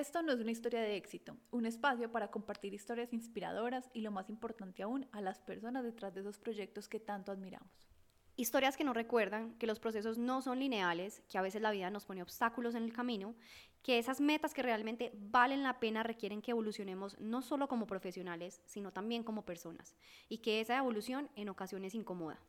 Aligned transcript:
Esto 0.00 0.22
no 0.22 0.32
es 0.32 0.40
una 0.40 0.50
historia 0.50 0.80
de 0.80 0.96
éxito, 0.96 1.36
un 1.50 1.66
espacio 1.66 2.10
para 2.10 2.30
compartir 2.30 2.72
historias 2.72 3.12
inspiradoras 3.12 3.90
y 3.92 4.00
lo 4.00 4.10
más 4.10 4.30
importante 4.30 4.82
aún, 4.82 5.06
a 5.12 5.20
las 5.20 5.40
personas 5.40 5.84
detrás 5.84 6.14
de 6.14 6.20
esos 6.20 6.38
proyectos 6.38 6.88
que 6.88 7.00
tanto 7.00 7.32
admiramos. 7.32 7.86
Historias 8.34 8.78
que 8.78 8.84
nos 8.84 8.94
recuerdan 8.94 9.58
que 9.58 9.66
los 9.66 9.78
procesos 9.78 10.16
no 10.16 10.40
son 10.40 10.58
lineales, 10.58 11.22
que 11.28 11.36
a 11.36 11.42
veces 11.42 11.60
la 11.60 11.70
vida 11.70 11.90
nos 11.90 12.06
pone 12.06 12.22
obstáculos 12.22 12.74
en 12.74 12.84
el 12.84 12.94
camino, 12.94 13.34
que 13.82 13.98
esas 13.98 14.22
metas 14.22 14.54
que 14.54 14.62
realmente 14.62 15.12
valen 15.14 15.62
la 15.62 15.80
pena 15.80 16.02
requieren 16.02 16.40
que 16.40 16.52
evolucionemos 16.52 17.20
no 17.20 17.42
solo 17.42 17.68
como 17.68 17.86
profesionales, 17.86 18.62
sino 18.64 18.94
también 18.94 19.22
como 19.22 19.44
personas, 19.44 19.94
y 20.30 20.38
que 20.38 20.62
esa 20.62 20.78
evolución 20.78 21.28
en 21.36 21.50
ocasiones 21.50 21.94
incomoda. 21.94 22.40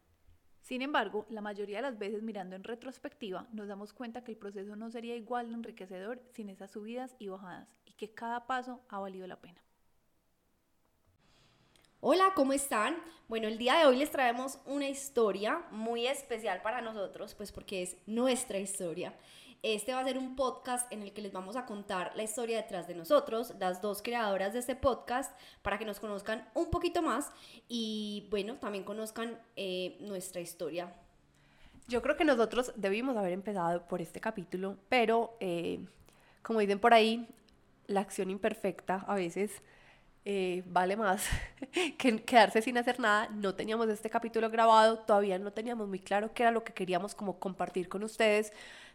Sin 0.62 0.82
embargo, 0.82 1.26
la 1.30 1.42
mayoría 1.42 1.78
de 1.78 1.82
las 1.82 1.98
veces 1.98 2.22
mirando 2.22 2.56
en 2.56 2.64
retrospectiva 2.64 3.48
nos 3.52 3.68
damos 3.68 3.94
cuenta 3.94 4.24
que 4.24 4.32
el 4.32 4.38
proceso 4.38 4.76
no 4.76 4.92
sería 4.92 5.16
igual 5.16 5.50
de 5.50 5.56
enriquecedor 5.56 6.22
sin 6.34 6.50
esas 6.50 6.72
subidas 6.72 7.16
y 7.20 7.28
bajadas 7.28 7.68
y 7.86 7.94
que 7.94 8.14
cada 8.14 8.46
paso 8.46 8.80
ha 8.88 9.00
valido 9.00 9.26
la 9.28 9.42
pena. 9.42 9.62
Hola, 12.00 12.32
¿cómo 12.36 12.54
están? 12.54 12.98
Bueno, 13.28 13.48
el 13.48 13.60
día 13.60 13.78
de 13.78 13.86
hoy 13.86 13.98
les 13.98 14.10
traemos 14.10 14.60
una 14.66 14.88
historia 14.88 15.64
muy 15.70 16.08
especial 16.08 16.62
para 16.62 16.82
nosotros, 16.82 17.36
pues 17.36 17.52
porque 17.52 17.84
es 17.84 17.96
nuestra 18.08 18.58
historia. 18.58 19.14
Este 19.64 19.94
va 19.94 20.00
a 20.00 20.04
ser 20.04 20.18
un 20.18 20.36
podcast 20.36 20.92
en 20.92 21.04
el 21.04 21.14
que 21.14 21.22
les 21.22 21.32
vamos 21.32 21.56
a 21.56 21.68
contar 21.68 22.14
la 22.16 22.24
historia 22.24 22.58
detrás 22.58 22.88
de 22.88 22.96
nosotros, 22.96 23.54
las 23.60 23.80
dos 23.80 24.02
creadoras 24.02 24.54
de 24.54 24.60
este 24.60 24.76
podcast, 24.76 25.32
para 25.62 25.78
que 25.78 25.86
nos 25.86 26.00
conozcan 26.00 26.50
un 26.56 26.72
poquito 26.72 27.04
más 27.04 27.32
y 27.68 28.28
bueno, 28.32 28.56
también 28.56 28.84
conozcan 28.84 29.38
eh, 29.56 29.98
nuestra 30.00 30.42
historia. 30.42 30.92
Yo 31.88 32.02
creo 32.02 32.18
que 32.18 32.26
nosotros 32.26 32.74
debimos 32.76 33.16
haber 33.18 33.34
empezado 33.34 33.88
por 33.88 34.02
este 34.02 34.20
capítulo, 34.20 34.78
pero 34.90 35.38
eh, 35.40 35.86
como 36.42 36.60
dicen 36.60 36.80
por 36.80 36.96
ahí, 36.96 37.28
la 37.86 38.00
acción 38.00 38.32
imperfecta 38.32 39.06
a 39.08 39.14
veces 39.14 39.62
eh, 40.26 40.64
vale 40.66 40.96
más 40.96 41.28
que 42.00 42.24
quedarse 42.24 42.64
sin 42.64 42.80
hacer 42.80 43.00
nada. 43.00 43.30
No 43.30 43.54
teníamos 43.54 43.90
este 43.90 44.10
capítulo 44.10 44.50
grabado, 44.50 44.98
todavía 45.00 45.38
no 45.38 45.54
teníamos 45.54 45.88
muy 45.88 46.00
claro 46.00 46.34
qué 46.34 46.42
era 46.42 46.52
lo 46.52 46.64
que 46.64 46.74
queríamos 46.74 47.14
como 47.14 47.40
compartir 47.40 47.90
con 47.90 48.04
ustedes 48.04 48.54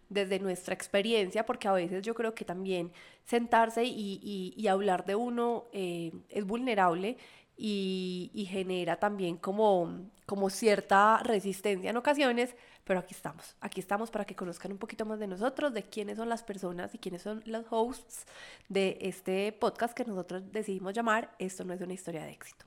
desde 0.09 0.39
nuestra 0.39 0.75
experiencia, 0.75 1.45
porque 1.45 1.69
a 1.69 1.73
veces 1.73 2.03
yo 2.03 2.15
creo 2.15 2.35
que 2.35 2.45
también 2.45 2.93
sentarse 3.25 3.85
y, 3.85 4.67
hablar 4.69 5.05
de 5.05 5.15
uno 5.15 5.67
eh, 5.73 6.13
es 6.29 6.45
vulnerable 6.45 7.17
y, 7.57 8.48
genera 8.51 8.97
también 8.97 9.37
como, 9.37 10.11
como 10.27 10.51
cierta 10.51 11.19
resistencia 11.23 11.91
en 11.91 11.97
ocasiones, 11.97 12.55
pero 12.85 13.01
aquí 13.01 13.15
estamos, 13.15 13.57
aquí 13.61 13.81
estamos 13.81 14.11
para 14.11 14.25
que 14.25 14.37
conozcan 14.37 14.73
un 14.73 14.79
poquito 14.79 15.05
más 15.05 15.19
de 15.19 15.27
nosotros, 15.27 15.73
de 15.73 15.83
quiénes 15.83 16.19
son 16.19 16.29
las 16.29 16.43
personas 16.43 16.95
y 16.95 16.98
quiénes 16.98 17.23
son 17.23 17.43
los 17.47 17.65
hosts 17.70 18.27
de 18.69 18.98
este 19.01 19.53
podcast 19.53 19.95
que 19.97 20.05
nosotros 20.05 20.53
decidimos 20.53 20.95
llamar 20.95 21.35
Esto 21.39 21.65
no 21.65 21.73
es 21.73 21.81
una 21.81 21.95
historia 21.95 22.25
de 22.25 22.33
éxito. 22.33 22.65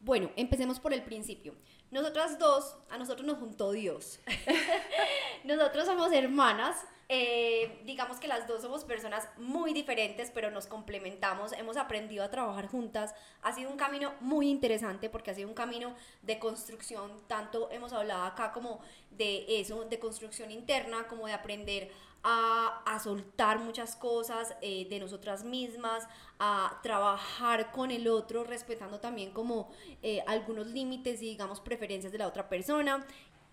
Bueno, 0.00 0.30
empecemos 0.36 0.78
por 0.78 0.92
el 0.92 1.02
principio. 1.02 1.54
Nosotras 1.96 2.38
dos, 2.38 2.76
a 2.90 2.98
nosotros 2.98 3.26
nos 3.26 3.38
juntó 3.38 3.72
Dios. 3.72 4.20
nosotros 5.44 5.86
somos 5.86 6.12
hermanas. 6.12 6.76
Eh, 7.08 7.80
digamos 7.86 8.18
que 8.18 8.28
las 8.28 8.46
dos 8.46 8.60
somos 8.60 8.84
personas 8.84 9.26
muy 9.38 9.72
diferentes, 9.72 10.30
pero 10.30 10.50
nos 10.50 10.66
complementamos. 10.66 11.52
Hemos 11.52 11.78
aprendido 11.78 12.22
a 12.22 12.28
trabajar 12.28 12.66
juntas. 12.66 13.14
Ha 13.40 13.54
sido 13.54 13.70
un 13.70 13.78
camino 13.78 14.12
muy 14.20 14.50
interesante 14.50 15.08
porque 15.08 15.30
ha 15.30 15.34
sido 15.34 15.48
un 15.48 15.54
camino 15.54 15.96
de 16.20 16.38
construcción. 16.38 17.12
Tanto 17.28 17.70
hemos 17.70 17.94
hablado 17.94 18.24
acá 18.24 18.52
como 18.52 18.82
de 19.12 19.46
eso, 19.58 19.86
de 19.86 19.98
construcción 19.98 20.50
interna, 20.50 21.08
como 21.08 21.26
de 21.26 21.32
aprender 21.32 21.90
a, 22.22 22.98
soltar 23.02 23.58
muchas 23.58 23.94
cosas 23.94 24.56
eh, 24.62 24.86
de 24.88 24.98
nosotras 24.98 25.44
mismas, 25.44 26.08
a 26.38 26.78
trabajar 26.82 27.70
con 27.72 27.90
el 27.90 28.08
otro, 28.08 28.42
respetando 28.42 28.98
también 29.00 29.30
como 29.30 29.70
eh, 30.02 30.22
algunos 30.26 30.68
límites 30.68 31.22
y 31.22 31.26
digamos 31.26 31.60
preferencias 31.60 32.12
de 32.12 32.18
la 32.18 32.26
otra 32.26 32.48
persona. 32.48 33.04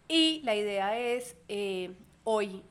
Y 0.08 0.42
la 0.44 0.56
idea 0.56 0.98
es 0.98 1.36
eh, 1.50 1.94
hoy 2.24 2.64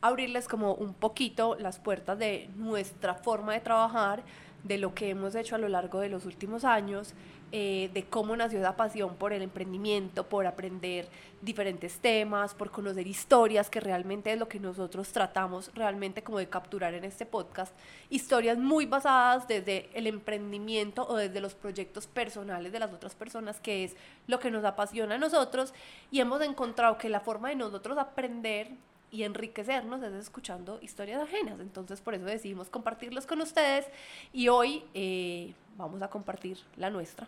abrirles 0.00 0.48
como 0.48 0.74
un 0.74 0.94
poquito 0.94 1.56
las 1.56 1.78
puertas 1.78 2.18
de 2.18 2.48
nuestra 2.56 3.14
forma 3.14 3.52
de 3.52 3.60
trabajar, 3.60 4.22
de 4.64 4.78
lo 4.78 4.94
que 4.94 5.10
hemos 5.10 5.34
hecho 5.34 5.54
a 5.54 5.58
lo 5.58 5.68
largo 5.68 6.00
de 6.00 6.08
los 6.08 6.24
últimos 6.24 6.64
años 6.64 7.14
eh, 7.52 7.90
de 7.92 8.04
cómo 8.04 8.36
nació 8.36 8.60
esa 8.60 8.76
pasión 8.76 9.16
por 9.16 9.32
el 9.32 9.42
emprendimiento, 9.42 10.24
por 10.24 10.46
aprender 10.46 11.08
diferentes 11.42 11.98
temas, 11.98 12.54
por 12.54 12.70
conocer 12.70 13.06
historias, 13.06 13.68
que 13.68 13.80
realmente 13.80 14.32
es 14.32 14.38
lo 14.38 14.48
que 14.48 14.60
nosotros 14.60 15.08
tratamos 15.10 15.70
realmente 15.74 16.22
como 16.22 16.38
de 16.38 16.48
capturar 16.48 16.94
en 16.94 17.04
este 17.04 17.26
podcast. 17.26 17.74
Historias 18.08 18.58
muy 18.58 18.86
basadas 18.86 19.48
desde 19.48 19.90
el 19.94 20.06
emprendimiento 20.06 21.06
o 21.08 21.16
desde 21.16 21.40
los 21.40 21.54
proyectos 21.54 22.06
personales 22.06 22.72
de 22.72 22.78
las 22.78 22.92
otras 22.92 23.14
personas, 23.14 23.58
que 23.58 23.84
es 23.84 23.96
lo 24.28 24.38
que 24.38 24.50
nos 24.50 24.64
apasiona 24.64 25.16
a 25.16 25.18
nosotros. 25.18 25.74
Y 26.10 26.20
hemos 26.20 26.40
encontrado 26.42 26.98
que 26.98 27.08
la 27.08 27.20
forma 27.20 27.48
de 27.48 27.56
nosotros 27.56 27.98
aprender 27.98 28.68
y 29.10 29.24
enriquecernos 29.24 30.02
es 30.02 30.12
escuchando 30.12 30.78
historias 30.82 31.20
ajenas. 31.22 31.58
Entonces 31.60 32.00
por 32.00 32.14
eso 32.14 32.24
decidimos 32.24 32.70
compartirlos 32.70 33.26
con 33.26 33.40
ustedes 33.40 33.86
y 34.32 34.48
hoy 34.48 34.84
eh, 34.94 35.52
vamos 35.76 36.00
a 36.02 36.08
compartir 36.08 36.58
la 36.76 36.90
nuestra. 36.90 37.26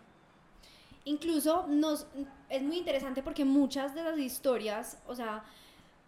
Incluso 1.05 1.65
nos, 1.67 2.07
es 2.49 2.61
muy 2.61 2.77
interesante 2.77 3.21
porque 3.21 3.43
muchas 3.43 3.93
de 3.93 4.03
las 4.03 4.17
historias, 4.17 4.97
o 5.05 5.15
sea, 5.15 5.43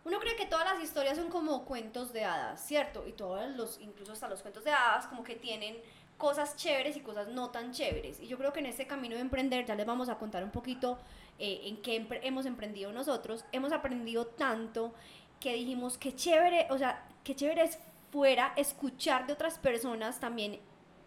uno 0.05 0.19
cree 0.19 0.35
que 0.35 0.45
todas 0.45 0.65
las 0.65 0.83
historias 0.83 1.17
son 1.17 1.29
como 1.29 1.65
cuentos 1.65 2.13
de 2.13 2.23
hadas, 2.23 2.65
¿cierto? 2.65 3.05
Y 3.07 3.11
todos 3.11 3.49
los, 3.55 3.79
incluso 3.81 4.13
hasta 4.13 4.27
los 4.29 4.41
cuentos 4.41 4.63
de 4.63 4.71
hadas, 4.71 5.07
como 5.07 5.23
que 5.23 5.35
tienen 5.35 5.77
cosas 6.17 6.55
chéveres 6.55 6.95
y 6.95 7.01
cosas 7.01 7.27
no 7.27 7.49
tan 7.49 7.71
chéveres. 7.71 8.19
Y 8.19 8.27
yo 8.27 8.37
creo 8.37 8.53
que 8.53 8.59
en 8.59 8.67
este 8.67 8.87
camino 8.87 9.15
de 9.15 9.21
emprender 9.21 9.65
ya 9.65 9.75
les 9.75 9.85
vamos 9.85 10.07
a 10.07 10.17
contar 10.17 10.43
un 10.43 10.51
poquito 10.51 10.97
eh, 11.39 11.61
en 11.63 11.81
qué 11.81 12.07
hemos 12.23 12.45
emprendido 12.45 12.91
nosotros. 12.91 13.43
Hemos 13.51 13.73
aprendido 13.73 14.27
tanto 14.27 14.93
que 15.39 15.53
dijimos 15.53 15.97
que 15.97 16.15
chévere, 16.15 16.67
o 16.69 16.77
sea, 16.77 17.05
qué 17.23 17.35
chévere 17.35 17.63
es 17.63 17.79
fuera 18.11 18.53
escuchar 18.55 19.27
de 19.27 19.33
otras 19.33 19.57
personas 19.57 20.19
también 20.19 20.59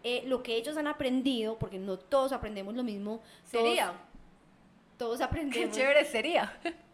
eh, 0.03 0.23
lo 0.25 0.43
que 0.43 0.55
ellos 0.55 0.77
han 0.77 0.87
aprendido, 0.87 1.57
porque 1.59 1.77
no 1.77 1.97
todos 1.97 2.31
aprendemos 2.31 2.73
lo 2.73 2.83
mismo. 2.83 3.21
Sería. 3.43 3.93
Todos, 4.97 5.21
aprendemos. 5.21 5.69
Qué 5.69 5.81
chévere 5.81 6.05
sería. 6.05 6.57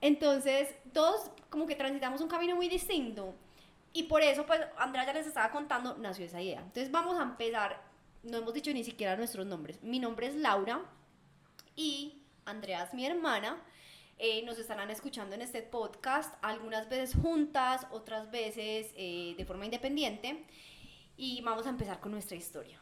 Entonces, 0.00 0.74
todos 0.92 1.30
como 1.50 1.66
que 1.66 1.74
transitamos 1.74 2.20
un 2.20 2.28
camino 2.28 2.56
muy 2.56 2.68
distinto. 2.68 3.34
Y 3.92 4.04
por 4.04 4.22
eso, 4.22 4.44
pues, 4.46 4.60
Andrea 4.76 5.06
ya 5.06 5.12
les 5.12 5.26
estaba 5.26 5.50
contando, 5.50 5.96
nació 5.96 6.26
esa 6.26 6.40
idea. 6.40 6.60
Entonces, 6.60 6.90
vamos 6.90 7.18
a 7.18 7.22
empezar. 7.22 7.82
No 8.22 8.38
hemos 8.38 8.52
dicho 8.52 8.72
ni 8.72 8.84
siquiera 8.84 9.16
nuestros 9.16 9.46
nombres. 9.46 9.82
Mi 9.82 9.98
nombre 9.98 10.26
es 10.26 10.34
Laura 10.34 10.82
y 11.76 12.20
Andrea 12.44 12.82
es 12.82 12.94
mi 12.94 13.06
hermana. 13.06 13.62
Eh, 14.18 14.42
nos 14.44 14.58
estarán 14.58 14.90
escuchando 14.90 15.34
en 15.34 15.42
este 15.42 15.62
podcast, 15.62 16.34
algunas 16.42 16.88
veces 16.88 17.14
juntas, 17.20 17.86
otras 17.90 18.30
veces 18.30 18.92
eh, 18.96 19.34
de 19.36 19.44
forma 19.44 19.66
independiente 19.66 20.44
y 21.16 21.40
vamos 21.42 21.66
a 21.66 21.70
empezar 21.70 22.00
con 22.00 22.12
nuestra 22.12 22.36
historia. 22.36 22.78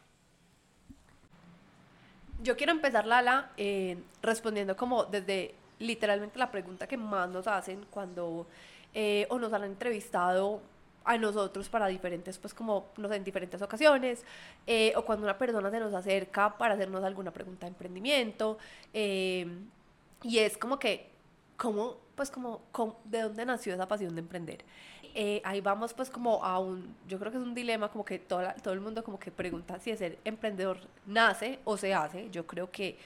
Yo 2.41 2.57
quiero 2.57 2.71
empezar, 2.71 3.07
Lala, 3.07 3.51
eh, 3.57 3.97
respondiendo 4.21 4.75
como 4.75 5.05
desde 5.05 5.55
literalmente 5.79 6.37
la 6.37 6.51
pregunta 6.51 6.87
que 6.87 6.97
más 6.97 7.29
nos 7.29 7.47
hacen 7.47 7.85
cuando 7.89 8.47
eh, 8.93 9.25
o 9.29 9.39
nos 9.39 9.53
han 9.53 9.63
entrevistado 9.63 10.61
a 11.05 11.17
nosotros 11.17 11.69
para 11.69 11.87
diferentes, 11.87 12.37
pues 12.37 12.53
como, 12.53 12.87
no 12.97 13.07
sé, 13.07 13.15
en 13.15 13.23
diferentes 13.23 13.61
ocasiones, 13.61 14.23
eh, 14.65 14.91
o 14.95 15.05
cuando 15.05 15.23
una 15.23 15.37
persona 15.37 15.69
se 15.69 15.79
nos 15.79 15.93
acerca 15.93 16.57
para 16.57 16.73
hacernos 16.73 17.03
alguna 17.03 17.31
pregunta 17.31 17.67
de 17.67 17.69
emprendimiento, 17.69 18.57
y 18.93 20.39
es 20.39 20.57
como 20.57 20.79
que, 20.79 21.11
¿cómo, 21.57 21.97
pues 22.15 22.31
como, 22.31 22.61
de 23.05 23.21
dónde 23.21 23.45
nació 23.45 23.73
esa 23.73 23.87
pasión 23.87 24.15
de 24.15 24.21
emprender? 24.21 24.63
Eh, 25.13 25.41
ahí 25.45 25.61
vamos 25.61 25.93
pues 25.93 26.09
como 26.09 26.43
a 26.43 26.59
un, 26.59 26.93
yo 27.07 27.17
creo 27.19 27.31
que 27.31 27.37
es 27.37 27.43
un 27.43 27.55
dilema 27.55 27.89
como 27.89 28.03
que 28.03 28.19
todo, 28.19 28.43
todo 28.61 28.73
el 28.73 28.81
mundo 28.81 29.03
como 29.03 29.17
que 29.17 29.31
pregunta 29.31 29.79
si 29.79 29.95
ser 29.95 30.17
emprendedor 30.25 30.77
nace 31.05 31.59
o 31.63 31.77
se 31.77 31.93
hace. 31.93 32.29
Yo 32.31 32.45
creo 32.45 32.69
que, 32.69 32.97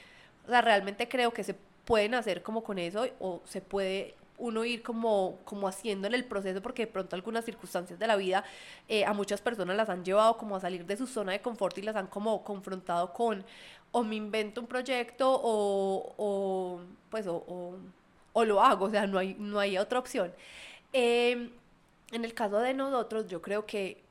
o 0.46 0.50
sea, 0.50 0.60
realmente 0.60 1.08
creo 1.08 1.32
que 1.32 1.44
se 1.44 1.54
pueden 1.84 2.14
hacer 2.14 2.42
como 2.42 2.62
con 2.62 2.78
eso 2.78 3.06
o 3.20 3.40
se 3.44 3.60
puede 3.60 4.14
uno 4.40 4.64
ir 4.64 4.82
como, 4.82 5.38
como 5.44 5.68
haciendo 5.68 6.08
en 6.08 6.14
el 6.14 6.24
proceso 6.24 6.60
porque 6.62 6.86
de 6.86 6.92
pronto 6.92 7.14
algunas 7.14 7.44
circunstancias 7.44 7.98
de 7.98 8.06
la 8.06 8.16
vida 8.16 8.42
eh, 8.88 9.04
a 9.04 9.12
muchas 9.12 9.40
personas 9.40 9.76
las 9.76 9.88
han 9.88 10.04
llevado 10.04 10.36
como 10.36 10.56
a 10.56 10.60
salir 10.60 10.84
de 10.86 10.96
su 10.96 11.06
zona 11.06 11.32
de 11.32 11.40
confort 11.40 11.76
y 11.78 11.82
las 11.82 11.94
han 11.94 12.06
como 12.06 12.42
confrontado 12.42 13.12
con 13.12 13.44
o 13.92 14.02
me 14.02 14.16
invento 14.16 14.60
un 14.60 14.66
proyecto 14.66 15.30
o, 15.30 16.14
o 16.16 16.80
pues 17.10 17.26
o, 17.26 17.36
o, 17.46 17.76
lo 18.34 18.62
hago, 18.62 18.86
o 18.86 18.90
sea, 18.90 19.06
no 19.06 19.18
hay, 19.18 19.34
no 19.38 19.58
hay 19.58 19.78
otra 19.78 19.98
opción. 19.98 20.32
Eh, 20.92 21.50
en 22.12 22.24
el 22.24 22.34
caso 22.34 22.58
de 22.58 22.74
nosotros, 22.74 23.28
yo 23.28 23.40
creo 23.40 23.66
que, 23.66 24.02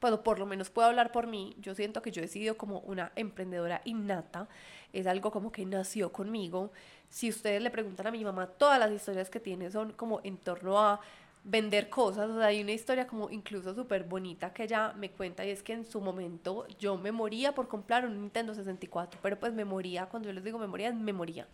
bueno, 0.00 0.22
por 0.22 0.38
lo 0.38 0.46
menos 0.46 0.70
puedo 0.70 0.88
hablar 0.88 1.12
por 1.12 1.26
mí, 1.26 1.56
yo 1.60 1.74
siento 1.74 2.02
que 2.02 2.10
yo 2.10 2.22
he 2.22 2.28
sido 2.28 2.56
como 2.56 2.80
una 2.80 3.12
emprendedora 3.16 3.82
innata, 3.84 4.48
es 4.92 5.06
algo 5.06 5.30
como 5.30 5.52
que 5.52 5.66
nació 5.66 6.12
conmigo. 6.12 6.72
Si 7.10 7.28
ustedes 7.28 7.62
le 7.62 7.70
preguntan 7.70 8.06
a 8.06 8.10
mi 8.10 8.24
mamá, 8.24 8.46
todas 8.46 8.78
las 8.78 8.90
historias 8.92 9.30
que 9.30 9.40
tiene 9.40 9.70
son 9.70 9.92
como 9.92 10.20
en 10.24 10.38
torno 10.38 10.78
a 10.80 11.00
vender 11.46 11.88
cosas. 11.88 12.28
O 12.28 12.38
sea, 12.38 12.46
hay 12.46 12.60
una 12.60 12.72
historia 12.72 13.06
como 13.06 13.30
incluso 13.30 13.74
súper 13.74 14.04
bonita 14.04 14.52
que 14.52 14.64
ella 14.64 14.92
me 14.96 15.10
cuenta 15.10 15.44
y 15.46 15.50
es 15.50 15.62
que 15.62 15.72
en 15.72 15.84
su 15.84 16.00
momento 16.00 16.66
yo 16.78 16.96
me 16.98 17.12
moría 17.12 17.54
por 17.54 17.68
comprar 17.68 18.04
un 18.04 18.20
Nintendo 18.20 18.54
64, 18.54 19.20
pero 19.22 19.38
pues 19.38 19.52
me 19.52 19.64
moría, 19.64 20.06
cuando 20.06 20.28
yo 20.28 20.32
les 20.32 20.44
digo 20.44 20.58
me 20.58 20.66
moría, 20.66 20.92
me 20.92 21.12
moría. 21.12 21.46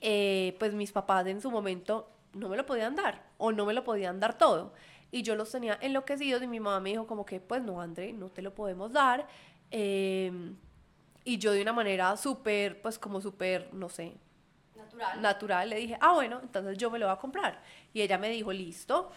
Eh, 0.00 0.56
pues 0.58 0.72
mis 0.74 0.92
papás 0.92 1.26
en 1.26 1.40
su 1.40 1.50
momento 1.50 2.08
no 2.34 2.48
me 2.48 2.56
lo 2.56 2.64
podían 2.66 2.94
dar 2.96 3.22
o 3.38 3.52
no 3.52 3.66
me 3.66 3.74
lo 3.74 3.84
podían 3.84 4.18
dar 4.20 4.36
todo. 4.38 4.72
Y 5.10 5.22
yo 5.22 5.34
los 5.36 5.50
tenía 5.50 5.78
enloquecidos 5.82 6.42
y 6.42 6.46
mi 6.46 6.58
mamá 6.60 6.80
me 6.80 6.90
dijo 6.90 7.06
como 7.06 7.26
que, 7.26 7.38
pues 7.40 7.62
no, 7.62 7.80
André, 7.80 8.12
no 8.12 8.28
te 8.30 8.40
lo 8.42 8.54
podemos 8.54 8.92
dar. 8.92 9.26
Em, 9.70 10.56
y 11.24 11.38
yo 11.38 11.52
de 11.52 11.62
una 11.62 11.72
manera 11.72 12.16
súper, 12.16 12.80
pues 12.82 12.98
como 12.98 13.20
súper, 13.20 13.68
no 13.72 13.88
sé, 13.88 14.14
Natural. 14.76 15.22
natural, 15.22 15.70
le 15.70 15.76
dije, 15.76 15.98
ah, 16.00 16.12
bueno, 16.14 16.40
entonces 16.42 16.76
yo 16.78 16.90
me 16.90 16.98
lo 16.98 17.06
voy 17.06 17.14
a 17.14 17.18
comprar. 17.18 17.60
Y 17.92 18.00
ella 18.02 18.18
me 18.18 18.28
dijo, 18.30 18.52
listo, 18.52 19.10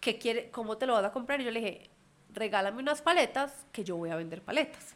¿qué 0.00 0.18
quiere, 0.18 0.50
¿cómo 0.50 0.78
te 0.78 0.86
lo 0.86 0.94
vas 0.94 1.04
a 1.04 1.12
comprar? 1.12 1.40
Y 1.40 1.44
yo 1.44 1.50
le 1.50 1.60
dije, 1.60 1.90
regálame 2.32 2.80
unas 2.80 3.02
paletas 3.02 3.66
que 3.72 3.84
yo 3.84 3.96
voy 3.96 4.10
a 4.10 4.16
vender 4.16 4.42
paletas. 4.42 4.94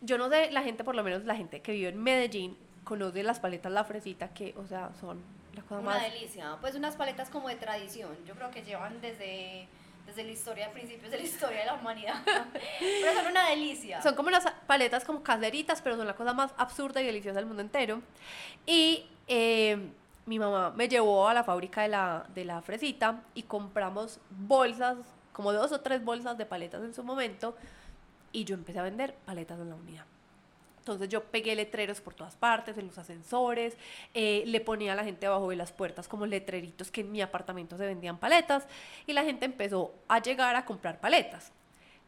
Yo 0.00 0.18
no 0.18 0.28
sé, 0.28 0.50
la 0.50 0.62
gente, 0.62 0.84
por 0.84 0.94
lo 0.94 1.02
menos 1.04 1.24
la 1.24 1.36
gente 1.36 1.60
que 1.62 1.72
vive 1.72 1.88
en 1.88 2.02
Medellín, 2.02 2.56
conoce 2.84 3.22
las 3.22 3.40
paletas 3.40 3.72
La 3.72 3.84
Fresita, 3.84 4.28
que, 4.28 4.54
o 4.56 4.66
sea, 4.66 4.90
son 5.00 5.22
la 5.54 5.62
cosa 5.62 5.80
Una 5.80 5.90
más... 5.90 6.02
delicia. 6.02 6.56
Pues 6.60 6.74
unas 6.74 6.96
paletas 6.96 7.30
como 7.30 7.48
de 7.48 7.56
tradición. 7.56 8.16
Yo 8.26 8.34
creo 8.34 8.50
que 8.50 8.62
llevan 8.62 9.00
desde, 9.00 9.66
desde 10.06 10.24
la 10.24 10.30
historia, 10.30 10.70
principios 10.72 11.10
de 11.10 11.18
la 11.18 11.22
historia 11.22 11.60
de 11.60 11.66
la 11.66 11.74
humanidad. 11.74 12.22
Pero 12.78 13.14
son 13.14 13.30
una 13.30 13.48
delicia. 13.48 14.02
Son 14.02 14.14
como 14.14 14.28
unas 14.28 14.44
paletas 14.66 15.04
como 15.04 15.22
caseritas, 15.22 15.80
pero 15.82 15.96
son 15.96 16.06
la 16.06 16.14
cosa 16.14 16.32
más 16.32 16.52
absurda 16.56 17.00
y 17.02 17.06
deliciosa 17.06 17.38
del 17.38 17.46
mundo 17.46 17.62
entero. 17.62 18.02
Y 18.66 19.06
eh, 19.26 19.90
mi 20.26 20.38
mamá 20.38 20.70
me 20.70 20.88
llevó 20.88 21.28
a 21.28 21.34
la 21.34 21.44
fábrica 21.44 21.82
de 21.82 21.88
la, 21.88 22.26
de 22.34 22.44
la 22.44 22.62
fresita 22.62 23.22
y 23.34 23.44
compramos 23.44 24.20
bolsas, 24.30 24.98
como 25.32 25.52
dos 25.52 25.72
o 25.72 25.80
tres 25.80 26.04
bolsas 26.04 26.38
de 26.38 26.46
paletas 26.46 26.82
en 26.82 26.94
su 26.94 27.02
momento. 27.02 27.56
Y 28.32 28.44
yo 28.44 28.54
empecé 28.54 28.80
a 28.80 28.82
vender 28.82 29.14
paletas 29.24 29.60
en 29.60 29.70
la 29.70 29.76
unidad. 29.76 30.04
Entonces 30.84 31.08
yo 31.08 31.24
pegué 31.24 31.56
letreros 31.56 32.02
por 32.02 32.12
todas 32.12 32.36
partes, 32.36 32.76
en 32.76 32.86
los 32.86 32.98
ascensores, 32.98 33.74
eh, 34.12 34.42
le 34.44 34.60
ponía 34.60 34.92
a 34.92 34.94
la 34.94 35.02
gente 35.02 35.24
abajo 35.24 35.48
de 35.48 35.56
las 35.56 35.72
puertas 35.72 36.08
como 36.08 36.26
letreritos 36.26 36.90
que 36.90 37.00
en 37.00 37.10
mi 37.10 37.22
apartamento 37.22 37.78
se 37.78 37.86
vendían 37.86 38.18
paletas 38.18 38.66
y 39.06 39.14
la 39.14 39.24
gente 39.24 39.46
empezó 39.46 39.94
a 40.08 40.20
llegar 40.20 40.56
a 40.56 40.66
comprar 40.66 41.00
paletas. 41.00 41.52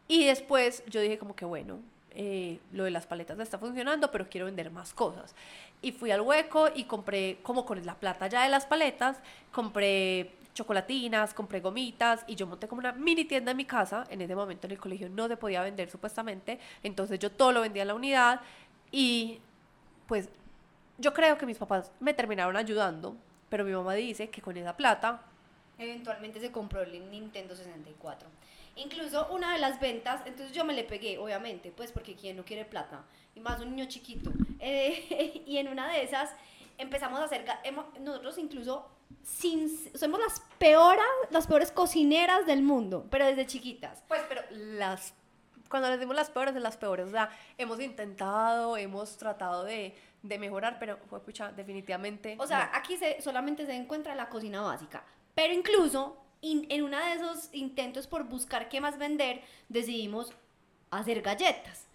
Y 0.09 0.27
después 0.27 0.85
yo 0.89 1.01
dije 1.01 1.17
como 1.17 1.35
que 1.35 1.47
bueno, 1.47 1.81
eh, 2.11 2.59
lo 2.71 2.85
de 2.85 2.91
las 2.91 3.07
paletas 3.07 3.39
está 3.39 3.57
funcionando, 3.57 4.11
pero 4.11 4.29
quiero 4.29 4.45
vender 4.45 4.71
más 4.71 4.93
cosas. 4.93 5.35
Y 5.81 5.93
fui 5.93 6.11
al 6.11 6.21
hueco 6.21 6.69
y 6.75 6.85
compré, 6.85 7.39
como 7.43 7.65
con 7.65 7.83
la 7.87 7.95
plata 7.95 8.27
ya 8.27 8.43
de 8.43 8.51
las 8.51 8.67
paletas, 8.67 9.17
compré 9.53 10.33
chocolatinas, 10.57 11.35
compré 11.35 11.61
gomitas 11.61 12.25
y 12.27 12.35
yo 12.35 12.47
monté 12.47 12.67
como 12.67 12.81
una 12.81 12.93
mini 12.93 13.27
tienda 13.27 13.53
en 13.53 13.57
mi 13.57 13.67
casa. 13.67 14.05
En 14.11 14.21
ese 14.23 14.35
momento 14.35 14.67
en 14.67 14.73
el 14.73 14.79
colegio 14.79 15.09
no 15.09 15.29
se 15.29 15.37
podía 15.37 15.63
vender 15.63 15.89
supuestamente, 15.89 16.59
entonces 16.83 17.21
yo 17.21 17.31
todo 17.31 17.53
lo 17.53 17.61
vendía 17.61 17.83
en 17.83 17.89
la 17.89 17.95
unidad 17.95 18.41
y 18.91 19.41
pues 20.07 20.29
yo 20.99 21.13
creo 21.13 21.37
que 21.39 21.47
mis 21.47 21.59
papás 21.59 21.93
me 22.01 22.15
terminaron 22.15 22.57
ayudando, 22.57 23.17
pero 23.49 23.65
mi 23.65 23.73
mamá 23.73 23.95
dice 23.95 24.31
que 24.31 24.41
con 24.41 24.57
esa 24.57 24.77
plata 24.77 25.23
Eventualmente 25.79 26.41
se 26.41 26.51
compró 26.51 26.83
el 26.83 27.11
Nintendo 27.11 27.55
64. 27.55 28.29
Incluso 28.77 29.29
una 29.31 29.53
de 29.53 29.59
las 29.59 29.79
ventas, 29.79 30.23
entonces 30.27 30.53
yo 30.53 30.65
me 30.65 30.73
le 30.73 30.85
pegué, 30.85 31.19
obviamente, 31.19 31.71
pues 31.71 31.93
porque 31.93 32.15
quien 32.15 32.37
no 32.37 32.45
quiere 32.45 32.65
plata, 32.65 33.05
y 33.35 33.41
más 33.41 33.61
un 33.61 33.71
niño 33.75 33.87
chiquito. 33.89 34.33
Eh, 34.59 35.43
y 35.47 35.59
en 35.59 35.69
una 35.69 35.93
de 35.93 36.03
esas 36.03 36.31
empezamos 36.79 37.21
a 37.21 37.25
hacer, 37.25 37.45
nosotros 38.01 38.39
incluso 38.39 38.89
sin, 39.23 39.69
somos 39.95 40.19
las 40.19 40.41
peoras, 40.59 41.07
las 41.31 41.47
peores 41.47 41.71
cocineras 41.71 42.47
del 42.47 42.63
mundo, 42.63 43.07
pero 43.11 43.27
desde 43.27 43.47
chiquitas. 43.47 44.03
Pues, 44.09 44.23
pero 44.31 44.41
las. 44.51 45.13
Cuando 45.69 45.89
les 45.91 45.99
dimos 46.01 46.15
las 46.17 46.31
peores 46.31 46.55
de 46.55 46.61
las 46.61 46.77
peores, 46.77 47.07
o 47.07 47.11
sea, 47.11 47.31
hemos 47.59 47.81
intentado, 47.81 48.77
hemos 48.77 49.17
tratado 49.17 49.65
de, 49.65 49.95
de 50.23 50.39
mejorar, 50.39 50.79
pero 50.79 50.99
fue 51.09 51.21
pucha, 51.21 51.53
definitivamente. 51.53 52.37
O 52.39 52.47
sea, 52.47 52.71
no. 52.73 52.79
aquí 52.79 52.97
se, 52.97 53.21
solamente 53.23 53.67
se 53.67 53.75
encuentra 53.75 54.15
la 54.15 54.29
cocina 54.29 54.61
básica. 54.63 55.05
Pero 55.35 55.53
incluso 55.53 56.17
in- 56.41 56.67
en 56.71 56.83
uno 56.85 56.99
de 56.99 57.13
esos 57.15 57.49
intentos 57.53 58.07
por 58.07 58.25
buscar 58.25 58.69
qué 58.69 58.81
más 58.81 58.99
vender, 58.99 59.43
decidimos 59.69 60.33
hacer 60.91 61.21
galletas. 61.23 61.86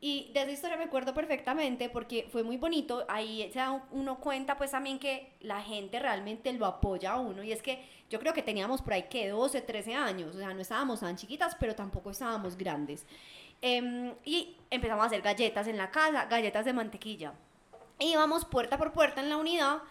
Y 0.00 0.30
de 0.32 0.42
esa 0.42 0.52
historia 0.52 0.76
me 0.76 0.84
acuerdo 0.84 1.12
perfectamente 1.12 1.88
porque 1.88 2.28
fue 2.30 2.44
muy 2.44 2.56
bonito. 2.56 3.04
Ahí 3.08 3.50
se 3.52 3.58
da 3.58 3.84
uno 3.90 4.20
cuenta 4.20 4.56
pues 4.56 4.70
también 4.70 4.98
que 5.00 5.32
la 5.40 5.60
gente 5.60 5.98
realmente 5.98 6.52
lo 6.52 6.66
apoya 6.66 7.12
a 7.12 7.20
uno. 7.20 7.42
Y 7.42 7.50
es 7.50 7.62
que 7.62 7.84
yo 8.08 8.20
creo 8.20 8.32
que 8.32 8.42
teníamos 8.42 8.80
por 8.80 8.92
ahí 8.92 9.04
que 9.04 9.28
12, 9.28 9.60
13 9.60 9.94
años. 9.94 10.36
O 10.36 10.38
sea, 10.38 10.54
no 10.54 10.60
estábamos 10.60 11.00
tan 11.00 11.16
chiquitas, 11.16 11.56
pero 11.58 11.74
tampoco 11.74 12.10
estábamos 12.10 12.56
grandes. 12.56 13.06
Em, 13.60 14.14
y 14.24 14.56
empezamos 14.70 15.02
a 15.02 15.06
hacer 15.06 15.20
galletas 15.20 15.66
en 15.66 15.76
la 15.76 15.90
casa, 15.90 16.26
galletas 16.26 16.64
de 16.64 16.72
mantequilla. 16.72 17.32
E 17.98 18.06
íbamos 18.06 18.44
puerta 18.44 18.78
por 18.78 18.92
puerta 18.92 19.20
en 19.20 19.28
la 19.28 19.36
unidad 19.36 19.82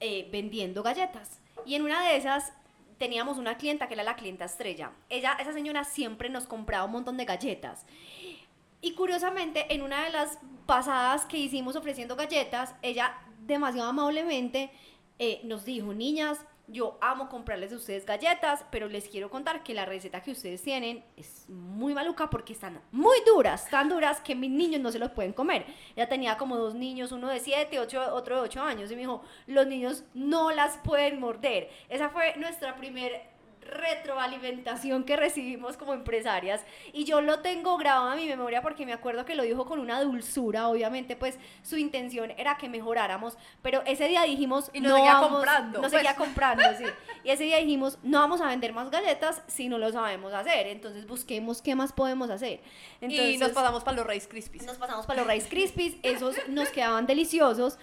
eh, 0.00 0.28
vendiendo 0.30 0.82
galletas. 0.82 1.40
Y 1.64 1.74
en 1.74 1.82
una 1.82 2.06
de 2.06 2.16
esas 2.16 2.52
teníamos 2.98 3.38
una 3.38 3.56
clienta 3.56 3.88
que 3.88 3.94
era 3.94 4.02
la 4.02 4.16
clienta 4.16 4.44
estrella. 4.44 4.92
Ella, 5.08 5.38
esa 5.40 5.52
señora 5.52 5.84
siempre 5.84 6.28
nos 6.28 6.46
compraba 6.46 6.84
un 6.84 6.92
montón 6.92 7.16
de 7.16 7.24
galletas. 7.24 7.86
Y 8.80 8.92
curiosamente, 8.92 9.72
en 9.74 9.82
una 9.82 10.04
de 10.04 10.10
las 10.10 10.38
pasadas 10.66 11.26
que 11.26 11.38
hicimos 11.38 11.76
ofreciendo 11.76 12.16
galletas, 12.16 12.74
ella 12.82 13.18
demasiado 13.46 13.88
amablemente 13.88 14.70
eh, 15.18 15.40
nos 15.44 15.64
dijo, 15.64 15.94
niñas, 15.94 16.38
yo 16.68 16.98
amo 17.00 17.28
comprarles 17.28 17.72
a 17.72 17.76
ustedes 17.76 18.04
galletas, 18.04 18.64
pero 18.70 18.88
les 18.88 19.08
quiero 19.08 19.30
contar 19.30 19.62
que 19.62 19.72
la 19.72 19.86
receta 19.86 20.22
que 20.22 20.32
ustedes 20.32 20.62
tienen 20.62 21.02
es 21.16 21.48
muy 21.48 21.94
maluca 21.94 22.28
porque 22.28 22.52
están 22.52 22.80
muy 22.92 23.16
duras, 23.26 23.68
tan 23.70 23.88
duras 23.88 24.20
que 24.20 24.34
mis 24.34 24.50
niños 24.50 24.80
no 24.82 24.92
se 24.92 24.98
los 24.98 25.10
pueden 25.10 25.32
comer. 25.32 25.64
Ella 25.96 26.08
tenía 26.08 26.36
como 26.36 26.56
dos 26.56 26.74
niños, 26.74 27.10
uno 27.10 27.28
de 27.28 27.40
7, 27.40 27.80
ocho, 27.80 28.14
otro 28.14 28.36
de 28.36 28.42
8 28.42 28.62
años, 28.62 28.90
y 28.90 28.94
me 28.94 29.00
dijo, 29.00 29.22
los 29.46 29.66
niños 29.66 30.04
no 30.12 30.50
las 30.50 30.76
pueden 30.78 31.18
morder. 31.18 31.70
Esa 31.88 32.10
fue 32.10 32.36
nuestra 32.36 32.76
primer 32.76 33.37
retroalimentación 33.68 35.04
que 35.04 35.16
recibimos 35.16 35.76
como 35.76 35.94
empresarias 35.94 36.62
y 36.92 37.04
yo 37.04 37.20
lo 37.20 37.40
tengo 37.40 37.76
grabado 37.76 38.12
en 38.12 38.18
mi 38.18 38.26
memoria 38.26 38.62
porque 38.62 38.84
me 38.86 38.92
acuerdo 38.92 39.24
que 39.24 39.34
lo 39.34 39.42
dijo 39.42 39.66
con 39.66 39.78
una 39.80 40.00
dulzura, 40.02 40.68
obviamente 40.68 41.16
pues 41.16 41.38
su 41.62 41.76
intención 41.76 42.32
era 42.36 42.56
que 42.56 42.68
mejoráramos, 42.68 43.36
pero 43.62 43.82
ese 43.86 44.08
día 44.08 44.22
dijimos 44.22 44.70
Y 44.72 44.80
nos 44.80 44.92
seguía 44.94 45.14
vamos- 45.14 45.30
comprando, 45.32 45.80
pues. 45.80 45.92
seguía 45.92 46.16
comprando, 46.16 46.64
sí. 46.76 46.84
Y 47.24 47.30
ese 47.30 47.44
día 47.44 47.58
dijimos, 47.58 47.98
no 48.02 48.20
vamos 48.20 48.40
a 48.40 48.46
vender 48.46 48.72
más 48.72 48.90
galletas 48.90 49.42
si 49.48 49.68
no 49.68 49.76
lo 49.76 49.92
sabemos 49.92 50.32
hacer, 50.32 50.66
entonces 50.68 51.06
busquemos 51.06 51.60
qué 51.60 51.74
más 51.74 51.92
podemos 51.92 52.30
hacer. 52.30 52.60
Entonces, 53.00 53.34
y 53.34 53.38
nos 53.38 53.50
pasamos 53.50 53.84
para 53.84 53.96
los 53.98 54.06
Rice 54.06 54.28
Krispies. 54.28 54.64
nos 54.64 54.78
pasamos 54.78 55.04
para 55.06 55.22
los 55.22 55.30
Rice 55.32 55.48
Krispies, 55.48 55.96
esos 56.02 56.36
nos 56.48 56.70
quedaban 56.70 57.06
deliciosos 57.06 57.78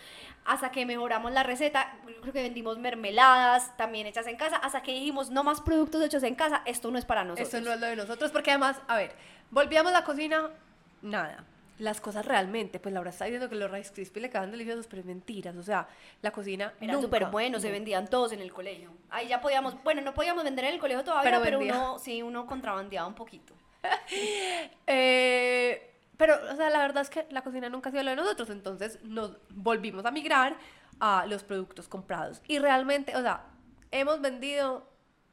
hasta 0.46 0.72
que 0.72 0.86
mejoramos 0.86 1.32
la 1.32 1.44
receta, 1.44 1.98
creo 2.22 2.32
que 2.32 2.44
vendimos 2.44 2.78
mermeladas 2.78 3.76
también 3.78 4.06
hechas 4.08 4.28
en 4.28 4.38
casa, 4.38 4.58
hasta 4.58 4.82
que 4.84 4.94
dijimos 4.94 5.32
no 5.32 5.44
más 5.44 5.60
productos 5.62 6.04
hechos 6.04 6.24
en 6.24 6.36
casa, 6.36 6.62
esto 6.66 6.92
no 6.92 7.00
es 7.00 7.06
para 7.06 7.24
nosotros. 7.24 7.48
Eso 7.54 7.62
no 7.62 7.74
es 7.74 7.80
lo 7.80 7.88
de 7.88 7.96
nosotros, 7.96 8.32
porque 8.32 8.52
además, 8.52 8.80
a 8.88 8.96
ver, 8.98 9.16
volvíamos 9.50 9.92
a 9.92 10.00
la 10.00 10.04
cocina, 10.06 10.52
nada. 11.02 11.44
Las 11.78 12.00
cosas 12.00 12.26
realmente, 12.26 12.80
pues 12.80 12.94
Laura 12.94 13.10
está 13.10 13.26
diciendo 13.26 13.50
que 13.50 13.56
los 13.56 13.70
Rice 13.70 13.92
Krispies 13.92 14.22
le 14.22 14.30
quedan 14.30 14.50
deliciosos, 14.50 14.88
pero 14.88 15.02
es 15.02 15.06
mentiras. 15.06 15.58
O 15.58 15.64
sea, 15.64 15.90
la 16.22 16.32
cocina. 16.32 16.72
Nunca- 16.80 17.02
súper 17.02 17.26
buenos, 17.26 17.62
se 17.64 17.70
vendían 17.70 18.08
todos 18.08 18.32
en 18.32 18.40
el 18.40 18.54
colegio. 18.54 18.92
Ahí 19.10 19.28
ya 19.28 19.42
podíamos, 19.42 19.84
bueno, 19.84 20.00
no 20.02 20.14
podíamos 20.14 20.46
vender 20.46 20.64
en 20.66 20.76
el 20.76 20.80
colegio 20.80 21.04
todavía, 21.04 21.30
Pero 21.30 21.44
pero, 21.44 21.60
uno, 21.60 22.00
sí, 22.00 22.22
uno 22.22 22.46
contrabandeaba 22.46 23.08
un 23.08 23.16
poquito. 23.16 23.54
Eh, 24.88 25.95
pero, 26.18 26.36
o 26.52 26.56
sea, 26.56 26.70
la 26.70 26.80
verdad 26.80 27.04
es 27.04 27.10
que 27.10 27.26
la 27.30 27.42
cocina 27.44 27.70
nunca 27.70 27.90
ha 27.90 27.92
sido 27.92 28.04
lo 28.04 28.12
de 28.12 28.16
nosotros, 28.16 28.50
entonces 28.50 29.00
nos 29.04 29.38
volvimos 29.50 30.06
a 30.06 30.12
migrar 30.12 30.58
a 31.00 31.26
los 31.28 31.44
productos 31.44 31.88
comprados. 31.88 32.42
Y 32.48 32.60
realmente, 32.60 33.16
o 33.16 33.22
sea, 33.22 33.46
hemos 33.92 34.22
vendido 34.22 34.90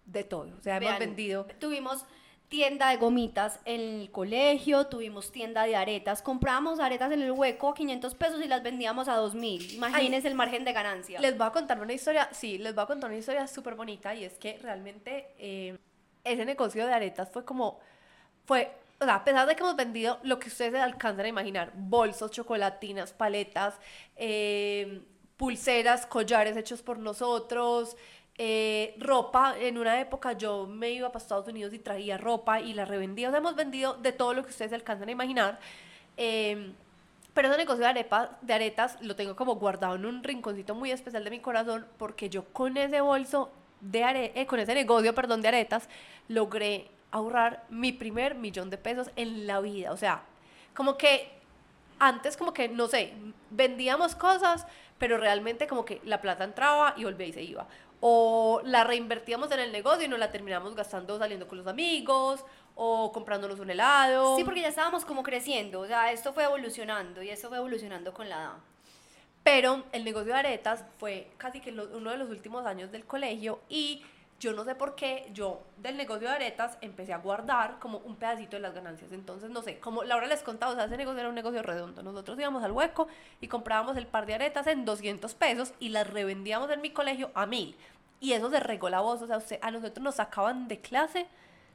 de 0.07 0.25
todo. 0.25 0.55
O 0.59 0.63
sea, 0.63 0.77
hemos 0.77 0.99
vendido. 0.99 1.47
Tuvimos 1.59 2.05
tienda 2.49 2.91
de 2.91 2.99
gomitas 2.99 3.61
en 3.65 3.81
el 3.81 4.11
colegio, 4.11 4.87
tuvimos 4.87 5.33
tienda 5.33 5.65
de 5.65 5.75
aretas, 5.75 6.21
comprábamos 6.21 6.81
aretas 6.81 7.11
en 7.11 7.23
el 7.23 7.33
hueco 7.33 7.71
a 7.71 7.75
500 7.75 8.15
pesos 8.15 8.43
y 8.43 8.47
las 8.47 8.63
vendíamos 8.63 9.09
a 9.09 9.15
2000. 9.15 9.73
Imagínense 9.73 10.29
el 10.29 10.35
margen 10.35 10.63
de 10.63 10.75
ganancia. 10.75 11.19
Les 11.19 11.39
voy 11.39 11.47
a 11.47 11.51
contar 11.51 11.81
una 11.81 11.95
historia, 11.95 12.29
sí, 12.33 12.59
les 12.59 12.75
voy 12.75 12.85
a 12.85 12.87
contar 12.87 13.09
una 13.09 13.19
historia 13.19 13.47
súper 13.47 13.75
bonita 13.75 14.15
y 14.15 14.25
es 14.25 14.35
que 14.35 14.59
realmente 14.59 15.35
eh, 15.39 15.79
ese 16.25 16.45
negocio 16.45 16.87
de 16.87 16.93
aretas 16.93 17.31
fue 17.31 17.43
como, 17.43 17.81
fue, 18.45 18.71
o 19.03 19.05
sea, 19.05 19.17
a 19.17 19.25
pesar 19.25 19.47
de 19.47 19.57
que 19.57 19.63
hemos 19.63 19.77
vendido 19.77 20.19
lo 20.23 20.39
que 20.39 20.49
ustedes 20.49 20.73
se 20.73 20.79
alcanzan 20.79 21.27
a 21.27 21.29
imaginar, 21.29 21.73
bolsos, 21.75 22.31
chocolatinas, 22.31 23.13
paletas, 23.13 23.75
eh, 24.17 25.03
pulseras, 25.37 26.07
collares 26.07 26.57
hechos 26.57 26.83
por 26.83 26.99
nosotros, 26.99 27.97
eh, 28.39 28.95
ropa, 28.99 29.57
en 29.59 29.77
una 29.77 30.01
época 30.01 30.33
yo 30.33 30.67
me 30.67 30.91
iba 30.91 31.11
para 31.11 31.23
Estados 31.23 31.49
Unidos 31.49 31.75
y 31.75 31.79
traía 31.81 32.17
ropa 32.17 32.61
y 32.61 32.75
la 32.75 32.85
revendía, 32.85 33.29
o 33.29 33.31
sea, 33.33 33.39
hemos 33.39 33.57
vendido 33.57 33.95
de 33.95 34.13
todo 34.13 34.35
lo 34.35 34.45
que 34.45 34.51
ustedes 34.51 34.71
se 34.71 34.77
alcanzan 34.77 35.09
a 35.09 35.13
imaginar. 35.13 35.59
Eh, 36.17 36.73
pero 37.35 37.49
ese 37.49 37.57
negocio 37.57 37.83
de, 37.83 37.91
arepa, 37.91 38.39
de 38.43 38.53
aretas 38.53 38.99
lo 39.01 39.17
tengo 39.17 39.35
como 39.35 39.57
guardado 39.57 39.97
en 39.97 40.07
un 40.07 40.23
rinconcito 40.23 40.75
muy 40.75 40.91
especial 40.91 41.25
de 41.25 41.31
mi 41.31 41.41
corazón 41.41 41.87
porque 41.99 42.29
yo 42.29 42.45
con 42.53 42.77
ese 42.77 43.01
bolso 43.01 43.51
de 43.81 44.05
are 44.05 44.47
con 44.47 44.61
ese 44.61 44.75
negocio, 44.75 45.15
perdón, 45.15 45.43
de 45.43 45.49
aretas, 45.49 45.89
logré 46.29 46.89
ahorrar 47.13 47.65
mi 47.69 47.93
primer 47.93 48.35
millón 48.35 48.71
de 48.71 48.79
pesos 48.79 49.11
en 49.17 49.47
la 49.47 49.61
vida. 49.61 49.93
O 49.93 49.97
sea, 49.97 50.23
como 50.75 50.99
que 50.99 51.31
antes 51.99 52.37
como 52.37 52.53
que, 52.53 52.69
no 52.69 52.89
sé, 52.89 53.13
vendíamos 53.51 54.17
cosas, 54.17 54.67
pero 54.99 55.19
realmente 55.19 55.69
como 55.69 55.85
que 55.85 56.01
la 56.05 56.21
plata 56.21 56.43
entraba 56.43 56.95
y 56.97 57.05
volvía 57.05 57.29
y 57.29 57.33
se 57.33 57.43
iba. 57.43 57.69
O 58.01 58.61
la 58.65 58.83
reinvertíamos 58.83 59.53
en 59.53 59.61
el 59.61 59.71
negocio 59.71 60.07
y 60.07 60.09
nos 60.09 60.19
la 60.19 60.33
terminamos 60.33 60.75
gastando 60.75 61.17
saliendo 61.19 61.47
con 61.47 61.59
los 61.59 61.69
amigos 61.69 62.45
o 62.75 63.13
comprándonos 63.13 63.61
un 63.61 63.71
helado. 63.71 64.37
Sí, 64.37 64.43
porque 64.43 64.63
ya 64.63 64.69
estábamos 64.69 65.05
como 65.05 65.23
creciendo, 65.23 65.81
o 65.81 65.87
sea, 65.87 66.11
esto 66.11 66.33
fue 66.33 66.45
evolucionando 66.45 67.23
y 67.23 67.31
esto 67.31 67.49
fue 67.49 67.59
evolucionando 67.59 68.13
con 68.13 68.29
la 68.29 68.37
edad. 68.37 68.57
Pero 69.45 69.85
el 69.93 70.05
negocio 70.05 70.33
de 70.33 70.39
aretas 70.39 70.85
fue 70.99 71.31
casi 71.37 71.61
que 71.61 71.71
uno 71.71 72.11
de 72.11 72.17
los 72.17 72.31
últimos 72.31 72.65
años 72.67 72.91
del 72.91 73.05
colegio 73.05 73.61
y 73.69 74.05
yo 74.43 74.53
no 74.53 74.65
sé 74.65 74.75
por 74.75 74.97
qué, 74.97 75.31
yo 75.33 75.63
del 75.77 75.97
negocio 75.97 76.29
de 76.29 76.35
aretas 76.35 76.77
empecé 76.81 77.13
a 77.13 77.19
guardar 77.19 77.79
como 77.79 77.99
un 77.99 78.17
pedacito 78.17 78.57
de 78.57 78.61
las 78.61 78.75
ganancias. 78.75 79.13
Entonces, 79.13 79.51
no 79.51 79.63
sé, 79.63 79.79
como 79.79 80.03
Laura 80.03 80.27
les 80.27 80.43
contaba, 80.43 80.73
o 80.73 80.75
sea, 80.75 80.87
ese 80.87 80.97
negocio 80.97 81.21
era 81.21 81.29
un 81.29 81.37
negocio 81.37 81.63
redondo. 81.63 82.03
Nosotros 82.03 82.37
íbamos 82.41 82.65
al 82.65 82.73
hueco 82.73 83.07
y 83.41 83.47
comprábamos 83.47 83.97
el 83.97 84.09
par 84.09 84.27
de 84.27 84.35
aretas 84.35 84.67
en 84.67 84.85
200 84.85 85.33
pesos 85.35 85.73
y 85.79 85.91
las 85.91 86.11
revendíamos 86.11 86.69
en 86.73 86.81
mi 86.81 86.91
colegio 86.91 87.31
a 87.35 87.47
mil. 87.47 87.77
Y 88.19 88.33
eso 88.33 88.51
se 88.51 88.59
regó 88.59 88.89
la 88.89 88.99
voz, 88.99 89.23
o 89.23 89.29
sea, 89.29 89.61
a 89.61 89.71
nosotros 89.71 90.03
nos 90.03 90.17
sacaban 90.17 90.67
de 90.67 90.81
clase 90.81 91.29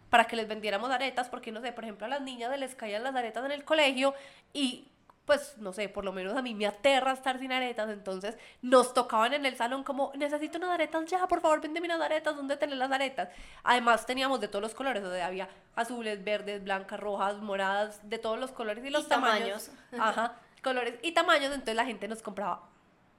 para 0.10 0.26
que 0.26 0.36
les 0.36 0.50
vendiéramos 0.50 0.92
aretas, 0.92 1.30
porque 1.30 1.54
no 1.54 1.62
sé, 1.62 1.72
por 1.72 1.86
ejemplo, 1.86 2.06
a 2.06 2.10
las 2.10 2.22
niñas 2.22 2.58
les 2.60 2.76
caían 2.76 3.04
las 3.04 3.16
aretas 3.16 3.46
en 3.46 3.52
el 3.52 3.64
colegio 3.64 4.14
y 4.52 4.90
pues 5.28 5.58
no 5.58 5.74
sé, 5.74 5.90
por 5.90 6.06
lo 6.06 6.14
menos 6.14 6.38
a 6.38 6.42
mí 6.42 6.56
me 6.56 6.66
aterra 6.66 7.12
estar 7.12 7.38
sin 7.38 7.52
aretas, 7.52 7.90
entonces 7.90 8.38
nos 8.62 8.94
tocaban 8.94 9.34
en 9.34 9.46
el 9.46 9.58
salón 9.58 9.84
como, 9.84 10.14
necesito 10.16 10.58
unas 10.58 10.70
aretas 10.70 11.04
ya, 11.06 11.28
por 11.28 11.42
favor, 11.42 11.60
véndeme 11.60 11.88
unas 11.88 12.00
aretas, 12.00 12.34
¿dónde 12.34 12.56
tenés 12.56 12.78
las 12.78 12.90
aretas? 12.90 13.28
Además 13.66 14.06
teníamos 14.06 14.40
de 14.40 14.48
todos 14.48 14.64
los 14.64 14.74
colores, 14.74 15.04
o 15.04 15.12
sea, 15.12 15.28
había 15.28 15.50
azules, 15.76 16.24
verdes, 16.24 16.64
blancas, 16.64 16.98
rojas, 16.98 17.36
moradas, 17.40 18.10
de 18.10 18.20
todos 18.20 18.40
los 18.40 18.54
colores 18.54 18.86
y 18.86 18.90
los 18.90 19.10
tamaños. 19.10 19.70
Ajá, 20.00 20.38
colores 20.64 20.96
y 21.04 21.12
tamaños, 21.12 21.52
entonces 21.52 21.76
la 21.76 21.86
gente 21.86 22.08
nos 22.08 22.22
compraba 22.22 22.62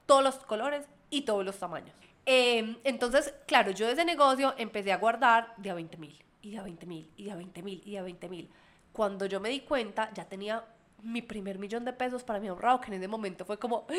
todos 0.07 0.25
los 0.25 0.37
colores 0.37 0.87
y 1.11 1.23
todos 1.23 1.45
los 1.45 1.59
tamaños. 1.59 1.95
Em, 2.25 2.79
entonces, 2.85 3.35
claro, 3.47 3.71
yo 3.73 3.87
de 3.87 3.93
ese 3.93 4.07
negocio 4.07 4.55
empecé 4.57 4.93
a 4.93 4.97
guardar 4.97 5.53
de 5.59 5.69
a 5.69 5.75
20 5.75 5.99
mil, 5.99 6.25
y 6.41 6.53
de 6.53 6.59
a 6.59 6.63
20 6.63 6.87
mil, 6.87 7.13
y 7.19 7.25
de 7.25 7.33
a 7.33 7.37
20 7.37 7.63
mil, 7.63 7.83
y 7.85 7.91
de 7.93 7.99
a 7.99 8.03
20 8.03 8.29
mil. 8.31 8.51
Cuando 8.93 9.27
yo 9.27 9.41
me 9.41 9.51
di 9.51 9.61
cuenta, 9.61 10.11
ya 10.15 10.25
tenía 10.25 10.65
mi 11.03 11.23
primer 11.23 11.59
millón 11.59 11.85
de 11.85 11.93
pesos 11.93 12.23
para 12.23 12.41
mi 12.41 12.49
ahorrado, 12.49 12.81
que 12.81 12.89
en 12.89 12.95
ese 12.95 13.09
momento 13.09 13.45
fue 13.45 13.59
como, 13.59 13.87
¡Ah! 13.89 13.95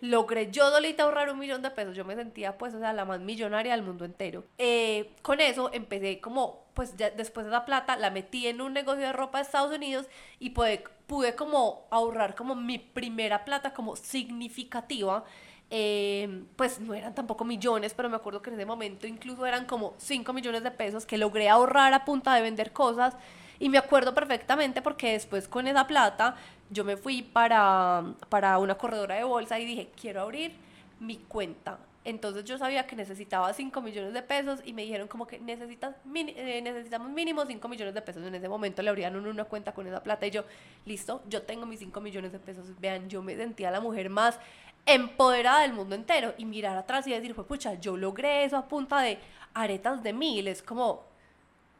logré 0.00 0.50
yo 0.50 0.70
solita 0.70 1.04
ahorrar 1.04 1.30
un 1.30 1.38
millón 1.38 1.62
de 1.62 1.70
pesos, 1.70 1.96
yo 1.96 2.04
me 2.04 2.14
sentía 2.14 2.56
pues, 2.56 2.74
o 2.74 2.78
sea, 2.78 2.92
la 2.92 3.04
más 3.04 3.20
millonaria 3.20 3.72
del 3.72 3.82
mundo 3.82 4.04
entero. 4.04 4.44
Eh, 4.58 5.10
con 5.22 5.40
eso 5.40 5.70
empecé 5.72 6.20
como, 6.20 6.66
pues 6.74 6.96
ya 6.96 7.10
después 7.10 7.46
de 7.46 7.52
esa 7.52 7.64
plata, 7.64 7.96
la 7.96 8.10
metí 8.10 8.46
en 8.46 8.60
un 8.60 8.72
negocio 8.72 9.02
de 9.02 9.12
ropa 9.12 9.38
de 9.38 9.44
Estados 9.44 9.74
Unidos 9.74 10.06
y 10.38 10.50
pude, 10.50 10.84
pude 11.06 11.34
como 11.34 11.86
ahorrar 11.90 12.34
como 12.34 12.54
mi 12.54 12.78
primera 12.78 13.44
plata 13.44 13.72
como 13.74 13.96
significativa. 13.96 15.24
Eh, 15.70 16.44
pues 16.56 16.80
no 16.80 16.94
eran 16.94 17.14
tampoco 17.14 17.44
millones, 17.44 17.92
pero 17.92 18.08
me 18.08 18.16
acuerdo 18.16 18.40
que 18.40 18.48
en 18.48 18.56
ese 18.56 18.64
momento 18.64 19.06
incluso 19.06 19.44
eran 19.44 19.66
como 19.66 19.92
5 19.98 20.32
millones 20.32 20.62
de 20.62 20.70
pesos 20.70 21.04
que 21.04 21.18
logré 21.18 21.50
ahorrar 21.50 21.92
a 21.92 22.06
punta 22.06 22.34
de 22.34 22.40
vender 22.40 22.72
cosas 22.72 23.14
y 23.60 23.68
me 23.68 23.78
acuerdo 23.78 24.14
perfectamente 24.14 24.82
porque 24.82 25.12
después 25.12 25.48
con 25.48 25.66
esa 25.66 25.86
plata 25.86 26.36
yo 26.70 26.84
me 26.84 26.96
fui 26.96 27.22
para, 27.22 28.04
para 28.28 28.58
una 28.58 28.76
corredora 28.76 29.16
de 29.16 29.24
bolsa 29.24 29.58
y 29.58 29.64
dije, 29.64 29.88
quiero 30.00 30.22
abrir 30.22 30.52
mi 31.00 31.16
cuenta. 31.16 31.78
Entonces 32.04 32.44
yo 32.44 32.56
sabía 32.56 32.86
que 32.86 32.96
necesitaba 32.96 33.52
5 33.52 33.82
millones 33.82 34.14
de 34.14 34.22
pesos 34.22 34.60
y 34.64 34.72
me 34.72 34.82
dijeron 34.82 35.08
como 35.08 35.26
que 35.26 35.38
necesitas 35.38 35.94
eh, 36.14 36.60
necesitamos 36.62 37.10
mínimo 37.10 37.44
5 37.44 37.68
millones 37.68 37.94
de 37.94 38.00
pesos. 38.00 38.24
En 38.24 38.34
ese 38.34 38.48
momento 38.48 38.80
le 38.82 38.88
abrieron 38.90 39.26
una 39.26 39.44
cuenta 39.44 39.72
con 39.72 39.86
esa 39.86 40.02
plata 40.02 40.26
y 40.26 40.30
yo, 40.30 40.44
listo, 40.86 41.22
yo 41.28 41.42
tengo 41.42 41.66
mis 41.66 41.80
5 41.80 42.00
millones 42.00 42.32
de 42.32 42.38
pesos. 42.38 42.66
Vean, 42.80 43.08
yo 43.10 43.22
me 43.22 43.36
sentía 43.36 43.70
la 43.70 43.80
mujer 43.80 44.08
más 44.08 44.38
empoderada 44.86 45.60
del 45.62 45.74
mundo 45.74 45.94
entero 45.94 46.32
y 46.38 46.46
mirar 46.46 46.78
atrás 46.78 47.06
y 47.06 47.10
decir, 47.10 47.34
pucha, 47.34 47.74
yo 47.74 47.96
logré 47.96 48.44
eso 48.44 48.56
a 48.56 48.68
punta 48.68 49.00
de 49.00 49.18
aretas 49.52 50.02
de 50.02 50.14
mil. 50.14 50.48
Es 50.48 50.62
como, 50.62 51.02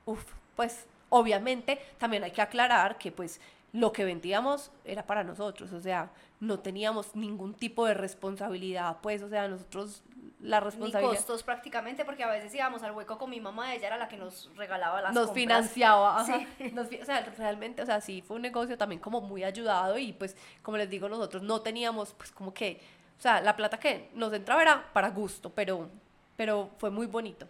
uff, 0.05 0.25
pues 0.57 0.87
Obviamente, 1.11 1.79
también 1.99 2.25
hay 2.25 2.31
que 2.31 2.43
aclarar 2.43 2.99
que 2.99 3.13
pues 3.13 3.41
lo 3.73 3.93
que 3.93 4.05
vendíamos 4.05 4.71
era 4.85 5.07
para 5.07 5.25
nosotros, 5.25 5.73
o 5.73 5.81
sea, 5.81 6.11
no 6.41 6.61
teníamos 6.61 7.15
ningún 7.15 7.55
tipo 7.55 7.85
de 7.87 7.95
responsabilidad, 7.95 8.99
pues, 9.03 9.23
o 9.23 9.29
sea, 9.29 9.47
nosotros 9.49 10.03
la 10.41 10.61
responsabilidad... 10.61 11.11
Ni 11.11 11.17
costos 11.17 11.43
prácticamente, 11.43 12.05
porque 12.05 12.25
a 12.25 12.29
veces 12.29 12.55
íbamos 12.55 12.83
al 12.83 12.93
hueco 12.93 13.19
con 13.19 13.29
mi 13.29 13.41
mamá, 13.41 13.75
ella 13.75 13.89
era 13.89 13.99
la 13.99 14.09
que 14.09 14.17
nos 14.17 14.51
regalaba 14.57 15.03
las 15.03 15.15
Nos 15.15 15.33
financiaba, 15.33 16.25
sí. 16.25 16.73
o 17.03 17.05
sea, 17.05 17.21
realmente, 17.37 17.83
o 17.83 17.87
sea, 17.87 18.01
sí, 18.01 18.23
fue 18.23 18.37
un 18.37 18.43
negocio 18.43 18.79
también 18.79 19.01
como 19.01 19.21
muy 19.21 19.45
ayudado 19.45 19.99
y 19.99 20.13
pues, 20.13 20.37
como 20.63 20.77
les 20.77 20.89
digo, 20.89 21.09
nosotros 21.09 21.43
no 21.43 21.61
teníamos, 21.61 22.15
pues, 22.15 22.31
como 22.31 22.55
que, 22.55 22.81
o 23.19 23.21
sea, 23.21 23.41
la 23.41 23.55
plata 23.55 23.79
que 23.79 24.11
nos 24.15 24.33
entraba 24.33 24.63
era 24.63 24.93
para 24.93 25.11
gusto, 25.11 25.51
pero, 25.51 25.91
pero 26.37 26.71
fue 26.79 26.91
muy 26.91 27.07
bonito. 27.07 27.47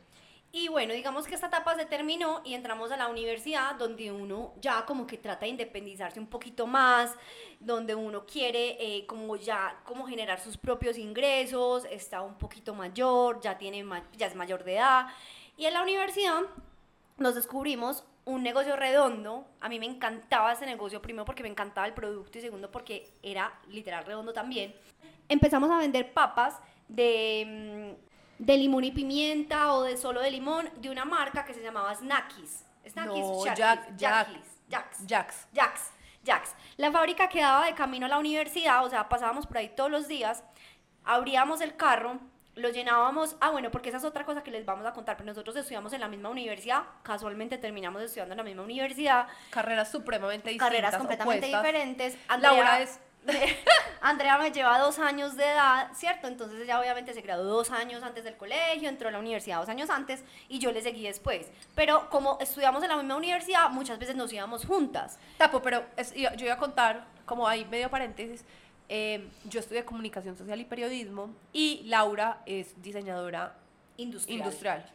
Y 0.51 0.69
bueno, 0.69 0.95
digamos 0.95 1.27
que 1.27 1.35
esta 1.35 1.49
etapa 1.49 1.75
se 1.75 1.85
terminó 1.85 2.41
y 2.43 2.55
entramos 2.55 2.91
a 2.91 2.97
la 2.97 3.09
universidad 3.09 3.75
donde 3.75 4.11
uno 4.11 4.55
ya 4.61 4.87
como 4.87 5.07
que 5.07 5.19
trata 5.19 5.45
de 5.45 5.49
independizarse 5.49 6.19
un 6.19 6.27
poquito 6.27 6.67
más, 6.67 7.15
donde 7.61 7.95
uno 7.95 8.25
quiere 8.25 8.77
eh, 8.81 9.05
como 9.07 9.37
ya 9.37 9.79
como 9.85 10.07
generar 10.07 10.41
sus 10.41 10.57
propios 10.57 10.97
ingresos, 10.97 11.85
está 11.91 12.23
un 12.23 12.37
poquito 12.37 12.75
mayor, 12.75 13.41
ya, 13.41 13.59
tiene, 13.59 13.85
ya 14.17 14.27
es 14.27 14.35
mayor 14.35 14.65
de 14.65 14.77
edad. 14.77 15.09
Y 15.59 15.67
en 15.67 15.75
la 15.75 15.83
universidad 15.83 16.41
nos 17.19 17.35
descubrimos 17.35 18.05
un 18.25 18.43
negocio 18.43 18.75
redondo. 18.75 19.47
A 19.61 19.69
mí 19.69 19.79
me 19.79 19.87
encantaba 19.87 20.53
ese 20.53 20.65
negocio, 20.65 21.03
primero 21.03 21.27
porque 21.27 21.43
me 21.43 21.51
encantaba 21.51 21.87
el 21.87 21.93
producto 21.93 22.39
y 22.39 22.41
segundo 22.41 22.71
porque 22.71 23.11
era 23.23 23.53
literal 23.69 24.07
redondo 24.07 24.33
también. 24.33 24.75
Empezamos 25.29 25.71
a 25.71 25.79
vender 25.79 26.15
papas 26.15 26.59
de 26.89 27.97
mm, 27.99 28.08
de 28.39 28.57
limón 28.57 28.85
y 28.85 28.93
pimienta 28.93 29.75
o 29.75 29.83
de 29.83 29.97
solo 29.97 30.21
de 30.21 30.31
limón 30.31 30.71
de 30.77 30.91
una 30.91 31.05
marca 31.05 31.45
que 31.45 31.55
se 31.55 31.63
llamaba 31.63 31.95
Snackies. 31.95 32.65
Snackies, 32.89 33.27
no, 33.27 33.45
Jack, 33.45 33.97
Jack, 33.97 34.29
Jacks, 34.69 35.07
Jacks, 35.07 35.47
Jacks, 35.53 35.91
Jacks. 36.23 36.55
La 36.77 36.93
fábrica 36.93 37.29
quedaba 37.29 37.67
de 37.67 37.75
camino 37.75 38.07
a 38.07 38.09
la 38.09 38.19
universidad, 38.19 38.85
o 38.85 38.91
sea, 38.91 39.09
pasábamos 39.09 39.47
por 39.47 39.59
ahí 39.59 39.71
todos 39.71 39.91
los 39.91 40.09
días, 40.09 40.45
abríamos 41.05 41.61
el 41.61 41.77
carro, 41.77 42.19
lo 42.55 42.71
llenábamos, 42.71 43.37
ah 43.41 43.51
bueno, 43.51 43.71
porque 43.71 43.89
esa 43.89 43.99
es 43.99 44.05
otra 44.05 44.25
cosa 44.25 44.43
que 44.43 44.51
les 44.51 44.67
vamos 44.67 44.85
a 44.87 44.93
contar, 44.93 45.17
pero 45.17 45.27
nosotros 45.27 45.55
estudiamos 45.57 45.93
en 45.93 46.01
la 46.01 46.09
misma 46.09 46.29
universidad, 46.29 46.83
casualmente 47.03 47.57
terminamos 47.57 48.03
estudiando 48.03 48.33
en 48.33 48.39
la 48.39 48.45
misma 48.45 48.63
universidad. 48.63 49.29
Carreras 49.51 49.91
supremamente 49.91 50.51
distintas. 50.51 50.69
Carreras 50.69 50.97
completamente 50.97 51.47
diferentes. 51.47 52.19
Laura 52.41 52.83
es 52.83 53.01
Andrea 54.01 54.39
me 54.39 54.51
lleva 54.51 54.79
dos 54.79 54.99
años 54.99 55.37
de 55.37 55.45
edad, 55.45 55.89
¿cierto? 55.95 56.29
Entonces 56.29 56.61
ella 56.63 56.81
obviamente 56.81 57.13
se 57.15 57.21
graduó 57.21 57.45
dos 57.45 57.71
años 57.71 58.03
antes 58.03 58.25
del 58.25 58.37
colegio, 58.37 58.89
entró 58.89 59.09
a 59.09 59.13
la 59.13 59.19
universidad 59.19 59.59
dos 59.59 59.69
años 59.69 59.91
antes 59.91 60.25
y 60.49 60.59
yo 60.59 60.73
le 60.73 60.83
seguí 60.83 61.03
después. 61.03 61.51
Pero 61.75 62.09
como 62.11 62.39
estudiamos 62.41 62.83
en 62.83 62.91
la 62.91 62.97
misma 62.97 63.17
universidad, 63.17 63.71
muchas 63.71 63.99
veces 63.99 64.17
nos 64.17 64.33
íbamos 64.33 64.65
juntas. 64.65 65.19
Tapo, 65.37 65.61
pero 65.61 65.85
yo, 66.15 66.45
iba 66.45 66.55
a 66.55 66.59
contar, 66.59 67.07
como 67.27 67.47
hay 67.47 67.65
medio 67.65 67.91
paréntesis, 67.91 68.45
eh, 68.89 69.29
yo 69.45 69.61
estudié 69.61 69.85
comunicación 69.85 70.37
social 70.37 70.61
y 70.61 70.65
periodismo 70.65 71.35
y 71.53 71.83
Laura 71.85 72.43
es 72.47 72.81
diseñadora 72.81 73.55
industrial. 73.99 74.39
industrial. 74.39 74.91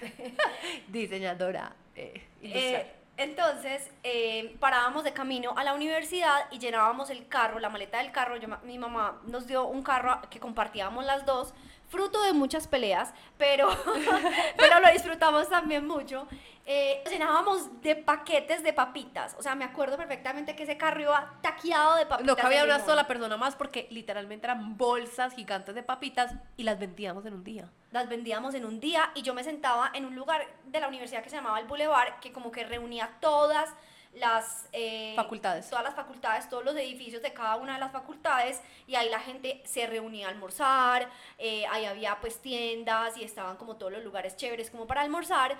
diseñadora 0.88 1.74
eh, 1.96 2.22
industrial. 2.42 2.82
Eh, 2.82 2.99
entonces, 3.20 3.90
eh, 4.02 4.56
parábamos 4.60 5.04
de 5.04 5.12
camino 5.12 5.52
a 5.54 5.62
la 5.62 5.74
universidad 5.74 6.46
y 6.50 6.58
llenábamos 6.58 7.10
el 7.10 7.28
carro, 7.28 7.60
la 7.60 7.68
maleta 7.68 7.98
del 7.98 8.12
carro. 8.12 8.38
Yo, 8.38 8.48
mi 8.64 8.78
mamá 8.78 9.20
nos 9.26 9.46
dio 9.46 9.66
un 9.66 9.82
carro 9.82 10.22
que 10.30 10.40
compartíamos 10.40 11.04
las 11.04 11.26
dos 11.26 11.52
fruto 11.90 12.22
de 12.22 12.32
muchas 12.32 12.66
peleas, 12.66 13.12
pero, 13.36 13.68
pero 14.56 14.80
lo 14.80 14.90
disfrutamos 14.90 15.50
también 15.50 15.86
mucho. 15.86 16.26
Eh, 16.66 17.02
llenábamos 17.10 17.80
de 17.82 17.96
paquetes 17.96 18.62
de 18.62 18.72
papitas. 18.72 19.34
O 19.38 19.42
sea, 19.42 19.54
me 19.54 19.64
acuerdo 19.64 19.96
perfectamente 19.96 20.54
que 20.54 20.64
ese 20.64 20.76
carro 20.76 21.00
iba 21.00 21.34
taqueado 21.40 21.96
de 21.96 22.06
papitas. 22.06 22.26
No 22.26 22.36
cabía 22.36 22.64
una 22.64 22.84
sola 22.84 23.06
persona 23.06 23.36
más 23.36 23.56
porque 23.56 23.88
literalmente 23.90 24.46
eran 24.46 24.76
bolsas 24.76 25.34
gigantes 25.34 25.74
de 25.74 25.82
papitas 25.82 26.32
y 26.56 26.62
las 26.62 26.78
vendíamos 26.78 27.26
en 27.26 27.34
un 27.34 27.44
día. 27.44 27.68
Las 27.90 28.08
vendíamos 28.08 28.54
en 28.54 28.64
un 28.64 28.78
día 28.78 29.10
y 29.14 29.22
yo 29.22 29.34
me 29.34 29.42
sentaba 29.42 29.90
en 29.94 30.04
un 30.04 30.14
lugar 30.14 30.46
de 30.66 30.80
la 30.80 30.88
universidad 30.88 31.22
que 31.22 31.30
se 31.30 31.36
llamaba 31.36 31.58
el 31.58 31.66
Boulevard, 31.66 32.20
que 32.20 32.30
como 32.30 32.52
que 32.52 32.64
reunía 32.64 33.10
todas 33.20 33.70
las 34.14 34.68
eh, 34.72 35.14
facultades. 35.16 35.68
Todas 35.70 35.84
las 35.84 35.94
facultades, 35.94 36.48
todos 36.48 36.64
los 36.64 36.74
edificios 36.76 37.22
de 37.22 37.32
cada 37.32 37.56
una 37.56 37.74
de 37.74 37.80
las 37.80 37.92
facultades 37.92 38.60
y 38.86 38.96
ahí 38.96 39.08
la 39.08 39.20
gente 39.20 39.62
se 39.64 39.86
reunía 39.86 40.26
a 40.26 40.30
almorzar, 40.30 41.08
eh, 41.38 41.64
ahí 41.70 41.84
había 41.84 42.18
pues 42.20 42.40
tiendas 42.40 43.16
y 43.16 43.24
estaban 43.24 43.56
como 43.56 43.76
todos 43.76 43.92
los 43.92 44.04
lugares 44.04 44.36
chéveres 44.36 44.70
como 44.70 44.86
para 44.86 45.02
almorzar. 45.02 45.56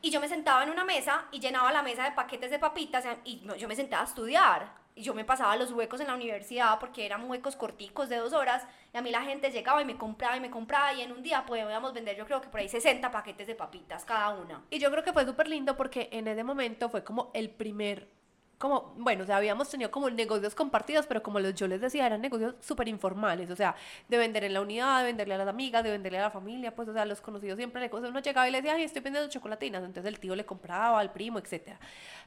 Y 0.00 0.10
yo 0.10 0.20
me 0.20 0.28
sentaba 0.28 0.62
en 0.62 0.70
una 0.70 0.84
mesa 0.84 1.24
y 1.32 1.40
llenaba 1.40 1.72
la 1.72 1.82
mesa 1.82 2.04
de 2.04 2.12
paquetes 2.12 2.50
de 2.50 2.58
papitas 2.58 3.04
y 3.24 3.42
yo 3.58 3.68
me 3.68 3.74
sentaba 3.74 4.02
a 4.02 4.06
estudiar. 4.06 4.72
y 4.94 5.02
yo 5.02 5.14
me 5.14 5.24
pasaba 5.24 5.54
los 5.56 5.70
huecos 5.70 6.00
en 6.00 6.08
la 6.08 6.14
universidad 6.14 6.80
porque 6.80 7.06
eran 7.06 7.30
huecos 7.30 7.54
corticos 7.54 8.08
de 8.08 8.16
dos 8.16 8.32
horas 8.32 8.66
y 8.92 8.98
a 8.98 9.00
mí 9.02 9.12
la 9.12 9.22
gente 9.22 9.52
llegaba 9.52 9.80
y 9.80 9.84
me 9.84 9.96
compraba 9.96 10.36
y 10.36 10.40
me 10.40 10.50
compraba 10.50 10.92
y 10.92 11.02
en 11.02 11.12
un 11.12 11.22
día 11.22 11.46
podíamos 11.46 11.92
vender 11.92 12.16
yo 12.16 12.26
creo 12.26 12.40
que 12.40 12.48
por 12.48 12.58
ahí 12.58 12.68
60 12.68 13.08
paquetes 13.12 13.46
de 13.46 13.54
papitas 13.54 14.04
cada 14.04 14.30
una. 14.30 14.64
Y 14.70 14.80
yo 14.80 14.90
creo 14.90 15.04
que 15.04 15.12
fue 15.12 15.24
súper 15.24 15.46
lindo 15.46 15.76
porque 15.76 16.08
en 16.10 16.26
ese 16.26 16.42
momento 16.42 16.88
fue 16.90 17.04
como 17.04 17.30
el 17.32 17.48
primer 17.48 18.08
como, 18.58 18.92
bueno, 18.96 19.22
o 19.22 19.26
sea, 19.26 19.36
habíamos 19.36 19.68
tenido 19.68 19.90
como 19.90 20.10
negocios 20.10 20.54
compartidos, 20.54 21.06
pero 21.06 21.22
como 21.22 21.38
los, 21.38 21.54
yo 21.54 21.68
les 21.68 21.80
decía, 21.80 22.06
eran 22.06 22.20
negocios 22.20 22.56
súper 22.60 22.88
informales, 22.88 23.50
o 23.50 23.56
sea, 23.56 23.76
de 24.08 24.18
vender 24.18 24.44
en 24.44 24.54
la 24.54 24.60
unidad, 24.60 24.98
de 25.00 25.04
venderle 25.06 25.34
a 25.34 25.38
las 25.38 25.48
amigas, 25.48 25.84
de 25.84 25.90
venderle 25.90 26.18
a 26.18 26.22
la 26.22 26.30
familia, 26.30 26.74
pues, 26.74 26.88
o 26.88 26.92
sea, 26.92 27.04
los 27.04 27.20
conocidos 27.20 27.56
siempre, 27.56 27.80
le, 27.80 27.90
uno 27.94 28.20
llegaba 28.20 28.48
y 28.48 28.50
le 28.50 28.58
decía, 28.58 28.74
ay, 28.74 28.82
estoy 28.82 29.00
vendiendo 29.00 29.30
chocolatinas, 29.30 29.84
entonces 29.84 30.12
el 30.12 30.18
tío 30.18 30.34
le 30.34 30.44
compraba 30.44 30.98
al 30.98 31.12
primo, 31.12 31.38
etcétera. 31.38 31.78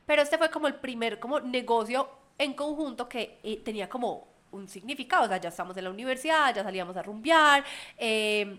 Pero 0.05 0.21
este 0.21 0.37
fue 0.37 0.49
como 0.49 0.67
el 0.67 0.75
primer, 0.75 1.19
como 1.19 1.41
negocio 1.41 2.09
en 2.37 2.53
conjunto 2.53 3.09
que 3.09 3.39
eh, 3.43 3.57
tenía 3.57 3.89
como 3.89 4.27
un 4.51 4.67
significado, 4.67 5.25
o 5.25 5.27
sea, 5.27 5.37
ya 5.37 5.49
estamos 5.49 5.75
en 5.77 5.83
la 5.83 5.89
universidad, 5.89 6.53
ya 6.55 6.63
salíamos 6.63 6.95
a 6.95 7.03
rumbear, 7.03 7.63
eh, 7.97 8.57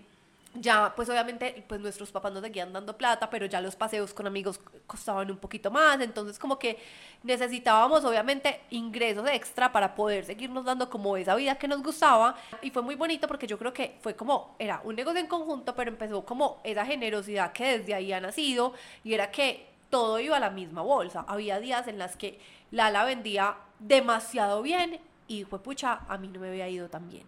ya 0.54 0.92
pues 0.94 1.08
obviamente 1.08 1.64
pues 1.66 1.80
nuestros 1.80 2.10
papás 2.10 2.32
nos 2.32 2.42
seguían 2.42 2.72
dando 2.72 2.96
plata, 2.96 3.30
pero 3.30 3.46
ya 3.46 3.60
los 3.60 3.74
paseos 3.74 4.12
con 4.12 4.26
amigos 4.26 4.60
costaban 4.86 5.30
un 5.30 5.38
poquito 5.38 5.70
más, 5.70 6.00
entonces 6.00 6.38
como 6.38 6.58
que 6.58 6.78
necesitábamos 7.22 8.04
obviamente 8.04 8.60
ingresos 8.70 9.26
extra 9.30 9.72
para 9.72 9.94
poder 9.94 10.24
seguirnos 10.24 10.64
dando 10.64 10.90
como 10.90 11.16
esa 11.16 11.34
vida 11.34 11.54
que 11.56 11.68
nos 11.68 11.82
gustaba. 11.82 12.36
Y 12.60 12.70
fue 12.70 12.82
muy 12.82 12.94
bonito 12.94 13.26
porque 13.26 13.46
yo 13.46 13.58
creo 13.58 13.72
que 13.72 13.96
fue 14.02 14.14
como, 14.14 14.54
era 14.58 14.80
un 14.84 14.94
negocio 14.94 15.20
en 15.20 15.26
conjunto, 15.26 15.74
pero 15.74 15.90
empezó 15.90 16.24
como 16.24 16.60
esa 16.64 16.84
generosidad 16.84 17.52
que 17.52 17.78
desde 17.78 17.94
ahí 17.94 18.12
ha 18.12 18.20
nacido 18.20 18.74
y 19.04 19.14
era 19.14 19.30
que 19.30 19.66
todo 19.88 20.18
iba 20.20 20.36
a 20.36 20.40
la 20.40 20.50
misma 20.50 20.82
bolsa, 20.82 21.24
había 21.28 21.60
días 21.60 21.86
en 21.86 21.98
las 21.98 22.16
que 22.16 22.40
Lala 22.70 23.04
vendía 23.04 23.56
demasiado 23.78 24.62
bien 24.62 25.00
y 25.28 25.44
fue 25.44 25.62
pucha, 25.62 26.00
a 26.08 26.18
mí 26.18 26.28
no 26.28 26.40
me 26.40 26.48
había 26.48 26.68
ido 26.68 26.88
tan 26.88 27.08
bien. 27.08 27.26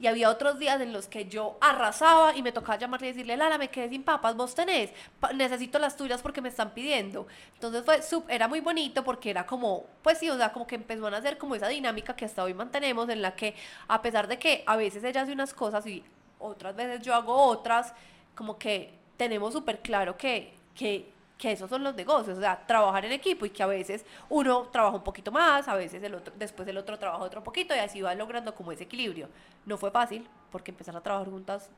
Y 0.00 0.08
había 0.08 0.28
otros 0.28 0.58
días 0.58 0.80
en 0.80 0.92
los 0.92 1.06
que 1.06 1.26
yo 1.26 1.56
arrasaba 1.60 2.36
y 2.36 2.42
me 2.42 2.50
tocaba 2.50 2.76
llamarle 2.76 3.08
y 3.08 3.12
decirle, 3.12 3.36
Lala, 3.36 3.58
me 3.58 3.68
quedé 3.68 3.88
sin 3.88 4.02
papas, 4.02 4.34
vos 4.36 4.54
tenés, 4.54 4.90
necesito 5.34 5.78
las 5.78 5.96
tuyas 5.96 6.20
porque 6.20 6.40
me 6.40 6.48
están 6.48 6.74
pidiendo. 6.74 7.28
Entonces 7.54 7.84
fue, 7.84 8.22
era 8.28 8.48
muy 8.48 8.60
bonito 8.60 9.04
porque 9.04 9.30
era 9.30 9.46
como, 9.46 9.86
pues 10.02 10.18
sí, 10.18 10.28
o 10.28 10.36
sea, 10.36 10.52
como 10.52 10.66
que 10.66 10.74
empezó 10.74 11.06
a 11.06 11.16
hacer 11.16 11.38
como 11.38 11.54
esa 11.54 11.68
dinámica 11.68 12.16
que 12.16 12.24
hasta 12.24 12.42
hoy 12.42 12.54
mantenemos 12.54 13.08
en 13.08 13.22
la 13.22 13.36
que 13.36 13.54
a 13.86 14.02
pesar 14.02 14.26
de 14.26 14.38
que 14.38 14.64
a 14.66 14.76
veces 14.76 15.04
ella 15.04 15.22
hace 15.22 15.32
unas 15.32 15.54
cosas 15.54 15.86
y 15.86 16.02
otras 16.40 16.74
veces 16.74 17.00
yo 17.02 17.14
hago 17.14 17.34
otras, 17.34 17.94
como 18.34 18.58
que 18.58 18.92
tenemos 19.16 19.52
súper 19.52 19.80
claro 19.80 20.16
que, 20.16 20.52
que 20.74 21.13
que 21.44 21.52
esos 21.52 21.68
son 21.68 21.84
los 21.84 21.94
negocios, 21.94 22.38
o 22.38 22.40
sea, 22.40 22.66
trabajar 22.66 23.04
en 23.04 23.12
equipo 23.12 23.44
y 23.44 23.50
que 23.50 23.62
a 23.62 23.66
veces 23.66 24.06
uno 24.30 24.62
trabaja 24.72 24.96
un 24.96 25.04
poquito 25.04 25.30
más, 25.30 25.68
a 25.68 25.74
veces 25.74 26.02
el 26.02 26.14
otro, 26.14 26.32
después 26.38 26.66
el 26.66 26.78
otro 26.78 26.98
trabaja 26.98 27.22
otro 27.22 27.44
poquito 27.44 27.74
y 27.76 27.80
así 27.80 28.00
va 28.00 28.14
logrando 28.14 28.54
como 28.54 28.72
ese 28.72 28.84
equilibrio. 28.84 29.28
No 29.66 29.76
fue 29.76 29.90
fácil, 29.90 30.26
porque 30.50 30.70
empezar 30.70 30.96
a 30.96 31.02
trabajar 31.02 31.30
juntas 31.30 31.68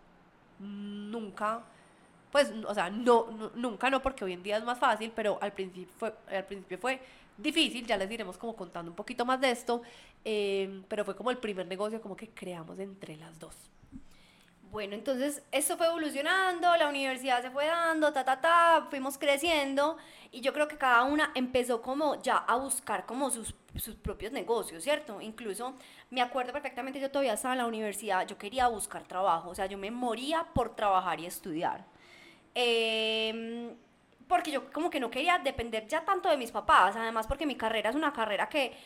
nunca, 0.60 1.62
pues, 2.30 2.52
o 2.64 2.74
sea, 2.74 2.90
no, 2.90 3.26
nunca 3.56 3.90
no, 3.90 4.00
porque 4.00 4.24
hoy 4.24 4.34
en 4.34 4.44
día 4.44 4.56
es 4.56 4.64
más 4.64 4.78
fácil, 4.78 5.10
pero 5.12 5.36
al 5.40 5.52
principio 5.52 5.92
fue, 5.98 6.14
al 6.30 6.44
principio 6.44 6.78
fue 6.78 7.00
difícil, 7.36 7.84
ya 7.84 7.96
les 7.96 8.08
diremos 8.08 8.38
como 8.38 8.54
contando 8.54 8.92
un 8.92 8.96
poquito 8.96 9.24
más 9.24 9.40
de 9.40 9.50
esto, 9.50 9.82
eh, 10.24 10.80
pero 10.86 11.04
fue 11.04 11.16
como 11.16 11.32
el 11.32 11.38
primer 11.38 11.66
negocio 11.66 12.00
como 12.00 12.14
que 12.16 12.28
creamos 12.28 12.78
entre 12.78 13.16
las 13.16 13.36
dos. 13.40 13.56
Bueno, 14.70 14.94
entonces 14.94 15.42
esto 15.52 15.76
fue 15.76 15.86
evolucionando, 15.86 16.76
la 16.76 16.88
universidad 16.88 17.40
se 17.40 17.50
fue 17.50 17.66
dando, 17.66 18.12
ta, 18.12 18.24
ta, 18.24 18.40
ta, 18.40 18.86
fuimos 18.90 19.16
creciendo 19.16 19.96
y 20.32 20.40
yo 20.40 20.52
creo 20.52 20.66
que 20.66 20.76
cada 20.76 21.04
una 21.04 21.30
empezó 21.34 21.80
como 21.80 22.20
ya 22.20 22.38
a 22.38 22.56
buscar 22.56 23.06
como 23.06 23.30
sus, 23.30 23.54
sus 23.76 23.94
propios 23.94 24.32
negocios, 24.32 24.82
¿cierto? 24.82 25.20
Incluso 25.20 25.74
me 26.10 26.20
acuerdo 26.20 26.52
perfectamente, 26.52 27.00
yo 27.00 27.10
todavía 27.10 27.34
estaba 27.34 27.54
en 27.54 27.58
la 27.58 27.66
universidad, 27.66 28.26
yo 28.26 28.36
quería 28.36 28.66
buscar 28.66 29.04
trabajo, 29.04 29.50
o 29.50 29.54
sea, 29.54 29.66
yo 29.66 29.78
me 29.78 29.90
moría 29.90 30.44
por 30.52 30.74
trabajar 30.74 31.20
y 31.20 31.26
estudiar. 31.26 31.84
Em, 32.54 33.76
porque 34.26 34.50
yo 34.50 34.72
como 34.72 34.90
que 34.90 34.98
no 34.98 35.10
quería 35.10 35.38
depender 35.38 35.86
ya 35.86 36.04
tanto 36.04 36.28
de 36.28 36.36
mis 36.36 36.50
papás, 36.50 36.96
además 36.96 37.26
porque 37.26 37.46
mi 37.46 37.54
carrera 37.54 37.90
es 37.90 37.96
una 37.96 38.12
carrera 38.12 38.48
que 38.48 38.76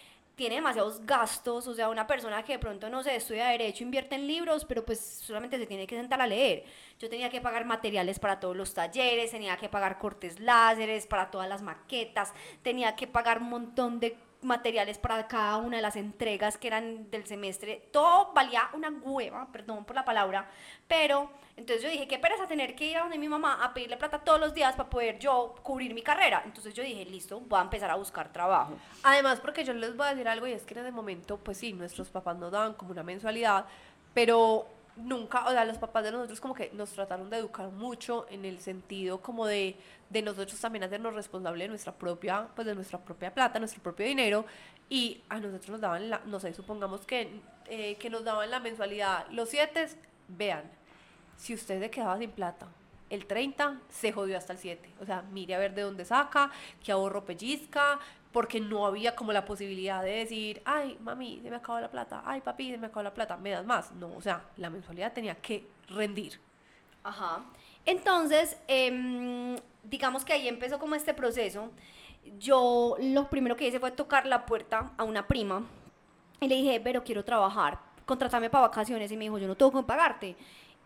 tiene 0.40 0.54
demasiados 0.54 1.04
gastos, 1.04 1.66
o 1.66 1.74
sea, 1.74 1.90
una 1.90 2.06
persona 2.06 2.42
que 2.42 2.54
de 2.54 2.58
pronto, 2.58 2.88
no 2.88 3.02
sé, 3.02 3.16
estudia 3.16 3.48
derecho, 3.48 3.84
invierte 3.84 4.14
en 4.14 4.26
libros, 4.26 4.64
pero 4.64 4.86
pues 4.86 4.98
solamente 4.98 5.58
se 5.58 5.66
tiene 5.66 5.86
que 5.86 5.94
sentar 5.94 6.18
a 6.22 6.26
leer. 6.26 6.64
Yo 6.98 7.10
tenía 7.10 7.28
que 7.28 7.42
pagar 7.42 7.66
materiales 7.66 8.18
para 8.18 8.40
todos 8.40 8.56
los 8.56 8.72
talleres, 8.72 9.32
tenía 9.32 9.58
que 9.58 9.68
pagar 9.68 9.98
cortes 9.98 10.40
láseres 10.40 11.06
para 11.06 11.30
todas 11.30 11.46
las 11.46 11.60
maquetas, 11.60 12.32
tenía 12.62 12.96
que 12.96 13.06
pagar 13.06 13.42
un 13.42 13.50
montón 13.50 14.00
de 14.00 14.16
materiales 14.42 14.98
para 14.98 15.26
cada 15.28 15.58
una 15.58 15.76
de 15.76 15.82
las 15.82 15.96
entregas 15.96 16.56
que 16.56 16.68
eran 16.68 17.10
del 17.10 17.26
semestre. 17.26 17.88
Todo 17.92 18.32
valía 18.32 18.70
una 18.72 18.90
hueva, 18.90 19.48
perdón 19.52 19.84
por 19.84 19.94
la 19.96 20.04
palabra, 20.04 20.48
pero 20.88 21.30
entonces 21.56 21.82
yo 21.82 21.90
dije, 21.90 22.08
qué 22.08 22.18
pereza 22.18 22.46
tener 22.46 22.74
que 22.74 22.86
ir 22.86 22.96
a 22.96 23.00
donde 23.00 23.18
mi 23.18 23.28
mamá 23.28 23.62
a 23.62 23.74
pedirle 23.74 23.96
plata 23.96 24.18
todos 24.18 24.40
los 24.40 24.54
días 24.54 24.74
para 24.76 24.88
poder 24.88 25.18
yo 25.18 25.54
cubrir 25.62 25.92
mi 25.92 26.02
carrera. 26.02 26.42
Entonces 26.44 26.72
yo 26.72 26.82
dije, 26.82 27.04
listo, 27.04 27.40
voy 27.40 27.58
a 27.58 27.62
empezar 27.62 27.90
a 27.90 27.96
buscar 27.96 28.32
trabajo. 28.32 28.72
Además, 29.02 29.40
porque 29.40 29.64
yo 29.64 29.74
les 29.74 29.96
voy 29.96 30.06
a 30.06 30.10
decir 30.10 30.26
algo 30.26 30.46
y 30.46 30.52
es 30.52 30.62
que 30.62 30.74
en 30.74 30.80
ese 30.80 30.90
momento, 30.90 31.36
pues 31.36 31.58
sí, 31.58 31.72
nuestros 31.72 32.08
papás 32.08 32.36
nos 32.38 32.50
daban 32.50 32.74
como 32.74 32.92
una 32.92 33.02
mensualidad, 33.02 33.66
pero 34.14 34.66
nunca, 34.96 35.46
o 35.46 35.50
sea, 35.50 35.64
los 35.64 35.78
papás 35.78 36.04
de 36.04 36.12
nosotros 36.12 36.40
como 36.40 36.54
que 36.54 36.70
nos 36.72 36.90
trataron 36.90 37.30
de 37.30 37.38
educar 37.38 37.68
mucho 37.70 38.26
en 38.30 38.44
el 38.44 38.60
sentido 38.60 39.20
como 39.20 39.46
de, 39.46 39.76
de 40.08 40.22
nosotros 40.22 40.60
también 40.60 40.84
hacernos 40.84 41.14
responsables 41.14 41.64
de 41.64 41.68
nuestra 41.68 41.92
propia, 41.92 42.48
pues 42.54 42.66
de 42.66 42.74
nuestra 42.74 42.98
propia 42.98 43.32
plata, 43.32 43.58
nuestro 43.58 43.82
propio 43.82 44.06
dinero, 44.06 44.44
y 44.88 45.22
a 45.28 45.38
nosotros 45.38 45.70
nos 45.70 45.80
daban 45.80 46.10
la, 46.10 46.20
no 46.26 46.40
sé, 46.40 46.52
supongamos 46.52 47.06
que, 47.06 47.40
eh, 47.66 47.96
que 47.96 48.10
nos 48.10 48.24
daban 48.24 48.50
la 48.50 48.60
mensualidad 48.60 49.26
los 49.30 49.48
siete, 49.48 49.88
vean, 50.28 50.64
si 51.36 51.54
usted 51.54 51.80
se 51.80 51.90
quedaba 51.90 52.18
sin 52.18 52.30
plata, 52.30 52.66
el 53.10 53.26
30 53.26 53.80
se 53.88 54.12
jodió 54.12 54.38
hasta 54.38 54.52
el 54.52 54.58
7. 54.58 54.88
O 55.00 55.04
sea, 55.04 55.22
mire 55.32 55.54
a 55.54 55.58
ver 55.58 55.74
de 55.74 55.82
dónde 55.82 56.04
saca, 56.04 56.50
qué 56.82 56.92
ahorro 56.92 57.24
pellizca, 57.24 57.98
porque 58.32 58.60
no 58.60 58.86
había 58.86 59.16
como 59.16 59.32
la 59.32 59.44
posibilidad 59.44 60.02
de 60.02 60.10
decir, 60.10 60.62
ay, 60.64 60.96
mami, 61.00 61.40
se 61.42 61.50
me 61.50 61.56
acabó 61.56 61.80
la 61.80 61.90
plata, 61.90 62.22
ay, 62.24 62.40
papi, 62.40 62.70
se 62.70 62.78
me 62.78 62.86
acabó 62.86 63.02
la 63.02 63.12
plata, 63.12 63.36
me 63.36 63.50
das 63.50 63.66
más. 63.66 63.92
No, 63.92 64.14
o 64.14 64.20
sea, 64.22 64.44
la 64.56 64.70
mensualidad 64.70 65.12
tenía 65.12 65.34
que 65.34 65.66
rendir. 65.88 66.40
Ajá. 67.02 67.44
Entonces, 67.84 68.56
em, 68.68 69.56
digamos 69.82 70.24
que 70.24 70.32
ahí 70.32 70.46
empezó 70.46 70.78
como 70.78 70.94
este 70.94 71.12
proceso. 71.12 71.70
Yo 72.38 72.96
lo 73.00 73.28
primero 73.28 73.56
que 73.56 73.66
hice 73.66 73.80
fue 73.80 73.90
tocar 73.90 74.26
la 74.26 74.46
puerta 74.46 74.92
a 74.96 75.04
una 75.04 75.26
prima 75.26 75.64
y 76.40 76.46
le 76.46 76.56
dije, 76.56 76.80
pero 76.80 77.02
quiero 77.02 77.24
trabajar, 77.24 77.78
contratame 78.06 78.48
para 78.50 78.68
vacaciones. 78.68 79.10
Y 79.10 79.16
me 79.16 79.24
dijo, 79.24 79.38
yo 79.38 79.48
no 79.48 79.56
tengo 79.56 79.72
que 79.72 79.82
pagarte. 79.82 80.36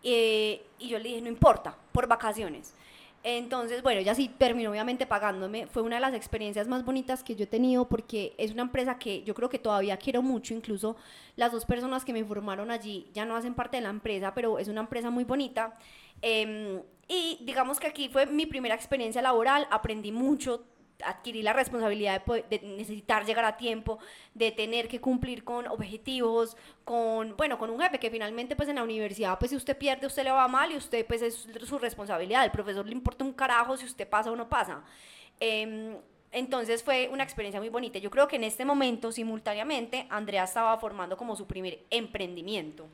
Eh, 0.07 0.63
y 0.77 0.87
yo 0.89 0.99
le 0.99 1.09
dije, 1.09 1.21
no 1.21 1.29
importa, 1.29 1.75
por 1.91 2.07
vacaciones. 2.07 2.75
Entonces, 3.23 3.81
bueno, 3.81 4.01
ella 4.01 4.13
sí 4.13 4.29
terminó 4.29 4.69
obviamente 4.69 5.07
pagándome. 5.07 5.65
Fue 5.65 5.81
una 5.81 5.95
de 5.95 6.01
las 6.01 6.13
experiencias 6.13 6.67
más 6.67 6.85
bonitas 6.85 7.23
que 7.23 7.35
yo 7.35 7.45
he 7.45 7.47
tenido 7.47 7.89
porque 7.89 8.35
es 8.37 8.51
una 8.51 8.61
empresa 8.61 8.99
que 8.99 9.23
yo 9.23 9.33
creo 9.33 9.49
que 9.49 9.57
todavía 9.57 9.97
quiero 9.97 10.21
mucho. 10.21 10.53
Incluso 10.53 10.95
las 11.35 11.51
dos 11.51 11.65
personas 11.65 12.05
que 12.05 12.13
me 12.13 12.23
formaron 12.23 12.69
allí 12.69 13.07
ya 13.15 13.25
no 13.25 13.35
hacen 13.35 13.55
parte 13.55 13.77
de 13.77 13.81
la 13.81 13.89
empresa, 13.89 14.35
pero 14.35 14.59
es 14.59 14.67
una 14.67 14.81
empresa 14.81 15.09
muy 15.09 15.23
bonita. 15.23 15.75
Em, 16.21 16.83
y 17.07 17.39
digamos 17.41 17.79
que 17.79 17.87
aquí 17.87 18.09
fue 18.09 18.27
mi 18.27 18.45
primera 18.45 18.75
experiencia 18.75 19.23
laboral, 19.23 19.67
aprendí 19.71 20.11
mucho, 20.11 20.63
adquirir 21.03 21.43
la 21.43 21.53
responsabilidad 21.53 22.23
de, 22.25 22.59
necesitar 22.61 23.25
llegar 23.25 23.45
a 23.45 23.57
tiempo, 23.57 23.99
de 24.33 24.51
tener 24.51 24.87
que 24.87 25.01
cumplir 25.01 25.43
con 25.43 25.67
objetivos, 25.67 26.55
con, 26.83 27.35
bueno, 27.35 27.57
con 27.57 27.69
un 27.69 27.79
jefe 27.79 27.99
que 27.99 28.09
finalmente 28.09 28.55
pues 28.55 28.69
en 28.69 28.75
la 28.75 28.83
universidad 28.83 29.37
pues 29.39 29.51
si 29.51 29.57
usted 29.57 29.77
pierde 29.77 30.07
usted 30.07 30.23
le 30.23 30.31
va 30.31 30.47
mal 30.47 30.71
y 30.71 30.77
usted 30.77 31.05
pues 31.05 31.21
es 31.21 31.47
su 31.63 31.77
responsabilidad, 31.77 32.45
el 32.45 32.51
profesor 32.51 32.85
le 32.85 32.93
importa 32.93 33.23
un 33.23 33.33
carajo 33.33 33.77
si 33.77 33.85
usted 33.85 34.07
pasa 34.07 34.31
o 34.31 34.35
no 34.35 34.47
pasa. 34.47 34.83
Em, 35.39 35.97
entonces 36.31 36.83
fue 36.83 37.09
una 37.11 37.23
experiencia 37.23 37.61
muy 37.61 37.69
bonita. 37.69 37.97
Yo 37.97 38.11
creo 38.11 38.27
que 38.27 38.35
en 38.35 38.43
este 38.43 38.65
momento, 38.65 39.09
simultáneamente, 39.11 40.05
Andrea 40.09 40.43
estaba 40.43 40.77
formando 40.77 41.15
como 41.15 41.33
su 41.35 41.47
primer 41.47 41.79
emprendimiento. 41.89 42.87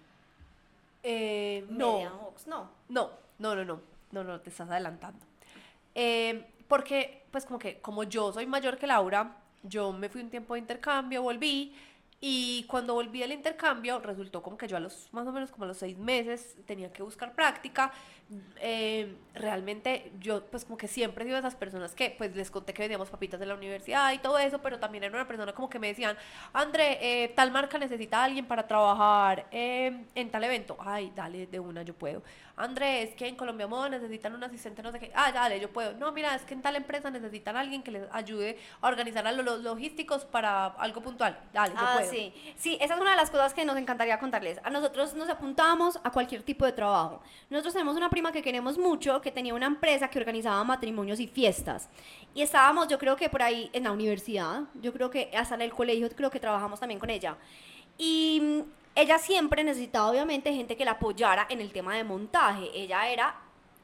Eh, 1.02 1.66
no. 1.70 2.04
no. 2.04 2.32
No, 2.46 2.70
no, 3.40 3.56
no, 3.56 3.66
no, 3.66 3.82
no, 4.12 4.24
no, 4.24 4.42
te 4.42 4.52
estás 4.52 4.70
adelantando. 4.70 5.26
Eh, 5.96 6.46
porque, 6.68 7.21
pues 7.32 7.46
como 7.46 7.60
que, 7.60 7.80
como 7.82 8.04
yo 8.04 8.32
soy 8.34 8.46
mayor 8.46 8.78
que 8.78 8.88
Laura, 8.88 9.38
yo 9.64 9.92
me 9.94 10.10
fui 10.10 10.22
un 10.22 10.30
tiempo 10.30 10.54
de 10.56 10.60
intercambio, 10.60 11.22
volví 11.22 11.74
Y 12.24 12.66
cuando 12.68 12.94
volví 12.94 13.20
del 13.22 13.32
intercambio, 13.32 14.00
resultó 14.00 14.44
como 14.44 14.56
que 14.56 14.68
yo 14.68 14.78
a 14.78 14.80
los 14.80 15.10
más 15.12 15.26
o 15.28 15.32
menos 15.32 15.50
como 15.52 15.64
a 15.66 15.68
los 15.70 15.78
seis 15.78 15.98
meses 15.98 16.56
tenía 16.68 16.94
que 16.94 17.02
buscar 17.02 17.34
práctica. 17.34 17.92
Eh, 18.62 19.18
realmente 19.34 20.12
yo 20.20 20.46
pues 20.46 20.64
como 20.64 20.78
que 20.78 20.88
siempre 20.88 21.24
he 21.24 21.28
sido 21.28 21.36
de 21.36 21.40
esas 21.42 21.56
personas 21.56 21.96
que 21.96 22.14
pues 22.18 22.36
les 22.36 22.52
conté 22.52 22.74
que 22.74 22.84
vendíamos 22.84 23.10
papitas 23.10 23.40
de 23.40 23.46
la 23.48 23.56
universidad 23.56 24.14
y 24.14 24.20
todo 24.20 24.38
eso, 24.38 24.62
pero 24.62 24.80
también 24.80 25.04
era 25.04 25.14
una 25.16 25.28
persona 25.28 25.52
como 25.54 25.70
que 25.70 25.80
me 25.80 25.88
decían, 25.88 26.16
André, 26.54 27.00
eh, 27.02 27.30
tal 27.36 27.52
marca 27.52 27.78
necesita 27.80 28.22
a 28.22 28.26
alguien 28.26 28.46
para 28.46 28.68
trabajar 28.68 29.48
eh, 29.52 30.06
en 30.16 30.30
tal 30.32 30.44
evento. 30.44 30.78
Ay, 30.80 31.12
dale, 31.16 31.48
de 31.48 31.60
una, 31.60 31.82
yo 31.84 31.96
puedo. 31.96 32.24
André, 32.64 33.04
es 33.04 33.16
que 33.16 33.28
en 33.28 33.36
Colombia 33.36 33.68
Moda 33.68 33.90
necesitan 33.90 34.34
un 34.36 34.44
asistente, 34.44 34.82
no 34.84 34.92
sé 34.92 35.00
qué. 35.00 35.12
Ah, 35.16 35.32
dale, 35.32 35.60
yo 35.60 35.72
puedo. 35.72 35.94
No, 35.94 36.12
mira, 36.12 36.36
es 36.36 36.44
que 36.44 36.54
en 36.54 36.62
tal 36.62 36.76
empresa 36.76 37.10
necesitan 37.10 37.56
a 37.58 37.60
alguien 37.62 37.84
que 37.84 37.92
les 37.92 38.04
ayude 38.12 38.58
a 38.82 38.88
organizar 38.88 39.26
a 39.28 39.32
los 39.32 39.62
logísticos 39.62 40.26
para 40.26 40.68
algo 40.68 41.02
puntual. 41.02 41.40
Dale, 41.54 41.74
yo 41.74 41.80
Ah, 41.82 41.94
puedo. 41.98 42.10
sí. 42.12 42.34
Sí, 42.56 42.78
esa 42.82 42.96
es 42.96 43.02
una 43.02 43.12
de 43.12 43.18
las 43.18 43.30
cosas 43.32 43.54
que 43.54 43.66
nos 43.66 43.78
encantaría 43.78 44.20
contarles. 44.20 44.60
A 44.64 44.70
nosotros 44.70 45.14
nos 45.14 45.30
apuntamos 45.30 46.00
a 46.04 46.12
cualquier 46.12 46.44
tipo 46.44 46.66
de 46.66 46.72
trabajo. 46.72 47.22
Nosotros 47.50 47.74
tenemos 47.74 47.96
una 47.98 48.10
prima 48.10 48.32
que 48.32 48.42
queremos 48.42 48.78
mucho, 48.78 49.22
que 49.22 49.32
tenía 49.32 49.54
una 49.54 49.66
empresa 49.68 50.08
que 50.10 50.20
organizaba 50.20 50.64
matrimonios 50.64 51.20
y 51.20 51.28
fiestas. 51.28 51.90
Y 52.34 52.42
estábamos, 52.42 52.88
yo 52.88 52.98
creo 52.98 53.16
que 53.16 53.30
por 53.30 53.42
ahí 53.42 53.70
en 53.74 53.84
la 53.84 53.92
universidad, 53.92 54.62
yo 54.76 54.94
creo 54.94 55.10
que 55.10 55.30
hasta 55.38 55.56
en 55.56 55.62
el 55.62 55.72
colegio, 55.72 56.10
creo 56.16 56.30
que 56.30 56.40
trabajamos 56.40 56.80
también 56.80 57.00
con 57.00 57.10
ella. 57.10 57.36
Y 57.98 58.40
mm, 58.42 58.81
ella 58.96 59.18
siempre 59.18 59.64
necesitaba, 59.64 60.10
obviamente, 60.10 60.54
gente 60.54 60.76
que 60.76 60.86
la 60.86 60.92
apoyara 60.92 61.48
en 61.50 61.62
el 61.62 61.72
tema 61.72 61.96
de 61.96 62.04
montaje. 62.04 62.70
Ella 62.74 63.08
era 63.10 63.36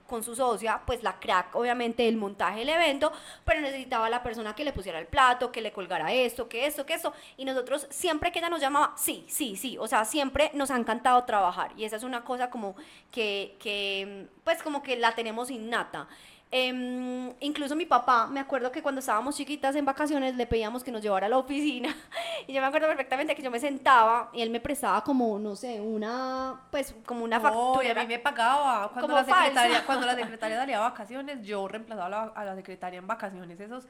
con 0.07 0.23
su 0.23 0.35
socia, 0.35 0.81
pues 0.85 1.03
la 1.03 1.19
crack, 1.19 1.55
obviamente, 1.55 2.03
del 2.03 2.17
montaje 2.17 2.59
del 2.59 2.69
evento, 2.69 3.11
pero 3.45 3.61
necesitaba 3.61 4.09
la 4.09 4.23
persona 4.23 4.55
que 4.55 4.63
le 4.63 4.73
pusiera 4.73 4.99
el 4.99 5.05
plato, 5.05 5.51
que 5.51 5.61
le 5.61 5.71
colgara 5.71 6.11
esto, 6.13 6.47
que 6.49 6.65
esto, 6.65 6.85
que 6.85 6.93
esto. 6.93 7.13
Y 7.35 7.45
nosotros, 7.45 7.87
siempre 7.89 8.31
que 8.31 8.39
ella 8.39 8.49
nos 8.49 8.61
llamaba, 8.61 8.93
sí, 8.97 9.25
sí, 9.27 9.55
sí, 9.55 9.77
o 9.77 9.87
sea, 9.87 10.05
siempre 10.05 10.49
nos 10.53 10.71
ha 10.71 10.77
encantado 10.77 11.23
trabajar. 11.25 11.71
Y 11.77 11.83
esa 11.83 11.97
es 11.97 12.03
una 12.03 12.23
cosa 12.23 12.49
como 12.49 12.75
que, 13.11 13.57
que 13.59 14.27
pues 14.43 14.63
como 14.63 14.81
que 14.81 14.95
la 14.95 15.13
tenemos 15.13 15.51
innata. 15.51 16.07
Em, 16.49 17.33
incluso 17.41 17.75
mi 17.75 17.85
papá, 17.85 18.25
me 18.27 18.39
acuerdo 18.39 18.71
que 18.71 18.81
cuando 18.81 18.99
estábamos 18.99 19.35
chiquitas 19.35 19.75
en 19.75 19.83
vacaciones 19.83 20.33
le 20.35 20.47
pedíamos 20.47 20.81
que 20.81 20.91
nos 20.91 21.01
llevara 21.01 21.25
a 21.25 21.29
la 21.29 21.37
oficina 21.37 21.93
y 22.47 22.53
yo 22.53 22.61
me 22.61 22.67
acuerdo 22.67 22.87
perfectamente 22.87 23.35
que 23.35 23.41
yo 23.41 23.51
me 23.51 23.59
sentaba 23.59 24.29
y 24.31 24.41
él 24.41 24.49
me 24.49 24.61
prestaba 24.61 25.03
como, 25.03 25.37
no 25.39 25.57
sé, 25.57 25.81
una, 25.81 26.61
pues 26.71 26.95
como 27.05 27.25
una 27.25 27.41
factura. 27.41 27.87
y 27.87 27.91
a 27.91 27.95
mí 27.95 28.07
me 28.07 28.19
pagaba. 28.19 28.87
Cuando 28.93 29.07
Como 29.07 29.15
la, 29.15 29.25
secretaria, 29.25 29.71
falsa. 29.71 29.85
cuando 29.85 30.05
la 30.05 30.15
secretaria 30.23 30.57
salía 30.57 30.77
a 30.77 30.89
vacaciones, 30.89 31.45
yo 31.45 31.67
reemplazaba 31.67 32.05
a 32.05 32.09
la, 32.09 32.23
a 32.33 32.45
la 32.45 32.55
secretaria 32.55 32.99
en 32.99 33.07
vacaciones 33.07 33.59
esos, 33.59 33.85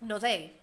no 0.00 0.18
sé, 0.18 0.54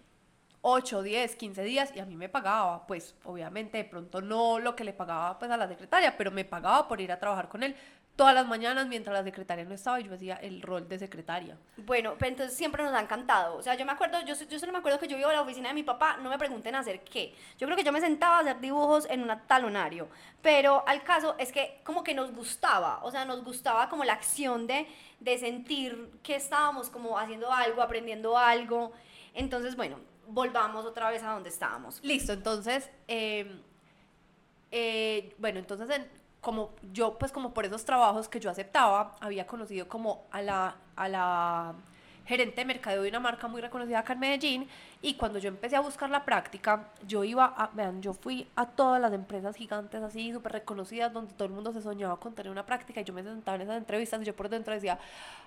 8, 0.62 1.02
10, 1.02 1.36
15 1.36 1.62
días 1.62 1.92
y 1.94 2.00
a 2.00 2.06
mí 2.06 2.16
me 2.16 2.28
pagaba. 2.28 2.86
Pues 2.88 3.14
obviamente 3.22 3.78
de 3.78 3.84
pronto 3.84 4.20
no 4.20 4.58
lo 4.58 4.74
que 4.74 4.82
le 4.82 4.92
pagaba 4.92 5.38
pues 5.38 5.48
a 5.50 5.56
la 5.56 5.68
secretaria, 5.68 6.16
pero 6.16 6.32
me 6.32 6.44
pagaba 6.44 6.88
por 6.88 7.00
ir 7.00 7.12
a 7.12 7.20
trabajar 7.20 7.48
con 7.48 7.62
él 7.62 7.76
todas 8.16 8.34
las 8.34 8.46
mañanas 8.46 8.86
mientras 8.88 9.14
la 9.14 9.24
secretaria 9.24 9.64
no 9.64 9.74
estaba 9.74 9.98
y 10.00 10.04
yo 10.04 10.14
hacía 10.14 10.36
el 10.36 10.60
rol 10.62 10.86
de 10.88 10.98
secretaria. 10.98 11.56
Bueno, 11.78 12.14
pero 12.18 12.30
entonces 12.30 12.56
siempre 12.56 12.82
nos 12.82 12.92
ha 12.92 13.00
encantado. 13.00 13.56
O 13.56 13.62
sea, 13.62 13.74
yo 13.74 13.84
me 13.86 13.92
acuerdo, 13.92 14.20
yo, 14.26 14.34
yo 14.34 14.58
solo 14.58 14.70
me 14.72 14.78
acuerdo 14.78 14.98
que 14.98 15.08
yo 15.08 15.16
iba 15.16 15.30
a 15.30 15.32
la 15.32 15.40
oficina 15.42 15.68
de 15.68 15.74
mi 15.74 15.82
papá, 15.82 16.18
no 16.18 16.28
me 16.28 16.38
pregunten 16.38 16.74
hacer 16.74 17.00
qué. 17.04 17.34
Yo 17.58 17.66
creo 17.66 17.76
que 17.76 17.84
yo 17.84 17.90
me 17.92 18.00
sentaba 18.00 18.36
a 18.36 18.40
hacer 18.40 18.60
dibujos 18.60 19.06
en 19.08 19.22
un 19.22 19.32
talonario. 19.46 20.08
Pero 20.42 20.84
al 20.86 21.02
caso 21.02 21.34
es 21.38 21.50
que 21.52 21.80
como 21.84 22.04
que 22.04 22.14
nos 22.14 22.32
gustaba, 22.32 23.00
o 23.02 23.10
sea, 23.10 23.24
nos 23.24 23.42
gustaba 23.42 23.88
como 23.88 24.04
la 24.04 24.12
acción 24.12 24.66
de, 24.66 24.86
de 25.20 25.38
sentir 25.38 26.10
que 26.22 26.36
estábamos 26.36 26.90
como 26.90 27.18
haciendo 27.18 27.50
algo, 27.52 27.80
aprendiendo 27.82 28.36
algo. 28.36 28.92
Entonces, 29.34 29.74
bueno, 29.74 29.98
volvamos 30.28 30.84
otra 30.84 31.08
vez 31.10 31.22
a 31.22 31.32
donde 31.32 31.48
estábamos. 31.48 31.98
Listo, 32.04 32.32
entonces, 32.34 32.90
eh, 33.08 33.58
eh, 34.70 35.34
bueno, 35.38 35.58
entonces 35.58 35.88
en- 35.90 36.21
como 36.42 36.72
yo, 36.92 37.18
pues 37.18 37.32
como 37.32 37.54
por 37.54 37.64
esos 37.64 37.84
trabajos 37.86 38.28
que 38.28 38.40
yo 38.40 38.50
aceptaba, 38.50 39.14
había 39.20 39.46
conocido 39.46 39.88
como 39.88 40.26
a 40.32 40.42
la, 40.42 40.76
a 40.96 41.08
la 41.08 41.74
gerente 42.24 42.60
de 42.60 42.64
mercadeo 42.64 43.02
de 43.02 43.08
una 43.08 43.20
marca 43.20 43.48
muy 43.48 43.60
reconocida 43.60 43.98
acá 43.98 44.12
en 44.12 44.20
Medellín 44.20 44.68
y 45.00 45.14
cuando 45.14 45.38
yo 45.38 45.48
empecé 45.48 45.76
a 45.76 45.80
buscar 45.80 46.08
la 46.10 46.24
práctica, 46.24 46.88
yo 47.06 47.24
iba 47.24 47.44
a, 47.44 47.68
vean, 47.74 48.00
yo 48.00 48.12
fui 48.12 48.46
a 48.54 48.66
todas 48.66 49.00
las 49.00 49.12
empresas 49.12 49.56
gigantes 49.56 50.02
así, 50.02 50.32
súper 50.32 50.52
reconocidas, 50.52 51.12
donde 51.12 51.34
todo 51.34 51.46
el 51.46 51.52
mundo 51.52 51.72
se 51.72 51.82
soñaba 51.82 52.18
con 52.18 52.34
tener 52.34 52.52
una 52.52 52.64
práctica 52.64 53.00
y 53.00 53.04
yo 53.04 53.12
me 53.12 53.22
sentaba 53.22 53.56
en 53.56 53.62
esas 53.62 53.76
entrevistas 53.78 54.22
y 54.22 54.24
yo 54.24 54.36
por 54.36 54.48
dentro 54.48 54.72
decía, 54.72 54.98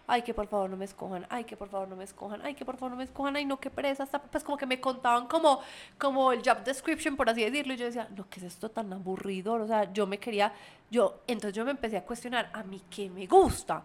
ay, 0.08 0.22
que 0.22 0.34
por 0.34 0.48
favor 0.48 0.70
no 0.70 0.78
me 0.78 0.86
escojan, 0.86 1.26
ay, 1.30 1.46
que 1.46 1.56
por 1.56 1.70
favor 1.70 1.88
no 1.88 1.96
me 1.96 2.04
escojan, 2.04 2.42
ay, 2.44 2.54
que 2.54 2.66
por 2.66 2.76
favor 2.76 2.92
no 2.92 2.98
me 2.98 3.06
escojan, 3.06 3.36
ay, 3.36 3.46
no, 3.46 3.60
qué 3.60 3.70
pereza, 3.70 4.04
hasta, 4.04 4.22
pues 4.22 4.44
como 4.44 4.58
que 4.58 4.66
me 4.66 4.80
contaban 4.82 5.28
como, 5.28 5.62
como 5.98 6.32
el 6.32 6.42
job 6.46 6.64
description, 6.64 7.16
por 7.16 7.30
así 7.30 7.44
decirlo, 7.44 7.74
y 7.74 7.78
yo 7.78 7.86
decía, 7.86 8.08
no, 8.16 8.28
¿qué 8.30 8.40
es 8.40 8.46
esto 8.46 8.70
tan 8.70 8.92
aburridor? 8.92 9.62
O 9.62 9.68
sea, 9.68 9.92
yo 9.94 10.06
me 10.06 10.20
quería, 10.20 10.52
yo, 10.92 11.22
entonces 11.28 11.54
yo 11.54 11.64
me 11.64 11.72
empecé 11.72 11.98
a 11.98 12.04
cuestionar, 12.04 12.50
a 12.54 12.64
mí 12.64 12.82
qué 12.90 13.10
me 13.10 13.26
gusta. 13.26 13.84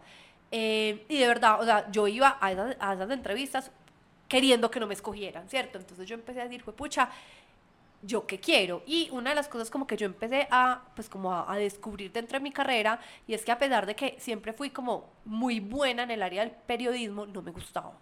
Eh, 0.50 1.04
y 1.08 1.18
de 1.18 1.26
verdad, 1.28 1.60
o 1.60 1.64
sea, 1.64 1.90
yo 1.90 2.08
iba 2.08 2.38
a 2.40 2.52
esas, 2.52 2.76
a 2.80 2.94
esas 2.94 3.10
entrevistas 3.10 3.70
queriendo 4.28 4.70
que 4.70 4.80
no 4.80 4.86
me 4.86 4.94
escogieran, 4.94 5.48
¿cierto? 5.48 5.78
Entonces 5.78 6.08
yo 6.08 6.14
empecé 6.14 6.40
a 6.40 6.44
decir, 6.44 6.62
fue 6.62 6.72
pucha, 6.72 7.10
yo 8.02 8.26
qué 8.26 8.40
quiero. 8.40 8.82
Y 8.86 9.08
una 9.10 9.30
de 9.30 9.36
las 9.36 9.48
cosas 9.48 9.70
como 9.70 9.86
que 9.86 9.96
yo 9.96 10.06
empecé 10.06 10.48
a, 10.50 10.82
pues 10.94 11.08
como 11.08 11.32
a, 11.32 11.52
a 11.52 11.56
descubrir 11.56 12.12
dentro 12.12 12.38
de 12.38 12.42
mi 12.42 12.52
carrera, 12.52 13.00
y 13.26 13.34
es 13.34 13.44
que 13.44 13.52
a 13.52 13.58
pesar 13.58 13.86
de 13.86 13.94
que 13.94 14.16
siempre 14.18 14.52
fui 14.52 14.70
como 14.70 15.10
muy 15.24 15.60
buena 15.60 16.04
en 16.04 16.10
el 16.10 16.22
área 16.22 16.42
del 16.42 16.52
periodismo, 16.52 17.26
no 17.26 17.42
me 17.42 17.50
gustaba. 17.50 17.92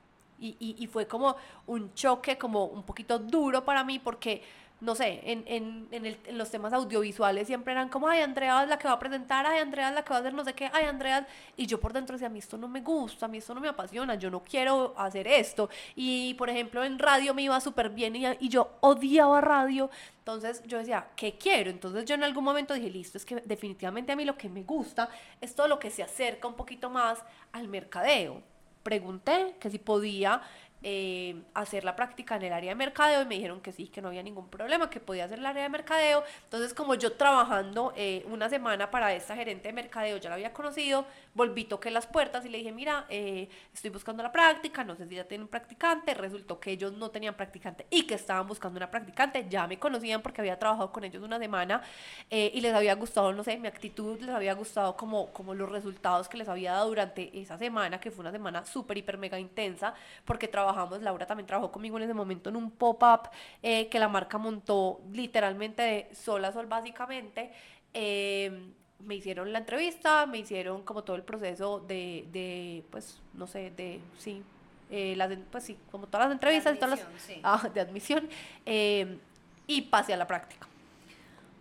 Y, 0.40 0.56
y, 0.60 0.76
y 0.78 0.86
fue 0.86 1.06
como 1.08 1.36
un 1.66 1.92
choque 1.94 2.38
como 2.38 2.66
un 2.66 2.84
poquito 2.84 3.18
duro 3.18 3.64
para 3.64 3.82
mí 3.82 3.98
porque, 3.98 4.42
no 4.80 4.94
sé, 4.94 5.20
en, 5.24 5.42
en, 5.46 5.88
en, 5.90 6.38
los 6.38 6.50
temas 6.50 6.72
audiovisuales 6.72 7.48
siempre 7.48 7.72
eran 7.72 7.88
como, 7.88 8.06
ay, 8.06 8.20
Andrea 8.20 8.62
es 8.62 8.68
la 8.68 8.78
que 8.78 8.86
va 8.86 8.94
a 8.94 8.98
presentar, 8.98 9.44
ay, 9.44 9.58
Andrea 9.58 9.88
es 9.88 9.94
la 9.94 10.04
que 10.04 10.10
va 10.10 10.16
a 10.16 10.20
hacer 10.20 10.32
no 10.32 10.44
sé 10.44 10.54
qué, 10.54 10.70
ay, 10.72 10.84
Andrea. 10.84 11.26
Y 11.56 11.66
yo 11.66 11.80
por 11.80 11.92
dentro 11.92 12.14
decía, 12.14 12.28
a 12.28 12.30
mí 12.30 12.38
esto 12.38 12.56
no 12.56 12.68
me 12.68 12.80
gusta, 12.80 13.26
a 13.26 13.28
mí 13.28 13.38
esto 13.38 13.54
no 13.54 13.60
me 13.60 13.68
apasiona, 13.68 14.14
yo 14.14 14.30
no 14.30 14.42
quiero 14.44 14.94
hacer 14.96 15.26
esto. 15.26 15.68
Y, 15.96 16.34
por 16.34 16.48
ejemplo, 16.48 16.84
en 16.84 16.98
radio 16.98 17.34
me 17.34 17.42
iba 17.42 17.60
súper 17.60 17.90
bien 17.90 18.14
y, 18.14 18.24
y 18.38 18.48
yo 18.48 18.70
odiaba 18.80 19.40
radio. 19.40 19.90
Entonces 20.18 20.62
yo 20.66 20.78
decía, 20.78 21.08
¿qué 21.16 21.36
quiero? 21.36 21.70
Entonces 21.70 22.04
yo 22.04 22.14
en 22.14 22.22
algún 22.22 22.44
momento 22.44 22.74
dije, 22.74 22.90
listo, 22.90 23.18
es 23.18 23.24
que 23.24 23.42
definitivamente 23.44 24.12
a 24.12 24.16
mí 24.16 24.24
lo 24.24 24.36
que 24.36 24.48
me 24.48 24.62
gusta 24.62 25.08
es 25.40 25.54
todo 25.56 25.66
lo 25.66 25.80
que 25.80 25.90
se 25.90 26.04
acerca 26.04 26.46
un 26.46 26.54
poquito 26.54 26.88
más 26.88 27.18
al 27.52 27.66
mercadeo 27.66 28.42
pregunté 28.88 29.54
que 29.60 29.68
si 29.68 29.78
podía 29.78 30.40
eh, 30.82 31.42
hacer 31.54 31.82
la 31.82 31.96
práctica 31.96 32.36
en 32.36 32.42
el 32.42 32.52
área 32.52 32.70
de 32.70 32.74
mercadeo 32.76 33.22
y 33.22 33.26
me 33.26 33.34
dijeron 33.34 33.60
que 33.60 33.72
sí, 33.72 33.88
que 33.88 34.00
no 34.00 34.08
había 34.08 34.22
ningún 34.22 34.48
problema, 34.48 34.88
que 34.88 35.00
podía 35.00 35.24
hacer 35.24 35.40
el 35.40 35.46
área 35.46 35.64
de 35.64 35.68
mercadeo. 35.68 36.22
Entonces, 36.44 36.72
como 36.72 36.94
yo 36.94 37.14
trabajando 37.14 37.92
eh, 37.96 38.24
una 38.30 38.48
semana 38.48 38.90
para 38.90 39.12
esta 39.12 39.34
gerente 39.34 39.68
de 39.68 39.72
mercadeo, 39.72 40.18
ya 40.18 40.28
la 40.28 40.36
había 40.36 40.52
conocido, 40.52 41.04
volví, 41.34 41.64
toqué 41.64 41.90
las 41.90 42.06
puertas 42.06 42.44
y 42.46 42.48
le 42.48 42.58
dije, 42.58 42.72
mira, 42.72 43.06
eh, 43.08 43.48
estoy 43.74 43.90
buscando 43.90 44.22
la 44.22 44.30
práctica, 44.30 44.84
no 44.84 44.94
sé 44.94 45.08
si 45.08 45.16
ya 45.16 45.24
tienen 45.24 45.48
practicante. 45.48 46.14
Resultó 46.14 46.60
que 46.60 46.70
ellos 46.70 46.92
no 46.92 47.10
tenían 47.10 47.34
practicante 47.34 47.86
y 47.90 48.06
que 48.06 48.14
estaban 48.14 48.46
buscando 48.46 48.76
una 48.76 48.90
practicante. 48.90 49.46
Ya 49.48 49.66
me 49.66 49.78
conocían 49.78 50.22
porque 50.22 50.40
había 50.40 50.58
trabajado 50.58 50.92
con 50.92 51.04
ellos 51.04 51.22
una 51.22 51.38
semana 51.38 51.82
y 52.30 52.60
les 52.60 52.74
había 52.74 52.94
gustado, 52.94 53.32
no 53.32 53.42
sé, 53.42 53.56
mi 53.58 53.68
actitud, 53.68 54.20
les 54.20 54.30
había 54.30 54.54
gustado 54.54 54.96
como, 54.96 55.32
como 55.32 55.54
los 55.54 55.68
resultados 55.70 56.28
que 56.28 56.36
les 56.36 56.48
había 56.48 56.72
dado 56.72 56.88
durante 56.88 57.36
esa 57.38 57.58
semana, 57.58 58.00
que 58.00 58.10
fue 58.10 58.22
una 58.22 58.32
semana 58.32 58.64
súper, 58.64 58.98
hiper, 58.98 59.18
mega 59.18 59.38
intensa, 59.38 59.94
porque 60.24 60.48
trabajamos, 60.68 61.02
Laura 61.02 61.26
también 61.26 61.46
trabajó 61.46 61.72
conmigo 61.72 61.96
en 61.96 62.04
ese 62.04 62.14
momento 62.14 62.50
en 62.50 62.56
un 62.56 62.70
pop-up 62.70 63.30
eh, 63.62 63.88
que 63.88 63.98
la 63.98 64.08
marca 64.08 64.38
montó 64.38 65.00
literalmente 65.12 65.82
de 65.82 66.14
sol 66.14 66.44
a 66.44 66.52
sol 66.52 66.66
básicamente. 66.66 67.50
Eh, 67.94 68.72
me 69.00 69.14
hicieron 69.14 69.52
la 69.52 69.60
entrevista, 69.60 70.26
me 70.26 70.38
hicieron 70.38 70.82
como 70.82 71.04
todo 71.04 71.16
el 71.16 71.22
proceso 71.22 71.80
de, 71.80 72.26
de 72.32 72.84
pues, 72.90 73.20
no 73.32 73.46
sé, 73.46 73.70
de, 73.70 74.00
sí, 74.18 74.42
eh, 74.90 75.14
las, 75.16 75.30
pues 75.50 75.64
sí, 75.64 75.78
como 75.90 76.06
todas 76.06 76.26
las 76.26 76.32
entrevistas 76.32 76.74
y 76.74 76.78
todas 76.78 76.98
las, 76.98 77.08
admisión, 77.08 77.36
sí. 77.36 77.40
ah, 77.44 77.68
de 77.72 77.80
admisión, 77.80 78.28
eh, 78.66 79.18
y 79.66 79.82
pasé 79.82 80.14
a 80.14 80.16
la 80.16 80.26
práctica. 80.26 80.66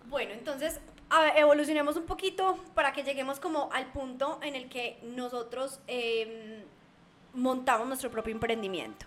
Bueno, 0.09 0.33
entonces 0.33 0.81
a 1.09 1.37
evolucionemos 1.37 1.95
un 1.95 2.05
poquito 2.05 2.57
para 2.73 2.91
que 2.91 3.03
lleguemos 3.03 3.39
como 3.39 3.69
al 3.71 3.85
punto 3.91 4.39
en 4.41 4.55
el 4.55 4.67
que 4.67 4.99
nosotros 5.03 5.79
eh, 5.87 6.65
montamos 7.37 7.87
nuestro 7.87 8.11
propio 8.11 8.33
emprendimiento. 8.33 9.05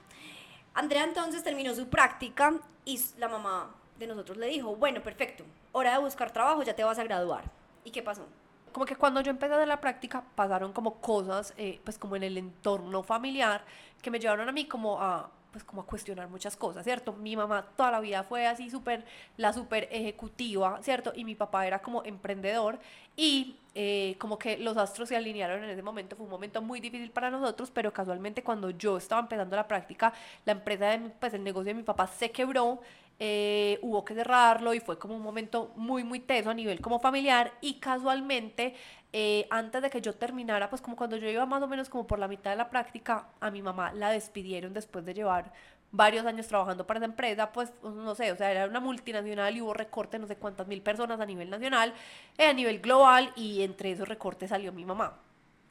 Andrea 0.73 1.05
entonces 1.05 1.43
terminó 1.43 1.75
su 1.75 1.89
práctica 1.89 2.55
y 2.85 3.01
la 3.19 3.29
mamá 3.29 3.75
de 3.99 4.07
nosotros 4.07 4.39
le 4.39 4.47
dijo, 4.47 4.77
bueno, 4.77 5.03
perfecto, 5.03 5.45
hora 5.73 5.93
de 5.93 5.99
buscar 5.99 6.31
trabajo, 6.33 6.63
ya 6.63 6.75
te 6.75 6.85
vas 6.85 6.99
a 6.99 7.05
graduar. 7.05 7.45
¿Y 7.85 7.91
qué 7.91 8.03
pasó? 8.03 8.27
como 8.73 8.87
que 8.87 8.97
cuando 8.97 9.21
yo 9.21 9.31
empecé 9.31 9.55
a 9.55 9.67
la 9.67 9.81
práctica 9.81 10.23
pasaron 10.35 10.73
como 10.73 11.01
cosas, 11.01 11.55
eh, 11.57 11.81
pues 11.85 11.99
como 11.99 12.17
en 12.17 12.23
el 12.23 12.39
entorno 12.39 13.03
familiar, 13.03 13.65
que 14.01 14.11
me 14.11 14.19
llevaron 14.19 14.49
a 14.49 14.53
mí 14.53 14.67
como 14.67 15.01
a, 15.01 15.31
pues 15.53 15.65
como 15.65 15.83
a 15.83 15.87
cuestionar 15.87 16.29
muchas 16.29 16.57
cosas, 16.57 16.85
¿cierto? 16.85 17.13
Mi 17.13 17.37
mamá 17.37 17.67
toda 17.77 17.91
la 17.91 18.01
vida 18.01 18.23
fue 18.23 18.47
así 18.47 18.71
súper, 18.71 19.05
la 19.37 19.53
súper 19.53 19.89
ejecutiva, 19.91 20.81
¿cierto? 20.83 21.13
Y 21.15 21.25
mi 21.25 21.35
papá 21.35 21.67
era 21.67 21.81
como 21.81 22.05
emprendedor 22.05 22.79
y 23.17 23.57
eh, 23.75 24.17
como 24.19 24.39
que 24.39 24.59
los 24.59 24.77
astros 24.77 25.09
se 25.09 25.17
alinearon 25.17 25.63
en 25.65 25.71
ese 25.71 25.83
momento, 25.83 26.17
fue 26.17 26.25
un 26.25 26.31
momento 26.31 26.63
muy 26.63 26.81
difícil 26.81 27.11
para 27.11 27.31
nosotros, 27.31 27.71
pero 27.71 27.93
casualmente 27.93 28.43
cuando 28.43 28.71
yo 28.71 28.97
estaba 28.97 29.21
empezando 29.21 29.57
la 29.57 29.67
práctica, 29.67 30.13
la 30.45 30.53
empresa, 30.53 30.87
de, 30.87 31.11
pues 31.21 31.35
el 31.35 31.45
negocio 31.45 31.67
de 31.67 31.75
mi 31.75 31.83
papá 31.83 32.07
se 32.07 32.31
quebró 32.31 32.81
eh, 33.23 33.79
hubo 33.83 34.03
que 34.03 34.15
cerrarlo 34.15 34.73
y 34.73 34.81
fue 34.81 34.99
como 34.99 35.15
un 35.15 35.21
momento 35.21 35.75
muy, 35.77 36.05
muy 36.05 36.21
teso 36.21 36.49
a 36.49 36.55
nivel 36.55 36.81
como 36.81 37.01
familiar 37.01 37.53
y 37.61 37.75
casualmente 37.75 38.75
eh, 39.13 39.47
antes 39.51 39.83
de 39.83 39.91
que 39.91 40.01
yo 40.01 40.15
terminara, 40.15 40.71
pues 40.71 40.81
como 40.81 40.97
cuando 40.97 41.17
yo 41.17 41.29
iba 41.29 41.45
más 41.47 41.63
o 41.63 41.67
menos 41.67 41.89
como 41.89 42.07
por 42.07 42.19
la 42.19 42.29
mitad 42.29 42.51
de 42.51 42.57
la 42.57 42.71
práctica, 42.71 43.29
a 43.41 43.51
mi 43.51 43.63
mamá 43.63 43.93
la 43.93 44.11
despidieron 44.11 44.73
después 44.73 45.05
de 45.05 45.15
llevar 45.15 45.53
varios 45.93 46.25
años 46.27 46.47
trabajando 46.47 46.87
para 46.87 46.99
esa 46.99 47.07
empresa, 47.07 47.53
pues 47.53 47.73
no 47.83 48.15
sé, 48.15 48.31
o 48.31 48.37
sea, 48.37 48.51
era 48.53 48.67
una 48.67 48.81
multinacional 48.81 49.57
y 49.57 49.61
hubo 49.61 49.75
recorte 49.75 50.19
no 50.19 50.27
sé 50.27 50.37
cuántas 50.37 50.69
mil 50.69 50.83
personas 50.83 51.21
a 51.21 51.27
nivel 51.27 51.51
nacional, 51.51 51.93
eh, 52.39 52.47
a 52.47 52.53
nivel 52.53 52.81
global 52.81 53.33
y 53.35 53.63
entre 53.63 53.91
esos 53.91 54.09
recortes 54.09 54.51
salió 54.51 54.73
mi 54.73 54.85
mamá. 54.85 55.19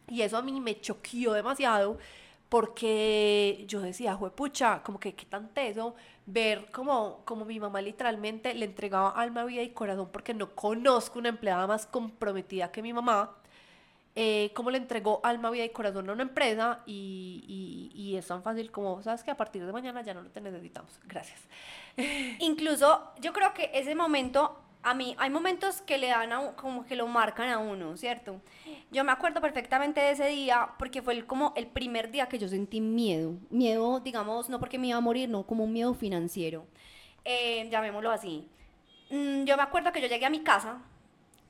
Y 0.08 0.21
eso 0.21 0.38
a 0.38 0.41
mí 0.41 0.60
me 0.60 0.80
choqueó 0.82 1.34
demasiado 1.34 1.97
porque 2.49 3.63
yo 3.67 3.80
decía, 3.80 4.17
pucha, 4.36 4.82
como 4.84 4.99
que 4.99 5.13
qué 5.13 5.25
tan 5.25 5.49
teso 5.54 5.95
ver 6.31 6.69
como, 6.71 7.21
como 7.25 7.45
mi 7.45 7.59
mamá 7.59 7.81
literalmente 7.81 8.53
le 8.53 8.65
entregaba 8.65 9.09
alma, 9.09 9.43
vida 9.45 9.61
y 9.61 9.71
corazón 9.71 10.09
porque 10.11 10.33
no 10.33 10.55
conozco 10.55 11.19
una 11.19 11.29
empleada 11.29 11.65
más 11.67 11.85
comprometida 11.87 12.71
que 12.71 12.81
mi 12.81 12.93
mamá, 12.93 13.35
eh, 14.15 14.51
como 14.53 14.69
le 14.69 14.77
entregó 14.77 15.21
alma, 15.23 15.49
vida 15.49 15.65
y 15.65 15.69
corazón 15.69 16.09
a 16.09 16.13
una 16.13 16.23
empresa 16.23 16.83
y, 16.85 17.91
y, 17.95 17.99
y 17.99 18.15
es 18.15 18.27
tan 18.27 18.43
fácil 18.43 18.71
como, 18.71 19.01
sabes 19.01 19.23
que 19.23 19.31
a 19.31 19.37
partir 19.37 19.65
de 19.65 19.71
mañana 19.71 20.01
ya 20.01 20.13
no 20.13 20.23
te 20.23 20.41
necesitamos. 20.41 20.99
Gracias. 21.05 21.41
Incluso 22.39 23.11
yo 23.19 23.33
creo 23.33 23.53
que 23.53 23.71
ese 23.73 23.95
momento 23.95 24.59
a 24.81 24.93
mí 24.93 25.15
hay 25.17 25.29
momentos 25.29 25.81
que 25.81 25.97
le 25.97 26.07
dan 26.07 26.53
como 26.55 26.85
que 26.85 26.95
lo 26.95 27.07
marcan 27.07 27.49
a 27.49 27.57
uno, 27.57 27.97
¿cierto? 27.97 28.41
Yo 28.91 29.03
me 29.03 29.11
acuerdo 29.11 29.41
perfectamente 29.41 29.99
de 29.99 30.11
ese 30.11 30.27
día 30.27 30.69
porque 30.79 31.01
fue 31.01 31.25
como 31.25 31.53
el 31.57 31.67
primer 31.67 32.11
día 32.11 32.27
que 32.27 32.39
yo 32.39 32.47
sentí 32.47 32.79
miedo. 32.79 33.33
Miedo, 33.49 33.99
digamos, 33.99 34.49
no 34.49 34.59
porque 34.59 34.77
me 34.77 34.87
iba 34.87 34.97
a 34.97 35.01
morir, 35.01 35.27
no, 35.29 35.43
como 35.43 35.65
un 35.65 35.73
miedo 35.73 35.93
financiero. 35.93 36.65
Eh, 37.25 37.67
llamémoslo 37.69 38.09
así. 38.09 38.47
Mm, 39.09 39.43
yo 39.43 39.57
me 39.57 39.63
acuerdo 39.63 39.91
que 39.91 40.01
yo 40.01 40.07
llegué 40.07 40.25
a 40.25 40.29
mi 40.29 40.43
casa 40.43 40.81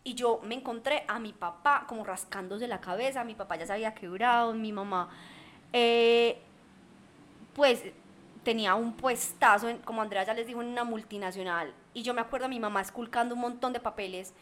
y 0.03 0.15
yo 0.15 0.39
me 0.43 0.55
encontré 0.55 1.03
a 1.07 1.19
mi 1.19 1.33
papá 1.33 1.85
como 1.87 2.03
rascándose 2.03 2.67
la 2.67 2.81
cabeza. 2.81 3.23
Mi 3.23 3.35
papá 3.35 3.57
ya 3.57 3.67
se 3.67 3.73
había 3.73 3.93
quebrado, 3.93 4.53
mi 4.53 4.71
mamá. 4.71 5.09
Eh, 5.71 6.41
pues 7.53 7.83
tenía 8.43 8.75
un 8.75 8.93
puestazo, 8.93 9.67
como 9.85 10.01
Andrea 10.01 10.23
ya 10.23 10.33
les 10.33 10.47
dijo, 10.47 10.61
en 10.61 10.69
una 10.69 10.83
multinacional. 10.83 11.73
Y 11.93 12.03
yo 12.03 12.13
me 12.13 12.21
acuerdo 12.21 12.45
a 12.45 12.49
mi 12.49 12.59
mamá 12.59 12.81
esculcando 12.81 13.35
un 13.35 13.41
montón 13.41 13.73
de 13.73 13.79
papeles. 13.79 14.33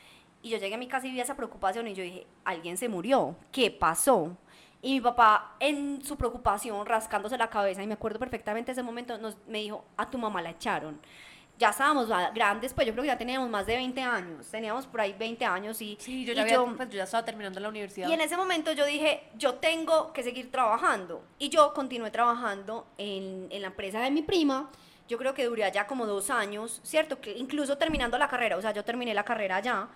Y 0.42 0.50
yo 0.50 0.58
llegué 0.58 0.76
a 0.76 0.78
mi 0.78 0.88
casa 0.88 1.08
y 1.08 1.12
vi 1.12 1.20
esa 1.20 1.36
preocupación 1.36 1.88
y 1.88 1.94
yo 1.94 2.04
dije, 2.04 2.28
alguien 2.46 2.78
se 2.78 2.90
murió, 2.90 3.36
¿qué 3.52 3.72
pasó? 3.72 4.38
Y 4.82 4.94
mi 4.94 5.02
papá, 5.02 5.56
en 5.60 6.04
su 6.04 6.16
preocupación, 6.16 6.86
rascándose 6.86 7.38
la 7.38 7.50
cabeza, 7.50 7.82
y 7.82 7.88
me 7.88 7.96
acuerdo 7.96 8.20
perfectamente 8.20 8.72
ese 8.72 8.84
momento, 8.84 9.18
nos, 9.18 9.36
me 9.48 9.60
dijo, 9.60 9.84
a 9.98 10.10
tu 10.10 10.18
mamá 10.18 10.42
la 10.42 10.52
echaron 10.52 11.00
ya 11.58 11.70
estábamos 11.70 12.08
grandes, 12.36 12.74
pues 12.74 12.86
yo 12.86 12.94
creo 12.94 13.04
que 13.04 13.08
ya 13.08 13.18
teníamos 13.18 13.50
más 13.50 13.66
de 13.66 13.76
20 13.76 14.02
años, 14.02 14.48
teníamos 14.48 14.86
por 14.86 15.02
ahí 15.02 15.14
20 15.14 15.44
años 15.46 15.82
y, 15.82 15.98
sí, 16.00 16.24
yo, 16.24 16.34
ya 16.34 16.48
yo, 16.48 16.66
pues, 16.76 16.90
yo 16.90 16.98
ya 16.98 17.04
estaba 17.04 17.26
terminando 17.26 17.60
la 17.60 17.70
universidad. 17.70 18.08
Y 18.08 18.14
en 18.14 18.22
ese 18.22 18.38
momento 18.38 18.72
yo 18.74 18.86
dije, 18.86 19.24
yo 19.36 19.56
tengo 19.56 20.14
que 20.14 20.22
seguir 20.22 20.52
trabajando 20.52 21.24
y 21.40 21.50
yo 21.50 21.74
continué 21.74 22.12
trabajando 22.12 22.86
en, 22.98 23.48
en 23.50 23.62
la 23.62 23.70
empresa 23.70 24.00
de 24.02 24.12
mi 24.12 24.22
prima, 24.22 24.70
yo 25.08 25.18
creo 25.18 25.34
que 25.34 25.46
duré 25.46 25.70
ya 25.72 25.88
como 25.88 26.06
dos 26.06 26.30
años, 26.30 26.80
¿cierto? 26.84 27.20
Que 27.20 27.32
incluso 27.38 27.78
terminando 27.78 28.18
la 28.18 28.28
carrera, 28.28 28.58
o 28.58 28.62
sea, 28.62 28.72
yo 28.72 28.84
terminé 28.84 29.14
la 29.14 29.24
carrera 29.24 29.60
ya, 29.60 29.88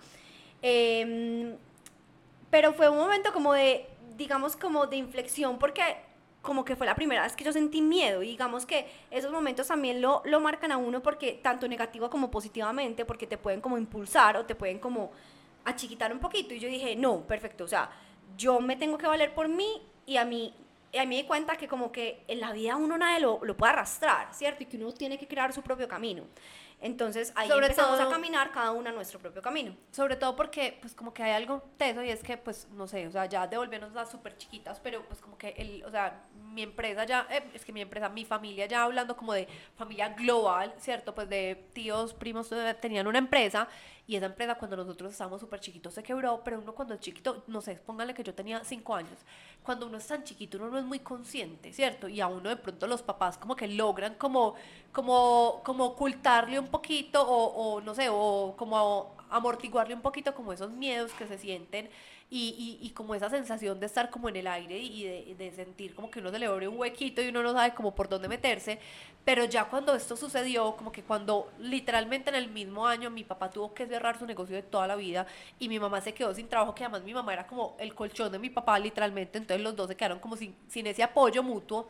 em, 0.62 1.56
pero 2.50 2.72
fue 2.72 2.88
un 2.88 2.98
momento 2.98 3.32
como 3.32 3.52
de, 3.52 3.88
digamos, 4.16 4.56
como 4.56 4.86
de 4.86 4.96
inflexión 4.96 5.58
porque 5.58 5.82
como 6.42 6.64
que 6.64 6.76
fue 6.76 6.86
la 6.86 6.94
primera 6.94 7.22
vez 7.22 7.34
que 7.34 7.44
yo 7.44 7.52
sentí 7.52 7.80
miedo 7.80 8.22
y 8.22 8.28
digamos 8.28 8.66
que 8.66 8.86
esos 9.10 9.30
momentos 9.30 9.68
también 9.68 10.02
lo, 10.02 10.22
lo 10.24 10.40
marcan 10.40 10.72
a 10.72 10.76
uno 10.76 11.02
porque 11.02 11.40
tanto 11.42 11.68
negativo 11.68 12.10
como 12.10 12.30
positivamente, 12.30 13.04
porque 13.04 13.26
te 13.26 13.38
pueden 13.38 13.60
como 13.60 13.78
impulsar 13.78 14.36
o 14.36 14.44
te 14.44 14.56
pueden 14.56 14.78
como 14.80 15.12
achiquitar 15.64 16.12
un 16.12 16.18
poquito 16.18 16.52
y 16.52 16.58
yo 16.58 16.68
dije, 16.68 16.96
no, 16.96 17.20
perfecto, 17.20 17.64
o 17.64 17.68
sea, 17.68 17.90
yo 18.36 18.60
me 18.60 18.76
tengo 18.76 18.98
que 18.98 19.06
valer 19.06 19.32
por 19.34 19.48
mí 19.48 19.80
y 20.04 20.16
a 20.16 20.24
mí, 20.24 20.52
a 20.94 21.02
mí 21.02 21.06
me 21.06 21.16
di 21.16 21.24
cuenta 21.24 21.56
que 21.56 21.68
como 21.68 21.92
que 21.92 22.24
en 22.26 22.40
la 22.40 22.52
vida 22.52 22.76
uno 22.76 22.98
nadie 22.98 23.20
lo, 23.20 23.38
lo 23.44 23.56
puede 23.56 23.72
arrastrar, 23.72 24.34
¿cierto? 24.34 24.64
Y 24.64 24.66
que 24.66 24.76
uno 24.76 24.92
tiene 24.92 25.18
que 25.18 25.28
crear 25.28 25.52
su 25.52 25.62
propio 25.62 25.86
camino. 25.86 26.24
Entonces 26.82 27.32
ahí 27.36 27.48
empezamos 27.48 28.00
a 28.00 28.08
caminar 28.10 28.50
cada 28.50 28.72
uno 28.72 28.90
a 28.90 28.92
nuestro 28.92 29.20
propio 29.20 29.40
camino. 29.40 29.76
Sobre 29.92 30.16
todo 30.16 30.34
porque 30.34 30.78
pues 30.80 30.94
como 30.94 31.14
que 31.14 31.22
hay 31.22 31.30
algo 31.30 31.62
teso 31.76 32.02
y 32.02 32.10
es 32.10 32.22
que 32.24 32.36
pues 32.36 32.66
no 32.72 32.88
sé, 32.88 33.06
o 33.06 33.12
sea, 33.12 33.26
ya 33.26 33.46
devolvernos 33.46 33.92
las 33.92 34.10
súper 34.10 34.36
chiquitas, 34.36 34.80
pero 34.80 35.04
pues 35.06 35.20
como 35.20 35.38
que 35.38 35.50
el, 35.56 35.84
o 35.84 35.90
sea, 35.90 36.24
mi 36.52 36.62
empresa 36.62 37.04
ya, 37.04 37.26
eh, 37.30 37.44
es 37.54 37.64
que 37.64 37.72
mi 37.72 37.80
empresa, 37.80 38.08
mi 38.08 38.24
familia 38.24 38.66
ya 38.66 38.82
hablando 38.82 39.16
como 39.16 39.32
de 39.32 39.46
familia 39.76 40.08
global, 40.08 40.74
¿cierto? 40.78 41.14
Pues 41.14 41.28
de 41.28 41.68
tíos, 41.72 42.14
primos 42.14 42.50
eh, 42.50 42.76
tenían 42.80 43.06
una 43.06 43.18
empresa 43.18 43.68
y 44.06 44.16
esa 44.16 44.26
empresa 44.26 44.56
cuando 44.56 44.76
nosotros 44.76 45.12
estábamos 45.12 45.40
súper 45.40 45.60
chiquitos 45.60 45.94
se 45.94 46.02
quebró, 46.02 46.42
pero 46.44 46.58
uno 46.58 46.74
cuando 46.74 46.94
es 46.94 47.00
chiquito, 47.00 47.44
no 47.46 47.60
sé, 47.60 47.76
póngale 47.76 48.12
que 48.12 48.24
yo 48.24 48.34
tenía 48.34 48.64
cinco 48.64 48.96
años, 48.96 49.18
cuando 49.62 49.86
uno 49.86 49.98
es 49.98 50.06
tan 50.06 50.24
chiquito 50.24 50.58
uno 50.58 50.70
no 50.70 50.78
es 50.78 50.84
muy 50.84 50.98
consciente, 51.00 51.72
¿cierto? 51.72 52.08
Y 52.08 52.20
a 52.20 52.26
uno 52.26 52.48
de 52.48 52.56
pronto 52.56 52.86
los 52.86 53.02
papás 53.02 53.38
como 53.38 53.56
que 53.56 53.68
logran 53.68 54.14
como, 54.16 54.54
como, 54.92 55.60
como 55.64 55.84
ocultarle 55.86 56.58
un 56.58 56.68
poquito 56.68 57.22
o, 57.22 57.76
o 57.76 57.80
no 57.80 57.94
sé, 57.94 58.08
o 58.10 58.54
como 58.56 59.14
amortiguarle 59.30 59.94
un 59.94 60.02
poquito 60.02 60.34
como 60.34 60.52
esos 60.52 60.70
miedos 60.72 61.12
que 61.12 61.26
se 61.26 61.38
sienten 61.38 61.88
y, 62.34 62.78
y, 62.80 62.90
como 62.90 63.14
esa 63.14 63.28
sensación 63.28 63.78
de 63.78 63.84
estar 63.84 64.08
como 64.08 64.30
en 64.30 64.36
el 64.36 64.46
aire 64.46 64.78
y 64.78 65.04
de, 65.04 65.34
de, 65.36 65.52
sentir 65.52 65.94
como 65.94 66.10
que 66.10 66.18
uno 66.18 66.30
se 66.30 66.38
le 66.38 66.46
abre 66.46 66.66
un 66.66 66.78
huequito 66.78 67.20
y 67.20 67.28
uno 67.28 67.42
no 67.42 67.52
sabe 67.52 67.74
como 67.74 67.94
por 67.94 68.08
dónde 68.08 68.26
meterse, 68.26 68.78
pero 69.22 69.44
ya 69.44 69.66
cuando 69.66 69.94
esto 69.94 70.16
sucedió, 70.16 70.74
como 70.74 70.90
que 70.90 71.02
cuando 71.02 71.52
literalmente 71.58 72.30
en 72.30 72.36
el 72.36 72.48
mismo 72.48 72.86
año 72.86 73.10
mi 73.10 73.22
papá 73.22 73.50
tuvo 73.50 73.74
que 73.74 73.86
cerrar 73.86 74.18
su 74.18 74.24
negocio 74.24 74.56
de 74.56 74.62
toda 74.62 74.86
la 74.86 74.96
vida 74.96 75.26
y 75.58 75.68
mi 75.68 75.78
mamá 75.78 76.00
se 76.00 76.14
quedó 76.14 76.34
sin 76.34 76.48
trabajo, 76.48 76.74
que 76.74 76.84
además 76.84 77.02
mi 77.02 77.12
mamá 77.12 77.34
era 77.34 77.46
como 77.46 77.76
el 77.78 77.94
colchón 77.94 78.32
de 78.32 78.38
mi 78.38 78.48
papá 78.48 78.78
literalmente, 78.78 79.36
entonces 79.36 79.62
los 79.62 79.76
dos 79.76 79.88
se 79.88 79.96
quedaron 79.96 80.18
como 80.18 80.34
sin, 80.34 80.56
sin 80.68 80.86
ese 80.86 81.02
apoyo 81.02 81.42
mutuo. 81.42 81.86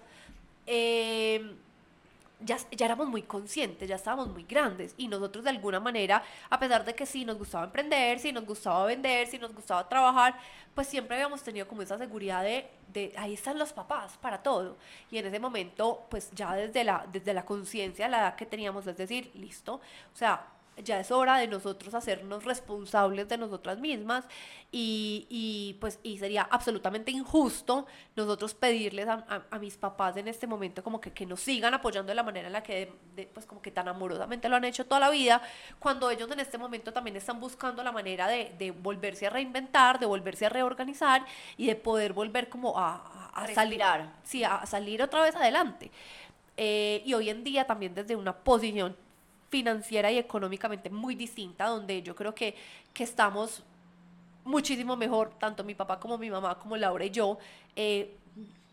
Eh, 0.67 1.55
ya, 2.45 2.59
éramos 2.79 3.09
muy 3.09 3.23
conscientes, 3.23 3.89
ya 3.89 3.97
estábamos 3.97 4.29
muy 4.29 4.45
grandes 4.45 4.95
y 4.97 5.09
nosotros 5.09 5.45
de 5.45 5.51
alguna 5.51 5.81
manera, 5.81 6.23
a 6.51 6.59
pesar 6.59 6.85
de 6.85 6.95
que 6.95 7.07
sí 7.07 7.25
nos 7.25 7.39
gustaba 7.39 7.65
emprender, 7.65 8.19
sí 8.19 8.33
nos 8.33 8.45
gustaba 8.45 8.85
vender, 8.87 9.27
sí 9.27 9.39
nos 9.39 9.55
gustaba 9.55 9.89
trabajar, 9.89 10.39
pues 10.75 10.87
siempre 10.87 11.17
habíamos 11.17 11.43
tenido 11.43 11.67
como 11.69 11.83
esa 11.83 11.99
seguridad 11.99 12.43
de, 12.43 12.71
de 12.89 13.13
ahí 13.17 13.35
están 13.35 13.59
los 13.59 13.73
papás 13.73 14.17
para 14.19 14.43
todo. 14.43 14.77
Y 15.11 15.19
en 15.19 15.27
ese 15.27 15.39
momento, 15.39 16.07
pues 16.11 16.31
ya 16.33 16.55
desde 16.55 16.85
la, 16.85 17.07
desde 17.13 17.35
la 17.35 17.45
conciencia, 17.45 18.09
la 18.09 18.19
edad 18.19 18.37
que 18.37 18.47
teníamos, 18.47 18.87
es 18.87 18.97
decir, 18.97 19.31
listo, 19.35 19.75
o 19.75 20.17
sea, 20.17 20.47
ya 20.83 21.01
es 21.01 21.11
hora 21.11 21.37
de 21.39 21.49
nosotros 21.49 21.95
hacernos 21.95 22.45
responsables 22.45 23.29
de 23.29 23.37
nosotras 23.37 23.79
mismas 23.79 24.25
y, 24.71 25.27
y 25.29 25.75
pues 25.81 25.99
y 26.03 26.19
sería 26.19 26.49
absolutamente 26.51 27.11
injusto 27.11 27.87
nosotros 28.17 28.55
pedirles 28.55 29.07
a, 29.07 29.45
a, 29.51 29.59
mis 29.59 29.77
papás 29.77 30.17
en 30.17 30.29
este 30.29 30.47
momento 30.47 30.83
como 30.83 31.01
que, 31.01 31.13
que 31.13 31.27
nos 31.27 31.41
sigan 31.41 31.75
apoyando 31.75 32.11
de 32.11 32.15
la 32.15 32.23
manera 32.23 32.47
en 32.47 32.55
la 32.55 32.63
que 32.63 32.93
pues 33.35 33.45
como 33.45 33.61
que 33.61 33.71
tan 33.71 33.87
amorosamente 33.87 34.49
lo 34.49 34.57
han 34.57 34.65
hecho 34.65 34.87
toda 34.87 35.01
la 35.01 35.11
vida 35.11 35.43
cuando 35.79 36.11
ellos 36.11 36.31
en 36.31 36.41
este 36.41 36.57
momento 36.57 36.93
también 36.93 37.17
están 37.17 37.39
buscando 37.39 37.83
la 37.83 37.93
manera 37.93 38.27
de, 38.27 38.55
de 38.59 38.71
volverse 38.71 39.27
a 39.27 39.31
reinventar 39.31 39.99
de 39.99 40.07
volverse 40.07 40.47
a 40.47 40.49
reorganizar 40.49 41.25
y 41.59 41.67
de 41.67 41.77
poder 41.77 42.15
volver 42.15 42.49
como 42.49 42.79
a, 42.79 43.31
a, 43.35 43.47
salir 43.49 43.83
sí, 44.23 44.45
a 44.45 44.65
salir 44.67 45.03
otra 45.03 45.23
vez 45.23 45.35
adelante. 45.35 45.91
Eh, 46.57 47.03
y 47.05 47.15
hoy 47.15 47.31
en 47.31 47.45
día 47.45 47.67
también 47.67 47.95
desde 47.95 48.15
una 48.15 48.37
posición 48.37 48.95
financiera 49.53 50.11
y 50.11 50.17
económicamente 50.17 50.89
muy 50.89 51.15
distinta, 51.15 51.67
donde 51.67 52.03
yo 52.03 52.17
creo 52.17 52.35
que, 52.35 52.57
que 52.95 53.05
estamos 53.05 53.63
muchísimo 54.45 54.97
mejor, 54.97 55.35
tanto 55.39 55.63
mi 55.63 55.75
papá 55.75 56.01
como 56.01 56.17
mi 56.17 56.31
mamá, 56.31 56.59
como 56.59 56.75
Laura 56.79 57.05
y 57.05 57.11
yo. 57.11 57.39
Eh, 57.77 58.17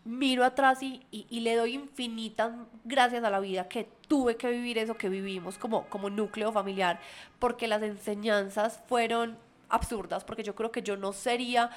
miro 0.06 0.42
atrás 0.42 0.82
y, 0.82 1.02
y, 1.10 1.40
le 1.40 1.54
doy 1.54 1.74
infinitas 1.74 2.54
gracias 2.84 3.22
a 3.22 3.28
la 3.28 3.38
vida 3.38 3.68
que 3.68 3.86
tuve 4.08 4.36
que 4.36 4.50
vivir 4.50 4.78
eso 4.78 4.96
que 4.96 5.10
vivimos 5.10 5.58
como, 5.58 5.84
como 5.90 6.08
núcleo 6.08 6.50
familiar, 6.50 6.98
porque 7.38 7.68
las 7.68 7.82
enseñanzas 7.82 8.80
fueron 8.88 9.36
absurdas, 9.68 10.24
porque 10.24 10.42
yo 10.42 10.54
creo 10.54 10.72
que 10.72 10.82
yo 10.82 10.96
no 10.96 11.12
sería 11.12 11.70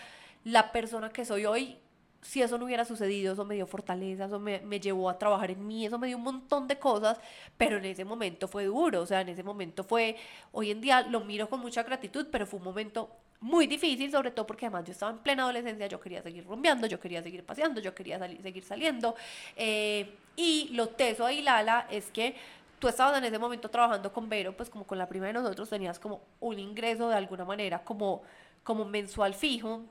la 0.45 0.71
persona 0.71 1.09
que 1.09 1.25
soy 1.25 1.45
hoy 1.45 1.77
si 2.23 2.41
eso 2.41 2.57
no 2.57 2.65
hubiera 2.65 2.85
sucedido, 2.85 3.33
eso 3.33 3.45
me 3.45 3.55
dio 3.55 3.67
fortaleza, 3.67 4.25
eso 4.25 4.39
me, 4.39 4.59
me, 4.61 4.79
llevó 4.79 5.09
a 5.09 5.19
trabajar 5.19 5.51
en 5.51 5.67
mí, 5.67 5.85
eso 5.85 5.99
me 5.99 6.07
dio 6.07 6.17
un 6.17 6.23
montón 6.23 6.67
de 6.67 6.79
cosas, 6.79 7.19
pero 7.57 7.77
en 7.77 7.85
ese 7.85 8.05
momento 8.05 8.47
fue 8.47 8.65
duro, 8.65 9.01
o 9.01 9.05
sea, 9.05 9.21
en 9.21 9.29
ese 9.29 9.43
momento 9.43 9.83
fue, 9.83 10.15
hoy 10.53 10.71
en 10.71 10.81
día 10.81 11.01
lo 11.01 11.19
miro 11.21 11.49
con 11.49 11.59
mucha 11.59 11.83
gratitud, 11.83 12.27
pero 12.31 12.45
fue 12.47 12.59
un 12.59 12.65
momento 12.65 13.09
muy 13.41 13.67
difícil, 13.67 14.09
sobre 14.09 14.31
todo 14.31 14.47
porque 14.47 14.65
además 14.65 14.85
yo 14.85 14.93
estaba 14.93 15.11
en 15.11 15.17
plena 15.17 15.43
adolescencia, 15.43 15.87
yo 15.87 15.99
quería 15.99 16.21
seguir 16.21 16.45
rumbeando, 16.45 16.87
yo 16.87 16.97
quería 16.97 17.21
seguir 17.21 17.43
paseando, 17.43 17.81
yo 17.81 17.93
quería 17.93 18.17
seguir 18.17 18.63
saliendo, 18.63 19.15
eh, 19.57 20.15
y 20.37 20.69
lo 20.71 20.87
teso 20.87 21.25
ahí, 21.25 21.41
Lala, 21.41 21.87
es 21.91 22.09
que 22.09 22.35
tú 22.79 22.87
estabas 22.87 23.17
en 23.17 23.25
ese 23.25 23.37
momento 23.37 23.69
trabajando 23.69 24.13
con 24.13 24.29
Vero, 24.29 24.55
pues 24.55 24.69
como 24.69 24.85
con 24.85 24.97
la 24.97 25.09
prima 25.09 25.27
de 25.27 25.33
nosotros 25.33 25.69
tenías 25.69 25.99
como 25.99 26.21
un 26.39 26.57
ingreso 26.57 27.09
de 27.09 27.15
alguna 27.15 27.43
manera 27.43 27.83
como, 27.83 28.23
como 28.63 28.85
mensual 28.85 29.33
fijo, 29.33 29.81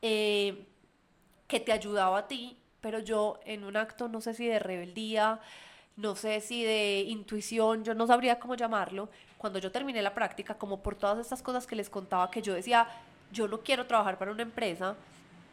eh, 0.00 0.64
que 1.50 1.60
te 1.60 1.72
ayudaba 1.72 2.18
a 2.18 2.28
ti, 2.28 2.56
pero 2.80 3.00
yo 3.00 3.40
en 3.44 3.64
un 3.64 3.76
acto, 3.76 4.08
no 4.08 4.20
sé 4.20 4.32
si 4.34 4.46
de 4.46 4.60
rebeldía, 4.60 5.40
no 5.96 6.14
sé 6.14 6.40
si 6.40 6.64
de 6.64 7.00
intuición, 7.08 7.84
yo 7.84 7.92
no 7.92 8.06
sabría 8.06 8.38
cómo 8.38 8.54
llamarlo, 8.54 9.10
cuando 9.36 9.58
yo 9.58 9.72
terminé 9.72 10.00
la 10.00 10.14
práctica, 10.14 10.54
como 10.54 10.80
por 10.80 10.94
todas 10.94 11.18
estas 11.18 11.42
cosas 11.42 11.66
que 11.66 11.76
les 11.76 11.90
contaba, 11.90 12.30
que 12.30 12.40
yo 12.40 12.54
decía, 12.54 12.86
yo 13.32 13.48
no 13.48 13.60
quiero 13.60 13.86
trabajar 13.86 14.16
para 14.16 14.30
una 14.30 14.42
empresa, 14.42 14.94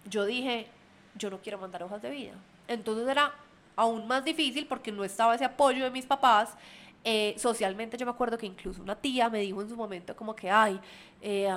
yo 0.05 0.23
dije, 0.23 0.67
yo 1.15 1.29
no 1.29 1.39
quiero 1.39 1.57
mandar 1.57 1.83
hojas 1.83 2.01
de 2.01 2.11
vida. 2.11 2.33
Entonces 2.67 3.07
era 3.07 3.33
aún 3.75 4.07
más 4.07 4.23
difícil 4.23 4.67
porque 4.67 4.91
no 4.91 5.03
estaba 5.03 5.35
ese 5.35 5.45
apoyo 5.45 5.83
de 5.83 5.89
mis 5.89 6.05
papás. 6.05 6.53
Eh, 7.03 7.35
socialmente 7.37 7.97
yo 7.97 8.05
me 8.05 8.11
acuerdo 8.11 8.37
que 8.37 8.45
incluso 8.45 8.81
una 8.81 8.95
tía 8.95 9.29
me 9.29 9.39
dijo 9.39 9.61
en 9.61 9.69
su 9.69 9.75
momento 9.75 10.15
como 10.15 10.35
que, 10.35 10.49
ay, 10.49 10.79
eh, 11.21 11.49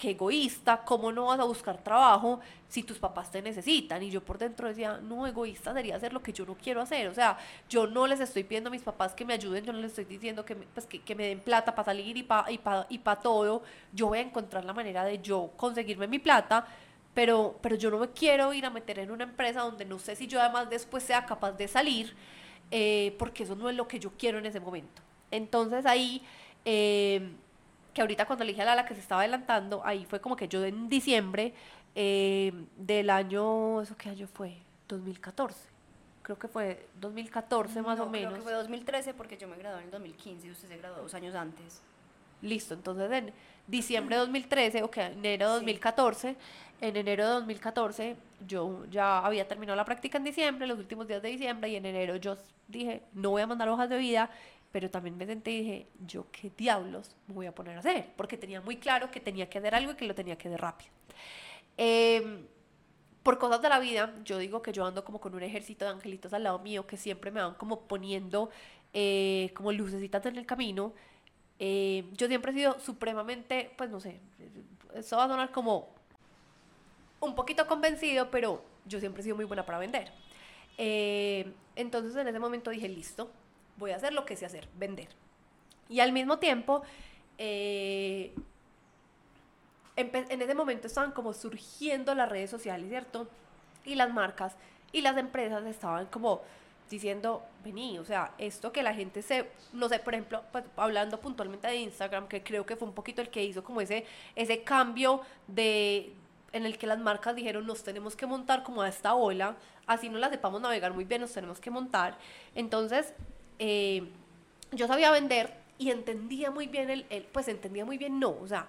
qué 0.00 0.12
egoísta, 0.12 0.82
¿cómo 0.82 1.12
no 1.12 1.26
vas 1.26 1.38
a 1.38 1.44
buscar 1.44 1.76
trabajo 1.76 2.40
si 2.68 2.82
tus 2.82 2.98
papás 2.98 3.30
te 3.30 3.42
necesitan? 3.42 4.02
Y 4.02 4.10
yo 4.10 4.24
por 4.24 4.38
dentro 4.38 4.66
decía, 4.66 4.98
no, 5.02 5.26
egoísta 5.26 5.74
sería 5.74 5.96
hacer 5.96 6.14
lo 6.14 6.22
que 6.22 6.32
yo 6.32 6.46
no 6.46 6.54
quiero 6.54 6.80
hacer. 6.80 7.06
O 7.08 7.14
sea, 7.14 7.36
yo 7.68 7.86
no 7.86 8.06
les 8.06 8.18
estoy 8.18 8.44
pidiendo 8.44 8.68
a 8.68 8.70
mis 8.70 8.80
papás 8.80 9.12
que 9.12 9.26
me 9.26 9.34
ayuden, 9.34 9.62
yo 9.62 9.74
no 9.74 9.78
les 9.78 9.90
estoy 9.90 10.06
diciendo 10.06 10.42
que 10.42 10.54
me, 10.54 10.64
pues, 10.72 10.86
que, 10.86 11.14
me 11.14 11.26
den 11.26 11.40
plata 11.40 11.74
para 11.74 11.84
salir 11.84 12.16
y 12.16 12.22
para 12.22 12.50
y 12.50 12.56
pa, 12.56 12.86
y 12.88 12.98
pa 12.98 13.16
todo. 13.16 13.62
Yo 13.92 14.06
voy 14.06 14.18
a 14.18 14.22
encontrar 14.22 14.64
la 14.64 14.72
manera 14.72 15.04
de 15.04 15.20
yo 15.20 15.50
conseguirme 15.56 16.06
mi 16.06 16.18
plata, 16.18 16.66
pero, 17.12 17.58
pero 17.60 17.76
yo 17.76 17.90
no 17.90 17.98
me 17.98 18.08
quiero 18.08 18.54
ir 18.54 18.64
a 18.64 18.70
meter 18.70 19.00
en 19.00 19.10
una 19.10 19.24
empresa 19.24 19.60
donde 19.60 19.84
no 19.84 19.98
sé 19.98 20.16
si 20.16 20.26
yo 20.26 20.40
además 20.40 20.70
después 20.70 21.02
sea 21.02 21.26
capaz 21.26 21.52
de 21.52 21.68
salir, 21.68 22.14
eh, 22.70 23.14
porque 23.18 23.42
eso 23.42 23.54
no 23.54 23.68
es 23.68 23.76
lo 23.76 23.86
que 23.86 24.00
yo 24.00 24.12
quiero 24.16 24.38
en 24.38 24.46
ese 24.46 24.60
momento. 24.60 25.02
Entonces 25.30 25.84
ahí... 25.84 26.22
Eh, 26.64 27.30
que 27.92 28.00
ahorita 28.00 28.26
cuando 28.26 28.44
le 28.44 28.52
dije 28.52 28.62
a 28.62 28.66
Lala 28.66 28.86
que 28.86 28.94
se 28.94 29.00
estaba 29.00 29.22
adelantando, 29.22 29.82
ahí 29.84 30.04
fue 30.04 30.20
como 30.20 30.36
que 30.36 30.48
yo 30.48 30.64
en 30.64 30.88
diciembre 30.88 31.54
eh, 31.94 32.52
del 32.76 33.10
año, 33.10 33.82
¿eso 33.82 33.96
qué 33.96 34.10
año 34.10 34.26
fue? 34.26 34.56
2014. 34.88 35.68
Creo 36.22 36.38
que 36.38 36.48
fue 36.48 36.86
2014 37.00 37.82
más 37.82 37.98
o 37.98 38.06
menos. 38.06 38.32
Creo 38.32 38.44
que 38.44 38.50
fue 38.50 38.52
2013 38.52 39.14
porque 39.14 39.36
yo 39.36 39.48
me 39.48 39.56
gradué 39.56 39.80
en 39.80 39.86
el 39.86 39.90
2015 39.90 40.46
y 40.46 40.50
usted 40.50 40.68
se 40.68 40.76
graduó 40.76 41.02
dos 41.02 41.14
años 41.14 41.34
antes. 41.34 41.82
Listo, 42.42 42.74
entonces 42.74 43.10
en 43.10 43.32
diciembre 43.66 44.16
de 44.16 44.20
2013, 44.20 44.82
o 44.82 44.90
que 44.90 45.02
enero 45.02 45.48
de 45.48 45.54
2014, 45.54 46.36
en 46.80 46.96
enero 46.96 47.26
de 47.26 47.30
2014 47.34 48.16
yo 48.46 48.86
ya 48.90 49.18
había 49.18 49.46
terminado 49.46 49.76
la 49.76 49.84
práctica 49.84 50.18
en 50.18 50.24
diciembre, 50.24 50.66
los 50.66 50.78
últimos 50.78 51.06
días 51.06 51.20
de 51.20 51.28
diciembre, 51.28 51.68
y 51.68 51.76
en 51.76 51.84
enero 51.84 52.16
yo 52.16 52.36
dije, 52.68 53.02
no 53.12 53.30
voy 53.30 53.42
a 53.42 53.46
mandar 53.46 53.68
hojas 53.68 53.90
de 53.90 53.98
vida, 53.98 54.30
pero 54.72 54.90
también 54.90 55.16
me 55.16 55.26
senté 55.26 55.50
y 55.50 55.58
dije, 55.62 55.86
yo 56.06 56.26
qué 56.30 56.50
diablos 56.56 57.16
me 57.26 57.34
voy 57.34 57.46
a 57.46 57.54
poner 57.54 57.76
a 57.76 57.80
hacer, 57.80 58.08
porque 58.16 58.36
tenía 58.36 58.60
muy 58.60 58.76
claro 58.76 59.10
que 59.10 59.20
tenía 59.20 59.48
que 59.48 59.58
hacer 59.58 59.74
algo 59.74 59.92
y 59.92 59.94
que 59.96 60.06
lo 60.06 60.14
tenía 60.14 60.36
que 60.36 60.48
hacer 60.48 60.60
rápido. 60.60 60.90
Em, 61.76 62.46
por 63.22 63.38
cosas 63.38 63.60
de 63.62 63.68
la 63.68 63.78
vida, 63.78 64.14
yo 64.24 64.38
digo 64.38 64.62
que 64.62 64.72
yo 64.72 64.84
ando 64.86 65.04
como 65.04 65.20
con 65.20 65.34
un 65.34 65.42
ejército 65.42 65.84
de 65.84 65.90
angelitos 65.92 66.32
al 66.32 66.44
lado 66.44 66.58
mío 66.60 66.86
que 66.86 66.96
siempre 66.96 67.30
me 67.30 67.42
van 67.42 67.54
como 67.54 67.80
poniendo 67.80 68.50
eh, 68.92 69.50
como 69.54 69.72
lucecitas 69.72 70.24
en 70.26 70.36
el 70.36 70.46
camino. 70.46 70.92
Eh, 71.58 72.04
yo 72.12 72.28
siempre 72.28 72.52
he 72.52 72.54
sido 72.54 72.80
supremamente, 72.80 73.72
pues 73.76 73.90
no 73.90 74.00
sé, 74.00 74.20
eso 74.94 75.16
va 75.16 75.24
a 75.24 75.28
sonar 75.28 75.52
como 75.52 75.88
un 77.20 77.34
poquito 77.34 77.66
convencido, 77.66 78.30
pero 78.30 78.62
yo 78.86 79.00
siempre 79.00 79.20
he 79.20 79.24
sido 79.24 79.36
muy 79.36 79.44
buena 79.44 79.66
para 79.66 79.78
vender. 79.78 80.12
Eh, 80.78 81.52
entonces 81.76 82.16
en 82.16 82.28
ese 82.28 82.38
momento 82.38 82.70
dije, 82.70 82.88
listo, 82.88 83.30
voy 83.76 83.92
a 83.92 83.96
hacer 83.96 84.12
lo 84.12 84.24
que 84.24 84.36
sé 84.36 84.46
hacer, 84.46 84.68
vender. 84.76 85.08
Y 85.88 86.00
al 86.00 86.12
mismo 86.12 86.38
tiempo, 86.38 86.82
eh, 87.38 88.34
en 89.96 90.42
ese 90.42 90.54
momento 90.54 90.86
estaban 90.86 91.12
como 91.12 91.32
surgiendo 91.32 92.14
las 92.14 92.28
redes 92.28 92.50
sociales, 92.50 92.88
¿cierto? 92.88 93.28
Y 93.84 93.94
las 93.96 94.12
marcas 94.12 94.56
y 94.92 95.02
las 95.02 95.16
empresas 95.16 95.64
estaban 95.66 96.06
como 96.06 96.42
diciendo, 96.90 97.42
vení, 97.64 97.98
o 97.98 98.04
sea, 98.04 98.34
esto 98.36 98.72
que 98.72 98.82
la 98.82 98.92
gente 98.92 99.22
se, 99.22 99.48
no 99.72 99.88
sé, 99.88 100.00
por 100.00 100.14
ejemplo, 100.14 100.42
pues, 100.50 100.64
hablando 100.76 101.20
puntualmente 101.20 101.68
de 101.68 101.76
Instagram, 101.76 102.26
que 102.26 102.42
creo 102.42 102.66
que 102.66 102.76
fue 102.76 102.88
un 102.88 102.94
poquito 102.94 103.22
el 103.22 103.30
que 103.30 103.42
hizo 103.44 103.62
como 103.62 103.80
ese, 103.80 104.04
ese 104.34 104.64
cambio 104.64 105.20
de, 105.46 106.12
en 106.52 106.66
el 106.66 106.76
que 106.76 106.88
las 106.88 106.98
marcas 106.98 107.36
dijeron, 107.36 107.64
nos 107.64 107.84
tenemos 107.84 108.16
que 108.16 108.26
montar 108.26 108.64
como 108.64 108.82
a 108.82 108.88
esta 108.88 109.14
ola, 109.14 109.56
así 109.86 110.08
no 110.08 110.18
la 110.18 110.28
sepamos 110.30 110.60
navegar 110.60 110.92
muy 110.92 111.04
bien, 111.04 111.20
nos 111.20 111.32
tenemos 111.32 111.60
que 111.60 111.70
montar. 111.70 112.18
Entonces, 112.56 113.14
eh, 113.60 114.02
yo 114.72 114.86
sabía 114.88 115.10
vender 115.10 115.52
y 115.76 115.90
entendía 115.90 116.50
muy 116.50 116.66
bien 116.66 116.90
el, 116.90 117.04
pues 117.30 117.46
entendía 117.48 117.84
muy 117.84 117.98
bien 117.98 118.18
no, 118.18 118.30
o 118.30 118.48
sea, 118.48 118.66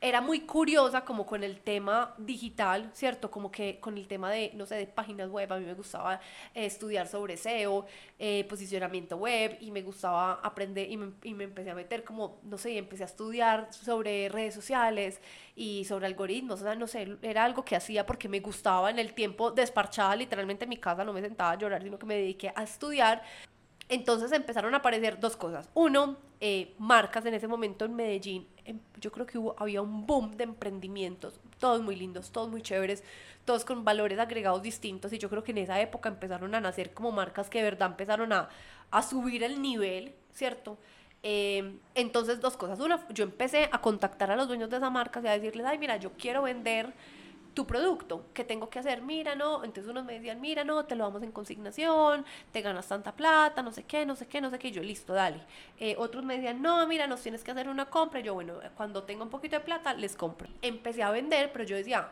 era 0.00 0.20
muy 0.20 0.40
curiosa 0.40 1.04
como 1.04 1.24
con 1.24 1.42
el 1.44 1.60
tema 1.60 2.14
digital, 2.18 2.90
¿cierto? 2.92 3.30
Como 3.30 3.50
que 3.50 3.80
con 3.80 3.96
el 3.96 4.06
tema 4.06 4.30
de, 4.30 4.50
no 4.54 4.66
sé, 4.66 4.74
de 4.74 4.86
páginas 4.86 5.30
web, 5.30 5.50
a 5.50 5.58
mí 5.58 5.64
me 5.64 5.72
gustaba 5.72 6.20
eh, 6.52 6.66
estudiar 6.66 7.06
sobre 7.06 7.38
SEO, 7.38 7.86
eh, 8.18 8.44
posicionamiento 8.44 9.16
web, 9.16 9.56
y 9.60 9.70
me 9.70 9.80
gustaba 9.82 10.40
aprender, 10.42 10.90
y 10.90 10.96
me, 10.98 11.12
y 11.22 11.32
me, 11.32 11.44
empecé 11.44 11.70
a 11.70 11.74
meter 11.74 12.04
como, 12.04 12.38
no 12.42 12.58
sé, 12.58 12.76
empecé 12.76 13.04
a 13.04 13.06
estudiar 13.06 13.72
sobre 13.72 14.28
redes 14.28 14.54
sociales 14.54 15.20
y 15.56 15.84
sobre 15.86 16.06
algoritmos, 16.06 16.60
o 16.60 16.64
sea, 16.64 16.74
no 16.74 16.86
sé, 16.86 17.16
era 17.22 17.44
algo 17.44 17.64
que 17.64 17.76
hacía 17.76 18.04
porque 18.04 18.28
me 18.28 18.40
gustaba 18.40 18.90
en 18.90 18.98
el 18.98 19.14
tiempo 19.14 19.52
desparchada, 19.52 20.16
literalmente 20.16 20.64
en 20.64 20.70
mi 20.70 20.76
casa, 20.76 21.04
no 21.04 21.12
me 21.14 21.22
sentaba 21.22 21.52
a 21.52 21.58
llorar, 21.58 21.82
sino 21.82 21.98
que 21.98 22.06
me 22.06 22.16
dediqué 22.16 22.52
a 22.54 22.62
estudiar 22.62 23.22
entonces 23.88 24.32
empezaron 24.32 24.74
a 24.74 24.78
aparecer 24.78 25.20
dos 25.20 25.36
cosas. 25.36 25.68
Uno, 25.74 26.16
eh, 26.40 26.74
marcas 26.78 27.26
en 27.26 27.34
ese 27.34 27.48
momento 27.48 27.84
en 27.84 27.94
Medellín. 27.94 28.46
Em, 28.64 28.78
yo 29.00 29.12
creo 29.12 29.26
que 29.26 29.38
hubo, 29.38 29.54
había 29.58 29.82
un 29.82 30.06
boom 30.06 30.36
de 30.36 30.44
emprendimientos, 30.44 31.40
todos 31.58 31.82
muy 31.82 31.96
lindos, 31.96 32.30
todos 32.30 32.50
muy 32.50 32.62
chéveres, 32.62 33.04
todos 33.44 33.64
con 33.64 33.84
valores 33.84 34.18
agregados 34.18 34.62
distintos. 34.62 35.12
Y 35.12 35.18
yo 35.18 35.28
creo 35.28 35.44
que 35.44 35.52
en 35.52 35.58
esa 35.58 35.80
época 35.80 36.08
empezaron 36.08 36.54
a 36.54 36.60
nacer 36.60 36.92
como 36.94 37.12
marcas 37.12 37.50
que 37.50 37.58
de 37.58 37.64
verdad 37.64 37.90
empezaron 37.90 38.32
a, 38.32 38.48
a 38.90 39.02
subir 39.02 39.42
el 39.42 39.60
nivel, 39.60 40.14
¿cierto? 40.32 40.78
Em, 41.22 41.78
entonces, 41.94 42.40
dos 42.40 42.56
cosas. 42.56 42.78
Una, 42.80 43.06
yo 43.08 43.24
empecé 43.24 43.70
a 43.72 43.80
contactar 43.80 44.30
a 44.30 44.36
los 44.36 44.46
dueños 44.46 44.68
de 44.68 44.76
esa 44.76 44.90
marca 44.90 45.20
y 45.22 45.26
a 45.26 45.32
decirles, 45.32 45.66
ay, 45.66 45.78
mira, 45.78 45.96
yo 45.96 46.12
quiero 46.12 46.42
vender 46.42 46.92
tu 47.54 47.66
producto, 47.66 48.26
¿qué 48.34 48.44
tengo 48.44 48.68
que 48.68 48.80
hacer? 48.80 49.00
Mira, 49.00 49.34
no, 49.34 49.64
entonces 49.64 49.90
unos 49.90 50.04
me 50.04 50.14
decían, 50.14 50.40
mira, 50.40 50.64
no, 50.64 50.84
te 50.84 50.96
lo 50.96 51.04
damos 51.04 51.22
en 51.22 51.32
consignación, 51.32 52.24
te 52.52 52.60
ganas 52.60 52.88
tanta 52.88 53.12
plata, 53.12 53.62
no 53.62 53.70
sé 53.72 53.84
qué, 53.84 54.04
no 54.04 54.16
sé 54.16 54.26
qué, 54.26 54.40
no 54.40 54.50
sé 54.50 54.58
qué, 54.58 54.72
yo 54.72 54.82
listo, 54.82 55.12
dale. 55.12 55.40
Eh, 55.78 55.94
otros 55.98 56.24
me 56.24 56.34
decían, 56.34 56.60
no, 56.60 56.86
mira, 56.86 57.06
nos 57.06 57.22
tienes 57.22 57.44
que 57.44 57.52
hacer 57.52 57.68
una 57.68 57.86
compra, 57.86 58.20
y 58.20 58.24
yo, 58.24 58.34
bueno, 58.34 58.54
cuando 58.76 59.04
tenga 59.04 59.22
un 59.22 59.30
poquito 59.30 59.56
de 59.56 59.64
plata, 59.64 59.94
les 59.94 60.16
compro. 60.16 60.48
Empecé 60.62 61.02
a 61.02 61.10
vender, 61.10 61.52
pero 61.52 61.64
yo 61.64 61.76
decía, 61.76 62.08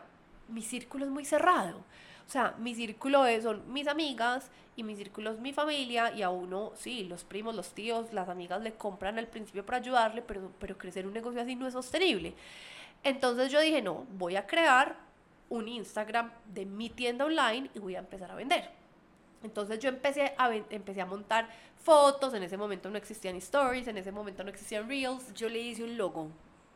mi 0.47 0.61
círculo 0.61 1.05
es 1.05 1.11
muy 1.11 1.25
cerrado. 1.25 1.83
O 2.25 2.31
sea, 2.31 2.55
mi 2.57 2.73
círculo 2.73 3.25
es, 3.25 3.43
son 3.43 3.71
mis 3.71 3.87
amigas 3.87 4.49
y 4.75 4.83
mi 4.83 4.95
círculo 4.95 5.31
es 5.31 5.39
mi 5.39 5.51
familia 5.51 6.13
y 6.15 6.21
a 6.21 6.29
uno, 6.29 6.71
sí, 6.75 7.03
los 7.03 7.25
primos, 7.25 7.53
los 7.53 7.73
tíos, 7.73 8.13
las 8.13 8.29
amigas 8.29 8.61
le 8.61 8.73
compran 8.73 9.19
al 9.19 9.27
principio 9.27 9.65
para 9.65 9.79
ayudarle, 9.79 10.21
pero, 10.21 10.51
pero 10.57 10.77
crecer 10.77 11.05
un 11.05 11.13
negocio 11.13 11.41
así 11.41 11.55
no 11.55 11.67
es 11.67 11.73
sostenible. 11.73 12.33
Entonces 13.03 13.51
yo 13.51 13.59
dije, 13.59 13.81
no, 13.81 14.05
voy 14.13 14.37
a 14.37 14.47
crear 14.47 14.95
un 15.53 15.67
Instagram 15.67 16.31
de 16.47 16.65
mi 16.65 16.89
tienda 16.89 17.25
online 17.25 17.69
y 17.75 17.79
voy 17.79 17.95
a 17.95 17.99
empezar 17.99 18.31
a 18.31 18.35
vender. 18.35 18.71
Entonces 19.43 19.77
yo 19.77 19.89
empecé 19.89 20.33
a, 20.35 20.53
empecé 20.55 20.99
a 20.99 21.05
montar 21.05 21.47
fotos, 21.77 22.33
en 22.33 22.41
ese 22.41 22.57
momento 22.57 22.89
no 22.89 22.97
existían 22.97 23.35
stories, 23.35 23.87
en 23.87 23.97
ese 23.97 24.11
momento 24.11 24.43
no 24.43 24.49
existían 24.49 24.89
reels. 24.89 25.31
Yo 25.35 25.49
le 25.49 25.59
hice 25.59 25.83
un 25.83 25.97
logo. 25.97 26.29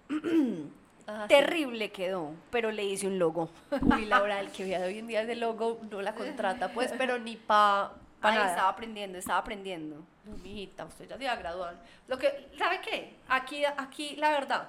Ah, 1.10 1.26
Terrible 1.26 1.90
quedó, 1.90 2.34
pero 2.52 2.70
le 2.70 2.84
hice 2.84 3.08
un 3.08 3.18
logo. 3.18 3.50
Uy, 3.82 4.04
Laura, 4.04 4.42
el 4.42 4.52
que 4.52 4.66
vea 4.66 4.82
de 4.82 4.88
hoy 4.88 5.00
en 5.00 5.08
día 5.08 5.22
ese 5.22 5.38
logo 5.38 5.80
no 5.90 6.02
la 6.02 6.13
contrata, 6.13 6.74
pues, 6.74 6.94
pero 6.98 7.18
ni 7.18 7.38
pa, 7.38 7.94
pa 8.20 8.32
nada. 8.34 8.50
estaba 8.50 8.68
aprendiendo, 8.68 9.18
estaba 9.18 9.40
aprendiendo. 9.40 10.04
No, 10.26 10.36
mijita, 10.44 10.84
usted 10.84 11.08
ya 11.08 11.16
se 11.16 11.24
iba 11.24 11.32
a 11.32 11.38
graduar. 11.38 11.82
Lo 12.10 12.18
que, 12.18 12.50
¿sabe 12.58 12.82
qué? 12.82 13.16
Aquí, 13.30 13.63
aquí, 13.63 14.18
la 14.18 14.32
verdad, 14.32 14.68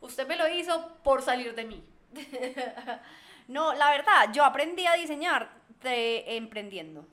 usted 0.00 0.26
me 0.26 0.34
lo 0.34 0.48
hizo 0.48 0.96
por 1.04 1.22
salir 1.22 1.54
de 1.54 1.64
mí. 1.66 1.84
No, 3.48 3.74
la 3.74 3.90
verdad, 3.90 4.32
yo 4.32 4.44
aprendí 4.44 4.86
a 4.86 4.94
diseñar 4.94 5.56
emprendiendo, 5.82 7.06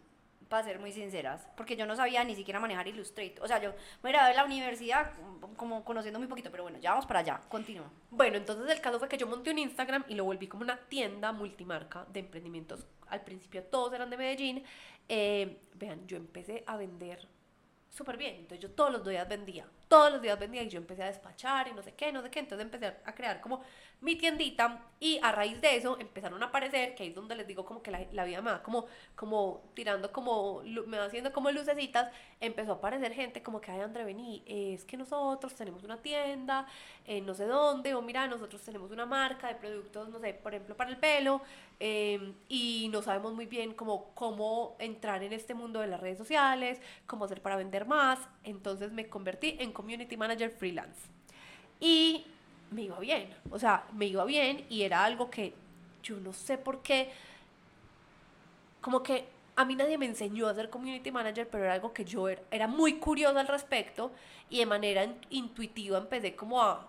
para 0.50 0.63
ser 0.63 0.80
muy 0.80 0.91
sinceras, 0.91 1.48
porque 1.56 1.76
yo 1.76 1.86
no 1.86 1.96
sabía 1.96 2.24
ni 2.24 2.36
siquiera 2.36 2.60
manejar 2.60 2.88
Illustrator. 2.88 3.43
O 3.43 3.48
sea, 3.48 3.62
yo 3.62 3.74
me 4.02 4.12
gradué 4.12 4.30
de 4.30 4.36
la 4.36 4.46
universidad 4.46 5.12
como 5.58 5.84
conociendo 5.84 6.19
muy 6.19 6.28
poquito, 6.28 6.52
pero 6.52 6.63
bueno, 6.63 6.80
ya 6.80 6.91
vamos 6.91 7.06
para 7.06 7.19
allá, 7.19 7.41
continúa. 7.50 7.91
Bueno, 8.10 8.38
entonces 8.38 8.69
el 8.69 8.82
caso 8.82 9.00
fue 9.00 9.08
que 9.08 9.17
yo 9.17 9.28
monté 9.28 9.52
un 9.52 9.60
Instagram 9.60 10.06
y 10.08 10.15
lo 10.15 10.26
volví 10.26 10.48
como 10.48 10.63
una 10.63 10.78
tienda 10.78 11.32
multimarca 11.32 12.06
de 12.12 12.19
emprendimientos. 12.22 12.86
Al 13.08 13.24
principio 13.24 13.63
todos 13.63 13.93
eran 13.93 14.10
de 14.10 14.17
Medellín. 14.17 14.63
Eh, 15.10 15.60
vean, 15.76 16.08
yo 16.08 16.17
empecé 16.17 16.63
a 16.65 16.78
vender 16.78 17.28
súper 17.93 18.17
bien. 18.17 18.36
Entonces 18.36 18.60
yo 18.60 18.71
todos 18.71 18.91
los 18.91 19.06
días 19.06 19.27
vendía, 19.29 19.67
todos 19.88 20.12
los 20.12 20.21
días 20.21 20.39
vendía 20.39 20.63
y 20.63 20.69
yo 20.69 20.79
empecé 20.79 21.03
a 21.03 21.08
despachar 21.08 21.67
y 21.67 21.73
no 21.73 21.84
sé 21.84 21.93
qué, 21.93 22.12
no 22.12 22.21
sé 22.21 22.32
qué. 22.32 22.39
Entonces 22.39 22.65
empecé 22.65 22.88
a 22.88 23.13
crear 23.13 23.39
como 23.39 23.62
mi 24.01 24.17
tiendita 24.17 24.82
y 24.99 25.19
a 25.21 25.32
raíz 25.32 25.62
de 25.62 25.77
eso 25.77 25.97
empezaron 25.99 26.41
a 26.43 26.47
aparecer, 26.47 26.93
que 26.95 27.03
ahí 27.03 27.10
es 27.10 27.15
donde 27.15 27.36
les 27.36 27.47
digo 27.47 27.65
como 27.65 27.82
que 27.82 27.91
la, 27.91 28.06
la 28.12 28.25
vida 28.25 28.41
me 28.41 28.51
va 28.51 28.62
como, 28.62 28.86
como 29.15 29.63
tirando 29.75 30.12
como, 30.12 30.62
me 30.88 30.97
va 30.97 31.06
haciendo 31.06 31.32
como 31.32 31.51
lucecitas, 31.51 32.12
empezó 32.41 32.73
a 32.73 32.75
aparecer 32.75 33.13
gente 33.13 33.41
como 33.41 33.62
que, 33.62 33.71
ay 33.71 33.79
André, 33.79 34.03
vení, 34.03 34.43
es 34.45 34.84
que 34.84 34.97
nosotros 34.97 35.53
tenemos 35.53 35.84
una 35.84 36.01
tienda, 36.01 36.67
en 37.06 37.25
no 37.25 37.34
sé 37.34 37.45
dónde, 37.45 37.93
o 37.95 38.01
mira, 38.01 38.27
nosotros 38.27 38.62
tenemos 38.62 38.91
una 38.91 39.06
marca 39.06 39.47
de 39.47 39.56
productos, 39.56 40.10
no 40.10 40.19
sé, 40.19 40.33
por 40.33 40.54
ejemplo, 40.54 40.75
para 40.75 40.89
el 40.89 40.98
pelo, 40.98 41.41
eh, 41.86 42.34
y 42.48 42.88
no 42.94 43.02
sabemos 43.02 43.34
muy 43.34 43.46
bien 43.46 43.73
cómo, 43.73 44.12
cómo 44.15 44.77
entrar 44.79 45.21
en 45.21 45.34
este 45.34 45.54
mundo 45.54 45.81
de 45.81 45.88
las 45.88 46.00
redes 46.00 46.17
sociales, 46.17 46.79
cómo 47.06 47.25
hacer 47.25 47.42
para 47.42 47.58
vender 47.58 47.86
más. 47.86 48.19
Entonces 48.46 48.94
me 48.94 49.10
convertí 49.10 49.58
en 49.60 49.73
Community 49.73 50.15
Manager 50.15 50.50
Freelance. 50.50 51.10
Y 51.81 52.25
me 52.71 52.84
iba 52.84 52.98
bien, 53.00 53.36
o 53.52 53.60
sea, 53.60 53.84
me 53.92 54.06
iba 54.06 54.23
bien 54.23 54.65
y 54.69 54.84
era 54.84 55.04
algo 55.04 55.29
que 55.29 55.54
yo 56.02 56.21
no 56.21 56.31
sé 56.31 56.58
por 56.58 56.81
qué, 56.81 57.12
como 58.79 59.04
que 59.04 59.25
a 59.58 59.65
mí 59.65 59.75
nadie 59.75 59.98
me 59.98 60.06
enseñó 60.06 60.48
a 60.48 60.54
ser 60.56 60.69
community 60.69 61.12
manager, 61.12 61.50
pero 61.50 61.65
era 61.65 61.73
algo 61.73 61.92
que 61.92 62.06
yo 62.06 62.29
era, 62.29 62.42
era 62.50 62.67
muy 62.67 62.94
curiosa 62.94 63.42
al 63.42 63.48
respecto 63.48 64.12
y 64.50 64.60
de 64.60 64.65
manera 64.65 65.04
in- 65.04 65.17
intuitiva 65.31 65.98
empecé 65.98 66.34
como 66.34 66.62
a, 66.62 66.88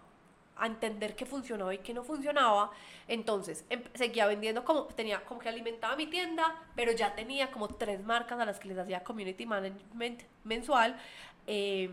a 0.57 0.67
entender 0.67 1.17
qué 1.17 1.27
funcionaba 1.27 1.75
y 1.75 1.79
qué 1.79 1.95
no 1.95 2.05
funcionaba. 2.05 2.71
Entonces 3.09 3.65
em- 3.71 3.85
seguía 3.95 4.27
vendiendo 4.27 4.65
como, 4.65 4.85
tenía 4.85 5.25
como 5.25 5.41
que 5.41 5.49
alimentaba 5.49 5.97
mi 5.97 6.07
tienda, 6.07 6.63
pero 6.77 6.93
ya 6.93 7.15
tenía 7.15 7.51
como 7.51 7.69
tres 7.69 8.03
marcas 8.05 8.39
a 8.39 8.45
las 8.45 8.59
que 8.59 8.69
les 8.69 8.79
hacía 8.79 9.03
community 9.03 9.47
management 9.47 10.23
mensual 10.45 10.97
eh, 11.47 11.91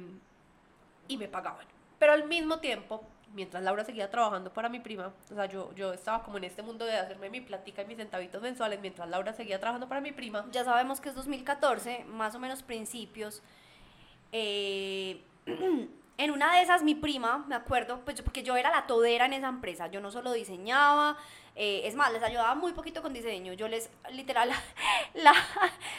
y 1.07 1.18
me 1.18 1.28
pagaban. 1.28 1.66
Pero 1.99 2.14
al 2.14 2.28
mismo 2.28 2.59
tiempo, 2.59 3.03
mientras 3.34 3.64
Laura 3.64 3.84
seguía 3.84 4.09
trabajando 4.09 4.51
para 4.51 4.70
mi 4.70 4.80
prima, 4.80 5.14
o 5.32 5.36
sea, 5.36 5.45
yo, 5.45 5.74
yo 5.76 5.93
estaba 5.93 6.24
como 6.24 6.38
en 6.38 6.45
este 6.45 6.62
mundo 6.62 6.86
de 6.86 6.97
hacerme 6.97 7.30
mi 7.30 7.41
platica 7.41 7.82
y 7.82 7.86
mis 7.86 7.97
centavitos 7.97 8.41
mensuales, 8.41 8.80
mientras 8.82 9.09
Laura 9.09 9.34
seguía 9.34 9.59
trabajando 9.59 9.88
para 9.88 10.01
mi 10.01 10.12
prima. 10.12 10.45
Ya 10.51 10.64
sabemos 10.64 10.99
que 11.01 11.09
es 11.09 11.16
2014, 11.16 12.05
más 12.05 12.36
o 12.36 12.39
menos 12.39 12.64
principios. 12.64 13.41
Eh, 14.32 15.22
en 16.18 16.32
una 16.32 16.55
de 16.55 16.62
esas, 16.62 16.84
mi 16.84 16.93
prima, 16.95 17.43
me 17.47 17.55
acuerdo, 17.55 18.01
pues 18.05 18.18
yo- 18.18 18.24
porque 18.24 18.43
yo 18.43 18.55
era 18.55 18.70
la 18.70 18.86
todera 18.88 19.26
en 19.26 19.34
esa 19.34 19.47
empresa. 19.47 19.88
Yo 19.88 20.01
no 20.01 20.12
solo 20.12 20.32
diseñaba, 20.34 21.18
eh, 21.55 21.82
es 21.86 21.95
más, 21.95 22.12
les 22.14 22.22
ayudaba 22.24 22.53
muy 22.55 22.74
poquito 22.74 23.01
con 23.01 23.12
diseño. 23.14 23.53
Yo 23.53 23.68
les, 23.68 23.89
literal, 24.12 24.49
la, 25.16 25.34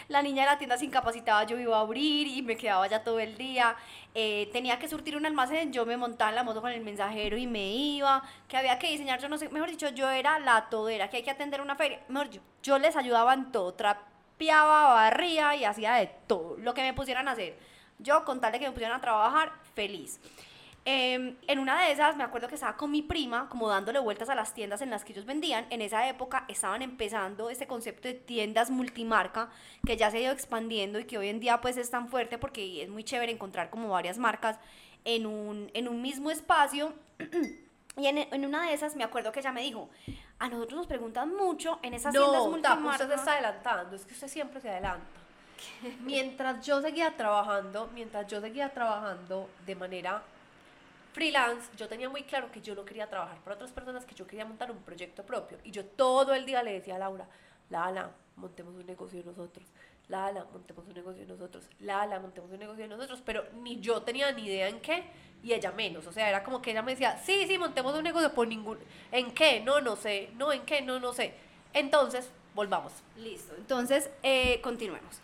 la 0.08 0.22
niña 0.22 0.44
de 0.44 0.50
la 0.50 0.58
tienda 0.58 0.78
se 0.78 0.84
incapacitaba, 0.84 1.44
yo 1.44 1.58
iba 1.58 1.76
a 1.76 1.80
abrir 1.80 2.26
y 2.28 2.42
me 2.42 2.56
quedaba 2.56 2.86
ya 2.86 3.02
todo 3.02 3.18
el 3.20 3.36
día. 3.36 3.74
Eh, 4.14 4.48
tenía 4.52 4.78
que 4.78 4.88
surtir 4.88 5.16
un 5.16 5.26
almacén, 5.26 5.72
yo 5.72 5.84
me 5.86 5.96
montaba 5.96 6.30
en 6.30 6.36
la 6.36 6.44
moto 6.44 6.60
con 6.60 6.70
el 6.70 6.82
mensajero 6.82 7.36
y 7.36 7.46
me 7.46 7.70
iba. 7.72 8.22
Que 8.48 8.56
había 8.56 8.78
que 8.78 8.88
diseñar, 8.90 9.20
yo 9.20 9.28
no 9.28 9.38
sé, 9.38 9.48
mejor 9.48 9.70
dicho, 9.70 9.88
yo 9.90 10.08
era 10.10 10.38
la 10.38 10.68
todera, 10.70 11.08
que 11.10 11.16
hay 11.18 11.22
que 11.24 11.30
atender 11.32 11.60
una 11.60 11.74
feria. 11.76 12.00
Mejor 12.08 12.30
dicho, 12.30 12.42
yo 12.62 12.78
les 12.78 12.94
ayudaba 12.96 13.34
en 13.34 13.50
todo, 13.50 13.74
trapeaba, 13.74 14.94
barría 14.94 15.54
y 15.56 15.64
hacía 15.64 15.94
de 15.94 16.06
todo, 16.26 16.56
lo 16.58 16.74
que 16.74 16.82
me 16.82 16.94
pusieran 16.94 17.26
a 17.28 17.32
hacer. 17.32 17.56
Yo, 17.98 18.24
con 18.24 18.40
tal 18.40 18.52
de 18.52 18.58
que 18.58 18.66
me 18.66 18.72
pusieran 18.72 18.96
a 18.96 19.00
trabajar, 19.00 19.52
feliz. 19.74 20.18
Eh, 20.84 21.36
en 21.46 21.58
una 21.60 21.84
de 21.84 21.92
esas, 21.92 22.16
me 22.16 22.24
acuerdo 22.24 22.48
que 22.48 22.56
estaba 22.56 22.76
con 22.76 22.90
mi 22.90 23.02
prima, 23.02 23.48
como 23.48 23.68
dándole 23.68 24.00
vueltas 24.00 24.28
a 24.28 24.34
las 24.34 24.52
tiendas 24.52 24.82
en 24.82 24.90
las 24.90 25.04
que 25.04 25.12
ellos 25.12 25.24
vendían. 25.26 25.64
En 25.70 25.80
esa 25.80 26.08
época 26.08 26.44
estaban 26.48 26.82
empezando 26.82 27.50
este 27.50 27.68
concepto 27.68 28.08
de 28.08 28.14
tiendas 28.14 28.70
multimarca, 28.70 29.48
que 29.86 29.96
ya 29.96 30.10
se 30.10 30.16
ha 30.16 30.20
ido 30.20 30.32
expandiendo 30.32 30.98
y 30.98 31.04
que 31.04 31.18
hoy 31.18 31.28
en 31.28 31.38
día 31.38 31.60
pues 31.60 31.76
es 31.76 31.88
tan 31.90 32.08
fuerte 32.08 32.36
porque 32.36 32.82
es 32.82 32.88
muy 32.88 33.04
chévere 33.04 33.30
encontrar 33.30 33.70
como 33.70 33.90
varias 33.90 34.18
marcas 34.18 34.58
en 35.04 35.26
un, 35.26 35.70
en 35.74 35.86
un 35.86 36.02
mismo 36.02 36.30
espacio. 36.30 36.92
Y 37.94 38.06
en, 38.06 38.16
en 38.16 38.46
una 38.46 38.66
de 38.66 38.72
esas 38.72 38.96
me 38.96 39.04
acuerdo 39.04 39.32
que 39.32 39.40
ella 39.40 39.52
me 39.52 39.60
dijo, 39.60 39.90
a 40.38 40.48
nosotros 40.48 40.78
nos 40.78 40.86
preguntan 40.86 41.36
mucho 41.36 41.78
en 41.82 41.92
esas 41.92 42.12
tiendas 42.12 42.32
No, 42.32 42.58
Tapo, 42.62 42.80
multimarca. 42.80 42.90
usted 43.04 43.08
se 43.08 43.14
está 43.16 43.32
adelantando, 43.32 43.94
es 43.94 44.06
que 44.06 44.14
usted 44.14 44.28
siempre 44.28 44.62
se 44.62 44.70
adelanta. 44.70 45.04
Mientras 46.00 46.64
yo 46.64 46.80
seguía 46.80 47.16
trabajando, 47.16 47.90
mientras 47.94 48.26
yo 48.26 48.40
seguía 48.40 48.72
trabajando 48.72 49.48
de 49.66 49.74
manera 49.74 50.22
freelance, 51.12 51.70
yo 51.76 51.88
tenía 51.88 52.08
muy 52.08 52.22
claro 52.22 52.50
que 52.50 52.60
yo 52.60 52.74
no 52.74 52.84
quería 52.84 53.08
trabajar 53.08 53.38
para 53.38 53.56
otras 53.56 53.70
personas, 53.70 54.04
que 54.04 54.14
yo 54.14 54.26
quería 54.26 54.44
montar 54.44 54.70
un 54.70 54.78
proyecto 54.78 55.22
propio. 55.24 55.58
Y 55.64 55.70
yo 55.70 55.84
todo 55.84 56.34
el 56.34 56.46
día 56.46 56.62
le 56.62 56.72
decía 56.72 56.96
a 56.96 56.98
Laura, 56.98 57.26
Lala, 57.70 58.10
montemos 58.36 58.74
un 58.74 58.86
negocio 58.86 59.22
nosotros. 59.24 59.66
Lala, 60.08 60.46
montemos 60.52 60.86
un 60.86 60.94
negocio 60.94 61.24
nosotros. 61.26 61.68
Lala, 61.80 62.18
montemos 62.18 62.50
un 62.50 62.58
negocio 62.58 62.86
nosotros. 62.88 63.22
Pero 63.24 63.44
ni 63.62 63.80
yo 63.80 64.02
tenía 64.02 64.30
ni 64.32 64.46
idea 64.46 64.68
en 64.68 64.80
qué 64.80 65.04
y 65.42 65.52
ella 65.52 65.72
menos. 65.72 66.06
O 66.06 66.12
sea, 66.12 66.28
era 66.28 66.42
como 66.42 66.60
que 66.60 66.70
ella 66.70 66.82
me 66.82 66.92
decía, 66.92 67.18
sí, 67.18 67.44
sí, 67.46 67.58
montemos 67.58 67.94
un 67.94 68.04
negocio 68.04 68.32
por 68.32 68.46
ningún... 68.46 68.78
¿En 69.10 69.32
qué? 69.32 69.60
No, 69.60 69.80
no 69.80 69.96
sé. 69.96 70.30
No, 70.36 70.52
¿en 70.52 70.62
qué? 70.62 70.82
No, 70.82 71.00
no 71.00 71.12
sé. 71.12 71.34
Entonces, 71.72 72.30
volvamos. 72.54 72.92
Listo, 73.16 73.54
entonces 73.56 74.10
eh, 74.22 74.60
continuemos. 74.60 75.20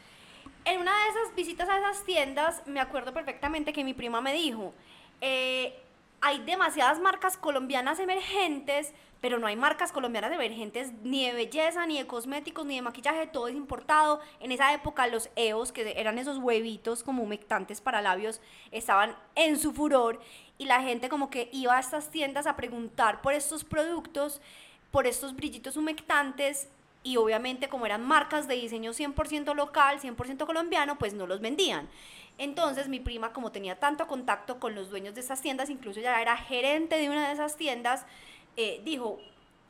En 0.69 0.83
una 0.83 0.93
de 0.93 1.09
esas 1.09 1.35
visitas 1.35 1.67
a 1.71 1.79
esas 1.79 2.05
tiendas, 2.05 2.63
me 2.67 2.79
acuerdo 2.79 3.15
perfectamente 3.15 3.73
que 3.73 3.85
mi 3.85 3.95
prima 3.95 4.21
me 4.21 4.35
dijo, 4.35 4.75
eh, 5.23 5.75
hay 6.21 6.41
demasiadas 6.41 7.01
marcas 7.01 7.39
colombianas 7.39 7.99
emergentes, 8.01 8.93
pero 9.23 9.39
no 9.39 9.47
hay 9.47 9.57
marcas 9.57 9.93
colombianas 9.93 10.31
emergentes 10.31 10.93
ni 11.03 11.25
de 11.25 11.33
belleza, 11.33 11.87
ni 11.87 11.97
de 11.97 12.07
cosméticos, 12.07 12.67
ni 12.67 12.77
de 12.77 12.83
maquillaje, 12.83 13.27
todo 13.29 13.49
es 13.49 13.55
importado. 13.55 14.21
En 14.41 14.53
esa 14.53 14.75
época 14.75 15.07
los 15.07 15.31
EOS, 15.37 15.73
que 15.73 15.99
eran 15.99 16.19
esos 16.19 16.37
huevitos 16.37 17.03
como 17.03 17.23
humectantes 17.23 17.81
para 17.81 18.03
labios, 18.03 18.43
estaban 18.71 19.17
en 19.37 19.59
su 19.59 19.73
furor 19.73 20.21
y 20.59 20.67
la 20.67 20.83
gente 20.83 21.09
como 21.09 21.31
que 21.31 21.49
iba 21.51 21.79
a 21.79 21.81
estas 21.81 22.11
tiendas 22.11 22.47
a 22.47 22.57
preguntar 22.57 23.23
por 23.23 23.33
estos 23.33 23.65
productos, 23.65 24.43
por 24.91 25.07
estos 25.07 25.35
brillitos 25.35 25.79
humectantes 25.79 26.69
y 27.03 27.17
obviamente 27.17 27.69
como 27.69 27.87
eran 27.87 28.05
marcas 28.05 28.49
de 28.49 28.55
diseño 28.57 28.93
100% 28.93 29.55
local, 29.55 30.01
100% 30.01 30.47
colombiano, 30.47 30.99
pues 30.99 31.15
no 31.15 31.27
los 31.27 31.41
vendían. 31.41 31.89
Entonces 32.39 32.89
mi 32.89 33.01
prima, 33.01 33.33
como 33.33 33.51
tenía 33.53 33.79
tanto 33.79 34.07
contacto 34.07 34.61
con 34.61 34.75
los 34.75 34.91
dueños 34.91 35.15
de 35.15 35.21
esas 35.21 35.41
tiendas, 35.41 35.71
incluso 35.71 36.01
ya 36.01 36.21
era 36.21 36.37
gerente 36.37 36.97
de 36.97 37.09
una 37.11 37.29
de 37.29 37.35
esas 37.35 37.57
tiendas, 37.57 38.05
eh, 38.57 38.81
dijo, 38.85 39.19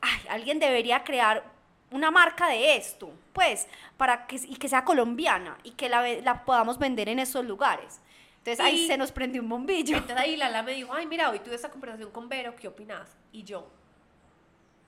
ay, 0.01 0.19
alguien 0.29 0.59
debería 0.59 1.03
crear 1.03 1.43
una 1.91 2.11
marca 2.11 2.47
de 2.47 2.75
esto, 2.75 3.11
pues, 3.33 3.67
para 3.97 4.27
que, 4.27 4.35
y 4.35 4.55
que 4.57 4.69
sea 4.69 4.83
colombiana 4.85 5.57
y 5.63 5.71
que 5.71 5.89
la, 5.89 6.07
la 6.21 6.45
podamos 6.45 6.77
vender 6.77 7.09
en 7.09 7.17
esos 7.19 7.43
lugares. 7.45 7.99
Entonces 8.37 8.59
ahí 8.59 8.83
Y- 8.83 8.87
se 8.87 8.97
nos 8.97 9.11
prendió 9.11 9.41
un 9.41 9.49
bombillo. 9.49 9.95
Entonces 9.97 10.17
ahí 10.17 10.35
Lala 10.37 10.61
me 10.61 10.73
dijo, 10.73 10.93
ay, 10.93 11.07
mira, 11.07 11.29
hoy 11.31 11.39
tuve 11.39 11.55
esta 11.55 11.69
conversación 11.69 12.11
con 12.11 12.29
Vero, 12.29 12.55
¿qué 12.55 12.67
opinas? 12.67 13.09
Y 13.31 13.43
yo, 13.43 13.67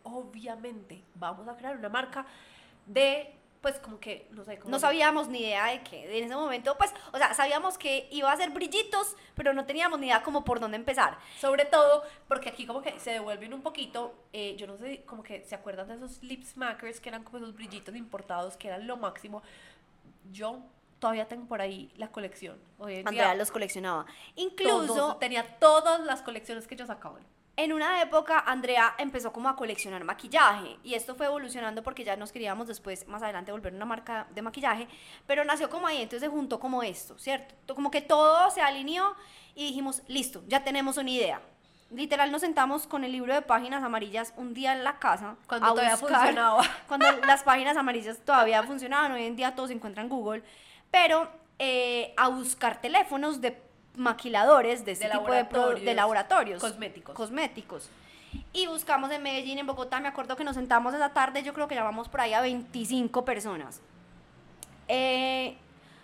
obviamente, 0.04 1.04
vamos 1.16 1.48
a 1.48 1.56
crear 1.56 1.76
una 1.78 1.90
marca 1.90 2.26
de, 2.86 3.36
pues 3.62 3.78
como 3.80 4.00
que, 4.00 4.28
no 4.32 4.44
sé, 4.44 4.58
como 4.58 4.72
No 4.72 4.80
sabíamos 4.80 5.28
ni 5.28 5.40
idea 5.42 5.68
de 5.68 5.84
que 5.84 6.18
en 6.18 6.24
ese 6.26 6.36
momento, 6.36 6.76
pues, 6.78 6.92
o 7.14 7.18
sea, 7.18 7.34
sabíamos 7.34 7.78
que 7.78 8.08
iba 8.12 8.32
a 8.32 8.36
ser 8.38 8.50
brillitos, 8.50 9.16
pero 9.36 9.54
no 9.54 9.66
teníamos 9.66 10.00
ni 10.00 10.08
idea 10.08 10.24
como 10.24 10.44
por 10.44 10.60
dónde 10.60 10.78
empezar. 10.78 11.18
Sobre 11.40 11.66
todo 11.66 12.04
porque 12.28 12.50
aquí 12.50 12.66
como 12.66 12.82
que 12.82 13.00
se 13.00 13.12
devuelven 13.12 13.54
un 13.54 13.62
poquito, 13.62 14.16
eh, 14.34 14.56
yo 14.58 14.66
no 14.68 14.78
sé, 14.78 15.04
como 15.06 15.22
que 15.24 15.44
se 15.46 15.54
acuerdan 15.56 15.88
de 15.88 15.96
esos 15.96 16.24
lip 16.24 16.44
smackers 16.44 17.00
que 17.00 17.10
eran 17.10 17.24
como 17.24 17.38
esos 17.38 17.54
brillitos 17.54 17.96
importados 17.96 18.58
que 18.58 18.68
eran 18.68 18.88
lo 18.88 18.98
máximo. 18.98 19.44
Yo 20.32 20.60
todavía 21.00 21.28
tengo 21.28 21.46
por 21.48 21.62
ahí 21.62 21.92
la 21.98 22.12
colección. 22.12 22.60
Hoy 22.78 22.96
en 22.96 23.08
Andrea 23.08 23.28
día, 23.30 23.36
los 23.36 23.52
coleccionaba. 23.52 24.06
todos- 24.06 24.16
Incluso 24.36 25.16
tenía 25.18 25.60
todas 25.60 26.00
las 26.02 26.22
colecciones 26.22 26.68
que 26.68 26.76
ellos 26.76 26.88
sacaban. 26.88 27.24
En 27.58 27.74
una 27.74 28.02
época 28.02 28.40
Andrea 28.40 28.96
empezó 28.98 29.32
como 29.34 29.50
a 29.50 29.56
coleccionar 29.56 30.04
maquillaje 30.04 30.78
y 30.84 30.94
esto 30.96 31.16
fue 31.16 31.26
evolucionando 31.28 31.84
porque 31.84 32.04
ya 32.04 32.16
nos 32.16 32.32
queríamos 32.32 32.68
después 32.68 33.08
más 33.08 33.22
adelante 33.22 33.52
volver 33.52 33.74
una 33.74 33.86
marca 33.86 34.26
de 34.34 34.42
maquillaje, 34.42 34.88
pero 35.28 35.44
nació 35.44 35.70
como 35.70 35.86
ahí, 35.88 35.98
entonces 36.02 36.22
se 36.22 36.28
juntó 36.30 36.60
como 36.60 36.82
esto, 36.82 37.18
¿cierto? 37.20 37.76
Como 37.76 37.92
que 37.92 38.02
todo 38.02 38.50
se 38.52 38.62
alineó 38.62 39.16
y 39.54 39.68
dijimos, 39.68 40.02
listo, 40.08 40.42
ya 40.48 40.64
tenemos 40.64 40.98
una 40.98 41.10
idea. 41.10 41.42
Literal 41.92 42.32
nos 42.32 42.40
sentamos 42.40 42.88
con 42.88 43.04
el 43.04 43.12
libro 43.12 43.34
de 43.34 43.42
páginas 43.42 43.84
amarillas 43.84 44.34
un 44.38 44.54
día 44.54 44.72
en 44.72 44.86
la 44.86 44.98
casa 44.98 45.36
Cuando 45.46 45.68
a 45.68 45.70
todavía 45.72 45.96
buscar- 45.98 46.18
funcionaba. 46.20 46.64
cuando 46.88 47.06
las 47.28 47.44
páginas 47.44 47.76
amarillas 47.76 48.18
todavía 48.24 48.64
funcionaban, 48.64 49.12
hoy 49.12 49.26
en 49.26 49.36
día 49.36 49.54
todo 49.56 49.68
se 49.68 49.74
encuentra 49.74 50.02
en 50.02 50.08
Google, 50.08 50.42
pero 50.90 51.30
eh, 51.60 52.14
a 52.16 52.30
buscar 52.30 52.80
teléfonos 52.80 53.42
de 53.42 53.62
maquiladores 53.96 54.86
de 54.86 54.92
este 54.94 55.06
De 55.08 55.12
tipo 55.12 55.26
de, 55.32 55.38
de 55.38 55.44
laboratorios 55.44 55.96
laboratorios 55.96 56.62
cosméticos. 56.62 57.16
cosméticos. 57.16 57.90
Y 58.54 58.68
buscamos 58.68 59.12
en 59.12 59.22
Medellín, 59.24 59.58
en 59.60 59.68
Bogotá, 59.68 60.00
me 60.00 60.08
acuerdo 60.08 60.36
que 60.38 60.44
nos 60.44 60.56
sentamos 60.56 60.94
esa 60.94 61.10
tarde, 61.14 61.44
yo 61.44 61.54
creo 61.54 61.68
que 61.68 61.76
llamamos 61.76 62.08
por 62.08 62.22
ahí 62.22 62.34
a 62.34 62.42
25 62.42 63.26
personas. 63.26 63.82
Eh, 64.88 65.56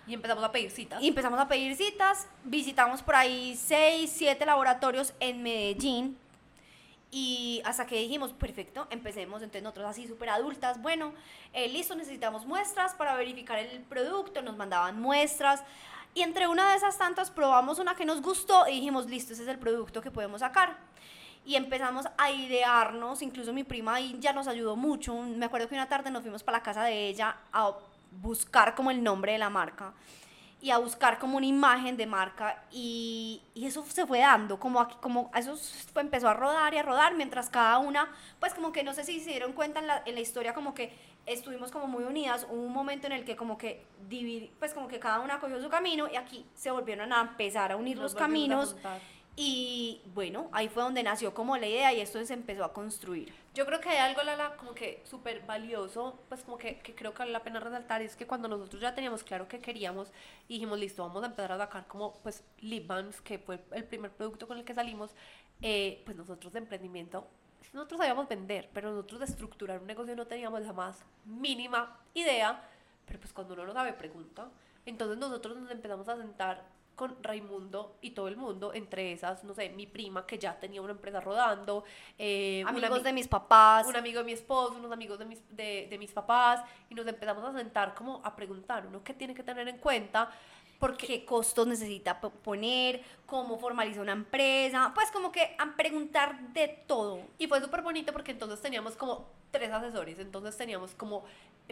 Y 0.08 0.14
empezamos 0.14 0.44
a 0.44 0.52
pedir 0.52 0.72
citas. 0.72 1.02
y 1.02 1.08
empezamos 1.10 1.40
a 1.40 1.48
pedir 1.48 1.76
citas, 1.76 2.28
visitamos 2.44 3.02
por 3.02 3.16
ahí 3.16 3.56
6, 3.58 4.12
7 4.14 4.46
laboratorios 4.46 5.14
en 5.20 5.42
Medellín. 5.44 6.18
Y 7.10 7.62
hasta 7.64 7.86
que 7.88 7.98
dijimos, 8.00 8.34
perfecto, 8.34 8.86
empecemos. 8.90 9.42
Entonces 9.42 9.64
nosotros 9.64 9.86
así 9.88 10.08
súper 10.08 10.30
adultas, 10.30 10.82
bueno, 10.82 11.14
eh, 11.54 11.70
listo, 11.70 11.96
necesitamos 11.96 12.46
muestras 12.46 12.94
para 12.96 13.16
verificar 13.16 13.58
el 13.60 13.80
producto, 13.84 14.42
nos 14.42 14.58
mandaban 14.58 15.00
muestras. 15.02 15.64
Y 16.18 16.24
entre 16.24 16.48
una 16.48 16.72
de 16.72 16.78
esas 16.78 16.98
tantas 16.98 17.30
probamos 17.30 17.78
una 17.78 17.94
que 17.94 18.04
nos 18.04 18.24
gustó 18.24 18.68
y 18.68 18.72
dijimos, 18.72 19.06
listo, 19.06 19.34
ese 19.34 19.44
es 19.44 19.50
el 19.50 19.60
producto 19.60 20.02
que 20.02 20.10
podemos 20.10 20.40
sacar. 20.40 20.76
Y 21.46 21.56
empezamos 21.56 22.08
a 22.18 22.32
idearnos, 22.32 23.22
incluso 23.22 23.54
mi 23.54 23.64
prima 23.64 23.94
ahí 23.94 24.18
ya 24.20 24.34
nos 24.34 24.48
ayudó 24.48 24.76
mucho. 24.76 25.14
Me 25.14 25.46
acuerdo 25.46 25.70
que 25.70 25.76
una 25.76 25.88
tarde 25.88 26.10
nos 26.10 26.24
fuimos 26.24 26.42
para 26.42 26.58
la 26.58 26.64
casa 26.64 26.86
de 26.86 27.10
ella 27.10 27.38
a 27.54 27.72
buscar 28.20 28.74
como 28.74 28.90
el 28.90 29.04
nombre 29.04 29.34
de 29.34 29.38
la 29.38 29.52
marca. 29.52 29.94
y 30.60 30.72
a 30.72 30.80
buscar 30.80 31.20
como 31.20 31.38
una 31.38 31.46
imagen 31.46 31.98
de 31.98 32.08
marca 32.08 32.64
y, 32.72 33.44
y 33.54 33.68
eso 33.68 33.86
se 33.88 34.08
fue 34.08 34.22
dando, 34.22 34.60
como, 34.60 34.80
aquí, 34.80 34.96
como 35.02 35.30
eso 35.36 35.56
fue, 35.94 36.02
empezó 36.02 36.28
a 36.30 36.34
rodar 36.34 36.74
y 36.74 36.80
a 36.80 36.82
rodar 36.82 37.14
mientras 37.14 37.48
cada 37.52 37.78
una, 37.78 38.10
pues 38.40 38.56
como 38.56 38.72
que 38.72 38.82
no 38.84 38.92
sé 38.96 39.04
si 39.04 39.20
se 39.20 39.30
dieron 39.30 39.54
cuenta 39.54 39.80
en 39.80 39.86
la, 39.86 40.02
en 40.04 40.16
la 40.16 40.22
historia 40.22 40.56
como 40.56 40.74
que 40.74 40.98
estuvimos 41.28 41.72
como 41.72 41.88
muy 41.88 42.04
unidas, 42.06 42.48
hubo 42.50 42.62
un 42.62 42.74
momento 42.74 43.06
en 43.06 43.14
el 43.14 43.26
que 43.26 43.36
como 43.36 43.58
que 43.58 43.86
divid, 44.10 44.50
pues 44.58 44.74
como 44.74 44.88
que 44.88 45.00
cada 45.00 45.20
una 45.20 45.40
cogió 45.40 45.62
su 45.62 45.70
camino 45.70 46.08
y 46.12 46.16
aquí 46.16 46.46
se 46.56 46.72
volvieron 46.72 47.14
a 47.14 47.22
empezar 47.22 47.72
a 47.72 47.76
unir 47.76 47.98
los 47.98 48.16
caminos. 48.16 48.76
Y 49.40 50.02
bueno, 50.16 50.50
ahí 50.52 50.68
fue 50.68 50.82
donde 50.82 51.04
nació 51.04 51.36
como 51.36 51.58
la 51.58 51.68
idea 51.68 51.94
y 51.94 52.02
esto 52.02 52.26
se 52.26 52.34
empezó 52.34 52.64
a 52.64 52.74
construir. 52.74 53.32
Yo 53.54 53.68
creo 53.68 53.80
que 53.80 53.90
hay 53.90 53.98
algo, 53.98 54.24
Lala, 54.24 54.56
como 54.58 54.74
que 54.74 55.04
súper 55.04 55.46
valioso, 55.46 56.18
pues 56.28 56.42
como 56.42 56.58
que, 56.58 56.80
que, 56.80 56.96
creo 56.96 57.14
que 57.14 57.20
vale 57.20 57.32
la 57.32 57.44
pena 57.44 57.60
resaltar, 57.60 58.02
es 58.02 58.16
que 58.16 58.26
cuando 58.26 58.48
nosotros 58.48 58.82
ya 58.82 58.96
teníamos 58.96 59.24
claro 59.24 59.48
que 59.48 59.60
queríamos 59.60 60.12
y 60.48 60.56
dijimos, 60.56 60.80
listo, 60.80 61.04
vamos 61.04 61.22
a 61.22 61.28
empezar 61.28 61.52
a 61.52 61.58
sacar 61.60 61.86
como 61.86 62.14
pues 62.24 62.44
lip 62.62 62.88
balms, 62.88 63.22
que 63.22 63.38
fue 63.38 63.60
el 63.74 63.84
primer 63.84 64.10
producto 64.10 64.48
con 64.48 64.58
el 64.58 64.66
que 64.66 64.74
salimos, 64.74 65.14
eh, 65.62 66.02
pues 66.04 66.18
nosotros 66.18 66.52
de 66.54 66.60
emprendimiento, 66.60 67.28
nosotros 67.74 68.00
sabíamos 68.00 68.28
vender, 68.28 68.70
pero 68.74 68.92
nosotros 68.92 69.20
de 69.20 69.26
estructurar 69.26 69.80
un 69.80 69.88
negocio 69.88 70.16
no 70.16 70.28
teníamos 70.28 70.62
la 70.62 70.74
más 70.74 71.04
mínima 71.26 71.98
idea, 72.14 72.62
pero 73.06 73.20
pues 73.20 73.34
cuando 73.34 73.54
uno 73.54 73.66
no 73.66 73.74
sabe, 73.74 73.94
pregunta. 73.94 74.50
Entonces 74.86 75.18
nosotros 75.18 75.58
nos 75.58 75.70
empezamos 75.72 76.08
a 76.08 76.18
sentar 76.18 76.64
con 76.98 77.16
Raimundo 77.22 77.96
y 78.02 78.12
todo 78.12 78.28
el 78.28 78.38
mundo, 78.38 78.74
entre 78.74 79.12
esas, 79.12 79.44
no 79.44 79.54
sé, 79.54 79.70
mi 79.70 79.86
prima 79.86 80.26
que 80.26 80.40
ya 80.40 80.60
tenía 80.60 80.82
una 80.82 80.94
empresa 80.94 81.22
rodando, 81.22 81.84
eh, 82.18 82.64
amigos 82.66 83.04
de 83.04 83.14
mis 83.14 83.28
papás, 83.28 83.86
un 83.86 83.96
amigo 83.96 84.20
de 84.20 84.26
mi 84.26 84.32
esposo, 84.32 84.74
unos 84.74 84.92
amigos 84.92 85.20
de 85.20 85.26
mis, 85.26 85.56
de, 85.56 85.86
de 85.88 85.98
mis 86.00 86.12
papás, 86.12 86.64
y 86.90 86.96
nos 86.96 87.06
empezamos 87.06 87.44
a 87.44 87.54
sentar 87.56 87.94
como 87.94 88.20
a 88.26 88.36
preguntar, 88.36 88.88
uno 88.88 89.04
qué 89.04 89.14
tiene 89.14 89.36
que 89.36 89.44
tener 89.44 89.68
en 89.68 89.78
cuenta, 89.78 90.32
porque 90.80 91.08
qué 91.08 91.26
costos 91.26 91.68
necesita 91.68 92.20
poner, 92.20 93.02
cómo 93.26 93.58
formaliza 93.58 94.02
una 94.02 94.12
empresa, 94.12 94.92
pues 94.94 95.12
como 95.12 95.32
que 95.32 95.56
a 95.58 95.76
preguntar 95.76 96.54
de 96.54 96.68
todo. 96.88 97.22
Y 97.38 97.48
fue 97.48 97.62
súper 97.62 97.82
bonito 97.82 98.14
porque 98.14 98.32
entonces 98.32 98.62
teníamos 98.62 98.96
como 98.96 99.28
tres 99.52 99.72
asesores, 99.72 100.20
entonces 100.20 100.56
teníamos 100.58 100.94
como 100.94 101.24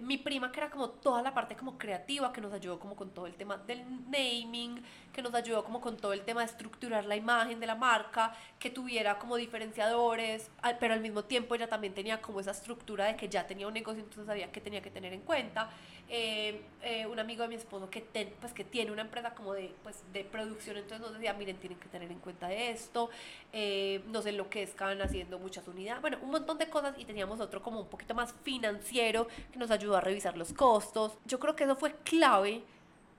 mi 0.02 0.18
prima 0.18 0.52
que 0.52 0.60
era 0.60 0.70
como 0.70 0.90
toda 0.90 1.22
la 1.22 1.34
parte 1.34 1.56
como 1.56 1.78
creativa, 1.78 2.34
que 2.34 2.42
nos 2.42 2.54
ayudó 2.54 2.80
como 2.80 2.96
con 2.96 3.12
todo 3.12 3.28
el 3.28 3.36
tema 3.36 3.58
del 3.58 3.84
naming, 4.10 4.84
que 5.14 5.22
nos 5.22 5.34
ayudó 5.34 5.64
como 5.64 5.80
con 5.80 5.98
todo 5.98 6.14
el 6.14 6.22
tema 6.22 6.42
de 6.42 6.48
estructurar 6.48 7.06
la 7.06 7.16
imagen 7.16 7.60
de 7.60 7.68
la 7.68 7.76
marca, 7.76 8.36
que 8.60 8.70
tuviera 8.70 9.18
como 9.18 9.38
diferenciadores, 9.38 10.50
pero 10.80 10.94
al 10.94 11.02
mismo 11.02 11.24
tiempo 11.24 11.56
ella 11.56 11.68
también 11.68 11.94
tenía 11.94 12.22
como 12.22 12.40
esa 12.40 12.52
estructura 12.52 13.06
de 13.06 13.16
que 13.16 13.30
ya 13.30 13.48
tenía 13.48 13.68
un 13.68 13.74
negocio, 13.74 14.02
entonces 14.02 14.26
sabía 14.26 14.52
que 14.52 14.62
tenía 14.62 14.82
que 14.82 14.90
tener 14.90 15.14
en 15.14 15.22
cuenta. 15.22 15.70
Eh, 16.08 16.62
eh, 16.84 17.08
un 17.08 17.18
amigo 17.18 17.42
de 17.42 17.50
mi 17.50 17.56
esposo 17.56 17.90
que, 17.90 18.02
pues, 18.40 18.54
que 18.54 18.64
tiene 18.64 18.92
una 18.92 19.02
empresa 19.02 19.34
como 19.34 19.54
de, 19.54 19.74
pues, 19.82 20.04
de 20.14 20.24
producción, 20.24 20.78
entonces 20.78 21.00
nos 21.00 21.14
decía, 21.14 21.34
miren, 21.34 21.58
tienen 21.58 21.80
que 21.80 21.88
tener 21.88 22.12
en 22.12 22.20
cuenta 22.20 22.54
esto, 22.54 23.10
eh, 23.52 24.04
no 24.08 24.22
que 24.50 24.64
estaban 24.64 25.02
haciendo 25.02 25.40
muchas 25.40 25.68
unidades, 25.68 26.02
bueno, 26.02 26.18
un 26.22 26.32
montón 26.32 26.58
de 26.58 26.70
cosas 26.70 26.94
y 26.98 27.06
teníamos 27.06 27.40
otro 27.40 27.62
como 27.62 27.80
un 27.80 27.88
poquito 27.88 28.14
más 28.14 28.34
financiero 28.44 29.28
que 29.52 29.58
nos 29.58 29.72
ayudó 29.72 29.85
a 29.94 30.02
revisar 30.02 30.38
los 30.38 30.54
costos. 30.54 31.14
Yo 31.26 31.40
creo 31.40 31.56
que 31.56 31.66
eso 31.66 31.76
fue 31.76 31.94
clave 32.04 32.64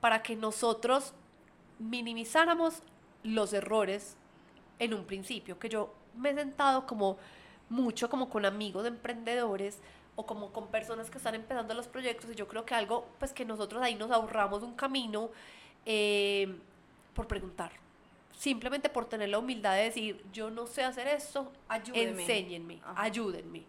para 0.01 0.23
que 0.23 0.35
nosotros 0.35 1.13
minimizáramos 1.79 2.83
los 3.23 3.53
errores 3.53 4.17
en 4.79 4.95
un 4.95 5.05
principio, 5.05 5.59
que 5.59 5.69
yo 5.69 5.93
me 6.17 6.31
he 6.31 6.35
sentado 6.35 6.87
como 6.87 7.19
mucho 7.69 8.09
como 8.09 8.29
con 8.29 8.45
amigos 8.45 8.85
de 8.85 8.91
emprendedores 8.91 9.79
o 10.15 10.25
como 10.25 10.53
con 10.53 10.69
personas 10.69 11.11
que 11.11 11.19
están 11.19 11.35
empezando 11.35 11.75
los 11.75 11.89
proyectos 11.89 12.31
y 12.31 12.35
yo 12.35 12.49
creo 12.49 12.65
que 12.65 12.75
algo 12.75 13.07
pues 13.19 13.33
que 13.33 13.45
nosotros 13.45 13.83
ahí 13.83 13.95
nos 13.95 14.11
ahorramos 14.11 14.63
un 14.63 14.75
camino 14.75 15.31
eh, 15.85 16.57
por 17.15 17.27
preguntar 17.27 17.73
simplemente 18.37 18.89
por 18.89 19.07
tener 19.07 19.31
la 19.31 19.39
humildad 19.39 19.75
de 19.75 19.83
decir 19.83 20.25
yo 20.33 20.51
no 20.51 20.67
sé 20.67 20.85
hacer 20.85 21.09
esto 21.09 21.51
enséñenme 21.93 22.81
ayúdenme 22.95 23.65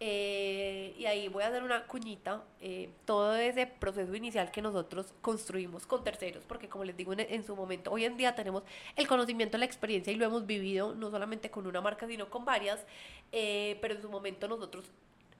eh, 0.00 0.94
y 0.96 1.06
ahí 1.06 1.26
voy 1.28 1.42
a 1.42 1.48
hacer 1.48 1.64
una 1.64 1.84
cuñita, 1.86 2.44
eh, 2.60 2.88
todo 3.04 3.34
ese 3.34 3.66
proceso 3.66 4.14
inicial 4.14 4.50
que 4.52 4.62
nosotros 4.62 5.12
construimos 5.20 5.86
con 5.86 6.04
terceros, 6.04 6.44
porque 6.46 6.68
como 6.68 6.84
les 6.84 6.96
digo 6.96 7.12
en, 7.16 7.44
su 7.44 7.56
momento, 7.56 7.90
hoy 7.90 8.04
en 8.04 8.16
día 8.16 8.34
tenemos 8.36 8.62
el 8.94 9.08
conocimiento, 9.08 9.58
la 9.58 9.64
experiencia 9.64 10.12
y 10.12 10.16
lo 10.16 10.24
hemos 10.24 10.46
vivido 10.46 10.94
no 10.94 11.10
solamente 11.10 11.50
con 11.50 11.66
una 11.66 11.80
marca, 11.80 12.06
sino 12.06 12.30
con 12.30 12.44
varias, 12.44 12.86
eh, 13.32 13.76
pero 13.80 13.94
en 13.94 14.02
su 14.02 14.08
momento 14.08 14.46
nosotros 14.46 14.92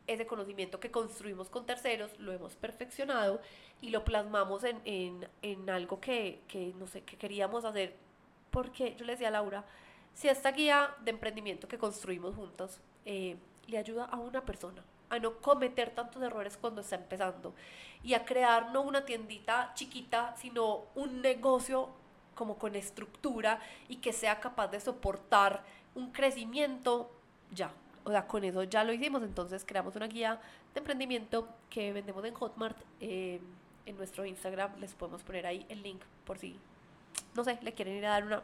ese 0.09 0.27
conocimiento 0.27 0.81
que 0.81 0.91
construimos 0.91 1.51
con 1.51 1.65
terceros 1.67 2.19
lo 2.19 2.33
hemos 2.33 2.57
perfeccionado 2.57 3.41
y 3.81 3.91
lo 3.91 4.05
plasmamos 4.05 4.65
en, 4.65 4.81
en, 4.85 5.29
en 5.43 5.71
algo 5.71 6.01
que, 6.01 6.41
que, 6.49 6.73
no 6.79 6.89
sé, 6.89 7.03
que 7.03 7.17
queríamos 7.17 7.65
hacer, 7.65 7.95
porque 8.51 8.97
yo 8.97 9.05
le 9.05 9.13
decía 9.13 9.29
a 9.29 9.33
Laura, 9.33 9.65
si 10.15 10.29
esta 10.29 10.51
guía 10.51 10.97
de 11.05 11.13
emprendimiento 11.13 11.69
que 11.69 11.79
construimos 11.79 12.35
juntos, 12.35 12.81
eh, 13.05 13.37
le 13.69 13.79
ayuda 13.79 14.05
a 14.05 14.17
una 14.17 14.43
persona 14.43 14.83
a 15.11 15.19
no 15.19 15.39
cometer 15.39 15.91
tantos 15.91 16.23
errores 16.23 16.57
cuando 16.57 16.81
está 16.81 16.97
empezando 16.97 17.55
y 18.03 18.15
a 18.15 18.25
crear 18.25 18.73
no 18.73 18.83
una 18.83 19.05
tiendita 19.05 19.73
chiquita, 19.75 20.35
sino 20.37 20.85
un 20.95 21.23
negocio 21.23 21.89
como 22.35 22.59
con 22.59 22.77
estructura 22.77 23.61
y 23.89 23.97
que 23.97 24.13
sea 24.13 24.39
capaz 24.41 24.69
de 24.69 24.81
soportar 24.81 25.63
un 25.95 26.13
crecimiento 26.13 27.11
ya. 27.51 27.73
O 28.05 28.11
sea, 28.11 28.27
con 28.27 28.45
eso 28.45 28.63
ya 28.63 28.85
lo 28.85 28.93
hicimos, 28.93 29.23
entonces 29.23 29.65
creamos 29.65 29.97
una 29.97 30.07
guía 30.07 30.41
de 30.73 30.79
emprendimiento 30.79 31.49
que 31.69 31.93
vendemos 31.93 32.25
en 32.25 32.35
Hotmart. 32.35 32.79
Eh, 33.01 33.41
en 33.87 33.97
nuestro 33.97 34.25
Instagram 34.25 34.79
les 34.79 34.95
podemos 34.95 35.23
poner 35.23 35.47
ahí 35.47 35.65
el 35.71 35.83
link 35.83 36.03
por 36.27 36.39
si, 36.39 36.59
no 37.35 37.43
sé, 37.43 37.59
le 37.63 37.73
quieren 37.73 37.97
ir 37.97 38.07
a 38.07 38.11
dar 38.11 38.25
una 38.25 38.43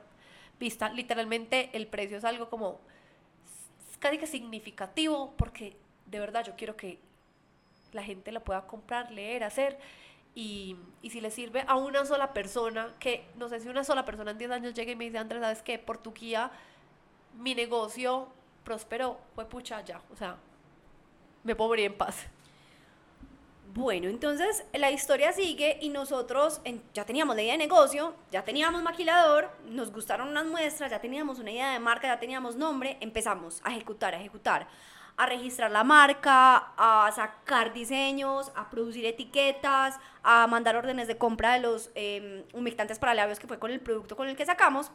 vista. 0.59 0.89
Literalmente 0.89 1.71
el 1.75 1.87
precio 1.87 2.17
es 2.17 2.25
algo 2.25 2.49
como 2.49 2.81
casi 4.05 4.19
que 4.19 4.27
significativo 4.27 5.33
porque 5.39 5.79
de 6.05 6.21
verdad 6.21 6.45
yo 6.45 6.55
quiero 6.57 6.77
que 6.77 6.99
la 7.93 8.03
gente 8.03 8.33
la 8.33 8.41
pueda 8.41 8.67
comprar, 8.67 9.11
leer, 9.11 9.45
hacer. 9.45 9.79
Y, 10.35 10.77
y, 11.01 11.09
si 11.09 11.23
le 11.23 11.31
sirve 11.31 11.65
a 11.67 11.77
una 11.77 12.05
sola 12.05 12.35
persona, 12.35 12.93
que 12.99 13.25
no 13.37 13.49
sé 13.49 13.61
si 13.61 13.69
una 13.69 13.83
sola 13.83 14.05
persona 14.05 14.33
en 14.33 14.39
10 14.39 14.51
años 14.51 14.75
llegue 14.75 14.93
y 14.93 14.97
me 14.97 15.05
dice, 15.05 15.17
Andrés, 15.17 15.41
¿sabes 15.41 15.63
qué? 15.63 15.79
Por 15.79 15.97
tu 15.97 16.13
guía, 16.13 16.51
mi 17.39 17.55
negocio 17.55 18.29
prosperó, 18.63 19.19
fue 19.35 19.47
pucha 19.47 19.81
ya. 19.83 20.03
O 20.13 20.17
sea, 20.17 20.37
me 21.45 21.55
puedo 21.55 21.71
morir 21.71 21.87
en 21.87 21.97
paz. 21.97 22.27
Bueno, 23.75 24.09
entonces 24.09 24.65
la 24.73 24.93
historia 24.93 25.33
sigue 25.33 25.79
y 25.81 25.89
nosotros 25.89 26.61
ya 26.93 27.05
teníamos 27.05 27.35
la 27.35 27.43
idea 27.43 27.55
de 27.55 27.59
negocio, 27.59 28.15
ya 28.31 28.45
teníamos 28.45 28.85
maquilador, 28.85 29.51
nos 29.67 29.91
gustaron 29.91 30.29
unas 30.29 30.47
muestras, 30.47 30.93
ya 30.93 31.01
teníamos 31.01 31.41
una 31.41 31.51
idea 31.51 31.73
de 31.73 31.81
marca, 31.81 32.07
ya 32.07 32.21
teníamos 32.21 32.55
nombre, 32.55 32.97
empezamos 33.01 33.61
a 33.65 33.73
ejecutar, 33.73 34.15
a 34.15 34.21
ejecutar, 34.21 34.69
a 35.17 35.27
registrar 35.27 35.73
la 35.73 35.83
marca, 35.83 36.73
a 36.77 37.11
sacar 37.17 37.73
diseños, 37.73 38.53
a 38.55 38.71
producir 38.71 39.07
etiquetas, 39.07 39.99
a 40.23 40.47
mandar 40.47 40.77
órdenes 40.77 41.09
de 41.09 41.19
compra 41.19 41.55
de 41.55 41.61
los 41.61 41.91
eh, 41.97 42.45
humectantes 42.53 43.01
para 43.01 43.13
labios 43.13 43.41
que 43.41 43.49
fue 43.49 43.59
con 43.59 43.73
el 43.73 43.81
producto 43.81 44.15
con 44.15 44.29
el 44.29 44.37
que 44.37 44.47
sacamos 44.47 44.93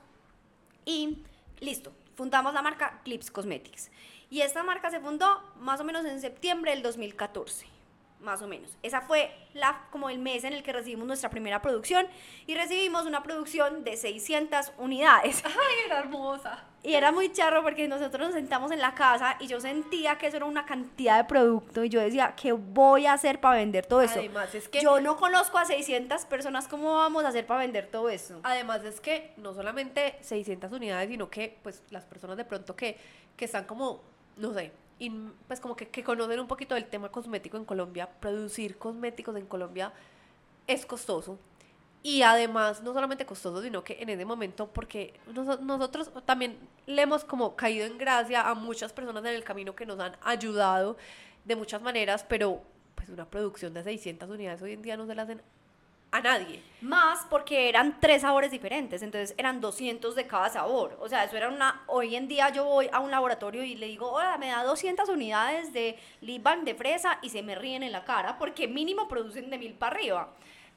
y 0.86 1.22
listo, 1.60 1.92
fundamos 2.16 2.54
la 2.54 2.62
marca 2.62 3.02
Clips 3.04 3.30
Cosmetics. 3.30 3.92
Y 4.30 4.40
esta 4.40 4.64
marca 4.64 4.90
se 4.90 5.02
fundó 5.02 5.44
más 5.60 5.82
o 5.82 5.84
menos 5.84 6.06
en 6.06 6.22
septiembre 6.22 6.72
del 6.72 6.82
2014 6.82 7.79
más 8.22 8.42
o 8.42 8.48
menos. 8.48 8.78
Esa 8.84 9.02
fue 9.02 9.32
la, 9.54 9.86
como 9.92 10.10
el 10.10 10.20
mes 10.20 10.44
en 10.44 10.54
el 10.54 10.64
que 10.64 10.74
recibimos 10.74 11.08
nuestra 11.08 11.30
primera 11.30 11.62
producción 11.62 12.08
y 12.48 12.56
recibimos 12.56 13.06
una 13.06 13.24
producción 13.24 13.84
de 13.84 13.98
600 13.98 14.74
unidades. 14.78 15.44
¡Ay, 15.46 15.86
era 15.86 16.00
hermosa! 16.00 16.66
Y 16.82 16.94
era 16.94 17.12
muy 17.12 17.32
charro 17.32 17.62
porque 17.62 17.88
nosotros 17.90 18.28
nos 18.28 18.36
sentamos 18.36 18.72
en 18.72 18.80
la 18.80 18.96
casa 18.96 19.36
y 19.42 19.48
yo 19.48 19.60
sentía 19.60 20.18
que 20.18 20.28
eso 20.28 20.38
era 20.38 20.46
una 20.46 20.66
cantidad 20.66 21.18
de 21.18 21.26
producto 21.26 21.84
y 21.84 21.90
yo 21.90 22.00
decía, 22.00 22.36
¿qué 22.42 22.54
voy 22.54 23.06
a 23.06 23.14
hacer 23.14 23.42
para 23.42 23.58
vender 23.58 23.86
todo 23.86 24.02
eso? 24.02 24.20
Además, 24.20 24.56
es 24.56 24.70
que... 24.70 24.80
Yo 24.80 25.02
no 25.02 25.18
conozco 25.18 25.58
a 25.58 25.66
600 25.66 26.26
personas, 26.26 26.70
¿cómo 26.70 26.96
vamos 26.96 27.26
a 27.26 27.30
hacer 27.30 27.46
para 27.46 27.60
vender 27.60 27.88
todo 27.88 28.10
eso? 28.10 28.40
Además, 28.44 28.84
es 28.86 29.02
que 29.02 29.34
no 29.36 29.54
solamente 29.54 30.18
600 30.22 30.72
unidades, 30.72 31.10
sino 31.10 31.30
que 31.30 31.60
pues 31.62 31.84
las 31.90 32.06
personas 32.06 32.38
de 32.38 32.46
pronto 32.46 32.78
que, 32.78 32.98
que 33.36 33.44
están 33.44 33.66
como, 33.66 34.02
no 34.38 34.54
sé, 34.54 34.72
y 35.00 35.10
pues 35.48 35.60
como 35.60 35.76
que, 35.76 35.88
que 35.88 36.04
conocen 36.04 36.40
un 36.40 36.48
poquito 36.48 36.76
del 36.76 36.86
tema 36.86 37.10
cosmético 37.10 37.58
en 37.58 37.66
Colombia, 37.66 38.10
producir 38.20 38.78
cosméticos 38.78 39.36
en 39.38 39.46
Colombia 39.46 39.94
es 40.68 40.86
costoso. 40.86 41.40
Y 42.02 42.22
además, 42.22 42.82
no 42.82 42.94
solamente 42.94 43.26
costoso, 43.26 43.62
sino 43.62 43.84
que 43.84 43.98
en 44.00 44.10
ese 44.10 44.24
momento, 44.24 44.68
porque 44.68 45.14
nosotros 45.62 46.12
también 46.26 46.58
le 46.86 47.02
hemos 47.02 47.26
como 47.26 47.56
caído 47.56 47.86
en 47.86 47.98
gracia 47.98 48.48
a 48.48 48.54
muchas 48.54 48.94
personas 48.94 49.24
en 49.26 49.34
el 49.34 49.44
camino 49.44 49.76
que 49.76 49.86
nos 49.86 50.00
han 50.00 50.16
ayudado 50.22 50.96
de 51.44 51.56
muchas 51.58 51.82
maneras, 51.82 52.26
pero 52.28 52.62
pues 52.96 53.10
una 53.10 53.26
producción 53.26 53.74
de 53.74 53.84
600 53.84 54.30
unidades 54.30 54.62
hoy 54.62 54.74
en 54.74 54.82
día 54.82 54.96
no 54.96 55.08
se 55.08 55.16
la 55.16 55.24
hacen 55.24 55.42
a 56.12 56.22
nadie. 56.22 56.64
Más 56.82 57.26
porque 57.30 57.70
eran 57.70 58.00
tres 58.00 58.22
sabores 58.22 58.52
diferentes, 58.52 59.02
entonces 59.02 59.36
eran 59.38 59.62
200 59.62 60.16
de 60.16 60.28
cada 60.28 60.50
sabor. 60.50 60.98
O 61.02 61.10
sea, 61.10 61.24
eso 61.26 61.36
era 61.38 61.50
una... 61.50 61.84
Hoy 61.88 62.16
en 62.16 62.28
día 62.28 62.50
yo 62.50 62.66
voy 62.66 62.90
a 62.92 63.00
un 63.00 63.12
laboratorio 63.12 63.64
y 63.64 63.76
le 63.76 63.88
digo, 63.88 64.12
hola, 64.12 64.38
me 64.38 64.48
da 64.48 64.64
200 64.64 65.10
unidades 65.10 65.74
de 65.74 65.98
lip 66.22 66.42
balm 66.42 66.64
de 66.66 66.76
fresa 66.76 67.20
y 67.22 67.30
se 67.30 67.44
me 67.44 67.56
ríen 67.56 67.84
en 67.84 67.92
la 67.92 68.06
cara 68.06 68.38
porque 68.38 68.68
mínimo 68.68 69.08
producen 69.08 69.50
de 69.50 69.58
mil 69.58 69.74
para 69.74 69.96
arriba. 69.96 70.34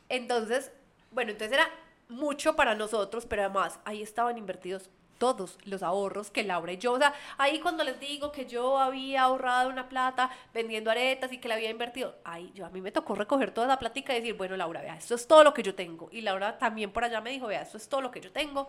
Entonces, 0.09 0.73
Bueno, 1.11 1.31
entonces 1.33 1.57
era 1.57 1.69
mucho 2.09 2.57
para 2.57 2.75
nosotros, 2.75 3.27
pero 3.27 3.43
además 3.43 3.79
ahí 3.85 4.03
estaban 4.03 4.39
invertidos 4.39 4.91
todos 5.23 5.57
los 5.67 5.85
ahorros 5.85 6.33
que 6.33 6.43
Laura 6.43 6.73
y 6.73 6.79
yo, 6.79 6.95
o 6.95 6.99
sea, 6.99 7.15
ahí 7.39 7.61
cuando 7.61 7.85
les 7.85 8.01
digo 8.01 8.33
que 8.33 8.45
yo 8.45 8.81
había 8.81 9.23
ahorrado 9.23 9.71
una 9.71 9.89
plata 9.89 10.31
vendiendo 10.53 10.91
aretas 10.91 11.33
y 11.33 11.39
que 11.39 11.47
la 11.47 11.55
había 11.55 11.71
invertido, 11.71 12.17
ahí 12.25 12.51
yo 12.57 12.67
a 12.67 12.71
mí 12.71 12.81
me 12.81 12.91
tocó 12.91 13.15
recoger 13.15 13.55
toda 13.55 13.69
la 13.69 13.79
plática 13.79 14.13
y 14.13 14.17
decir, 14.17 14.35
bueno, 14.35 14.57
Laura, 14.57 14.81
vea, 14.81 14.97
esto 14.97 15.15
es 15.15 15.29
todo 15.29 15.45
lo 15.45 15.55
que 15.55 15.63
yo 15.63 15.77
tengo. 15.77 16.09
Y 16.11 16.23
Laura 16.23 16.59
también 16.59 16.91
por 16.91 17.05
allá 17.05 17.21
me 17.21 17.31
dijo, 17.31 17.47
vea, 17.47 17.63
esto 17.63 17.77
es 17.77 17.89
todo 17.89 18.01
lo 18.01 18.11
que 18.11 18.21
yo 18.21 18.33
tengo. 18.33 18.67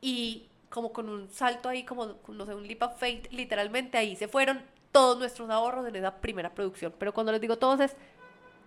Y 0.00 0.48
como 0.70 0.90
con 0.90 1.10
un 1.10 1.28
salto 1.28 1.68
ahí, 1.68 1.84
como, 1.84 2.14
no 2.28 2.46
sé, 2.46 2.54
un 2.54 2.66
leap 2.66 2.84
of 2.84 2.98
faith, 2.98 3.30
literalmente 3.30 3.98
ahí 3.98 4.16
se 4.16 4.26
fueron 4.26 4.62
todos 4.90 5.18
nuestros 5.18 5.50
ahorros 5.50 5.86
en 5.86 5.96
esa 5.96 6.14
primera 6.14 6.48
producción. 6.48 6.94
Pero 6.98 7.12
cuando 7.12 7.30
les 7.30 7.42
digo 7.42 7.58
todos 7.58 7.80
es 7.80 7.94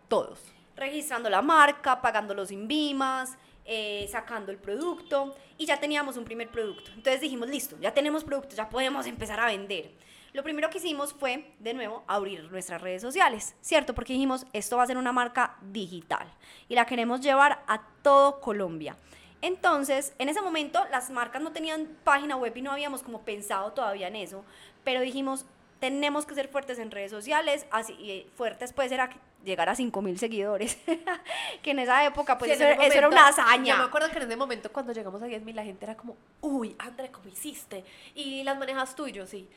todos. 0.07 0.39
Registrando 0.75 1.31
la 1.31 1.41
marca, 1.41 1.99
pagando 1.99 2.35
los 2.35 2.51
invimas, 2.51 3.39
eh, 3.65 4.07
sacando 4.11 4.51
el 4.51 4.57
producto 4.57 5.35
y 5.57 5.65
ya 5.65 5.79
teníamos 5.79 6.17
un 6.17 6.25
primer 6.25 6.49
producto. 6.49 6.91
Entonces 6.95 7.21
dijimos, 7.21 7.49
listo, 7.49 7.77
ya 7.79 7.93
tenemos 7.93 8.23
producto, 8.23 8.55
ya 8.55 8.69
podemos 8.69 9.05
empezar 9.05 9.39
a 9.39 9.45
vender. 9.45 9.91
Lo 10.33 10.43
primero 10.43 10.69
que 10.69 10.77
hicimos 10.77 11.13
fue, 11.13 11.53
de 11.59 11.73
nuevo, 11.73 12.03
abrir 12.07 12.49
nuestras 12.51 12.81
redes 12.81 13.01
sociales, 13.01 13.53
¿cierto? 13.61 13.93
Porque 13.93 14.13
dijimos, 14.13 14.45
esto 14.53 14.77
va 14.77 14.83
a 14.83 14.87
ser 14.87 14.97
una 14.97 15.11
marca 15.11 15.57
digital 15.61 16.25
y 16.69 16.75
la 16.75 16.85
queremos 16.85 17.19
llevar 17.21 17.63
a 17.67 17.81
todo 18.01 18.39
Colombia. 18.39 18.95
Entonces, 19.41 20.13
en 20.19 20.29
ese 20.29 20.41
momento 20.41 20.83
las 20.89 21.09
marcas 21.09 21.41
no 21.41 21.51
tenían 21.51 21.97
página 22.03 22.37
web 22.37 22.55
y 22.55 22.61
no 22.61 22.71
habíamos 22.71 23.03
como 23.03 23.21
pensado 23.21 23.73
todavía 23.73 24.07
en 24.07 24.15
eso, 24.15 24.45
pero 24.83 25.01
dijimos, 25.01 25.45
tenemos 25.79 26.25
que 26.25 26.35
ser 26.35 26.47
fuertes 26.47 26.79
en 26.79 26.91
redes 26.91 27.11
sociales, 27.11 27.65
así 27.71 28.27
fuertes 28.35 28.71
puede 28.71 28.89
ser 28.89 29.01
llegar 29.43 29.69
a 29.69 29.75
5 29.75 30.01
mil 30.01 30.17
seguidores, 30.19 30.77
que 31.63 31.71
en 31.71 31.79
esa 31.79 32.05
época 32.05 32.37
pues 32.37 32.51
eso, 32.51 32.63
era 32.63 33.07
una 33.07 33.27
hazaña. 33.27 33.73
Yo 33.75 33.79
me 33.79 33.85
acuerdo 33.87 34.09
que 34.11 34.17
en 34.17 34.23
ese 34.23 34.35
momento 34.35 34.71
cuando 34.71 34.93
llegamos 34.93 35.21
a 35.21 35.25
10 35.25 35.43
mil 35.43 35.55
la 35.55 35.63
gente 35.63 35.85
era 35.85 35.95
como, 35.97 36.15
uy, 36.41 36.75
André, 36.79 37.09
¿cómo 37.11 37.27
hiciste? 37.29 37.83
Y 38.15 38.43
las 38.43 38.57
manejas 38.57 38.95
tú 38.95 39.07
y 39.07 39.11
yo, 39.11 39.25
sí. 39.25 39.47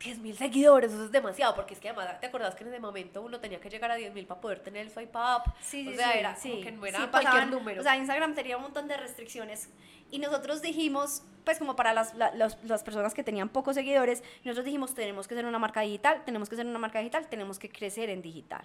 10 0.00 0.18
mil 0.18 0.36
seguidores, 0.36 0.92
eso 0.92 1.04
es 1.06 1.10
demasiado, 1.10 1.54
porque 1.54 1.72
es 1.72 1.80
que 1.80 1.88
además, 1.88 2.20
¿te 2.20 2.26
acordás 2.26 2.54
que 2.54 2.64
en 2.64 2.68
ese 2.68 2.80
momento 2.80 3.22
uno 3.22 3.40
tenía 3.40 3.58
que 3.60 3.70
llegar 3.70 3.90
a 3.90 3.94
10 3.94 4.12
mil 4.12 4.26
para 4.26 4.40
poder 4.42 4.60
tener 4.60 4.82
el 4.84 4.90
swipe 4.92 5.16
up? 5.16 5.50
Sí, 5.62 5.88
o 5.88 5.90
sí, 5.92 5.96
sea, 5.96 6.12
sí, 6.12 6.18
era 6.18 6.36
sí. 6.36 6.50
como 6.50 6.62
que 6.62 6.72
no 6.72 6.84
era 6.86 6.98
Sí, 7.00 7.06
cualquier 7.06 7.32
pasaban- 7.44 7.50
número. 7.50 7.80
O 7.80 7.82
sea, 7.82 7.96
Instagram 7.96 8.34
tenía 8.34 8.56
un 8.58 8.64
montón 8.64 8.88
de 8.88 8.96
restricciones 8.98 9.70
y 10.10 10.18
nosotros 10.18 10.62
dijimos, 10.62 11.22
pues 11.44 11.58
como 11.58 11.76
para 11.76 11.92
las, 11.94 12.14
la- 12.14 12.34
los- 12.34 12.58
las 12.64 12.82
personas 12.82 13.14
que 13.14 13.22
tenían 13.22 13.48
pocos 13.48 13.74
seguidores, 13.74 14.22
nosotros 14.44 14.64
dijimos, 14.64 14.94
tenemos 14.94 15.28
que 15.28 15.34
ser 15.34 15.44
una 15.46 15.58
marca 15.58 15.80
digital, 15.82 16.22
tenemos 16.24 16.48
que 16.48 16.56
ser 16.56 16.66
una 16.66 16.78
marca 16.78 16.98
digital, 16.98 17.28
tenemos 17.28 17.58
que 17.58 17.68
crecer 17.68 18.10
en 18.10 18.22
digital. 18.22 18.64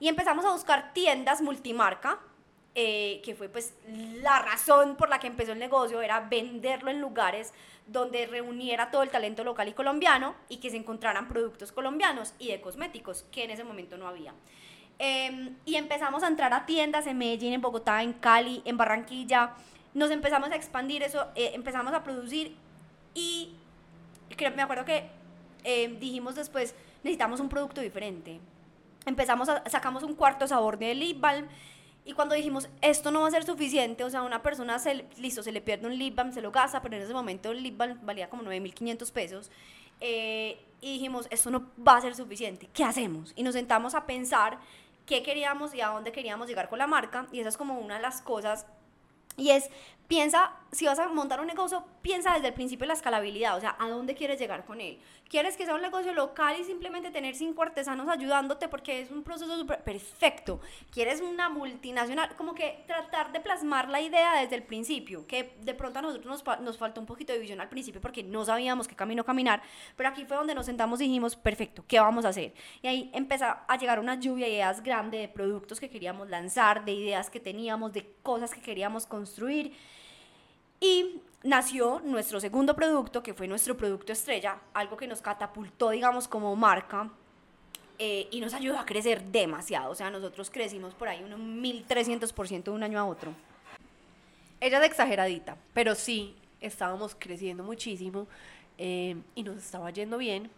Y 0.00 0.08
empezamos 0.08 0.44
a 0.44 0.52
buscar 0.52 0.92
tiendas 0.92 1.40
multimarca, 1.42 2.18
eh, 2.74 3.20
que 3.24 3.34
fue 3.34 3.48
pues 3.48 3.74
la 4.22 4.40
razón 4.40 4.96
por 4.96 5.08
la 5.08 5.18
que 5.18 5.26
empezó 5.26 5.52
el 5.52 5.58
negocio, 5.58 6.00
era 6.02 6.20
venderlo 6.20 6.90
en 6.90 7.00
lugares 7.00 7.52
donde 7.86 8.26
reuniera 8.26 8.90
todo 8.90 9.02
el 9.02 9.08
talento 9.08 9.42
local 9.44 9.66
y 9.68 9.72
colombiano 9.72 10.34
y 10.50 10.58
que 10.58 10.70
se 10.70 10.76
encontraran 10.76 11.26
productos 11.28 11.72
colombianos 11.72 12.34
y 12.38 12.48
de 12.48 12.60
cosméticos, 12.60 13.24
que 13.32 13.44
en 13.44 13.50
ese 13.50 13.64
momento 13.64 13.96
no 13.96 14.06
había. 14.06 14.34
Eh, 14.98 15.52
y 15.64 15.76
empezamos 15.76 16.22
a 16.22 16.28
entrar 16.28 16.52
a 16.52 16.66
tiendas 16.66 17.06
en 17.06 17.16
Medellín, 17.18 17.54
en 17.54 17.60
Bogotá, 17.60 18.02
en 18.02 18.12
Cali, 18.12 18.62
en 18.64 18.76
Barranquilla. 18.76 19.54
Nos 19.98 20.10
empezamos 20.12 20.50
a 20.52 20.54
expandir 20.56 21.02
eso, 21.02 21.26
eh, 21.34 21.50
empezamos 21.54 21.92
a 21.92 22.02
producir 22.04 22.54
y 23.14 23.54
creo- 24.36 24.54
me 24.54 24.62
acuerdo 24.62 24.84
que 24.84 25.10
eh, 25.64 25.96
dijimos 26.00 26.36
después, 26.36 26.74
necesitamos 27.02 27.40
un 27.40 27.48
producto 27.48 27.80
diferente. 27.80 28.38
Empezamos 29.06 29.48
a, 29.48 29.68
sacamos 29.68 30.04
un 30.04 30.14
cuarto 30.14 30.46
sabor 30.46 30.78
de 30.78 30.94
lip 30.94 31.20
balm 31.20 31.46
y 32.04 32.12
cuando 32.12 32.36
dijimos, 32.36 32.68
esto 32.80 33.10
no 33.10 33.22
va 33.22 33.28
a 33.28 33.30
ser 33.32 33.44
suficiente, 33.44 34.04
o 34.04 34.08
sea, 34.10 34.22
una 34.22 34.40
persona, 34.40 34.78
se, 34.78 35.04
listo, 35.16 35.42
se 35.42 35.50
le 35.50 35.60
pierde 35.60 35.88
un 35.88 35.98
lip 35.98 36.14
balm, 36.14 36.32
se 36.32 36.40
lo 36.40 36.52
gasta, 36.52 36.80
pero 36.80 36.94
en 36.96 37.02
ese 37.02 37.12
momento 37.12 37.50
el 37.50 37.62
lip 37.62 37.76
balm 37.76 37.98
valía 38.06 38.30
como 38.30 38.42
9.500 38.44 39.10
pesos. 39.10 39.50
eh, 40.00 40.60
y 40.80 40.92
dijimos, 40.92 41.26
esto 41.30 41.50
no 41.50 41.72
va 41.86 41.96
a 41.96 42.00
ser 42.00 42.14
suficiente, 42.14 42.68
¿qué 42.72 42.84
hacemos? 42.84 43.32
Y 43.34 43.42
nos 43.42 43.54
sentamos 43.54 43.96
a 43.96 44.06
pensar 44.06 44.58
qué 45.06 45.24
queríamos 45.24 45.74
y 45.74 45.80
a 45.80 45.88
dónde 45.88 46.12
queríamos 46.12 46.46
llegar 46.46 46.68
con 46.68 46.78
la 46.78 46.86
marca. 46.86 47.26
Y 47.32 47.40
esa 47.40 47.48
es 47.48 47.56
como 47.56 47.80
una 47.80 47.96
de 47.96 48.02
las 48.02 48.22
cosas. 48.22 48.64
Y 49.38 49.50
es, 49.50 49.70
piensa, 50.08 50.52
si 50.72 50.84
vas 50.84 50.98
a 50.98 51.08
montar 51.08 51.40
un 51.40 51.46
negocio, 51.46 51.84
piensa 52.02 52.34
desde 52.34 52.48
el 52.48 52.54
principio 52.54 52.86
la 52.86 52.92
escalabilidad, 52.92 53.56
o 53.56 53.60
sea, 53.60 53.76
¿a 53.78 53.88
dónde 53.88 54.14
quieres 54.14 54.38
llegar 54.38 54.66
con 54.66 54.80
él? 54.80 54.98
¿Quieres 55.28 55.58
que 55.58 55.66
sea 55.66 55.74
un 55.74 55.82
negocio 55.82 56.14
local 56.14 56.56
y 56.58 56.64
simplemente 56.64 57.10
tener 57.10 57.34
cinco 57.34 57.62
artesanos 57.62 58.08
ayudándote 58.08 58.66
porque 58.66 59.02
es 59.02 59.10
un 59.10 59.22
proceso 59.22 59.58
súper 59.58 59.84
perfecto? 59.84 60.58
¿Quieres 60.90 61.20
una 61.20 61.50
multinacional? 61.50 62.34
Como 62.36 62.54
que 62.54 62.82
tratar 62.86 63.30
de 63.32 63.40
plasmar 63.40 63.90
la 63.90 64.00
idea 64.00 64.40
desde 64.40 64.56
el 64.56 64.62
principio, 64.62 65.26
que 65.26 65.54
de 65.60 65.74
pronto 65.74 65.98
a 65.98 66.02
nosotros 66.02 66.42
nos, 66.46 66.60
nos 66.60 66.78
faltó 66.78 67.00
un 67.00 67.06
poquito 67.06 67.34
de 67.34 67.40
visión 67.40 67.60
al 67.60 67.68
principio 67.68 68.00
porque 68.00 68.22
no 68.22 68.42
sabíamos 68.46 68.88
qué 68.88 68.96
camino 68.96 69.22
caminar, 69.22 69.62
pero 69.96 70.08
aquí 70.08 70.24
fue 70.24 70.36
donde 70.36 70.54
nos 70.54 70.64
sentamos 70.64 70.98
y 71.02 71.04
dijimos, 71.04 71.36
perfecto, 71.36 71.84
¿qué 71.86 72.00
vamos 72.00 72.24
a 72.24 72.30
hacer? 72.30 72.54
Y 72.80 72.86
ahí 72.86 73.10
empezó 73.12 73.44
a 73.44 73.76
llegar 73.76 74.00
una 74.00 74.14
lluvia 74.14 74.46
de 74.46 74.52
ideas 74.52 74.82
grande 74.82 75.18
de 75.18 75.28
productos 75.28 75.78
que 75.78 75.90
queríamos 75.90 76.30
lanzar, 76.30 76.86
de 76.86 76.92
ideas 76.92 77.28
que 77.28 77.38
teníamos, 77.38 77.92
de 77.92 78.10
cosas 78.22 78.54
que 78.54 78.62
queríamos 78.62 79.04
construir. 79.04 79.74
Y 80.80 81.20
nació 81.42 82.00
nuestro 82.04 82.40
segundo 82.40 82.74
producto, 82.74 83.22
que 83.22 83.34
fue 83.34 83.46
nuestro 83.48 83.76
producto 83.76 84.12
estrella, 84.12 84.58
algo 84.74 84.96
que 84.96 85.06
nos 85.06 85.22
catapultó, 85.22 85.90
digamos, 85.90 86.28
como 86.28 86.54
marca 86.56 87.10
eh, 87.98 88.28
y 88.30 88.40
nos 88.40 88.54
ayudó 88.54 88.78
a 88.78 88.84
crecer 88.84 89.22
demasiado. 89.24 89.90
O 89.90 89.94
sea, 89.94 90.10
nosotros 90.10 90.50
crecimos 90.50 90.94
por 90.94 91.08
ahí 91.08 91.22
un 91.22 91.62
1300% 91.62 92.64
de 92.64 92.70
un 92.70 92.82
año 92.82 92.98
a 92.98 93.04
otro. 93.04 93.32
Ella 94.60 94.78
es 94.80 94.86
exageradita, 94.86 95.56
pero 95.72 95.94
sí, 95.94 96.34
estábamos 96.60 97.14
creciendo 97.16 97.62
muchísimo 97.62 98.26
eh, 98.76 99.16
y 99.34 99.42
nos 99.42 99.56
estaba 99.58 99.90
yendo 99.90 100.18
bien. 100.18 100.50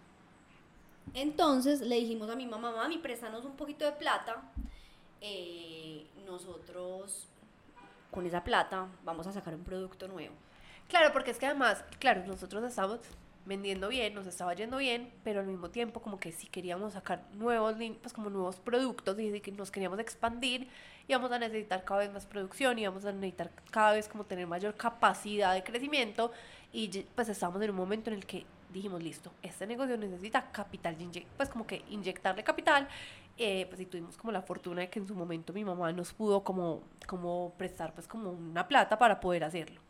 Entonces 1.12 1.80
le 1.80 1.96
dijimos 1.96 2.30
a 2.30 2.36
mi 2.36 2.46
mamá, 2.46 2.70
mami, 2.72 2.98
préstanos 2.98 3.44
un 3.44 3.56
poquito 3.56 3.84
de 3.84 3.92
plata. 3.92 4.42
eh, 5.22 6.06
nosotros, 6.26 7.26
con 8.10 8.24
esa 8.24 8.42
plata, 8.42 8.86
vamos 9.04 9.26
a 9.26 9.32
sacar 9.32 9.54
un 9.54 9.64
producto 9.64 10.06
nuevo. 10.08 10.32
Claro, 10.90 11.12
porque 11.12 11.30
es 11.30 11.38
que 11.38 11.46
además, 11.46 11.84
claro, 12.00 12.24
nosotros 12.26 12.64
estábamos 12.64 12.98
vendiendo 13.46 13.88
bien, 13.88 14.12
nos 14.12 14.26
estaba 14.26 14.54
yendo 14.54 14.78
bien, 14.78 15.12
pero 15.22 15.38
al 15.38 15.46
mismo 15.46 15.70
tiempo 15.70 16.02
como 16.02 16.18
que 16.18 16.32
si 16.32 16.48
queríamos 16.48 16.94
sacar 16.94 17.22
nuevos, 17.34 17.76
pues 18.02 18.12
como 18.12 18.28
nuevos 18.28 18.56
productos 18.56 19.16
y 19.20 19.40
que 19.40 19.52
nos 19.52 19.70
queríamos 19.70 20.00
expandir, 20.00 20.68
íbamos 21.06 21.30
a 21.30 21.38
necesitar 21.38 21.84
cada 21.84 22.00
vez 22.00 22.12
más 22.12 22.26
producción, 22.26 22.76
íbamos 22.76 23.04
a 23.04 23.12
necesitar 23.12 23.52
cada 23.70 23.92
vez 23.92 24.08
como 24.08 24.24
tener 24.24 24.48
mayor 24.48 24.74
capacidad 24.74 25.54
de 25.54 25.62
crecimiento 25.62 26.32
y 26.72 26.88
pues 27.14 27.28
estábamos 27.28 27.62
en 27.62 27.70
un 27.70 27.76
momento 27.76 28.10
en 28.10 28.16
el 28.16 28.26
que 28.26 28.44
dijimos, 28.72 29.00
listo, 29.00 29.30
este 29.42 29.68
negocio 29.68 29.96
necesita 29.96 30.50
capital, 30.50 30.96
pues 31.36 31.48
como 31.48 31.68
que 31.68 31.84
inyectarle 31.88 32.42
capital, 32.42 32.88
eh, 33.38 33.66
pues 33.68 33.80
y 33.80 33.86
tuvimos 33.86 34.16
como 34.16 34.32
la 34.32 34.42
fortuna 34.42 34.80
de 34.80 34.90
que 34.90 34.98
en 34.98 35.06
su 35.06 35.14
momento 35.14 35.52
mi 35.52 35.64
mamá 35.64 35.92
nos 35.92 36.12
pudo 36.12 36.42
como, 36.42 36.82
como 37.06 37.54
prestar 37.56 37.94
pues 37.94 38.08
como 38.08 38.30
una 38.32 38.66
plata 38.66 38.98
para 38.98 39.20
poder 39.20 39.44
hacerlo. 39.44 39.80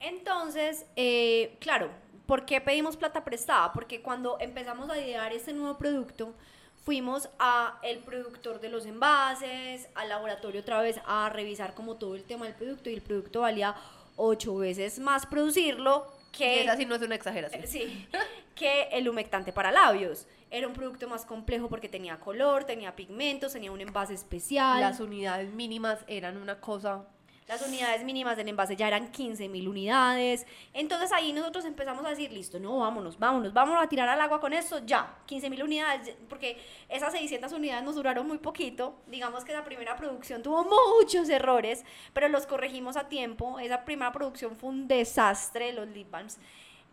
Entonces, 0.00 0.86
eh, 0.96 1.56
claro, 1.60 1.90
¿por 2.26 2.44
qué 2.44 2.60
pedimos 2.60 2.96
plata 2.96 3.24
prestada? 3.24 3.72
Porque 3.72 4.02
cuando 4.02 4.38
empezamos 4.40 4.90
a 4.90 4.98
idear 4.98 5.32
este 5.32 5.52
nuevo 5.52 5.78
producto, 5.78 6.34
fuimos 6.84 7.28
a 7.38 7.78
el 7.82 7.98
productor 7.98 8.60
de 8.60 8.68
los 8.68 8.86
envases, 8.86 9.88
al 9.94 10.08
laboratorio 10.08 10.60
otra 10.60 10.80
vez 10.80 11.00
a 11.06 11.28
revisar 11.28 11.74
como 11.74 11.96
todo 11.96 12.14
el 12.14 12.24
tema 12.24 12.46
del 12.46 12.54
producto 12.54 12.90
y 12.90 12.94
el 12.94 13.02
producto 13.02 13.40
valía 13.40 13.74
ocho 14.16 14.56
veces 14.56 14.98
más 14.98 15.26
producirlo 15.26 16.06
que 16.32 16.62
esa 16.62 16.76
sí 16.76 16.84
no 16.84 16.94
es 16.94 17.02
una 17.02 17.14
exageración. 17.14 17.64
Eh, 17.64 17.66
Sí, 17.66 18.06
que 18.54 18.88
el 18.92 19.08
humectante 19.08 19.52
para 19.52 19.72
labios. 19.72 20.26
Era 20.50 20.68
un 20.68 20.74
producto 20.74 21.08
más 21.08 21.24
complejo 21.24 21.68
porque 21.68 21.88
tenía 21.88 22.20
color, 22.20 22.64
tenía 22.64 22.94
pigmentos, 22.94 23.52
tenía 23.52 23.72
un 23.72 23.80
envase 23.80 24.14
especial. 24.14 24.80
Las 24.80 25.00
unidades 25.00 25.50
mínimas 25.52 26.00
eran 26.06 26.36
una 26.36 26.60
cosa. 26.60 27.04
Las 27.48 27.62
unidades 27.62 28.02
mínimas 28.02 28.36
del 28.36 28.48
envase 28.48 28.74
ya 28.74 28.88
eran 28.88 29.12
15 29.12 29.48
mil 29.48 29.68
unidades. 29.68 30.44
Entonces 30.72 31.12
ahí 31.12 31.32
nosotros 31.32 31.64
empezamos 31.64 32.04
a 32.04 32.08
decir, 32.08 32.32
listo, 32.32 32.58
no, 32.58 32.78
vámonos, 32.78 33.16
vámonos, 33.20 33.52
vámonos 33.52 33.84
a 33.84 33.88
tirar 33.88 34.08
al 34.08 34.20
agua 34.20 34.40
con 34.40 34.52
esto, 34.52 34.84
ya, 34.84 35.16
15 35.26 35.48
mil 35.50 35.62
unidades, 35.62 36.16
porque 36.28 36.58
esas 36.88 37.12
600 37.12 37.52
unidades 37.52 37.84
nos 37.84 37.94
duraron 37.94 38.26
muy 38.26 38.38
poquito. 38.38 38.96
Digamos 39.06 39.44
que 39.44 39.52
esa 39.52 39.62
primera 39.62 39.94
producción 39.96 40.42
tuvo 40.42 40.64
muchos 40.64 41.28
errores, 41.28 41.84
pero 42.12 42.28
los 42.28 42.46
corregimos 42.46 42.96
a 42.96 43.08
tiempo. 43.08 43.60
Esa 43.60 43.84
primera 43.84 44.10
producción 44.10 44.56
fue 44.56 44.70
un 44.70 44.88
desastre, 44.88 45.72
los 45.72 45.86
lip 45.88 46.10
balms. 46.10 46.38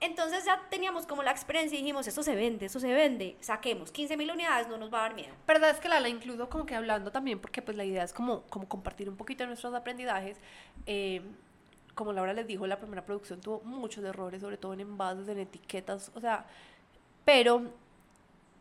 Entonces 0.04 0.44
ya 0.44 0.62
teníamos 0.70 1.08
como 1.08 1.24
la 1.24 1.32
experiencia 1.32 1.78
y 1.78 1.82
dijimos, 1.82 2.06
esto 2.06 2.24
se 2.24 2.36
vende, 2.36 2.66
esto 2.66 2.78
se 2.78 2.94
vende, 2.94 3.38
saquemos 3.40 3.90
15 3.90 4.18
mil 4.18 4.30
unidades, 4.30 4.68
no 4.68 4.78
nos 4.78 4.94
va 4.94 5.00
a 5.00 5.02
dar 5.04 5.16
miedo. 5.16 5.34
Verdad 5.48 5.70
es 5.70 5.80
que 5.80 5.88
la, 5.88 6.02
la 6.02 6.10
incluso 6.10 6.50
como 6.50 6.66
que 6.66 6.76
hablando 6.76 7.10
también, 7.10 7.40
porque 7.40 7.62
pues 7.62 7.78
la 7.78 7.86
idea 7.86 8.04
es 8.04 8.12
como, 8.12 8.42
como 8.50 8.68
compartir 8.68 9.08
un 9.08 9.16
poquito 9.16 9.44
de 9.44 9.48
nuestros 9.48 9.74
aprendizajes. 9.74 10.38
Eh, 10.88 11.22
como 11.96 12.12
Laura 12.12 12.34
les 12.34 12.46
dijo, 12.46 12.68
la 12.68 12.80
primera 12.80 13.06
producción 13.06 13.40
tuvo 13.40 13.62
muchos 13.62 14.04
errores, 14.04 14.42
sobre 14.42 14.58
todo 14.58 14.74
en 14.74 14.82
envases, 14.82 15.26
en 15.30 15.40
etiquetas, 15.40 16.12
o 16.14 16.20
sea, 16.20 16.48
pero 17.24 17.72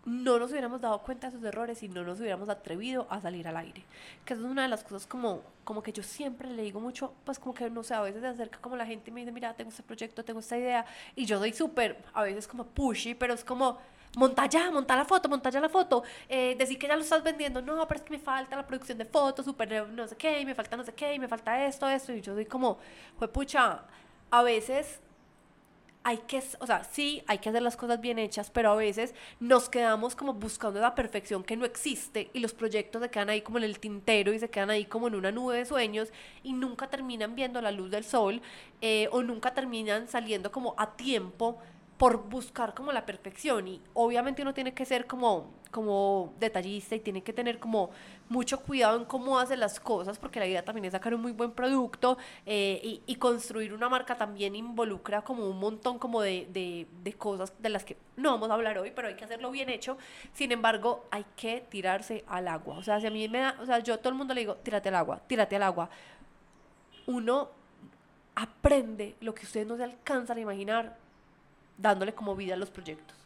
no 0.05 0.39
nos 0.39 0.51
hubiéramos 0.51 0.81
dado 0.81 0.99
cuenta 1.03 1.29
de 1.29 1.37
esos 1.37 1.47
errores 1.47 1.83
y 1.83 1.89
no 1.89 2.03
nos 2.03 2.19
hubiéramos 2.19 2.49
atrevido 2.49 3.07
a 3.09 3.21
salir 3.21 3.47
al 3.47 3.57
aire. 3.57 3.85
Que 4.25 4.35
eso 4.35 4.45
es 4.45 4.51
una 4.51 4.63
de 4.63 4.69
las 4.69 4.83
cosas 4.83 5.07
como, 5.07 5.43
como 5.65 5.83
que 5.83 5.93
yo 5.93 6.03
siempre 6.03 6.51
le 6.51 6.63
digo 6.63 6.81
mucho, 6.81 7.15
pues 7.25 7.39
como 7.39 7.55
que 7.55 7.71
no 7.71 7.83
sé, 7.83 7.95
a 7.95 8.01
veces 8.01 8.21
se 8.21 8.27
acerca 8.27 8.59
como 8.59 8.77
la 8.77 8.87
gente 8.87 9.11
y 9.11 9.13
me 9.13 9.21
dice, 9.21 9.33
mira, 9.33 9.55
tengo 9.55 9.71
este 9.71 9.83
proyecto, 9.83 10.25
tengo 10.25 10.41
esta 10.41 10.59
idea, 10.59 10.85
y 11.15 11.25
yo 11.25 11.39
doy 11.39 11.53
súper, 11.53 12.03
a 12.15 12.23
veces 12.23 12.49
como 12.49 12.65
pushy, 12.65 13.15
pero 13.15 13.33
es 13.35 13.45
como, 13.45 13.79
monta 14.17 14.47
ya, 14.47 14.71
monta 14.71 14.97
la 14.97 15.05
foto, 15.05 15.29
monta 15.29 15.51
ya 15.51 15.61
la 15.61 15.69
foto, 15.69 16.03
eh, 16.29 16.57
decir 16.59 16.79
que 16.79 16.89
ya 16.89 16.97
lo 16.97 17.03
estás 17.03 17.23
vendiendo, 17.23 17.63
no, 17.63 17.87
pero 17.87 18.01
es 18.01 18.05
que 18.05 18.11
me 18.11 18.19
falta 18.19 18.57
la 18.57 18.67
producción 18.67 18.99
de 18.99 19.05
fotos, 19.05 19.45
súper 19.45 19.89
no 19.89 20.09
sé 20.09 20.17
qué, 20.17 20.41
y 20.41 20.45
me 20.45 20.55
falta 20.55 20.77
no 20.77 20.85
sé 20.85 20.93
qué, 20.95 21.15
y 21.15 21.19
me 21.21 21.29
falta 21.29 21.65
esto, 21.65 21.89
esto, 21.89 22.13
y 22.13 22.21
yo 22.21 22.35
doy 22.35 22.47
como, 22.47 22.79
fue 23.19 23.29
pucha, 23.29 23.83
a 24.31 24.43
veces 24.43 25.01
hay 26.05 26.19
que, 26.19 26.43
o 26.59 26.67
sea, 26.67 26.85
sí, 26.85 27.23
hay 27.27 27.39
que 27.39 27.49
hacer 27.49 27.63
las 27.63 27.77
cosas 27.77 28.01
bien 28.01 28.19
hechas, 28.19 28.51
pero 28.51 28.71
a 28.71 28.75
veces 28.75 29.15
nos 29.41 29.69
quedamos 29.69 30.17
como 30.17 30.35
buscando 30.35 30.81
la 30.81 30.95
perfección 30.95 31.45
que 31.45 31.57
no 31.57 31.65
existe 31.65 32.31
y 32.33 32.41
los 32.41 32.55
proyectos 32.55 33.03
se 33.03 33.11
quedan 33.11 33.31
ahí 33.31 33.43
como 33.43 33.59
en 33.59 33.65
el 33.65 33.79
tintero 33.79 34.33
y 34.33 34.39
se 34.39 34.51
quedan 34.51 34.71
ahí 34.71 34.85
como 34.85 35.09
en 35.09 35.15
una 35.15 35.31
nube 35.31 35.57
de 35.57 35.65
sueños 35.65 36.13
y 36.43 36.53
nunca 36.53 36.89
terminan 36.89 37.35
viendo 37.35 37.61
la 37.61 37.71
luz 37.71 37.91
del 37.91 38.05
sol 38.05 38.43
eh, 38.81 39.09
o 39.13 39.23
nunca 39.23 39.55
terminan 39.55 40.09
saliendo 40.09 40.51
como 40.51 40.75
a 40.77 40.97
tiempo 40.97 41.59
por 41.99 42.29
buscar 42.29 42.75
como 42.75 42.93
la 42.93 43.07
perfección. 43.07 43.69
Y 43.69 43.81
obviamente 43.95 44.43
uno 44.43 44.55
tiene 44.55 44.75
que 44.75 44.85
ser 44.85 45.07
como, 45.07 45.51
como 45.71 46.35
detallista 46.41 46.95
y 46.95 47.01
tiene 47.01 47.23
que 47.23 47.33
tener 47.33 47.59
como 47.59 47.91
mucho 48.29 48.61
cuidado 48.61 48.99
en 48.99 49.05
cómo 49.05 49.39
hace 49.39 49.57
las 49.57 49.79
cosas 49.79 50.19
porque 50.19 50.41
la 50.41 50.47
idea 50.47 50.65
también 50.65 50.87
es 50.87 50.93
sacar 50.93 51.15
un 51.15 51.21
muy 51.21 51.33
buen 51.33 51.53
producto 51.53 52.17
eh, 52.47 53.01
y, 53.07 53.15
construir 53.17 53.75
una 53.75 53.89
marca 53.89 54.17
también 54.17 54.57
involucra 54.57 55.23
como 55.23 55.47
un 55.47 55.59
montón 55.61 55.99
como 55.99 56.23
de, 56.23 56.49
de, 56.51 56.87
de, 57.05 57.13
cosas 57.13 57.53
de 57.59 57.69
las 57.69 57.85
que 57.85 57.97
no 58.17 58.33
vamos 58.33 58.51
a 58.51 58.55
hablar 58.55 58.79
hoy 58.79 58.91
pero 58.95 59.09
hay 59.09 59.15
que 59.15 59.25
hacerlo 59.25 59.51
bien 59.51 59.69
hecho. 59.69 59.97
Sin 60.33 60.51
embargo 60.51 61.07
hay 61.11 61.25
que 61.37 61.65
tirarse 61.69 62.25
al 62.27 62.49
agua. 62.49 62.79
O 62.79 62.83
sea 62.83 63.01
si 63.01 63.07
a 63.07 63.11
mí 63.11 63.29
me 63.29 63.41
da, 63.41 63.57
o 63.61 63.67
sea 63.67 63.79
yo 63.81 63.95
a 63.95 63.99
todo 63.99 64.09
el 64.09 64.17
mundo 64.17 64.35
le 64.35 64.41
digo 64.41 64.57
tírate 64.57 64.89
al 64.89 64.97
agua, 64.97 65.21
tírate 65.27 65.57
al 65.57 65.63
agua 65.63 65.91
uno 67.07 67.51
aprende 68.35 69.17
lo 69.21 69.35
que 69.35 69.45
ustedes 69.45 69.67
no 69.67 69.77
se 69.77 69.85
alcanzan 69.85 70.39
a 70.39 70.41
imaginar 70.41 70.97
dándole 71.79 72.15
como 72.15 72.37
vida 72.37 72.55
a 72.55 72.57
los 72.57 72.71
proyectos. 72.71 73.17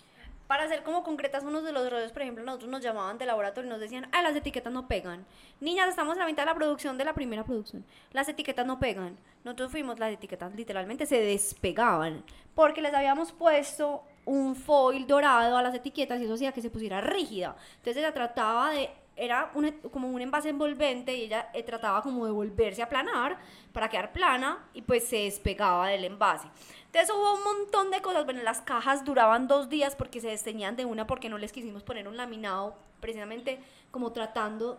Para 0.46 0.68
ser 0.68 0.84
como 0.84 1.02
concretas, 1.02 1.42
unos 1.42 1.64
de 1.64 1.72
los 1.72 1.90
roles, 1.90 2.12
por 2.12 2.22
ejemplo, 2.22 2.44
nosotros 2.44 2.70
nos 2.70 2.80
llamaban 2.80 3.18
de 3.18 3.26
laboratorio 3.26 3.68
y 3.68 3.72
nos 3.72 3.80
decían, 3.80 4.08
ah, 4.12 4.22
las 4.22 4.36
etiquetas 4.36 4.72
no 4.72 4.86
pegan. 4.86 5.26
Niñas, 5.60 5.88
estamos 5.88 6.14
en 6.14 6.20
la 6.20 6.26
mitad 6.26 6.44
de 6.44 6.46
la 6.46 6.54
producción 6.54 6.96
de 6.96 7.04
la 7.04 7.14
primera 7.14 7.44
producción. 7.44 7.84
Las 8.12 8.28
etiquetas 8.28 8.64
no 8.64 8.78
pegan. 8.78 9.16
Nosotros 9.42 9.72
fuimos, 9.72 9.98
las 9.98 10.12
etiquetas 10.12 10.54
literalmente 10.54 11.04
se 11.04 11.20
despegaban 11.20 12.22
porque 12.54 12.80
les 12.80 12.94
habíamos 12.94 13.32
puesto 13.32 14.04
un 14.24 14.54
foil 14.54 15.06
dorado 15.06 15.56
a 15.56 15.62
las 15.62 15.74
etiquetas 15.74 16.20
y 16.20 16.24
eso 16.24 16.34
hacía 16.34 16.52
que 16.52 16.62
se 16.62 16.70
pusiera 16.70 17.00
rígida. 17.00 17.56
Entonces 17.78 17.96
ella 17.96 18.14
trataba 18.14 18.70
de 18.70 18.90
era 19.16 19.50
un, 19.54 19.70
como 19.90 20.08
un 20.08 20.20
envase 20.20 20.50
envolvente 20.50 21.14
y 21.14 21.22
ella 21.22 21.48
eh, 21.54 21.62
trataba 21.62 22.02
como 22.02 22.26
de 22.26 22.32
volverse 22.32 22.82
a 22.82 22.88
planar 22.88 23.38
para 23.72 23.88
quedar 23.88 24.12
plana 24.12 24.68
y 24.74 24.82
pues 24.82 25.08
se 25.08 25.16
despegaba 25.16 25.88
del 25.88 26.04
envase. 26.04 26.48
Entonces 26.86 27.14
hubo 27.14 27.34
un 27.34 27.44
montón 27.44 27.90
de 27.90 28.00
cosas. 28.02 28.24
Bueno, 28.24 28.42
las 28.42 28.60
cajas 28.60 29.04
duraban 29.04 29.48
dos 29.48 29.68
días 29.68 29.96
porque 29.96 30.20
se 30.20 30.28
desteñían 30.28 30.76
de 30.76 30.84
una 30.84 31.06
porque 31.06 31.28
no 31.28 31.38
les 31.38 31.52
quisimos 31.52 31.82
poner 31.82 32.08
un 32.08 32.16
laminado 32.16 32.76
precisamente 33.00 33.58
como 33.90 34.12
tratando 34.12 34.78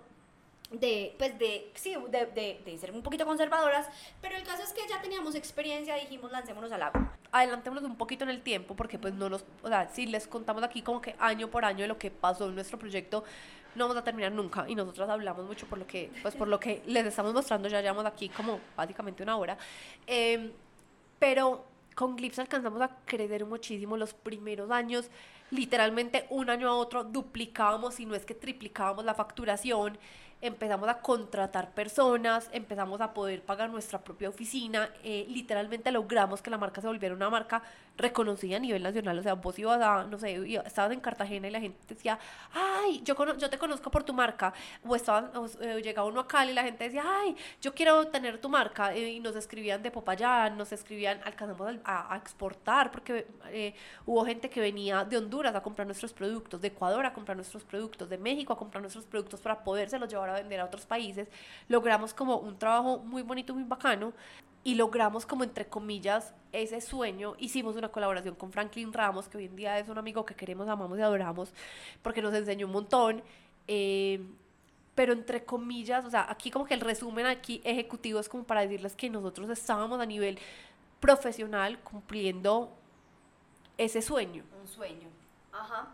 de, 0.71 1.15
pues 1.17 1.37
de, 1.39 1.71
sí, 1.75 1.95
de, 2.09 2.25
de, 2.25 2.61
de, 2.65 2.77
ser 2.77 2.91
un 2.91 3.01
poquito 3.01 3.25
conservadoras, 3.25 3.87
pero 4.21 4.35
el 4.35 4.43
caso 4.43 4.63
es 4.63 4.73
que 4.73 4.81
ya 4.89 5.01
teníamos 5.01 5.35
experiencia, 5.35 5.95
dijimos 5.95 6.31
lancémonos 6.31 6.71
al 6.71 6.83
agua. 6.83 7.13
Adelantémonos 7.31 7.85
un 7.85 7.95
poquito 7.95 8.25
en 8.25 8.31
el 8.31 8.41
tiempo, 8.41 8.75
porque 8.75 8.99
pues 8.99 9.13
no 9.13 9.29
nos, 9.29 9.45
o 9.63 9.69
sea, 9.69 9.87
si 9.89 10.07
les 10.07 10.27
contamos 10.27 10.63
aquí 10.63 10.81
como 10.81 11.01
que 11.01 11.15
año 11.19 11.49
por 11.49 11.63
año 11.63 11.83
de 11.83 11.87
lo 11.87 11.97
que 11.97 12.11
pasó 12.11 12.49
en 12.49 12.55
nuestro 12.55 12.77
proyecto, 12.77 13.23
no 13.77 13.85
vamos 13.85 13.97
a 13.97 14.03
terminar 14.03 14.31
nunca, 14.31 14.65
y 14.67 14.75
nosotros 14.75 15.07
hablamos 15.09 15.45
mucho 15.45 15.67
por 15.67 15.77
lo 15.77 15.87
que, 15.87 16.11
pues 16.21 16.35
por 16.35 16.47
lo 16.47 16.59
que 16.59 16.81
les 16.87 17.05
estamos 17.05 17.33
mostrando, 17.33 17.69
ya 17.69 17.79
llevamos 17.81 18.05
aquí 18.05 18.29
como 18.29 18.59
básicamente 18.75 19.23
una 19.23 19.37
hora, 19.37 19.57
eh, 20.05 20.51
pero 21.19 21.65
con 21.95 22.15
Glips 22.15 22.39
alcanzamos 22.39 22.81
a 22.81 22.89
crecer 23.05 23.45
muchísimo 23.45 23.97
los 23.97 24.13
primeros 24.13 24.69
años. 24.69 25.09
Literalmente 25.49 26.27
un 26.29 26.49
año 26.49 26.69
a 26.69 26.75
otro 26.75 27.03
duplicábamos, 27.03 27.99
y 27.99 28.05
no 28.05 28.13
es 28.13 28.23
que 28.23 28.35
triplicábamos 28.35 29.03
la 29.03 29.15
facturación. 29.15 29.97
Empezamos 30.39 30.87
a 30.89 31.01
contratar 31.01 31.71
personas, 31.73 32.49
empezamos 32.53 33.01
a 33.01 33.11
poder 33.15 33.41
pagar 33.41 33.71
nuestra 33.71 33.99
propia 33.99 34.29
oficina, 34.29 34.91
eh, 35.03 35.25
literalmente 35.27 35.89
logramos 35.91 36.43
que 36.43 36.51
la 36.51 36.59
marca 36.59 36.81
se 36.81 36.85
volviera 36.85 37.15
una 37.15 37.31
marca 37.31 37.63
reconocida 37.97 38.57
a 38.57 38.59
nivel 38.59 38.83
nacional, 38.83 39.17
o 39.17 39.23
sea, 39.23 39.33
vos 39.33 39.57
ibas 39.57 39.81
a, 39.81 40.03
no 40.03 40.17
sé, 40.19 40.61
estabas 40.65 40.91
en 40.91 40.99
Cartagena 40.99 41.47
y 41.47 41.51
la 41.51 41.59
gente 41.59 41.79
decía, 41.87 42.19
ay, 42.53 43.01
yo, 43.03 43.15
yo 43.37 43.49
te 43.49 43.57
conozco 43.57 43.89
por 43.89 44.03
tu 44.03 44.13
marca, 44.13 44.53
o 44.85 44.95
estaban, 44.95 45.31
eh, 45.61 45.81
llegaba 45.81 46.07
uno 46.07 46.21
a 46.21 46.27
Cali 46.27 46.51
y 46.51 46.53
la 46.53 46.63
gente 46.63 46.83
decía, 46.83 47.03
ay, 47.05 47.35
yo 47.61 47.73
quiero 47.73 48.07
tener 48.07 48.39
tu 48.39 48.49
marca, 48.49 48.93
eh, 48.93 49.11
y 49.11 49.19
nos 49.19 49.35
escribían 49.35 49.81
de 49.81 49.91
Popayán, 49.91 50.57
nos 50.57 50.71
escribían, 50.71 51.19
alcanzamos 51.25 51.75
a, 51.83 52.15
exportar, 52.17 52.91
porque 52.91 53.25
hubo 54.05 54.25
gente 54.25 54.49
que 54.49 54.59
venía 54.59 55.03
de 55.03 55.17
Honduras 55.17 55.55
a 55.55 55.61
comprar 55.61 55.85
nuestros 55.87 56.13
productos, 56.13 56.61
de 56.61 56.69
Ecuador 56.69 57.05
a 57.05 57.13
comprar 57.13 57.35
nuestros 57.35 57.63
productos, 57.63 58.09
de 58.09 58.17
México 58.17 58.53
a 58.53 58.57
comprar 58.57 58.81
nuestros 58.81 59.05
productos 59.05 59.39
para 59.41 59.63
podérselos 59.63 60.09
llevar 60.09 60.29
a 60.29 60.33
vender 60.33 60.59
a 60.59 60.65
otros 60.65 60.85
países, 60.85 61.27
logramos 61.67 62.13
como 62.13 62.37
un 62.37 62.57
trabajo 62.57 62.99
muy 62.99 63.23
bonito, 63.23 63.53
muy 63.53 63.63
bacano 63.63 64.13
y 64.67 64.75
logramos 64.75 65.25
como 65.25 65.45
entre 65.45 65.65
comillas 65.65 66.33
ese 66.51 66.81
sueño. 66.81 67.35
Hicimos 67.39 67.77
una 67.77 67.87
colaboración 67.87 68.35
con 68.35 68.51
Franklin 68.51 68.91
Ramos, 68.91 69.29
que 69.29 69.37
hoy 69.37 69.45
en 69.45 69.55
día 69.55 69.79
es 69.79 69.87
un 69.87 69.97
amigo 69.97 70.25
que 70.25 70.35
queremos, 70.35 70.67
amamos 70.67 70.99
y 70.99 71.01
adoramos, 71.01 71.53
porque 72.01 72.21
nos 72.21 72.33
enseñó 72.33 72.65
un 72.65 72.73
montón. 72.73 73.23
Eh, 73.69 74.19
pero 74.93 75.13
entre 75.13 75.45
comillas, 75.45 76.03
o 76.03 76.09
sea, 76.09 76.29
aquí 76.29 76.51
como 76.51 76.65
que 76.65 76.73
el 76.73 76.81
resumen 76.81 77.27
aquí 77.27 77.61
ejecutivo 77.63 78.19
es 78.19 78.27
como 78.27 78.43
para 78.43 78.59
decirles 78.59 78.93
que 78.93 79.09
nosotros 79.09 79.49
estábamos 79.51 80.01
a 80.01 80.05
nivel 80.05 80.37
profesional 80.99 81.79
cumpliendo 81.79 82.69
ese 83.77 84.01
sueño. 84.01 84.43
Un 84.61 84.67
sueño. 84.67 85.07
Ajá. 85.53 85.93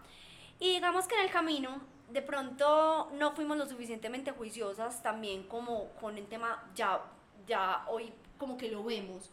Y 0.60 0.72
digamos 0.72 1.08
que 1.08 1.14
en 1.14 1.22
el 1.26 1.30
camino 1.30 1.80
de 2.10 2.24
pronto 2.24 3.12
no 3.20 3.36
fuimos 3.36 3.56
lo 3.56 3.68
suficientemente 3.68 4.32
juiciosas 4.32 5.04
también 5.04 5.44
como 5.44 5.90
con 6.02 6.18
el 6.18 6.26
tema, 6.26 6.72
ya, 6.74 7.00
ya 7.46 7.86
hoy 7.88 8.12
como 8.44 8.58
que 8.58 8.70
lo 8.70 8.84
vemos. 8.84 9.30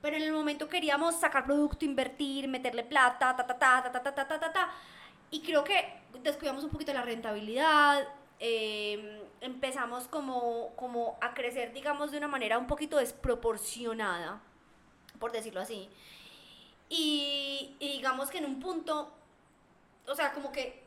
Pero 0.00 0.16
en 0.16 0.22
el 0.22 0.32
momento 0.32 0.68
queríamos 0.68 1.16
sacar 1.16 1.44
producto, 1.44 1.84
invertir, 1.84 2.46
meterle 2.46 2.84
plata, 2.84 3.34
ta, 3.36 3.44
ta, 3.44 3.58
ta, 3.58 3.82
ta, 3.82 3.92
ta, 3.92 4.14
ta, 4.14 4.26
ta, 4.28 4.40
ta, 4.40 4.52
ta. 4.52 4.70
Y 5.32 5.42
creo 5.42 5.64
que 5.64 6.00
descuidamos 6.22 6.62
un 6.62 6.70
poquito 6.70 6.92
la 6.92 7.02
rentabilidad, 7.02 8.06
eh, 8.38 9.20
empezamos 9.40 10.06
como, 10.06 10.74
como 10.76 11.18
a 11.20 11.34
crecer, 11.34 11.72
digamos, 11.72 12.12
de 12.12 12.18
una 12.18 12.28
manera 12.28 12.56
un 12.58 12.68
poquito 12.68 12.98
desproporcionada, 12.98 14.40
por 15.18 15.32
decirlo 15.32 15.60
así. 15.60 15.88
Y, 16.88 17.74
y 17.80 17.88
digamos 17.94 18.30
que 18.30 18.38
en 18.38 18.44
un 18.44 18.60
punto, 18.60 19.12
o 20.06 20.14
sea, 20.14 20.32
como 20.32 20.52
que 20.52 20.84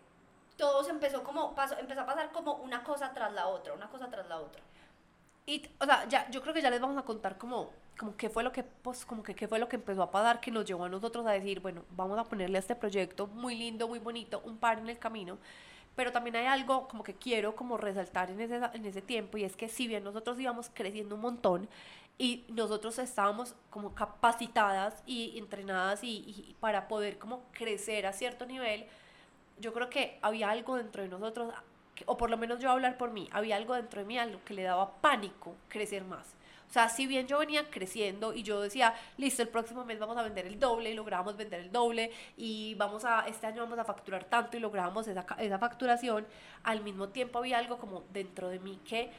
todo 0.55 0.81
se 0.83 0.91
empezó 0.91 1.23
como, 1.23 1.53
pasó, 1.55 1.77
empezó 1.77 2.01
a 2.01 2.05
pasar 2.05 2.31
como 2.31 2.53
una 2.53 2.83
cosa 2.85 3.11
tras 3.13 3.33
la 3.33 3.47
otra, 3.47 3.73
una 3.73 3.89
cosa 3.89 4.09
tras 4.09 4.27
la 4.27 4.39
otra. 4.39 4.61
Y, 5.47 5.61
o 5.79 5.85
sea, 5.85 6.07
ya, 6.07 6.29
yo 6.31 6.41
creo 6.41 6.53
que 6.53 6.61
ya 6.61 6.71
les 6.71 6.81
vamos 6.81 6.97
a 6.97 7.03
contar 7.03 7.37
como, 7.37 7.71
como 7.99 8.15
qué 8.17 8.29
fue 8.29 8.43
lo 8.43 8.51
que, 8.51 8.63
pues, 8.63 9.05
como 9.05 9.21
que 9.21 9.35
qué 9.35 9.47
fue 9.47 9.59
lo 9.59 9.69
que 9.69 9.75
empezó 9.75 10.01
a 10.01 10.11
pasar, 10.11 10.39
que 10.39 10.51
nos 10.51 10.65
llevó 10.65 10.85
a 10.85 10.89
nosotros 10.89 11.25
a 11.27 11.31
decir, 11.31 11.59
bueno, 11.59 11.83
vamos 11.91 12.17
a 12.17 12.23
ponerle 12.23 12.57
a 12.57 12.59
este 12.59 12.75
proyecto 12.75 13.27
muy 13.27 13.55
lindo, 13.55 13.87
muy 13.87 13.99
bonito, 13.99 14.41
un 14.43 14.57
par 14.57 14.79
en 14.79 14.89
el 14.89 14.97
camino. 14.97 15.37
Pero 15.95 16.11
también 16.11 16.35
hay 16.35 16.47
algo 16.47 16.87
como 16.87 17.03
que 17.03 17.13
quiero 17.13 17.55
como 17.55 17.77
resaltar 17.77 18.31
en 18.31 18.41
ese, 18.41 18.59
en 18.73 18.85
ese 18.85 19.01
tiempo 19.01 19.37
y 19.37 19.45
es 19.45 19.55
que 19.55 19.69
si 19.69 19.87
bien 19.87 20.03
nosotros 20.03 20.39
íbamos 20.39 20.69
creciendo 20.73 21.15
un 21.15 21.21
montón 21.21 21.69
y 22.17 22.43
nosotros 22.49 22.97
estábamos 22.99 23.55
como 23.69 23.95
capacitadas 23.95 25.03
y 25.05 25.37
entrenadas 25.37 26.03
y, 26.03 26.17
y 26.49 26.55
para 26.59 26.87
poder 26.87 27.17
como 27.17 27.43
crecer 27.51 28.07
a 28.07 28.13
cierto 28.13 28.45
nivel, 28.45 28.85
yo 29.59 29.73
creo 29.73 29.89
que 29.89 30.19
había 30.21 30.49
algo 30.49 30.75
dentro 30.75 31.03
de 31.03 31.09
nosotros, 31.09 31.53
o 32.05 32.17
por 32.17 32.29
lo 32.29 32.37
menos 32.37 32.59
yo 32.59 32.69
hablar 32.69 32.97
por 32.97 33.11
mí, 33.11 33.29
había 33.31 33.55
algo 33.55 33.75
dentro 33.75 34.01
de 34.01 34.07
mí 34.07 34.17
algo 34.17 34.39
que 34.43 34.53
le 34.53 34.63
daba 34.63 35.01
pánico 35.01 35.55
crecer 35.69 36.03
más. 36.03 36.35
O 36.69 36.73
sea, 36.73 36.89
si 36.89 37.07
bien 37.07 37.27
yo 37.27 37.39
venía 37.39 37.69
creciendo 37.69 38.33
y 38.33 38.43
yo 38.43 38.59
decía, 38.59 38.93
listo, 39.17 39.41
el 39.41 39.49
próximo 39.49 39.85
mes 39.85 39.99
vamos 39.99 40.17
a 40.17 40.23
vender 40.23 40.45
el 40.45 40.59
doble 40.59 40.91
y 40.91 40.93
logramos 40.93 41.37
vender 41.37 41.61
el 41.61 41.71
doble 41.71 42.11
y 42.37 42.75
vamos 42.75 43.05
a, 43.05 43.27
este 43.27 43.47
año 43.47 43.61
vamos 43.61 43.79
a 43.79 43.85
facturar 43.85 44.25
tanto 44.25 44.57
y 44.57 44.59
logramos 44.59 45.07
esa, 45.07 45.25
esa 45.37 45.59
facturación, 45.59 46.25
al 46.63 46.81
mismo 46.81 47.09
tiempo 47.09 47.39
había 47.39 47.59
algo 47.59 47.77
como 47.77 48.03
dentro 48.11 48.49
de 48.49 48.59
mí 48.59 48.79
que 48.83 49.09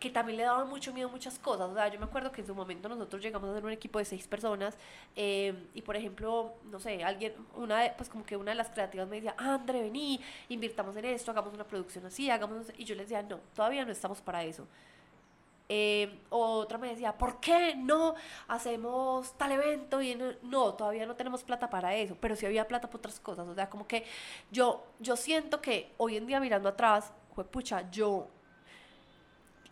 que 0.00 0.10
también 0.10 0.38
le 0.38 0.44
daban 0.44 0.68
mucho 0.68 0.92
miedo 0.92 1.08
a 1.08 1.12
muchas 1.12 1.38
cosas. 1.38 1.70
O 1.70 1.74
sea, 1.74 1.88
yo 1.88 2.00
me 2.00 2.06
acuerdo 2.06 2.32
que 2.32 2.40
en 2.40 2.46
su 2.46 2.54
momento 2.54 2.88
nosotros 2.88 3.22
llegamos 3.22 3.50
a 3.50 3.54
ser 3.54 3.64
un 3.64 3.70
equipo 3.70 3.98
de 3.98 4.06
seis 4.06 4.26
personas 4.26 4.76
eh, 5.14 5.68
y, 5.74 5.82
por 5.82 5.94
ejemplo, 5.94 6.54
no 6.64 6.80
sé, 6.80 7.04
alguien, 7.04 7.34
una 7.54 7.80
de, 7.80 7.90
pues 7.90 8.08
como 8.08 8.24
que 8.24 8.36
una 8.36 8.52
de 8.52 8.56
las 8.56 8.70
creativas 8.70 9.06
me 9.06 9.16
decía, 9.16 9.34
André, 9.36 9.82
vení, 9.82 10.18
invirtamos 10.48 10.96
en 10.96 11.04
esto, 11.04 11.30
hagamos 11.30 11.52
una 11.54 11.64
producción 11.64 12.06
así, 12.06 12.30
hagamos... 12.30 12.66
Y 12.78 12.84
yo 12.84 12.94
les 12.94 13.08
decía, 13.08 13.22
no, 13.22 13.38
todavía 13.54 13.84
no 13.84 13.92
estamos 13.92 14.22
para 14.22 14.42
eso. 14.42 14.66
Eh, 15.68 16.18
otra 16.30 16.78
me 16.78 16.88
decía, 16.88 17.16
¿por 17.16 17.38
qué 17.38 17.76
no 17.76 18.14
hacemos 18.48 19.34
tal 19.34 19.52
evento? 19.52 20.00
Y 20.02 20.18
no, 20.42 20.74
todavía 20.74 21.06
no 21.06 21.14
tenemos 21.14 21.44
plata 21.44 21.68
para 21.70 21.94
eso, 21.94 22.16
pero 22.18 22.34
sí 22.34 22.46
había 22.46 22.66
plata 22.66 22.88
para 22.88 22.98
otras 22.98 23.20
cosas. 23.20 23.46
O 23.46 23.54
sea, 23.54 23.68
como 23.68 23.86
que 23.86 24.04
yo, 24.50 24.82
yo 24.98 25.14
siento 25.14 25.60
que 25.60 25.92
hoy 25.98 26.16
en 26.16 26.26
día 26.26 26.40
mirando 26.40 26.70
atrás, 26.70 27.12
fue 27.34 27.44
pucha, 27.44 27.88
yo 27.90 28.28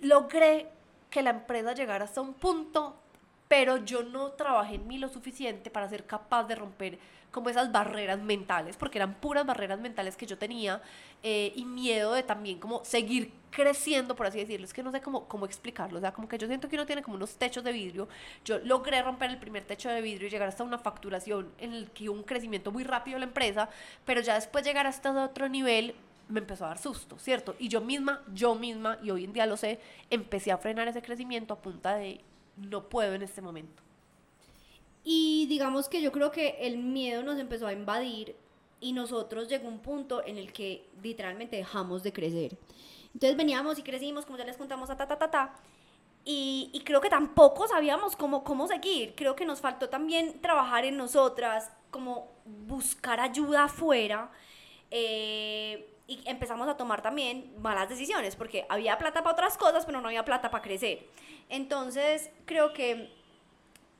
logré 0.00 0.68
que 1.10 1.22
la 1.22 1.30
empresa 1.30 1.72
llegara 1.72 2.04
hasta 2.04 2.20
un 2.20 2.34
punto, 2.34 2.96
pero 3.48 3.78
yo 3.78 4.02
no 4.02 4.32
trabajé 4.32 4.74
en 4.74 4.86
mí 4.86 4.98
lo 4.98 5.08
suficiente 5.08 5.70
para 5.70 5.88
ser 5.88 6.06
capaz 6.06 6.44
de 6.44 6.54
romper 6.54 6.98
como 7.30 7.50
esas 7.50 7.70
barreras 7.70 8.18
mentales, 8.18 8.76
porque 8.76 8.98
eran 8.98 9.14
puras 9.14 9.44
barreras 9.44 9.78
mentales 9.78 10.16
que 10.16 10.26
yo 10.26 10.38
tenía 10.38 10.80
eh, 11.22 11.52
y 11.54 11.64
miedo 11.64 12.12
de 12.14 12.22
también 12.22 12.58
como 12.58 12.84
seguir 12.84 13.32
creciendo, 13.50 14.16
por 14.16 14.26
así 14.26 14.38
decirlo. 14.38 14.64
Es 14.64 14.72
que 14.72 14.82
no 14.82 14.90
sé 14.90 15.00
cómo, 15.00 15.28
cómo 15.28 15.44
explicarlo. 15.44 15.98
O 15.98 16.00
sea, 16.00 16.12
como 16.12 16.28
que 16.28 16.38
yo 16.38 16.46
siento 16.46 16.68
que 16.68 16.76
uno 16.76 16.86
tiene 16.86 17.02
como 17.02 17.16
unos 17.16 17.36
techos 17.36 17.62
de 17.64 17.72
vidrio. 17.72 18.08
Yo 18.44 18.58
logré 18.60 19.02
romper 19.02 19.30
el 19.30 19.38
primer 19.38 19.64
techo 19.64 19.90
de 19.90 20.00
vidrio 20.00 20.28
y 20.28 20.30
llegar 20.30 20.48
hasta 20.48 20.64
una 20.64 20.78
facturación 20.78 21.52
en 21.58 21.74
el 21.74 21.90
que 21.90 22.08
hubo 22.08 22.16
un 22.16 22.24
crecimiento 22.24 22.72
muy 22.72 22.84
rápido 22.84 23.16
de 23.16 23.20
la 23.20 23.26
empresa, 23.26 23.68
pero 24.04 24.20
ya 24.20 24.34
después 24.34 24.64
llegar 24.64 24.86
hasta 24.86 25.12
otro 25.24 25.48
nivel 25.48 25.94
me 26.28 26.40
empezó 26.40 26.64
a 26.64 26.68
dar 26.68 26.78
susto, 26.78 27.18
¿cierto? 27.18 27.56
Y 27.58 27.68
yo 27.68 27.80
misma, 27.80 28.22
yo 28.32 28.54
misma, 28.54 28.98
y 29.02 29.10
hoy 29.10 29.24
en 29.24 29.32
día 29.32 29.46
lo 29.46 29.56
sé, 29.56 29.80
empecé 30.10 30.52
a 30.52 30.58
frenar 30.58 30.88
ese 30.88 31.02
crecimiento 31.02 31.54
a 31.54 31.62
punta 31.62 31.96
de 31.96 32.20
no 32.56 32.88
puedo 32.88 33.14
en 33.14 33.22
este 33.22 33.40
momento. 33.40 33.82
Y 35.04 35.46
digamos 35.46 35.88
que 35.88 36.02
yo 36.02 36.12
creo 36.12 36.30
que 36.30 36.56
el 36.60 36.78
miedo 36.78 37.22
nos 37.22 37.38
empezó 37.38 37.66
a 37.66 37.72
invadir 37.72 38.36
y 38.80 38.92
nosotros 38.92 39.48
llegó 39.48 39.68
un 39.68 39.80
punto 39.80 40.24
en 40.24 40.38
el 40.38 40.52
que 40.52 40.86
literalmente 41.02 41.56
dejamos 41.56 42.02
de 42.02 42.12
crecer. 42.12 42.58
Entonces 43.14 43.36
veníamos 43.36 43.78
y 43.78 43.82
crecimos, 43.82 44.26
como 44.26 44.38
ya 44.38 44.44
les 44.44 44.56
contamos, 44.56 44.90
a 44.90 44.96
ta, 44.96 45.08
ta, 45.08 45.18
ta, 45.18 45.30
ta. 45.30 45.54
Y, 46.24 46.70
y, 46.74 46.80
creo 46.80 47.00
que 47.00 47.08
tampoco 47.08 47.66
sabíamos 47.66 48.14
cómo, 48.14 48.44
cómo 48.44 48.66
seguir. 48.68 49.14
Creo 49.16 49.34
que 49.34 49.46
nos 49.46 49.60
faltó 49.60 49.88
también 49.88 50.40
trabajar 50.42 50.84
en 50.84 50.98
nosotras, 50.98 51.70
como 51.90 52.28
buscar 52.44 53.18
ayuda 53.18 53.64
afuera. 53.64 54.30
Eh, 54.90 55.97
y 56.08 56.22
empezamos 56.24 56.66
a 56.68 56.76
tomar 56.76 57.02
también 57.02 57.52
malas 57.60 57.88
decisiones, 57.88 58.34
porque 58.34 58.64
había 58.70 58.96
plata 58.96 59.22
para 59.22 59.34
otras 59.34 59.58
cosas, 59.58 59.84
pero 59.84 60.00
no 60.00 60.08
había 60.08 60.24
plata 60.24 60.50
para 60.50 60.62
crecer. 60.62 61.06
Entonces, 61.50 62.30
creo 62.46 62.72
que 62.72 63.12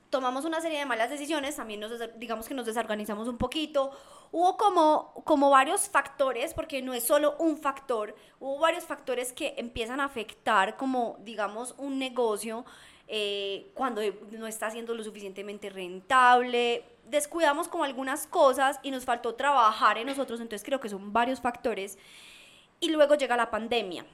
tomamos 0.09 0.47
una 0.47 0.63
serie 0.63 0.79
de 0.79 0.87
malas 0.87 1.11
decisiones, 1.11 1.57
también 1.57 1.81
nos, 1.81 1.93
digamos 2.17 2.49
que 2.49 2.55
nos 2.55 2.65
desorganizamos 2.65 3.29
un 3.29 3.37
poquito, 3.37 3.91
hubo 4.33 4.57
como, 4.57 5.13
como 5.25 5.51
varios 5.51 5.91
factores, 5.91 6.55
porque 6.55 6.81
no 6.81 6.95
es 6.95 7.05
solo 7.05 7.37
un 7.39 7.59
factor, 7.59 8.15
hubo 8.41 8.59
varios 8.59 8.85
factores 8.85 9.35
que 9.35 9.55
empiezan 9.59 10.01
a 10.01 10.05
afectar 10.05 10.79
como, 10.79 11.19
digamos, 11.21 11.75
un 11.77 11.99
negocio 11.99 12.65
eh, 13.07 13.71
cuando 13.75 14.01
no 14.33 14.47
está 14.47 14.71
siendo 14.71 14.95
lo 14.95 15.05
suficientemente 15.05 15.69
rentable, 15.69 16.85
descuidamos 17.11 17.69
como 17.69 17.85
algunas 17.85 18.27
cosas 18.27 18.79
y 18.83 18.91
nos 18.91 19.05
faltó 19.05 19.35
trabajar 19.35 19.99
en 19.99 20.07
nosotros, 20.07 20.41
entonces 20.41 20.65
creo 20.65 20.81
que 20.81 20.89
son 20.89 21.13
varios 21.13 21.41
factores. 21.41 21.99
Y 22.81 22.91
luego 22.91 23.15
llega 23.15 23.37
la 23.37 23.51
pandemia. 23.51 24.07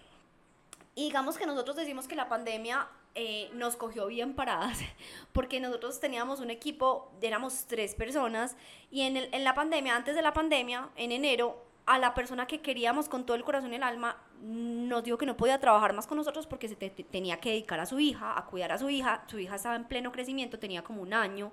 Y 0.95 1.05
digamos 1.05 1.37
que 1.37 1.47
nosotros 1.47 1.77
decimos 1.77 2.07
que 2.07 2.15
la 2.15 2.29
pandemia 2.29 2.89
eh, 3.15 3.51
nos 3.53 3.77
cogió 3.77 4.07
bien 4.07 4.35
paradas, 4.35 4.79
porque 5.33 5.61
nosotros 5.61 6.01
teníamos 6.01 6.41
un 6.41 6.51
equipo, 6.51 7.13
éramos 7.21 7.67
tres 7.67 7.95
personas, 7.95 8.57
y 8.91 9.03
en, 9.03 9.17
en 9.17 9.45
la 9.45 9.55
pandemia, 9.55 9.97
antes 9.97 10.15
de 10.15 10.23
la 10.23 10.33
pandemia, 10.33 10.91
en 10.97 11.13
enero, 11.13 11.65
a 11.87 11.99
la 11.99 12.15
persona 12.15 12.47
que 12.47 12.61
queríamos 12.61 13.09
con 13.09 13.27
todo 13.27 13.37
el 13.37 13.45
corazón 13.45 13.73
y 13.73 13.77
el 13.77 13.83
alma, 13.83 14.17
nos 14.41 15.05
dijo 15.05 15.19
que 15.19 15.27
no 15.27 15.37
podía 15.37 15.61
trabajar 15.61 15.93
más 15.93 16.07
con 16.07 16.17
nosotros 16.17 16.47
porque 16.47 16.69
se 16.69 16.77
tenía 16.77 17.39
que 17.41 17.51
dedicar 17.51 17.79
a 17.81 17.87
su 17.87 18.01
hija, 18.01 18.39
a 18.39 18.47
cuidar 18.47 18.73
a 18.73 18.79
su 18.79 18.89
hija, 18.89 19.25
su 19.27 19.39
hija 19.39 19.57
estaba 19.57 19.77
en 19.77 19.85
pleno 19.85 20.11
crecimiento, 20.11 20.59
tenía 20.59 20.83
como 20.83 21.03
un 21.03 21.13
año, 21.13 21.53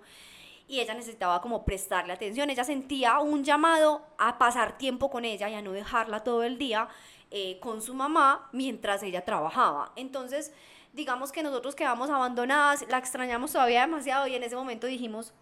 y 0.72 0.80
ella 0.80 0.94
necesitaba 0.94 1.42
como 1.42 1.66
prestarle 1.66 2.14
atención, 2.14 2.50
ella 2.50 2.64
sentía 2.64 3.20
un 3.20 3.44
llamado 3.44 4.06
a 4.18 4.38
pasar 4.38 4.78
tiempo 4.78 5.10
con 5.10 5.26
ella 5.26 5.50
y 5.50 5.54
a 5.54 5.62
no 5.62 5.74
dejarla 5.74 6.24
todo 6.24 6.44
el 6.44 6.58
día 6.58 6.88
eh, 7.30 7.60
con 7.60 7.82
su 7.82 7.94
mamá 7.94 8.48
mientras 8.54 9.04
ella 9.04 9.26
trabajaba. 9.26 9.92
Entonces, 9.98 10.54
digamos 10.94 11.34
que 11.34 11.44
nosotros 11.44 11.76
quedamos 11.76 12.10
abandonadas, 12.10 12.86
la 12.88 13.00
extrañamos 13.00 13.52
todavía 13.52 13.82
demasiado 13.82 14.28
y 14.28 14.36
en 14.36 14.44
ese 14.44 14.56
momento 14.56 14.88
dijimos, 14.88 15.34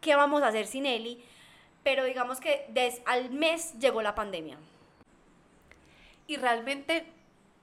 ¿qué 0.00 0.14
vamos 0.14 0.44
a 0.44 0.46
hacer 0.46 0.68
sin 0.68 0.86
Eli? 0.86 1.20
Pero 1.82 2.04
digamos 2.04 2.38
que 2.38 2.64
des, 2.68 3.02
al 3.06 3.30
mes 3.30 3.76
llegó 3.80 4.02
la 4.02 4.14
pandemia. 4.14 4.56
Y 6.28 6.36
realmente 6.36 7.06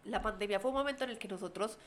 la 0.04 0.22
pandemia 0.22 0.60
fue 0.60 0.72
un 0.72 0.78
momento 0.78 1.06
en 1.06 1.12
el 1.12 1.20
que 1.20 1.30
nosotros 1.30 1.78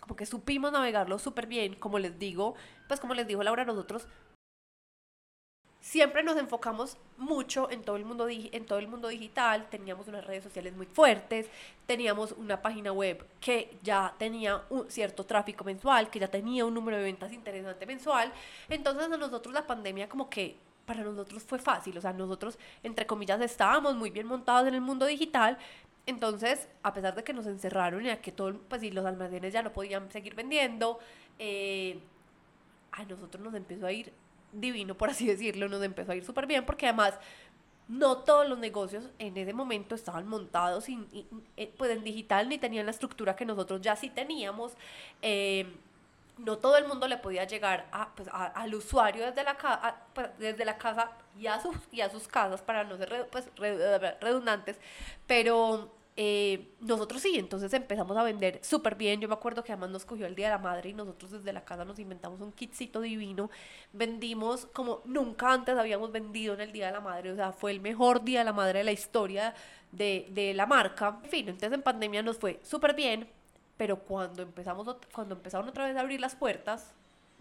como 0.00 0.16
que 0.16 0.26
supimos 0.26 0.72
navegarlo 0.72 1.18
súper 1.18 1.46
bien, 1.46 1.74
como 1.74 1.98
les 1.98 2.18
digo, 2.18 2.54
pues 2.88 3.00
como 3.00 3.14
les 3.14 3.26
dijo 3.26 3.42
Laura, 3.42 3.64
nosotros 3.64 4.06
siempre 5.86 6.24
nos 6.24 6.36
enfocamos 6.36 6.98
mucho 7.16 7.70
en 7.70 7.82
todo 7.82 7.94
el 7.94 8.04
mundo 8.04 8.28
en 8.28 8.66
todo 8.66 8.80
el 8.80 8.88
mundo 8.88 9.06
digital, 9.06 9.68
teníamos 9.70 10.08
unas 10.08 10.26
redes 10.26 10.42
sociales 10.42 10.74
muy 10.74 10.86
fuertes, 10.86 11.46
teníamos 11.86 12.32
una 12.32 12.60
página 12.60 12.90
web 12.90 13.24
que 13.40 13.78
ya 13.84 14.12
tenía 14.18 14.62
un 14.68 14.90
cierto 14.90 15.24
tráfico 15.24 15.62
mensual, 15.62 16.10
que 16.10 16.18
ya 16.18 16.28
tenía 16.28 16.64
un 16.64 16.74
número 16.74 16.96
de 16.96 17.04
ventas 17.04 17.32
interesante 17.32 17.86
mensual, 17.86 18.32
entonces 18.68 19.10
a 19.10 19.16
nosotros 19.16 19.54
la 19.54 19.64
pandemia 19.64 20.08
como 20.08 20.28
que 20.28 20.56
para 20.86 21.02
nosotros 21.02 21.44
fue 21.44 21.58
fácil, 21.60 21.96
o 21.98 22.00
sea, 22.00 22.12
nosotros 22.12 22.58
entre 22.82 23.06
comillas 23.06 23.40
estábamos 23.40 23.94
muy 23.94 24.10
bien 24.10 24.26
montados 24.26 24.66
en 24.66 24.74
el 24.74 24.80
mundo 24.80 25.06
digital, 25.06 25.56
entonces, 26.06 26.68
a 26.82 26.94
pesar 26.94 27.14
de 27.14 27.24
que 27.24 27.32
nos 27.32 27.46
encerraron 27.46 28.06
y 28.06 28.10
a 28.10 28.20
que 28.22 28.30
todo, 28.32 28.58
pues 28.68 28.80
sí, 28.80 28.90
los 28.90 29.04
almacenes 29.04 29.52
ya 29.52 29.62
no 29.62 29.72
podían 29.72 30.10
seguir 30.10 30.34
vendiendo, 30.34 31.00
eh, 31.38 31.98
a 32.92 33.04
nosotros 33.04 33.42
nos 33.42 33.54
empezó 33.54 33.86
a 33.86 33.92
ir 33.92 34.12
divino, 34.52 34.96
por 34.96 35.10
así 35.10 35.26
decirlo, 35.26 35.68
nos 35.68 35.82
empezó 35.82 36.12
a 36.12 36.16
ir 36.16 36.24
súper 36.24 36.46
bien 36.46 36.64
porque 36.64 36.86
además 36.86 37.14
no 37.88 38.18
todos 38.18 38.48
los 38.48 38.58
negocios 38.58 39.04
en 39.18 39.36
ese 39.36 39.52
momento 39.52 39.94
estaban 39.94 40.26
montados 40.26 40.86
eh, 40.88 41.72
pues 41.76 41.90
en 41.90 42.02
digital 42.02 42.48
ni 42.48 42.58
tenían 42.58 42.86
la 42.86 42.90
estructura 42.90 43.36
que 43.36 43.44
nosotros 43.44 43.80
ya 43.80 43.96
sí 43.96 44.10
teníamos. 44.10 44.74
Eh, 45.22 45.66
no 46.38 46.58
todo 46.58 46.76
el 46.76 46.86
mundo 46.86 47.08
le 47.08 47.16
podía 47.16 47.44
llegar 47.44 47.86
a, 47.92 48.14
pues, 48.14 48.28
al 48.32 48.74
usuario 48.74 49.24
desde 49.24 49.42
la, 49.42 49.56
pues, 50.12 50.28
desde 50.38 50.64
la 50.64 50.76
casa 50.76 51.12
y 51.38 51.46
a, 51.46 51.60
sus, 51.60 51.76
y 51.90 52.02
a 52.02 52.10
sus 52.10 52.28
casas 52.28 52.60
para 52.60 52.84
no 52.84 52.96
ser 52.98 53.28
pues, 53.30 53.48
redundantes, 54.20 54.78
pero 55.26 55.95
eh, 56.18 56.72
nosotros 56.80 57.20
sí, 57.20 57.38
entonces 57.38 57.70
empezamos 57.74 58.16
a 58.16 58.22
vender 58.22 58.58
súper 58.62 58.94
bien. 58.94 59.20
Yo 59.20 59.28
me 59.28 59.34
acuerdo 59.34 59.62
que 59.62 59.72
además 59.72 59.90
nos 59.90 60.06
cogió 60.06 60.26
el 60.26 60.34
Día 60.34 60.46
de 60.46 60.52
la 60.52 60.58
Madre 60.58 60.90
y 60.90 60.94
nosotros 60.94 61.30
desde 61.30 61.52
la 61.52 61.64
casa 61.64 61.84
nos 61.84 61.98
inventamos 61.98 62.40
un 62.40 62.52
kitcito 62.52 63.02
divino. 63.02 63.50
Vendimos 63.92 64.66
como 64.72 65.02
nunca 65.04 65.52
antes 65.52 65.76
habíamos 65.76 66.12
vendido 66.12 66.54
en 66.54 66.62
el 66.62 66.72
Día 66.72 66.86
de 66.86 66.92
la 66.92 67.00
Madre. 67.00 67.32
O 67.32 67.36
sea, 67.36 67.52
fue 67.52 67.70
el 67.70 67.80
mejor 67.80 68.24
Día 68.24 68.38
de 68.38 68.46
la 68.46 68.54
Madre 68.54 68.78
de 68.78 68.84
la 68.84 68.92
historia 68.92 69.54
de, 69.92 70.26
de 70.30 70.54
la 70.54 70.64
marca. 70.64 71.20
En 71.22 71.30
fin, 71.30 71.48
entonces 71.48 71.72
en 71.72 71.82
pandemia 71.82 72.22
nos 72.22 72.38
fue 72.38 72.60
súper 72.62 72.94
bien. 72.94 73.28
Pero 73.76 73.98
cuando 73.98 74.42
empezamos, 74.42 74.96
cuando 75.12 75.34
empezaron 75.34 75.68
otra 75.68 75.84
vez 75.84 75.96
a 75.96 76.00
abrir 76.00 76.18
las 76.18 76.34
puertas, 76.34 76.94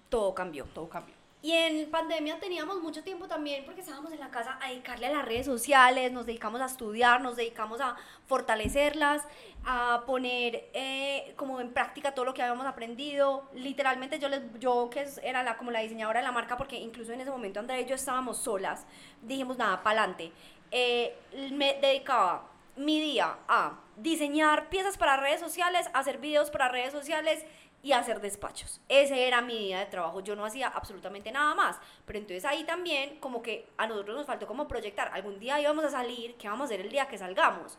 todo 0.09 0.35
cambió, 0.35 0.65
todo 0.65 0.89
cambió. 0.89 1.14
Y 1.45 1.51
en 1.51 1.91
pandemia 1.91 2.39
teníamos 2.39 2.81
mucho 2.81 3.03
tiempo 3.03 3.27
también 3.27 3.65
porque 3.65 3.81
estábamos 3.81 4.11
en 4.11 4.19
la 4.19 4.31
casa 4.31 4.57
a 4.63 4.69
dedicarle 4.69 5.05
a 5.05 5.11
las 5.11 5.25
redes 5.25 5.45
sociales, 5.45 6.11
nos 6.11 6.25
dedicamos 6.25 6.59
a 6.59 6.65
estudiar, 6.65 7.21
nos 7.21 7.35
dedicamos 7.35 7.81
a 7.81 7.95
fortalecerlas, 8.25 9.21
a 9.63 10.01
poner 10.07 10.67
eh, 10.73 11.35
como 11.37 11.61
en 11.61 11.71
práctica 11.71 12.15
todo 12.15 12.25
lo 12.25 12.33
que 12.33 12.41
habíamos 12.41 12.65
aprendido. 12.65 13.47
Literalmente 13.53 14.17
yo, 14.17 14.27
les, 14.27 14.41
yo 14.57 14.89
que 14.89 15.05
era 15.21 15.43
la, 15.43 15.55
como 15.55 15.69
la 15.69 15.81
diseñadora 15.81 16.21
de 16.21 16.25
la 16.25 16.31
marca, 16.31 16.57
porque 16.57 16.77
incluso 16.77 17.13
en 17.13 17.21
ese 17.21 17.29
momento 17.29 17.59
Andrea 17.59 17.79
y 17.79 17.85
yo 17.85 17.93
estábamos 17.93 18.37
solas, 18.37 18.87
dijimos 19.21 19.55
nada, 19.59 19.83
para 19.83 20.01
adelante. 20.01 20.31
Eh, 20.71 21.15
me 21.51 21.75
dedicaba 21.79 22.49
mi 22.75 22.99
día 22.99 23.37
a 23.47 23.79
diseñar 23.97 24.69
piezas 24.69 24.97
para 24.97 25.15
redes 25.17 25.41
sociales, 25.41 25.87
hacer 25.93 26.17
videos 26.17 26.49
para 26.49 26.69
redes 26.69 26.91
sociales 26.91 27.45
y 27.85 27.93
hacer 27.93 28.19
despachos. 28.19 28.81
Ese 28.89 29.27
era 29.27 29.41
mi 29.41 29.59
día 29.59 29.77
de 29.77 29.85
trabajo. 29.85 30.19
Yo 30.19 30.35
no 30.35 30.43
hacía 30.43 30.69
absolutamente 30.69 31.31
nada 31.31 31.53
más. 31.53 31.77
Pero 32.07 32.17
entonces 32.17 32.43
ahí 32.43 32.63
también 32.63 33.19
como 33.19 33.43
que 33.43 33.67
a 33.77 33.85
nosotros 33.85 34.17
nos 34.17 34.25
faltó 34.25 34.47
como 34.47 34.67
proyectar. 34.67 35.11
Algún 35.13 35.37
día 35.37 35.61
íbamos 35.61 35.85
a 35.85 35.91
salir, 35.91 36.33
¿qué 36.33 36.47
vamos 36.47 36.63
a 36.63 36.65
hacer 36.65 36.81
el 36.81 36.89
día 36.89 37.07
que 37.07 37.19
salgamos? 37.19 37.77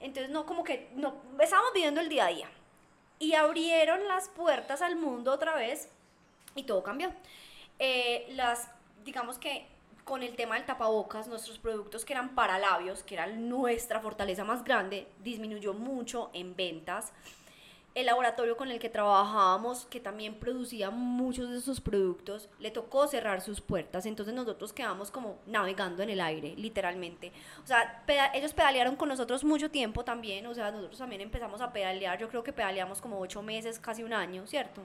Entonces 0.00 0.32
no 0.32 0.46
como 0.46 0.64
que 0.64 0.88
no 0.94 1.16
estábamos 1.38 1.74
viviendo 1.74 2.00
el 2.00 2.08
día 2.08 2.24
a 2.24 2.28
día. 2.28 2.48
Y 3.18 3.34
abrieron 3.34 4.08
las 4.08 4.30
puertas 4.30 4.80
al 4.80 4.96
mundo 4.96 5.30
otra 5.30 5.54
vez 5.54 5.90
y 6.54 6.62
todo 6.62 6.82
cambió. 6.82 7.12
Eh, 7.78 8.28
las, 8.30 8.70
digamos 9.04 9.36
que 9.38 9.66
con 10.04 10.22
el 10.22 10.34
tema 10.34 10.54
del 10.54 10.64
tapabocas, 10.64 11.28
nuestros 11.28 11.58
productos 11.58 12.06
que 12.06 12.14
eran 12.14 12.34
para 12.34 12.58
labios, 12.58 13.02
que 13.02 13.16
era 13.16 13.26
nuestra 13.26 14.00
fortaleza 14.00 14.44
más 14.44 14.64
grande, 14.64 15.08
disminuyó 15.22 15.74
mucho 15.74 16.30
en 16.32 16.56
ventas 16.56 17.12
el 17.94 18.06
laboratorio 18.06 18.56
con 18.56 18.70
el 18.70 18.78
que 18.78 18.88
trabajábamos, 18.88 19.86
que 19.86 20.00
también 20.00 20.34
producía 20.34 20.90
muchos 20.90 21.50
de 21.50 21.58
esos 21.58 21.80
productos, 21.80 22.48
le 22.58 22.70
tocó 22.70 23.06
cerrar 23.06 23.42
sus 23.42 23.60
puertas. 23.60 24.06
Entonces 24.06 24.34
nosotros 24.34 24.72
quedamos 24.72 25.10
como 25.10 25.38
navegando 25.46 26.02
en 26.02 26.10
el 26.10 26.20
aire, 26.20 26.54
literalmente. 26.56 27.32
O 27.62 27.66
sea, 27.66 28.02
ellos 28.32 28.54
pedalearon 28.54 28.96
con 28.96 29.08
nosotros 29.08 29.44
mucho 29.44 29.70
tiempo 29.70 30.04
también. 30.04 30.46
O 30.46 30.54
sea, 30.54 30.70
nosotros 30.70 30.98
también 30.98 31.20
empezamos 31.20 31.60
a 31.60 31.72
pedalear. 31.72 32.18
Yo 32.18 32.28
creo 32.28 32.42
que 32.42 32.52
pedaleamos 32.52 33.00
como 33.00 33.18
ocho 33.20 33.42
meses, 33.42 33.78
casi 33.78 34.02
un 34.02 34.14
año, 34.14 34.46
¿cierto? 34.46 34.82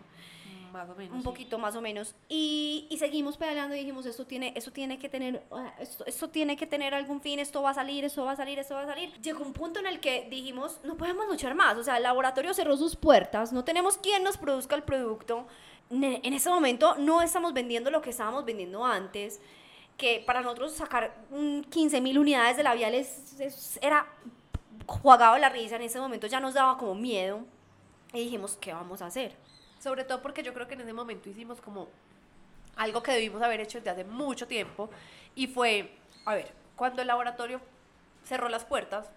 Más 0.78 0.90
o 0.90 0.96
menos. 0.96 1.16
Un 1.16 1.24
poquito 1.24 1.58
más 1.58 1.76
o 1.76 1.82
menos. 1.82 2.14
Y, 2.30 2.88
y, 2.90 2.98
seguimos 2.98 3.36
pedaleando 3.36 3.76
y 3.76 3.80
dijimos, 3.80 4.06
esto 4.06 4.26
tiene, 4.28 4.54
esto 4.56 4.72
tiene 4.72 5.00
que 5.00 5.10
tener, 5.10 5.44
esto, 5.80 6.06
esto 6.06 6.30
tiene 6.30 6.56
que 6.56 6.68
tener 6.68 6.94
algún 6.94 7.20
fin, 7.20 7.40
esto 7.40 7.64
va 7.64 7.72
a 7.72 7.74
salir, 7.74 8.06
esto 8.06 8.24
va 8.24 8.34
a 8.34 8.36
salir, 8.36 8.60
esto 8.60 8.76
va 8.76 8.84
a 8.84 8.86
salir. 8.86 9.12
Llegó 9.22 9.44
un 9.44 9.54
punto 9.54 9.80
en 9.80 9.88
el 9.88 10.00
que 10.00 10.28
dijimos, 10.30 10.80
no 10.84 10.96
podemos 10.96 11.28
luchar 11.28 11.56
más. 11.56 11.78
O 11.78 11.84
sea, 11.84 11.98
el 11.98 12.04
laboratorio 12.04 12.54
cerró 12.54 12.78
sus 12.78 12.96
puertas, 12.96 13.52
no 13.52 13.64
tenemos 13.64 13.98
quien 13.98 14.24
nos 14.24 14.38
produzca 14.38 14.76
el 14.76 14.84
producto. 14.84 15.48
En 15.90 16.34
ese 16.34 16.50
momento 16.50 16.96
no 16.98 17.22
estamos 17.22 17.54
vendiendo 17.54 17.90
lo 17.90 18.02
que 18.02 18.12
estábamos 18.12 18.46
vendiendo 18.46 18.86
antes 18.86 19.40
que 19.98 20.24
para 20.26 20.42
nosotros 20.42 20.74
sacar 20.74 21.16
15 21.70 22.02
mil 22.02 22.20
unidades 22.20 22.56
de 22.56 22.64
labiales 22.64 23.80
era 23.82 24.06
jugado 24.86 25.38
la 25.38 25.50
risa, 25.50 25.76
en 25.76 25.82
ese 25.82 26.00
momento 26.00 26.28
ya 26.28 26.40
nos 26.40 26.54
daba 26.54 26.78
como 26.78 26.96
miedo 26.96 27.42
y 28.14 28.20
dijimos, 28.20 28.58
¿qué 28.62 28.74
vamos 28.74 29.02
a 29.02 29.08
hacer? 29.08 29.36
Sobre 29.80 30.04
todo 30.04 30.22
porque 30.22 30.44
yo 30.44 30.54
creo 30.54 30.68
que 30.68 30.74
en 30.74 30.82
ese 30.82 30.94
momento 30.94 31.30
hicimos 31.30 31.62
como 31.62 31.88
algo 32.76 33.02
que 33.04 33.12
debimos 33.12 33.42
haber 33.42 33.60
hecho 33.60 33.80
desde 33.80 33.90
hace 33.92 34.04
mucho 34.04 34.48
tiempo 34.48 34.90
y 35.36 35.48
fue, 35.48 35.92
a 36.26 36.36
ver, 36.36 36.52
cuando 36.76 37.02
el 37.02 37.08
laboratorio 37.08 37.60
cerró 38.24 38.50
las 38.50 38.66
puertas, 38.66 39.10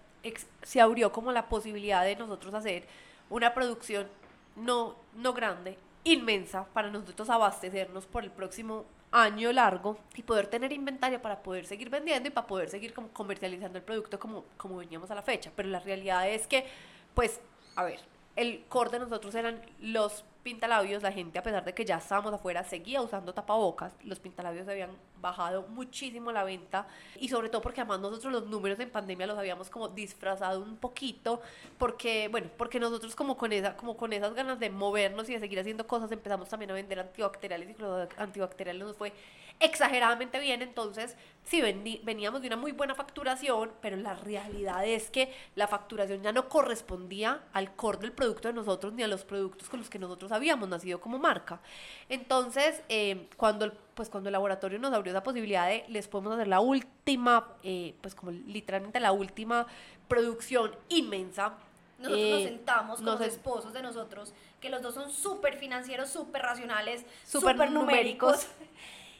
se 0.63 0.81
abrió 0.81 1.11
como 1.11 1.31
la 1.31 1.49
posibilidad 1.49 2.03
de 2.03 2.15
nosotros 2.15 2.53
hacer 2.53 2.87
una 3.29 3.53
producción 3.53 4.07
no, 4.55 4.95
no 5.15 5.33
grande, 5.33 5.77
inmensa, 6.03 6.65
para 6.73 6.89
nosotros 6.89 7.29
abastecernos 7.29 8.05
por 8.05 8.23
el 8.23 8.31
próximo 8.31 8.85
año 9.11 9.51
largo 9.51 9.97
y 10.15 10.23
poder 10.23 10.47
tener 10.47 10.71
inventario 10.71 11.21
para 11.21 11.43
poder 11.43 11.65
seguir 11.65 11.89
vendiendo 11.89 12.29
y 12.29 12.31
para 12.31 12.47
poder 12.47 12.69
seguir 12.69 12.93
como 12.93 13.09
comercializando 13.09 13.77
el 13.77 13.83
producto 13.83 14.19
como, 14.19 14.45
como 14.57 14.77
veníamos 14.77 15.11
a 15.11 15.15
la 15.15 15.21
fecha. 15.21 15.51
Pero 15.55 15.69
la 15.69 15.79
realidad 15.79 16.29
es 16.29 16.47
que, 16.47 16.65
pues, 17.13 17.41
a 17.75 17.83
ver, 17.83 17.99
el 18.35 18.63
core 18.69 18.91
de 18.91 18.99
nosotros 18.99 19.35
eran 19.35 19.61
los 19.79 20.23
pintalabios, 20.41 21.03
la 21.03 21.11
gente 21.11 21.39
a 21.39 21.43
pesar 21.43 21.63
de 21.63 21.73
que 21.73 21.85
ya 21.85 21.97
estábamos 21.97 22.33
afuera 22.33 22.63
seguía 22.63 23.01
usando 23.01 23.33
tapabocas, 23.33 23.93
los 24.03 24.19
pintalabios 24.19 24.67
habían 24.67 24.91
bajado 25.21 25.63
muchísimo 25.69 26.31
la 26.31 26.43
venta 26.43 26.87
y 27.19 27.29
sobre 27.29 27.49
todo 27.49 27.61
porque 27.61 27.81
además 27.81 27.99
nosotros 27.99 28.31
los 28.31 28.47
números 28.47 28.79
en 28.79 28.89
pandemia 28.89 29.27
los 29.27 29.37
habíamos 29.37 29.69
como 29.69 29.87
disfrazado 29.87 30.61
un 30.61 30.77
poquito 30.77 31.41
porque 31.77 32.27
bueno, 32.29 32.49
porque 32.57 32.79
nosotros 32.79 33.15
como 33.15 33.37
con 33.37 33.53
esa 33.53 33.75
como 33.77 33.95
con 33.95 34.13
esas 34.13 34.33
ganas 34.33 34.59
de 34.59 34.69
movernos 34.69 35.29
y 35.29 35.33
de 35.33 35.39
seguir 35.39 35.59
haciendo 35.59 35.87
cosas 35.87 36.11
empezamos 36.11 36.49
también 36.49 36.71
a 36.71 36.73
vender 36.73 36.99
antibacteriales 36.99 37.69
y 37.77 37.81
los 37.81 38.07
antibacteriales 38.17 38.83
nos 38.83 38.97
fue 38.97 39.13
exageradamente 39.61 40.39
bien, 40.39 40.61
entonces 40.61 41.15
sí 41.43 41.61
veníamos 41.61 42.41
de 42.41 42.47
una 42.47 42.57
muy 42.57 42.71
buena 42.71 42.95
facturación, 42.95 43.71
pero 43.79 43.95
la 43.95 44.15
realidad 44.15 44.85
es 44.85 45.09
que 45.11 45.31
la 45.55 45.67
facturación 45.67 46.23
ya 46.23 46.31
no 46.31 46.49
correspondía 46.49 47.43
al 47.53 47.75
core 47.75 47.99
del 47.99 48.11
producto 48.11 48.47
de 48.47 48.55
nosotros 48.55 48.93
ni 48.93 49.03
a 49.03 49.07
los 49.07 49.23
productos 49.23 49.69
con 49.69 49.79
los 49.79 49.89
que 49.89 49.99
nosotros 49.99 50.31
habíamos 50.31 50.67
nacido 50.67 50.99
como 50.99 51.19
marca. 51.19 51.61
Entonces, 52.09 52.81
eh, 52.89 53.27
cuando, 53.37 53.71
pues 53.95 54.09
cuando 54.09 54.29
el 54.29 54.33
laboratorio 54.33 54.79
nos 54.79 54.93
abrió 54.93 55.11
esa 55.11 55.23
posibilidad 55.23 55.67
de 55.67 55.85
les 55.87 56.07
podemos 56.07 56.33
hacer 56.33 56.47
la 56.47 56.59
última, 56.59 57.49
eh, 57.63 57.95
pues 58.01 58.15
como 58.15 58.31
literalmente 58.31 58.99
la 58.99 59.11
última 59.11 59.67
producción 60.07 60.75
inmensa, 60.89 61.53
nosotros 61.99 62.29
nos 62.29 62.39
eh, 62.39 62.43
sentamos 62.45 62.97
con 62.97 63.05
los 63.05 63.21
esposos 63.21 63.73
de 63.73 63.81
nosotros, 63.81 64.33
que 64.59 64.69
los 64.69 64.81
dos 64.81 64.95
son 64.95 65.11
súper 65.11 65.57
financieros, 65.57 66.09
súper 66.09 66.41
racionales, 66.41 67.05
súper 67.25 67.71
numéricos. 67.71 68.47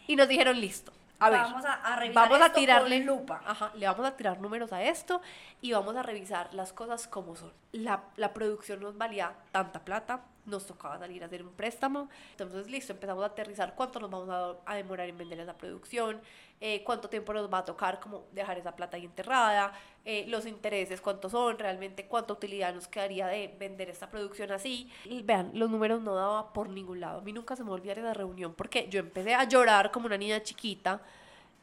y 0.07 0.15
nos 0.15 0.28
dijeron, 0.28 0.59
listo. 0.59 0.91
A 1.19 1.30
ver, 1.30 1.41
vamos 1.41 1.63
a, 1.65 1.95
revisar 1.97 2.30
vamos 2.30 2.41
a 2.41 2.51
tirarle 2.51 2.99
lupa. 2.99 3.43
Ajá, 3.45 3.72
le 3.76 3.86
vamos 3.86 4.07
a 4.07 4.17
tirar 4.17 4.41
números 4.41 4.74
a 4.74 4.82
esto 4.82 5.22
y 5.61 5.72
vamos 5.72 5.95
a 5.95 6.01
revisar 6.01 6.51
las 6.51 6.74
cosas 6.74 7.07
como 7.07 7.36
son. 7.36 7.53
La, 7.74 8.01
la 8.15 8.34
producción 8.34 8.80
nos 8.80 8.97
valía 8.97 9.34
tanta 9.51 9.82
plata, 9.82 10.22
nos 10.45 10.65
tocaba 10.65 10.97
salir 10.97 11.23
a 11.23 11.27
hacer 11.27 11.43
un 11.43 11.51
préstamo. 11.51 12.09
Entonces, 12.31 12.69
listo, 12.69 12.93
empezamos 12.93 13.23
a 13.23 13.27
aterrizar 13.27 13.75
cuánto 13.75 13.99
nos 13.99 14.09
vamos 14.09 14.57
a, 14.65 14.75
demorar 14.75 15.07
en 15.07 15.17
vender 15.17 15.39
esa 15.39 15.55
producción, 15.55 16.19
eh, 16.59 16.83
cuánto 16.83 17.09
tiempo 17.09 17.33
nos 17.33 17.51
va 17.51 17.59
a 17.59 17.65
tocar 17.65 17.99
como 17.99 18.25
dejar 18.31 18.57
esa 18.57 18.75
plata 18.75 18.97
ahí 18.97 19.05
enterrada, 19.05 19.73
eh, 20.05 20.25
los 20.27 20.45
intereses, 20.45 21.01
cuántos 21.01 21.31
son, 21.31 21.57
realmente 21.59 22.05
cuánta 22.05 22.33
utilidad 22.33 22.73
nos 22.73 22.87
quedaría 22.87 23.27
de 23.27 23.55
vender 23.59 23.89
esta 23.89 24.09
producción 24.09 24.51
así. 24.51 24.91
Y 25.05 25.21
vean, 25.21 25.51
los 25.53 25.69
números 25.69 26.01
no 26.01 26.15
daba 26.15 26.53
por 26.53 26.69
ningún 26.69 26.99
lado. 26.99 27.19
A 27.19 27.21
mí 27.21 27.33
nunca 27.33 27.55
se 27.55 27.63
me 27.63 27.71
olvidó 27.71 27.93
esa 27.93 28.13
reunión 28.13 28.53
porque 28.53 28.87
yo 28.89 28.99
empecé 28.99 29.33
a 29.35 29.43
llorar 29.43 29.91
como 29.91 30.07
una 30.07 30.17
niña 30.17 30.41
chiquita 30.41 31.01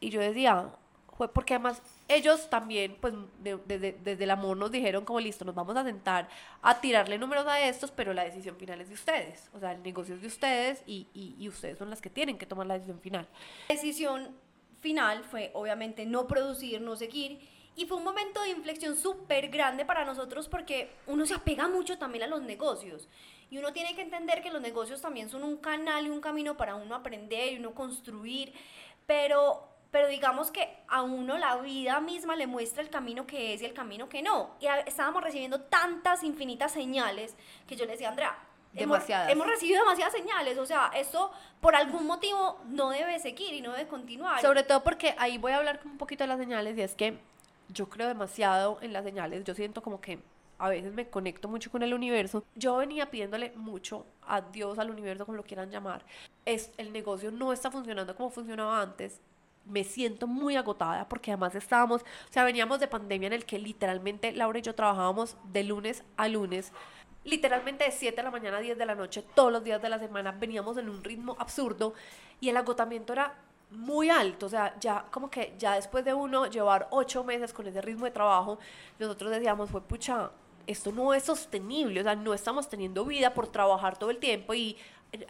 y 0.00 0.10
yo 0.10 0.20
decía, 0.20 0.70
porque 1.32 1.54
además 1.54 1.82
ellos 2.08 2.48
también, 2.48 2.96
pues 3.00 3.14
desde 3.38 4.24
el 4.24 4.30
amor 4.30 4.56
nos 4.56 4.72
dijeron 4.72 5.04
como 5.04 5.20
listo, 5.20 5.44
nos 5.44 5.54
vamos 5.54 5.76
a 5.76 5.84
sentar 5.84 6.28
a 6.62 6.80
tirarle 6.80 7.18
números 7.18 7.46
a 7.46 7.60
estos, 7.60 7.90
pero 7.90 8.14
la 8.14 8.24
decisión 8.24 8.56
final 8.56 8.80
es 8.80 8.88
de 8.88 8.94
ustedes, 8.94 9.50
o 9.52 9.60
sea, 9.60 9.72
el 9.72 9.82
negocio 9.82 10.14
es 10.14 10.22
de 10.22 10.26
ustedes 10.26 10.82
y, 10.86 11.06
y, 11.12 11.48
ustedes 11.48 11.78
son 11.78 11.90
las 11.90 12.00
que 12.00 12.08
tienen 12.08 12.38
que 12.38 12.46
tomar 12.46 12.66
la 12.66 12.74
decisión 12.74 13.00
final. 13.00 13.28
La 13.68 13.74
decisión 13.74 14.34
final 14.80 15.22
fue 15.24 15.50
obviamente 15.54 16.06
no 16.06 16.26
producir, 16.26 16.80
no 16.80 16.96
seguir, 16.96 17.40
y 17.76 17.86
fue 17.86 17.98
un 17.98 18.04
momento 18.04 18.42
de 18.42 18.50
inflexión 18.50 18.96
súper 18.96 19.50
grande 19.50 19.84
para 19.84 20.04
nosotros 20.04 20.48
porque 20.48 20.90
uno 21.06 21.26
se 21.26 21.34
apega 21.34 21.68
mucho 21.68 21.98
también 21.98 22.24
a 22.24 22.26
los 22.26 22.42
negocios. 22.42 23.08
Y 23.50 23.58
uno 23.58 23.72
tiene 23.72 23.94
que 23.94 24.02
entender 24.02 24.42
que 24.42 24.50
los 24.50 24.60
negocios 24.60 25.00
también 25.00 25.28
son 25.28 25.44
un 25.44 25.56
canal 25.58 26.06
y 26.06 26.10
un 26.10 26.20
camino 26.20 26.56
para 26.56 26.74
uno 26.74 26.94
aprender 26.94 27.52
y 27.52 27.56
uno 27.58 27.74
construir. 27.74 28.52
Pero 29.06 29.77
pero 29.90 30.08
digamos 30.08 30.50
que 30.50 30.68
a 30.88 31.02
uno 31.02 31.38
la 31.38 31.56
vida 31.56 32.00
misma 32.00 32.36
le 32.36 32.46
muestra 32.46 32.82
el 32.82 32.90
camino 32.90 33.26
que 33.26 33.54
es 33.54 33.62
y 33.62 33.64
el 33.64 33.72
camino 33.72 34.08
que 34.08 34.22
no. 34.22 34.56
Y 34.60 34.66
estábamos 34.86 35.22
recibiendo 35.22 35.60
tantas 35.62 36.22
infinitas 36.22 36.72
señales 36.72 37.34
que 37.66 37.76
yo 37.76 37.86
le 37.86 37.92
decía, 37.92 38.10
Andrea, 38.10 38.36
demasiadas. 38.72 39.30
Hemos, 39.30 39.46
recibido 39.46 39.80
demasiadas 39.80 40.12
señales, 40.12 40.58
o 40.58 40.66
sea, 40.66 40.90
esto 40.94 41.30
por 41.60 41.74
algún 41.74 42.06
motivo 42.06 42.60
no 42.66 42.90
debe 42.90 43.18
seguir 43.18 43.54
y 43.54 43.60
no 43.62 43.72
debe 43.72 43.88
continuar. 43.88 44.40
Sobre 44.40 44.62
todo 44.62 44.84
porque 44.84 45.14
ahí 45.18 45.38
voy 45.38 45.52
a 45.52 45.56
hablar 45.56 45.80
un 45.84 45.96
poquito 45.96 46.24
de 46.24 46.28
las 46.28 46.38
señales 46.38 46.76
y 46.76 46.82
es 46.82 46.94
que 46.94 47.18
yo 47.68 47.88
creo 47.88 48.08
demasiado 48.08 48.78
en 48.82 48.92
las 48.92 49.04
señales, 49.04 49.44
yo 49.44 49.54
siento 49.54 49.82
como 49.82 50.00
que 50.00 50.18
a 50.58 50.68
veces 50.68 50.92
me 50.92 51.08
conecto 51.08 51.48
mucho 51.48 51.70
con 51.70 51.82
el 51.82 51.94
universo. 51.94 52.44
Yo 52.56 52.76
venía 52.76 53.10
pidiéndole 53.10 53.52
mucho 53.54 54.04
a 54.26 54.40
Dios, 54.40 54.78
al 54.78 54.90
universo, 54.90 55.24
como 55.24 55.36
lo 55.36 55.44
quieran 55.44 55.70
llamar. 55.70 56.04
Es, 56.44 56.72
el 56.78 56.92
negocio 56.92 57.30
no 57.30 57.52
está 57.52 57.70
funcionando 57.70 58.16
como 58.16 58.30
funcionaba 58.30 58.82
antes 58.82 59.20
me 59.68 59.84
siento 59.84 60.26
muy 60.26 60.56
agotada 60.56 61.08
porque 61.08 61.30
además 61.30 61.54
estábamos, 61.54 62.02
o 62.02 62.32
sea, 62.32 62.44
veníamos 62.44 62.80
de 62.80 62.88
pandemia 62.88 63.28
en 63.28 63.32
el 63.32 63.44
que 63.44 63.58
literalmente 63.58 64.32
Laura 64.32 64.58
y 64.58 64.62
yo 64.62 64.74
trabajábamos 64.74 65.36
de 65.52 65.64
lunes 65.64 66.04
a 66.16 66.28
lunes, 66.28 66.72
literalmente 67.24 67.84
de 67.84 67.90
7 67.90 68.16
de 68.16 68.22
la 68.22 68.30
mañana 68.30 68.58
a 68.58 68.60
10 68.60 68.78
de 68.78 68.86
la 68.86 68.94
noche, 68.94 69.24
todos 69.34 69.52
los 69.52 69.62
días 69.62 69.80
de 69.82 69.88
la 69.88 69.98
semana, 69.98 70.32
veníamos 70.32 70.76
en 70.78 70.88
un 70.88 71.04
ritmo 71.04 71.36
absurdo 71.38 71.94
y 72.40 72.48
el 72.48 72.56
agotamiento 72.56 73.12
era 73.12 73.34
muy 73.70 74.08
alto, 74.08 74.46
o 74.46 74.48
sea, 74.48 74.74
ya 74.80 75.04
como 75.10 75.30
que 75.30 75.54
ya 75.58 75.74
después 75.74 76.04
de 76.04 76.14
uno 76.14 76.46
llevar 76.46 76.88
ocho 76.90 77.22
meses 77.22 77.52
con 77.52 77.66
ese 77.66 77.82
ritmo 77.82 78.06
de 78.06 78.10
trabajo, 78.10 78.58
nosotros 78.98 79.30
decíamos, 79.30 79.70
fue 79.70 79.82
pucha, 79.82 80.30
esto 80.66 80.92
no 80.92 81.12
es 81.14 81.24
sostenible, 81.24 82.00
o 82.00 82.02
sea, 82.02 82.14
no 82.14 82.32
estamos 82.32 82.68
teniendo 82.68 83.04
vida 83.04 83.34
por 83.34 83.46
trabajar 83.48 83.98
todo 83.98 84.10
el 84.10 84.18
tiempo 84.18 84.54
y 84.54 84.76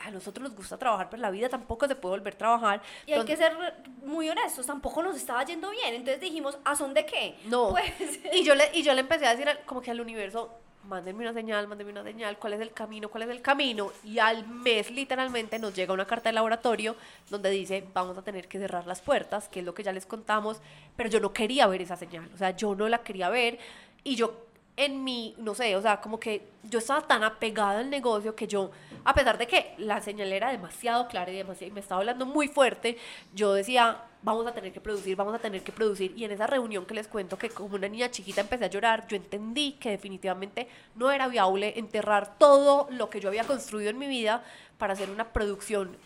a 0.05 0.11
nosotros 0.11 0.49
nos 0.49 0.57
gusta 0.57 0.77
trabajar, 0.77 1.09
pero 1.11 1.23
la 1.23 1.31
vida 1.31 1.49
tampoco 1.49 1.87
se 1.87 1.95
puede 1.95 2.17
volver 2.17 2.35
a 2.35 2.39
trabajar. 2.39 2.83
Y 3.07 3.13
hay 3.13 3.25
que 3.25 3.37
ser 3.37 3.57
muy 4.05 4.29
honestos, 4.29 4.67
tampoco 4.67 5.03
nos 5.03 5.17
estaba 5.17 5.45
yendo 5.45 5.71
bien. 5.71 5.95
Entonces 5.95 6.21
dijimos, 6.21 6.59
¿a 6.65 6.75
son 6.75 6.95
de 6.95 7.07
qué? 7.07 7.37
No. 7.47 7.71
Pues, 7.71 8.21
y, 8.33 8.45
yo 8.45 8.55
le, 8.55 8.71
y 8.75 8.83
yo 8.83 8.93
le 8.95 9.01
empecé 9.01 9.27
a 9.27 9.35
decir 9.35 9.49
como 9.67 9.81
que 9.81 9.91
al 9.91 10.01
universo, 10.01 10.51
mándenme 10.85 11.23
una 11.23 11.33
señal, 11.33 11.69
mándenme 11.69 11.93
una 11.93 12.03
señal, 12.03 12.39
cuál 12.39 12.55
es 12.55 12.61
el 12.61 12.73
camino, 12.73 13.09
cuál 13.09 13.25
es 13.25 13.31
el 13.31 13.41
camino. 13.41 13.93
Y 14.03 14.19
al 14.19 14.49
mes 14.49 14.91
literalmente 14.91 15.59
nos 15.59 15.75
llega 15.75 15.93
una 15.93 16.07
carta 16.07 16.29
de 16.29 16.33
laboratorio 16.33 16.97
donde 17.31 17.51
dice, 17.51 17.87
vamos 17.95 18.19
a 18.19 18.23
tener 18.23 18.49
que 18.49 18.59
cerrar 18.59 18.87
las 18.87 19.01
puertas, 19.01 19.49
que 19.49 19.61
es 19.61 19.67
lo 19.67 19.75
que 19.75 19.85
ya 19.85 19.93
les 19.93 20.07
contamos, 20.07 20.61
pero 20.97 21.09
yo 21.09 21.21
no 21.21 21.33
quería 21.33 21.67
ver 21.67 21.83
esa 21.83 21.97
señal, 21.97 22.29
o 22.35 22.39
sea, 22.39 22.51
yo 22.51 22.75
no 22.75 22.89
la 22.89 22.99
quería 22.99 23.29
ver 23.29 23.59
y 24.03 24.17
yo 24.17 24.48
en 24.79 25.03
mi, 25.03 25.35
no 25.39 25.57
sé, 25.57 25.75
o 25.75 25.83
sea, 25.83 26.01
como 26.01 26.21
que 26.21 26.47
yo 26.63 26.79
estaba 26.79 27.03
tan 27.03 27.25
apegada 27.25 27.81
al 27.81 27.91
negocio 27.91 28.37
que 28.37 28.47
yo, 28.47 28.71
a 29.05 29.13
pesar 29.13 29.37
de 29.37 29.49
que 29.49 29.75
la 29.77 30.01
señal 30.01 30.33
era 30.33 30.53
demasiado 30.53 31.09
clara 31.09 31.33
y, 31.33 31.37
demasiado, 31.37 31.73
y 31.73 31.75
me 31.75 31.81
estaba 31.81 32.01
hablando 32.01 32.25
muy 32.25 32.47
fuerte, 32.47 32.97
yo 33.35 33.53
decía, 33.55 34.05
vamos 34.23 34.47
a 34.47 34.53
tener 34.53 34.73
que 34.73 34.81
producir, 34.81 35.17
vamos 35.17 35.35
a 35.35 35.41
tener 35.41 35.65
que 35.65 35.73
producir. 35.73 36.13
Y 36.17 36.25
en 36.25 36.31
esa 36.31 36.47
reunión 36.47 36.87
que 36.87 36.95
les 36.95 37.09
cuento 37.09 37.37
que 37.37 37.51
como 37.51 37.75
una 37.75 37.89
niña 37.89 38.09
chiquita 38.13 38.41
empecé 38.41 38.67
a 38.67 38.69
llorar, 38.69 39.09
yo 39.09 39.17
entendí 39.17 39.73
que 39.73 39.91
definitivamente 39.91 40.69
no 40.95 41.11
era 41.11 41.27
viable 41.27 41.77
enterrar 41.77 42.39
todo 42.39 42.87
lo 42.93 43.11
que 43.11 43.19
yo 43.19 43.29
había 43.29 43.43
construido 43.43 43.91
en 43.91 43.99
mi 43.99 44.07
vida 44.07 44.45
para 44.79 44.93
hacer 44.93 45.11
una 45.11 45.25
producción 45.33 45.97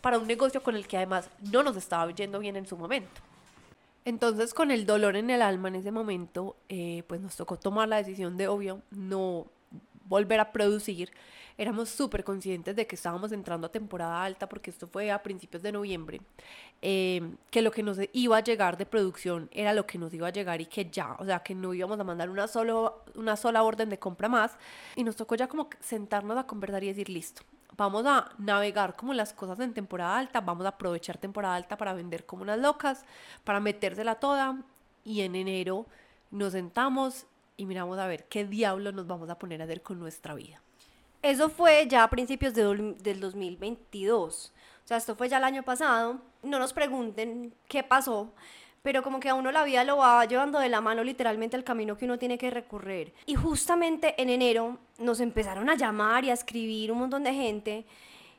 para 0.00 0.18
un 0.18 0.28
negocio 0.28 0.62
con 0.62 0.76
el 0.76 0.86
que 0.86 0.96
además 0.96 1.28
no 1.40 1.64
nos 1.64 1.76
estaba 1.76 2.08
yendo 2.12 2.38
bien 2.38 2.54
en 2.54 2.66
su 2.66 2.76
momento. 2.76 3.20
Entonces, 4.06 4.54
con 4.54 4.70
el 4.70 4.86
dolor 4.86 5.16
en 5.16 5.30
el 5.30 5.42
alma 5.42 5.66
en 5.66 5.74
ese 5.74 5.90
momento, 5.90 6.56
eh, 6.68 7.02
pues 7.08 7.20
nos 7.20 7.34
tocó 7.34 7.58
tomar 7.58 7.88
la 7.88 7.96
decisión 7.96 8.36
de, 8.36 8.46
obvio, 8.46 8.80
no 8.92 9.48
volver 10.04 10.38
a 10.38 10.52
producir, 10.52 11.10
éramos 11.58 11.88
súper 11.88 12.22
conscientes 12.22 12.76
de 12.76 12.86
que 12.86 12.94
estábamos 12.94 13.32
entrando 13.32 13.66
a 13.66 13.72
temporada 13.72 14.22
alta, 14.22 14.48
porque 14.48 14.70
esto 14.70 14.86
fue 14.86 15.10
a 15.10 15.24
principios 15.24 15.60
de 15.60 15.72
noviembre, 15.72 16.20
eh, 16.82 17.20
que 17.50 17.62
lo 17.62 17.72
que 17.72 17.82
nos 17.82 17.98
iba 18.12 18.36
a 18.36 18.44
llegar 18.44 18.76
de 18.76 18.86
producción 18.86 19.48
era 19.50 19.72
lo 19.72 19.88
que 19.88 19.98
nos 19.98 20.14
iba 20.14 20.28
a 20.28 20.32
llegar 20.32 20.60
y 20.60 20.66
que 20.66 20.88
ya, 20.88 21.16
o 21.18 21.24
sea, 21.24 21.40
que 21.40 21.56
no 21.56 21.74
íbamos 21.74 21.98
a 21.98 22.04
mandar 22.04 22.30
una, 22.30 22.46
solo, 22.46 23.02
una 23.16 23.34
sola 23.34 23.64
orden 23.64 23.90
de 23.90 23.98
compra 23.98 24.28
más. 24.28 24.52
Y 24.94 25.02
nos 25.02 25.16
tocó 25.16 25.34
ya 25.34 25.48
como 25.48 25.68
sentarnos 25.80 26.38
a 26.38 26.46
conversar 26.46 26.84
y 26.84 26.88
decir, 26.88 27.08
listo, 27.08 27.42
vamos 27.76 28.06
a 28.06 28.30
navegar 28.38 28.96
como 28.96 29.14
las 29.14 29.32
cosas 29.32 29.60
en 29.60 29.74
temporada 29.74 30.18
alta, 30.18 30.40
vamos 30.40 30.66
a 30.66 30.70
aprovechar 30.70 31.18
temporada 31.18 31.54
alta 31.54 31.76
para 31.76 31.94
vender 31.94 32.26
como 32.26 32.42
unas 32.42 32.58
locas, 32.58 33.04
para 33.44 33.60
metérsela 33.60 34.16
toda 34.16 34.62
y 35.04 35.22
en 35.22 35.36
enero 35.36 35.86
nos 36.30 36.52
sentamos 36.52 37.26
y 37.56 37.66
miramos 37.66 37.98
a 37.98 38.06
ver 38.06 38.24
qué 38.24 38.44
diablo 38.44 38.92
nos 38.92 39.06
vamos 39.06 39.30
a 39.30 39.38
poner 39.38 39.60
a 39.60 39.64
hacer 39.64 39.82
con 39.82 39.98
nuestra 39.98 40.34
vida. 40.34 40.60
Eso 41.22 41.48
fue 41.48 41.86
ya 41.88 42.04
a 42.04 42.10
principios 42.10 42.54
de, 42.54 42.94
del 43.00 43.20
2022. 43.20 44.52
O 44.84 44.86
sea, 44.86 44.96
esto 44.98 45.16
fue 45.16 45.28
ya 45.28 45.38
el 45.38 45.44
año 45.44 45.62
pasado. 45.62 46.20
No 46.42 46.58
nos 46.58 46.72
pregunten 46.72 47.52
qué 47.68 47.82
pasó, 47.82 48.32
pero 48.86 49.02
como 49.02 49.18
que 49.18 49.28
a 49.28 49.34
uno 49.34 49.50
la 49.50 49.64
vida 49.64 49.82
lo 49.82 49.96
va 49.96 50.24
llevando 50.26 50.60
de 50.60 50.68
la 50.68 50.80
mano 50.80 51.02
literalmente 51.02 51.56
el 51.56 51.64
camino 51.64 51.96
que 51.96 52.04
uno 52.04 52.20
tiene 52.20 52.38
que 52.38 52.50
recorrer. 52.50 53.12
Y 53.26 53.34
justamente 53.34 54.14
en 54.22 54.30
enero 54.30 54.78
nos 55.00 55.18
empezaron 55.18 55.68
a 55.68 55.74
llamar 55.74 56.24
y 56.24 56.30
a 56.30 56.34
escribir 56.34 56.92
un 56.92 56.98
montón 56.98 57.24
de 57.24 57.34
gente 57.34 57.84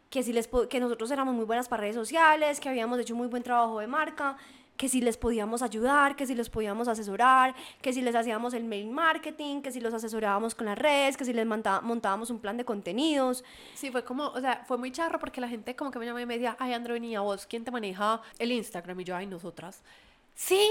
que, 0.09 0.23
si 0.23 0.31
les, 0.31 0.47
que 0.69 0.79
nosotros 0.79 1.11
éramos 1.11 1.35
muy 1.35 1.43
buenas 1.43 1.67
para 1.67 1.81
redes 1.81 1.95
sociales, 1.95 2.61
que 2.61 2.69
habíamos 2.69 2.97
hecho 2.97 3.13
muy 3.13 3.27
buen 3.27 3.43
trabajo 3.43 3.79
de 3.81 3.87
marca, 3.87 4.37
que 4.77 4.87
si 4.87 5.01
les 5.01 5.17
podíamos 5.17 5.61
ayudar, 5.61 6.15
que 6.15 6.25
si 6.25 6.33
les 6.33 6.49
podíamos 6.49 6.87
asesorar, 6.87 7.53
que 7.81 7.91
si 7.91 8.01
les 8.01 8.15
hacíamos 8.15 8.53
el 8.53 8.63
mail 8.63 8.89
marketing, 8.89 9.61
que 9.61 9.73
si 9.73 9.81
los 9.81 9.93
asesorábamos 9.93 10.55
con 10.55 10.67
las 10.67 10.77
redes, 10.77 11.17
que 11.17 11.25
si 11.25 11.33
les 11.33 11.45
montábamos 11.45 12.29
un 12.29 12.39
plan 12.39 12.55
de 12.55 12.63
contenidos. 12.63 13.43
Sí, 13.73 13.91
fue 13.91 14.05
como, 14.05 14.27
o 14.27 14.39
sea, 14.39 14.63
fue 14.65 14.77
muy 14.77 14.93
charro 14.93 15.19
porque 15.19 15.41
la 15.41 15.49
gente 15.49 15.75
como 15.75 15.91
que 15.91 15.99
me 15.99 16.05
llamaba 16.05 16.21
y 16.21 16.25
me 16.25 16.35
decía, 16.35 16.55
ay, 16.57 16.71
Andro, 16.71 16.93
venía 16.93 17.19
vos, 17.19 17.45
¿quién 17.45 17.65
te 17.65 17.71
maneja 17.71 18.21
el 18.39 18.53
Instagram? 18.53 18.97
Y 19.01 19.03
yo, 19.03 19.13
ay, 19.13 19.25
nosotras. 19.25 19.83
Sí, 20.37 20.69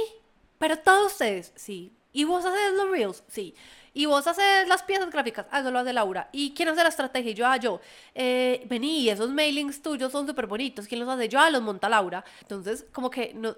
pero 0.59 0.79
todos 0.79 1.13
ustedes, 1.13 1.53
sí. 1.57 1.93
¿Y 2.13 2.23
vos 2.23 2.45
haces 2.45 2.73
los 2.75 2.89
reels? 2.89 3.25
Sí. 3.27 3.53
Y 3.93 4.07
vos 4.07 4.25
haces 4.27 4.69
las 4.69 4.85
piezas 4.85 5.11
gráficas, 5.11 5.47
ah, 5.51 5.59
eso 5.59 5.73
lo 5.73 5.81
hace 5.81 5.93
Laura. 5.93 6.29
¿Y 6.31 6.55
quién 6.55 6.69
hace 6.69 6.83
la 6.83 6.89
estrategia? 6.89 7.33
Yo, 7.33 7.47
ah, 7.47 7.57
yo. 7.57 7.81
Eh, 8.15 8.65
vení, 8.69 9.09
esos 9.09 9.29
mailings 9.29 9.83
tuyos 9.83 10.13
son 10.13 10.25
súper 10.27 10.47
bonitos. 10.47 10.87
¿Quién 10.87 11.01
los 11.01 11.09
hace? 11.09 11.29
Yo, 11.29 11.41
ah, 11.41 11.51
los 11.51 11.63
monta 11.63 11.89
Laura. 11.89 12.25
Entonces, 12.43 12.87
como 12.93 13.11
que 13.11 13.35
no, 13.35 13.57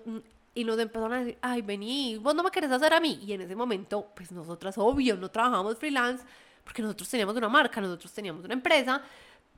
y 0.55 0.65
nos 0.65 0.79
empezaron 0.79 1.13
a 1.13 1.19
decir, 1.19 1.39
ay, 1.43 1.61
vení, 1.61 2.17
vos 2.17 2.35
no 2.35 2.43
me 2.43 2.51
querés 2.51 2.73
hacer 2.73 2.95
a 2.95 3.01
mí. 3.01 3.21
Y 3.23 3.35
en 3.35 3.43
ese 3.43 3.55
momento, 3.55 4.11
pues 4.15 4.33
nosotras, 4.33 4.79
obvio, 4.79 5.17
no 5.17 5.31
trabajamos 5.31 5.77
freelance, 5.77 6.25
porque 6.65 6.81
nosotros 6.81 7.09
teníamos 7.11 7.37
una 7.37 7.51
marca, 7.51 7.83
nosotros 7.83 8.11
teníamos 8.13 8.45
una 8.47 8.55
empresa, 8.55 9.03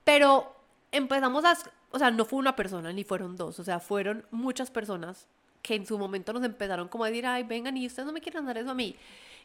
pero 0.02 0.52
empezamos 0.90 1.44
a, 1.44 1.56
o 1.92 1.98
sea, 1.98 2.10
no 2.10 2.24
fue 2.24 2.40
una 2.40 2.56
persona, 2.56 2.92
ni 2.92 3.04
fueron 3.04 3.36
dos, 3.36 3.60
o 3.60 3.64
sea, 3.64 3.78
fueron 3.78 4.26
muchas 4.32 4.70
personas 4.70 5.28
que 5.62 5.74
en 5.74 5.86
su 5.86 5.98
momento 5.98 6.32
nos 6.32 6.44
empezaron 6.44 6.88
como 6.88 7.04
a 7.04 7.08
decir, 7.08 7.26
ay, 7.26 7.42
vengan, 7.42 7.76
y 7.76 7.86
ustedes 7.86 8.06
no 8.06 8.12
me 8.12 8.20
quieren 8.20 8.44
hacer 8.44 8.58
eso 8.58 8.70
a 8.70 8.74
mí. 8.74 8.96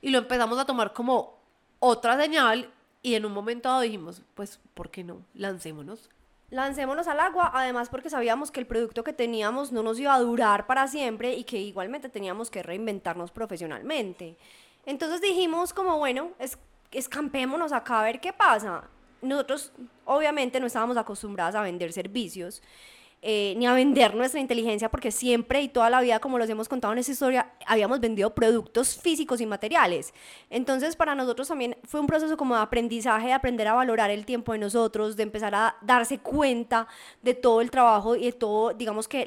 Y 0.01 0.09
lo 0.09 0.20
empezamos 0.20 0.57
a 0.59 0.66
tomar 0.66 0.93
como 0.93 1.38
otra 1.80 2.20
señal 2.20 2.72
y 3.01 3.16
en 3.16 3.26
un 3.26 3.34
momento 3.34 3.70
dado 3.70 3.82
dijimos, 3.82 4.22
pues, 4.34 4.59
¿por 4.74 4.89
qué 4.89 5.03
no? 5.03 5.22
Lancémonos 5.34 6.09
lancémonos 6.49 7.07
al 7.07 7.20
agua, 7.20 7.51
además 7.53 7.89
porque 7.89 8.09
sabíamos 8.09 8.51
que 8.51 8.59
el 8.59 8.68
producto 8.68 9.03
que 9.03 9.13
teníamos 9.13 9.72
no 9.72 9.84
nos 9.84 9.99
iba 9.99 10.13
a 10.13 10.20
durar 10.20 10.66
para 10.68 10.88
siempre 10.88 11.34
y 11.34 11.43
que 11.43 11.59
igualmente 11.59 12.09
teníamos 12.09 12.49
que 12.49 12.63
reinventarnos 12.63 13.32
profesionalmente. 13.32 14.38
Entonces 14.86 15.22
dijimos 15.22 15.74
como, 15.74 15.97
bueno, 15.97 16.32
es, 16.39 16.57
escampémonos 16.91 17.72
acá 17.72 18.01
a 18.01 18.03
ver 18.03 18.20
qué 18.20 18.32
pasa. 18.32 18.84
Nosotros 19.22 19.72
obviamente 20.05 20.59
no 20.59 20.68
estábamos 20.68 20.97
acostumbradas 20.97 21.55
a 21.55 21.61
vender 21.61 21.91
servicios 21.91 22.61
eh, 23.28 23.56
ni 23.58 23.66
a 23.66 23.74
vender 23.74 24.14
nuestra 24.14 24.40
inteligencia, 24.40 24.92
porque 24.92 25.10
siempre 25.10 25.60
y 25.64 25.68
toda 25.68 25.90
la 25.90 26.00
vida, 26.00 26.20
como 26.20 26.38
los 26.38 26.48
hemos 26.48 26.70
contado 26.70 26.94
en 26.94 27.00
esta 27.00 27.12
historia, 27.12 27.54
habíamos 27.66 28.00
vendido 28.00 28.36
productos 28.36 28.96
físicos 28.96 29.42
y 29.42 29.48
materiales. 29.48 30.14
Entonces, 30.52 30.96
para 30.96 31.16
nosotros 31.16 31.48
también 31.48 31.76
fue 31.86 32.00
un 32.02 32.06
proceso 32.06 32.38
como 32.38 32.54
de 32.54 32.62
aprendizaje, 32.62 33.26
de 33.26 33.34
aprender 33.34 33.68
a 33.68 33.74
valorar 33.74 34.12
el 34.12 34.28
tiempo 34.28 34.52
de 34.52 34.60
nosotros, 34.60 35.16
de 35.16 35.24
empezar 35.24 35.56
a 35.56 35.76
darse 35.82 36.20
cuenta 36.20 36.88
de 37.24 37.34
todo 37.34 37.62
el 37.62 37.72
trabajo 37.72 38.16
y 38.16 38.26
de 38.26 38.32
todo, 38.34 38.76
digamos 38.76 39.08
que 39.08 39.26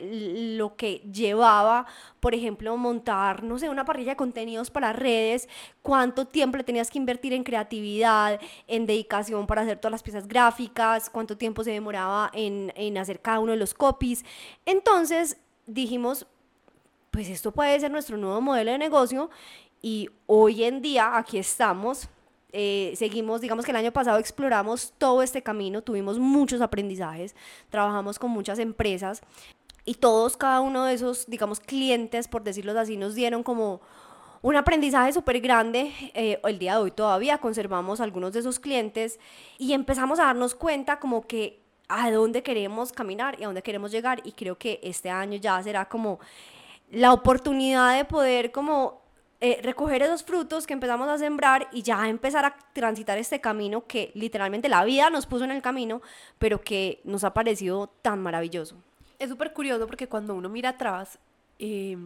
lo 0.57 0.77
que 0.77 1.03
llevaba, 1.13 1.85
por 2.21 2.35
ejemplo, 2.35 2.77
montar, 2.77 3.43
no 3.43 3.59
sé, 3.59 3.69
una 3.69 3.85
parrilla 3.85 4.13
de 4.13 4.17
contenidos 4.17 4.71
para 4.71 4.93
redes, 4.93 5.49
cuánto 5.83 6.27
tiempo 6.27 6.57
le 6.57 6.65
tenías 6.65 6.91
que 6.91 6.99
invertir 6.99 7.33
en 7.33 7.45
creatividad, 7.45 8.41
en 8.67 8.87
dedicación 8.87 9.47
para 9.47 9.63
hacer 9.63 9.79
todas 9.79 9.93
las 9.93 10.03
piezas 10.03 10.27
gráficas, 10.27 11.11
cuánto 11.11 11.37
tiempo 11.37 11.65
se 11.65 11.71
demoraba 11.71 12.31
en, 12.33 12.73
en 12.77 12.99
hacer 12.99 13.21
cada 13.21 13.41
uno 13.41 13.53
de 13.53 13.59
los 13.59 13.75
copies. 13.75 14.25
Entonces 14.67 15.39
dijimos, 15.67 16.27
pues 17.11 17.29
esto 17.29 17.53
puede 17.53 17.79
ser 17.81 17.91
nuestro 17.91 18.17
nuevo 18.17 18.41
modelo 18.41 18.73
de 18.73 18.79
negocio 18.79 19.31
y 19.83 20.09
hoy 20.27 20.65
en 20.65 20.83
día 20.83 21.17
aquí 21.17 21.39
estamos. 21.39 22.09
Eh, 22.53 22.95
seguimos, 22.97 23.43
digamos 23.43 23.67
que 23.67 23.73
el 23.73 23.77
año 23.77 23.93
pasado 23.93 24.19
exploramos 24.19 24.95
todo 24.97 25.23
este 25.23 25.43
camino, 25.43 25.83
tuvimos 25.83 26.19
muchos 26.19 26.63
aprendizajes, 26.63 27.37
trabajamos 27.69 28.19
con 28.19 28.31
muchas 28.31 28.59
empresas 28.59 29.21
y 29.89 29.95
todos, 29.95 30.37
cada 30.37 30.61
uno 30.61 30.85
de 30.85 30.93
esos, 30.93 31.25
digamos, 31.27 31.61
clientes, 31.61 32.29
por 32.29 32.43
decirlo 32.43 32.79
así, 32.79 32.99
nos 32.99 33.15
dieron 33.15 33.43
como 33.43 33.81
un 34.43 34.55
aprendizaje 34.55 35.15
súper 35.15 35.41
grande. 35.41 35.95
Eh, 36.13 36.39
el 36.45 36.59
día 36.59 36.75
de 36.75 36.83
hoy 36.83 36.91
todavía 36.91 37.39
conservamos 37.39 38.03
algunos 38.03 38.35
de 38.35 38.41
esos 38.41 38.61
clientes 38.61 39.19
y 39.57 39.73
empezamos 39.73 40.21
a 40.21 40.25
darnos 40.25 40.55
cuenta 40.55 40.99
como 40.99 41.27
que 41.27 41.63
a 41.89 42.11
dónde 42.11 42.43
queremos 42.43 42.93
caminar 42.93 43.41
y 43.41 43.45
a 43.45 43.47
dónde 43.47 43.63
queremos 43.63 43.91
llegar 43.91 44.21
y 44.25 44.33
creo 44.33 44.59
que 44.59 44.79
este 44.83 45.09
año 45.09 45.39
ya 45.39 45.63
será 45.63 45.89
como 45.89 46.21
la 46.91 47.15
oportunidad 47.15 47.97
de 47.97 48.05
poder 48.05 48.53
como 48.53 49.01
eh, 49.41 49.59
recoger 49.63 50.03
esos 50.03 50.23
frutos 50.23 50.67
que 50.67 50.75
empezamos 50.75 51.09
a 51.09 51.17
sembrar 51.17 51.67
y 51.73 51.81
ya 51.81 52.07
empezar 52.11 52.45
a 52.45 52.59
transitar 52.75 53.17
este 53.17 53.41
camino 53.41 53.87
que 53.87 54.11
literalmente 54.15 54.69
la 54.69 54.85
vida 54.85 55.09
nos 55.09 55.25
puso 55.25 55.45
en 55.45 55.51
el 55.51 55.63
camino, 55.63 56.03
pero 56.39 56.61
que 56.61 57.01
nos 57.05 57.25
ha 57.25 57.33
parecido 57.33 57.87
tan 58.03 58.21
maravilloso. 58.21 58.77
Es 59.19 59.31
súper 59.31 59.53
curioso 59.53 59.87
porque 59.87 60.09
cuando 60.09 60.35
uno 60.35 60.49
mira 60.49 60.71
atrás, 60.71 61.19
eh, 61.59 61.97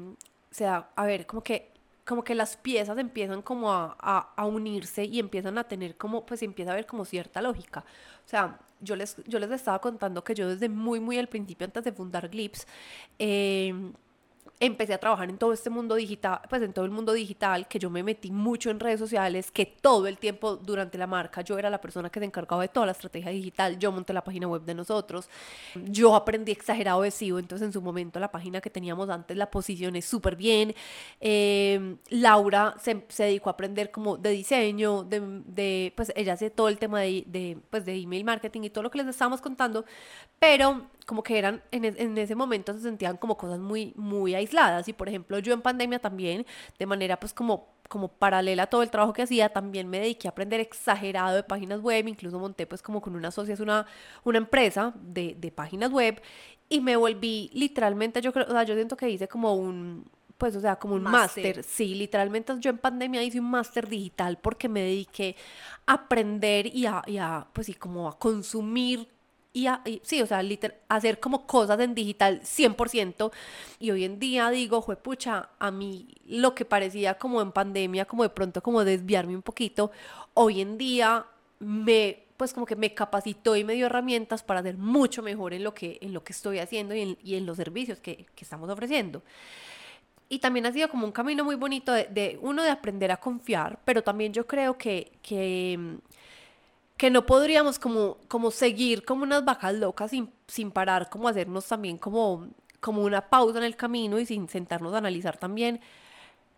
se 0.51 0.65
da, 0.65 0.91
a 0.97 1.07
ver, 1.07 1.27
como 1.27 1.43
que 1.43 1.73
como 2.05 2.25
que 2.25 2.35
las 2.35 2.57
piezas 2.57 2.99
empiezan 2.99 3.43
como 3.43 3.73
a, 3.73 3.97
a, 4.37 4.47
unirse 4.47 5.05
y 5.05 5.21
empiezan 5.21 5.57
a 5.59 5.65
tener 5.65 5.97
como, 5.97 6.27
pues 6.27 6.43
empieza 6.43 6.73
a 6.73 6.75
haber 6.75 6.87
como 6.87 7.05
cierta 7.05 7.41
lógica. 7.41 7.85
O 8.27 8.29
sea, 8.29 8.59
yo 8.81 8.97
les, 8.97 9.17
yo 9.27 9.39
les 9.39 9.51
estaba 9.53 9.81
contando 9.81 10.25
que 10.25 10.35
yo 10.35 10.49
desde 10.49 10.69
muy, 10.69 10.99
muy 11.01 11.19
al 11.19 11.29
principio, 11.29 11.65
antes 11.65 11.85
de 11.85 11.93
fundar 11.93 12.29
Glips, 12.29 12.67
eh, 13.19 13.93
empecé 14.63 14.95
a 14.95 14.99
trabajar 14.99 15.29
en 15.29 15.39
todo 15.39 15.53
este 15.53 15.71
mundo 15.71 15.97
digital, 15.97 16.41
pues 16.49 16.63
en 16.63 16.73
todo 16.73 16.85
el 16.85 16.93
mundo 16.93 17.13
digital, 17.13 17.67
que 17.67 17.81
yo 17.81 17.91
me 17.91 18.05
metí 18.05 18.31
mucho 18.31 18.71
en 18.71 18.79
redes 18.79 19.01
sociales, 19.01 19.51
que 19.51 19.67
todo 19.67 20.07
el 20.07 20.19
tiempo 20.19 20.55
durante 20.55 20.97
la 20.97 21.09
marca 21.09 21.41
yo 21.41 21.59
era 21.59 21.69
la 21.69 21.81
persona 21.81 22.11
que 22.11 22.21
se 22.21 22.27
encargaba 22.27 22.63
de 22.63 22.69
toda 22.69 22.87
la 22.87 22.93
estrategia 22.93 23.33
digital, 23.33 23.77
yo 23.77 23.91
monté 23.91 24.13
la 24.13 24.23
página 24.23 24.47
web 24.47 24.63
de 24.63 24.75
nosotros, 24.75 25.29
yo 25.75 26.15
aprendí 26.15 26.53
exagerado 26.53 27.03
de 27.03 27.11
SEO, 27.11 27.41
entonces 27.41 27.67
en 27.67 27.73
su 27.73 27.83
momento 27.83 28.21
la 28.21 28.31
página 28.31 28.61
que 28.61 28.71
teníamos 28.71 29.11
antes 29.11 29.37
la 29.37 29.51
posicioné 29.51 30.01
súper 30.01 30.37
bien, 30.37 30.77
eh, 31.21 31.97
Laura 32.11 32.77
se, 32.81 33.05
se, 33.09 33.25
dedicó 33.25 33.51
a 33.51 33.55
aprender 33.55 33.91
como 33.91 34.17
de 34.17 34.31
diseño, 34.31 35.03
de, 35.03 35.43
de, 35.45 35.93
pues 35.97 36.13
ella 36.15 36.35
hace 36.35 36.51
todo 36.51 36.69
el 36.69 36.79
tema 36.79 37.01
de, 37.01 37.25
de, 37.27 37.59
pues 37.69 37.85
de 37.85 37.97
email 37.97 38.25
marketing 38.25 38.63
y 38.63 38.71
todo 38.71 38.85
lo 38.85 38.93
que 38.93 38.99
les 38.99 39.09
estábamos 39.09 39.41
contando, 39.41 39.85
pero 40.39 40.87
como 41.05 41.25
que 41.25 41.37
eran, 41.37 41.63
en, 41.73 41.85
en, 41.85 42.17
ese 42.17 42.37
momento 42.37 42.73
se 42.75 42.81
sentían 42.81 43.17
como 43.17 43.37
cosas 43.37 43.59
muy, 43.59 43.93
muy 43.97 44.37
aisladas. 44.37 44.52
Y 44.87 44.93
por 44.93 45.09
ejemplo, 45.09 45.39
yo 45.39 45.53
en 45.53 45.63
pandemia 45.63 45.99
también, 45.99 46.47
de 46.79 46.87
manera 46.87 47.19
pues 47.19 47.33
como, 47.33 47.69
como 47.89 48.09
paralela 48.09 48.65
a 48.65 48.67
todo 48.67 48.83
el 48.83 48.91
trabajo 48.91 49.13
que 49.13 49.23
hacía, 49.23 49.49
también 49.49 49.89
me 49.89 50.01
dediqué 50.01 50.29
a 50.29 50.31
aprender 50.31 50.61
exagerado 50.61 51.37
de 51.37 51.43
páginas 51.43 51.81
web, 51.81 52.07
incluso 52.09 52.39
monté 52.39 52.67
pues 52.67 52.83
como 52.83 53.01
con 53.01 53.17
una 53.17 53.29
asociación, 53.29 53.69
una, 53.69 53.87
una 54.25 54.39
empresa 54.39 54.95
de, 55.01 55.37
de 55.39 55.51
páginas 55.51 55.91
web. 55.91 56.21
Y 56.69 56.81
me 56.81 56.97
volví 56.97 57.51
literalmente, 57.53 58.21
yo 58.21 58.33
creo, 58.33 58.47
o 58.47 58.53
sea, 58.53 58.63
yo 58.63 58.75
siento 58.75 58.97
que 58.97 59.09
hice 59.09 59.29
como 59.29 59.55
un, 59.55 60.07
pues, 60.39 60.57
o 60.57 60.61
sea, 60.61 60.77
como 60.77 60.95
un 60.95 61.03
máster. 61.03 61.63
Sí, 61.63 61.95
literalmente 61.95 62.53
yo 62.59 62.71
en 62.71 62.79
pandemia 62.79 63.23
hice 63.23 63.39
un 63.39 63.51
máster 63.51 63.89
digital 63.89 64.39
porque 64.39 64.69
me 64.69 64.81
dediqué 64.81 65.37
a 65.87 65.93
aprender 65.93 66.67
y 66.67 66.87
a, 66.87 67.03
y 67.07 67.19
a, 67.19 67.47
pues 67.53 67.67
sí, 67.69 67.75
como 67.75 68.09
a 68.09 68.19
consumir 68.19 69.09
y, 69.55 69.69
sí, 70.03 70.23
o 70.23 70.27
sea, 70.27 70.43
hacer 70.89 71.21
como 71.21 71.47
cosas 71.47 71.79
en 71.81 71.95
digital 71.95 72.41
100%. 72.43 73.31
Y 73.79 73.91
hoy 73.91 74.05
en 74.05 74.19
día 74.19 74.49
digo, 74.51 74.81
juepucha, 74.81 75.51
a 75.59 75.71
mí 75.71 76.09
lo 76.27 76.55
que 76.55 76.65
parecía 76.65 77.19
como 77.19 77.43
en 77.43 77.53
pandemia, 77.53 78.07
como 78.07 78.23
de 78.23 78.31
pronto 78.31 78.63
como 78.63 78.85
desviarme 78.85 79.37
un 79.37 79.43
poquito, 79.43 79.91
hoy 80.35 80.61
en 80.63 80.79
día 80.79 81.27
me 81.59 82.21
pues 82.37 82.55
como 82.55 82.67
que 82.67 82.75
me 82.75 82.93
capacitó 82.93 83.55
y 83.55 83.63
me 83.63 83.75
dio 83.75 83.87
herramientas 83.87 84.43
para 84.43 84.59
hacer 84.61 84.77
mucho 84.77 85.23
mejor 85.23 85.55
en 85.55 85.63
lo 85.63 85.75
que, 85.75 85.99
en 86.01 86.13
lo 86.13 86.25
que 86.25 86.33
estoy 86.33 86.59
haciendo 86.59 86.93
y 86.93 87.17
en, 87.37 87.47
los 87.47 87.57
servicios 87.57 88.01
que, 88.01 88.27
que, 88.35 88.45
estamos 88.45 88.69
ofreciendo. 88.69 89.23
Y 90.29 90.41
también 90.41 90.67
ha 90.67 90.73
sido 90.73 90.89
como 90.89 91.07
un 91.07 91.13
camino 91.13 91.45
muy 91.45 91.55
bonito 91.55 91.93
de, 91.93 92.07
de, 92.07 92.41
uno 92.43 92.65
de 92.65 92.71
aprender 92.71 93.13
a 93.13 93.19
confiar, 93.19 93.79
pero 93.85 94.03
también 94.03 94.33
yo 94.33 94.45
creo 94.45 94.77
que, 94.77 95.13
que 95.23 95.99
que 96.97 97.11
no 97.11 97.27
podríamos 97.27 97.79
como, 97.79 98.19
como 98.29 98.51
seguir 98.51 99.05
como 99.05 99.25
unas 99.25 99.45
vacas 99.45 99.75
locas 99.75 100.11
sin, 100.11 100.31
sin 100.47 100.71
parar, 100.71 101.09
como 101.11 101.29
hacernos 101.29 101.67
también 101.67 101.99
como, 101.99 102.49
como 102.81 103.03
una 103.03 103.29
pausa 103.29 103.59
en 103.59 103.65
el 103.65 103.77
camino 103.77 104.19
y 104.19 104.27
sin 104.27 104.49
sentarnos 104.49 104.95
a 104.95 104.99
analizar 104.99 105.37
también 105.37 105.81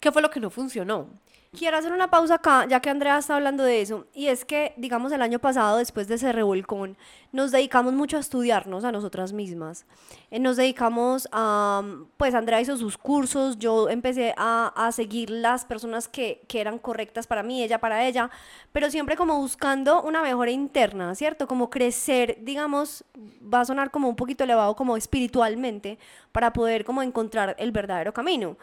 qué 0.01 0.13
fue 0.13 0.23
lo 0.23 0.31
que 0.31 0.41
no 0.41 0.51
funcionó. 0.51 1.09
Quiero 1.57 1.77
hacer 1.77 1.93
una 1.93 2.11
pausa 2.11 2.35
acá, 2.35 2.67
ya 2.69 2.81
que 2.81 2.91
Andrea 2.91 3.17
está 3.19 3.37
hablando 3.37 3.63
de 3.63 3.81
eso, 3.81 4.07
y 4.13 4.27
es 4.27 4.45
que, 4.45 4.75
digamos, 4.77 5.13
el 5.13 5.23
año 5.23 5.39
pasado, 5.39 5.79
después 5.79 6.09
de 6.09 6.17
ese 6.17 6.33
revolcón, 6.33 6.97
nos 7.31 7.53
dedicamos 7.53 7.93
mucho 7.93 8.17
a 8.17 8.21
estudiarnos 8.21 8.85
a 8.85 8.91
nosotras 8.91 9.33
mismas. 9.33 9.87
Eh, 10.31 10.41
nos 10.41 10.57
dedicamos 10.57 11.29
a, 11.31 11.83
pues 12.17 12.35
Andrea 12.35 12.61
hizo 12.61 12.77
sus 12.77 12.99
cursos, 12.99 13.59
yo 13.59 13.89
empecé 13.89 14.35
a, 14.37 14.73
a 14.75 14.91
seguir 14.91 15.31
las 15.31 15.65
personas 15.65 16.09
que, 16.09 16.43
que, 16.49 16.61
eran 16.61 16.79
correctas 16.79 17.27
para 17.27 17.43
mí, 17.45 17.63
ella 17.63 17.79
para 17.79 18.05
ella, 18.05 18.31
pero 18.73 18.91
siempre 18.91 19.17
como 19.17 19.39
buscando 19.39 20.03
una 20.03 20.23
mejora 20.23 20.51
interna, 20.51 21.15
¿cierto? 21.15 21.47
Como 21.47 21.71
crecer, 21.71 22.39
digamos, 22.43 23.05
va 23.43 23.61
a 23.61 23.65
sonar 23.65 23.91
como 23.93 24.09
un 24.09 24.17
poquito 24.17 24.43
elevado 24.43 24.75
como 24.75 24.97
espiritualmente, 24.97 25.99
para 26.35 26.53
poder 26.53 26.85
como 26.85 27.01
encontrar 27.01 27.55
el 27.61 27.71
verdadero 27.71 28.13
camino. 28.13 28.57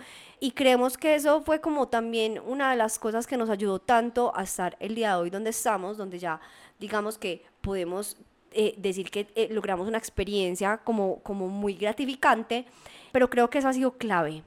Y 0.44 0.54
creemos 0.54 0.98
que 0.98 1.14
eso 1.14 1.44
fue 1.44 1.62
como 1.62 1.88
también 1.88 2.42
una 2.44 2.72
de 2.72 2.76
las 2.76 2.98
cosas 2.98 3.28
que 3.28 3.38
nos 3.38 3.52
ayudó 3.52 3.78
tanto 3.78 4.36
a 4.36 4.42
estar 4.42 4.76
el 4.80 4.96
día 4.96 5.10
de 5.10 5.22
hoy 5.22 5.30
donde 5.30 5.52
estamos, 5.52 5.98
donde 5.98 6.18
ya 6.18 6.42
digamos 6.80 7.20
que 7.20 7.46
podemos 7.62 8.18
eh, 8.52 8.74
decir 8.76 9.12
que 9.12 9.28
eh, 9.36 9.50
logramos 9.52 9.88
una 9.88 10.00
experiencia 10.00 10.80
como, 10.80 11.20
como 11.22 11.48
muy 11.48 11.76
gratificante, 11.76 12.66
pero 13.12 13.30
creo 13.30 13.52
que 13.52 13.60
eso 13.60 13.68
ha 13.68 13.74
sido 13.74 14.00
clave. 14.00 14.42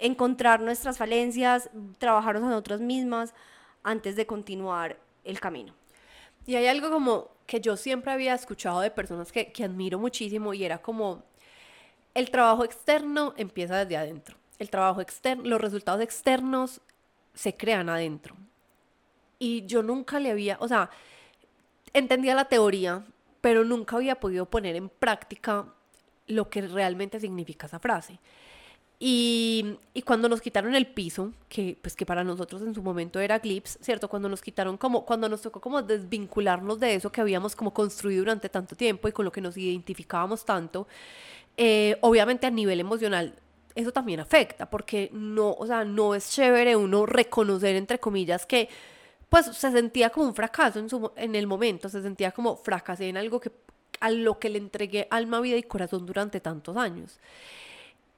Encontrar 0.00 0.60
nuestras 0.60 0.98
falencias, 0.98 1.70
trabajarnos 1.98 2.42
a 2.42 2.48
nosotras 2.48 2.80
mismas 2.80 3.32
antes 3.84 4.16
de 4.16 4.26
continuar 4.26 4.98
el 5.22 5.38
camino. 5.38 5.72
Y 6.46 6.56
hay 6.56 6.66
algo 6.66 6.90
como 6.90 7.28
que 7.46 7.60
yo 7.60 7.76
siempre 7.76 8.10
había 8.10 8.34
escuchado 8.34 8.80
de 8.80 8.90
personas 8.90 9.30
que, 9.30 9.52
que 9.52 9.62
admiro 9.62 10.00
muchísimo 10.00 10.52
y 10.52 10.64
era 10.64 10.78
como 10.78 11.22
el 12.14 12.28
trabajo 12.32 12.64
externo 12.64 13.34
empieza 13.36 13.84
desde 13.84 13.96
adentro. 13.96 14.36
El 14.58 14.70
trabajo 14.70 15.00
externo, 15.00 15.44
los 15.44 15.60
resultados 15.60 16.02
externos 16.02 16.80
se 17.34 17.54
crean 17.54 17.88
adentro. 17.88 18.34
Y 19.38 19.64
yo 19.66 19.82
nunca 19.82 20.18
le 20.18 20.30
había, 20.30 20.56
o 20.60 20.66
sea, 20.66 20.90
entendía 21.92 22.34
la 22.34 22.46
teoría, 22.46 23.04
pero 23.40 23.64
nunca 23.64 23.96
había 23.96 24.18
podido 24.18 24.46
poner 24.46 24.74
en 24.76 24.88
práctica 24.88 25.66
lo 26.26 26.50
que 26.50 26.62
realmente 26.62 27.20
significa 27.20 27.66
esa 27.66 27.78
frase. 27.78 28.18
Y, 29.00 29.76
y, 29.94 30.02
cuando 30.02 30.28
nos 30.28 30.40
quitaron 30.40 30.74
el 30.74 30.88
piso, 30.88 31.32
que 31.48 31.78
pues 31.80 31.94
que 31.94 32.04
para 32.04 32.24
nosotros 32.24 32.62
en 32.62 32.74
su 32.74 32.82
momento 32.82 33.20
era 33.20 33.38
Glips, 33.38 33.78
¿cierto? 33.80 34.08
Cuando 34.08 34.28
nos 34.28 34.42
quitaron 34.42 34.76
como, 34.76 35.04
cuando 35.06 35.28
nos 35.28 35.40
tocó 35.40 35.60
como 35.60 35.82
desvincularnos 35.82 36.80
de 36.80 36.96
eso 36.96 37.12
que 37.12 37.20
habíamos 37.20 37.54
como 37.54 37.72
construido 37.72 38.22
durante 38.22 38.48
tanto 38.48 38.74
tiempo 38.74 39.06
y 39.06 39.12
con 39.12 39.24
lo 39.24 39.30
que 39.30 39.40
nos 39.40 39.56
identificábamos 39.56 40.44
tanto, 40.44 40.88
eh, 41.56 41.96
obviamente 42.00 42.48
a 42.48 42.50
nivel 42.50 42.80
emocional 42.80 43.34
eso 43.78 43.92
también 43.92 44.18
afecta, 44.18 44.68
porque 44.68 45.08
no, 45.12 45.52
o 45.52 45.64
sea, 45.64 45.84
no 45.84 46.16
es 46.16 46.30
chévere 46.30 46.74
uno 46.74 47.06
reconocer, 47.06 47.76
entre 47.76 48.00
comillas, 48.00 48.44
que 48.44 48.68
pues 49.28 49.46
se 49.46 49.70
sentía 49.70 50.10
como 50.10 50.26
un 50.26 50.34
fracaso 50.34 50.80
en, 50.80 50.88
su, 50.88 51.12
en 51.14 51.36
el 51.36 51.46
momento, 51.46 51.88
se 51.88 52.02
sentía 52.02 52.32
como 52.32 52.56
fracasé 52.56 53.08
en 53.08 53.16
algo 53.16 53.38
que, 53.38 53.52
a 54.00 54.10
lo 54.10 54.40
que 54.40 54.48
le 54.48 54.58
entregué 54.58 55.06
alma, 55.10 55.40
vida 55.40 55.56
y 55.56 55.62
corazón 55.62 56.06
durante 56.06 56.40
tantos 56.40 56.76
años. 56.76 57.20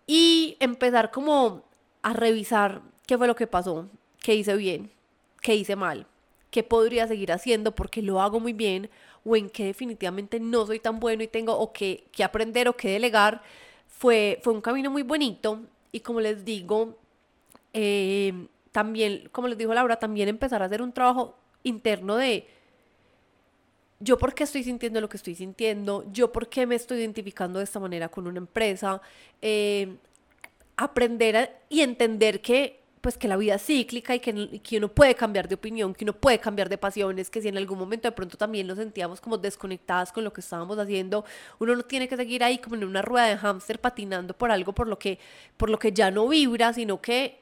Y 0.06 0.56
empezar 0.60 1.10
como 1.10 1.62
a 2.00 2.14
revisar 2.14 2.80
qué 3.06 3.18
fue 3.18 3.26
lo 3.26 3.36
que 3.36 3.46
pasó, 3.46 3.86
qué 4.22 4.34
hice 4.34 4.56
bien, 4.56 4.90
qué 5.42 5.56
hice 5.56 5.76
mal, 5.76 6.06
qué 6.50 6.62
podría 6.62 7.06
seguir 7.06 7.32
haciendo 7.32 7.74
porque 7.74 8.00
lo 8.00 8.22
hago 8.22 8.40
muy 8.40 8.54
bien 8.54 8.88
o 9.26 9.36
en 9.36 9.50
qué 9.50 9.66
definitivamente 9.66 10.40
no 10.40 10.64
soy 10.64 10.80
tan 10.80 11.00
bueno 11.00 11.22
y 11.22 11.28
tengo 11.28 11.52
o 11.52 11.70
que, 11.70 12.04
que 12.12 12.24
aprender 12.24 12.66
o 12.66 12.76
que 12.78 12.92
delegar, 12.92 13.42
fue, 13.90 14.40
fue 14.42 14.52
un 14.52 14.60
camino 14.60 14.90
muy 14.90 15.02
bonito 15.02 15.60
y 15.92 16.00
como 16.00 16.20
les 16.20 16.44
digo, 16.44 16.96
eh, 17.72 18.46
también, 18.72 19.28
como 19.32 19.48
les 19.48 19.58
dijo 19.58 19.74
Laura, 19.74 19.98
también 19.98 20.28
empezar 20.28 20.62
a 20.62 20.66
hacer 20.66 20.80
un 20.80 20.92
trabajo 20.92 21.36
interno 21.62 22.16
de 22.16 22.46
yo 23.98 24.16
por 24.16 24.34
qué 24.34 24.44
estoy 24.44 24.64
sintiendo 24.64 25.00
lo 25.00 25.08
que 25.08 25.18
estoy 25.18 25.34
sintiendo, 25.34 26.10
yo 26.10 26.32
por 26.32 26.48
qué 26.48 26.66
me 26.66 26.74
estoy 26.74 27.00
identificando 27.00 27.58
de 27.58 27.64
esta 27.64 27.78
manera 27.78 28.08
con 28.08 28.26
una 28.26 28.38
empresa, 28.38 29.02
eh, 29.42 29.96
aprender 30.76 31.58
y 31.68 31.82
entender 31.82 32.40
que 32.40 32.80
pues 33.01 33.16
que 33.16 33.28
la 33.28 33.36
vida 33.36 33.55
es 33.55 33.64
cíclica 33.64 34.14
y 34.14 34.20
que, 34.20 34.60
que, 34.62 34.77
uno 34.77 34.89
puede 34.89 35.14
cambiar 35.14 35.48
de 35.48 35.55
opinión, 35.55 35.94
que 35.94 36.05
uno 36.05 36.12
puede 36.12 36.39
cambiar 36.39 36.68
de 36.68 36.77
pasiones, 36.77 37.31
que 37.31 37.40
si 37.40 37.48
en 37.48 37.56
algún 37.56 37.78
momento 37.78 38.09
de 38.09 38.12
pronto 38.12 38.36
también 38.36 38.66
nos 38.66 38.77
sentíamos 38.77 39.20
como 39.20 39.39
desconectadas 39.39 40.12
con 40.12 40.22
lo 40.24 40.32
que 40.32 40.43
estábamos 40.43 40.78
haciendo, 40.78 41.24
uno 41.59 41.74
no 41.77 41.82
tiene 41.82 42.09
que 42.09 42.16
seguir 42.16 42.44
ahí 42.44 42.59
como 42.59 42.77
en 42.77 42.85
una 42.85 43.01
rueda 43.01 43.27
de 43.27 43.39
hámster 43.39 43.81
patinando 43.81 44.35
por 44.36 44.51
algo 44.51 44.74
por 44.74 44.86
lo 44.86 44.98
que, 44.98 45.18
por 45.56 45.70
lo 45.70 45.78
que 45.78 45.93
ya 45.93 46.10
no 46.10 46.28
vibra, 46.28 46.72
sino 46.74 47.01
que 47.01 47.40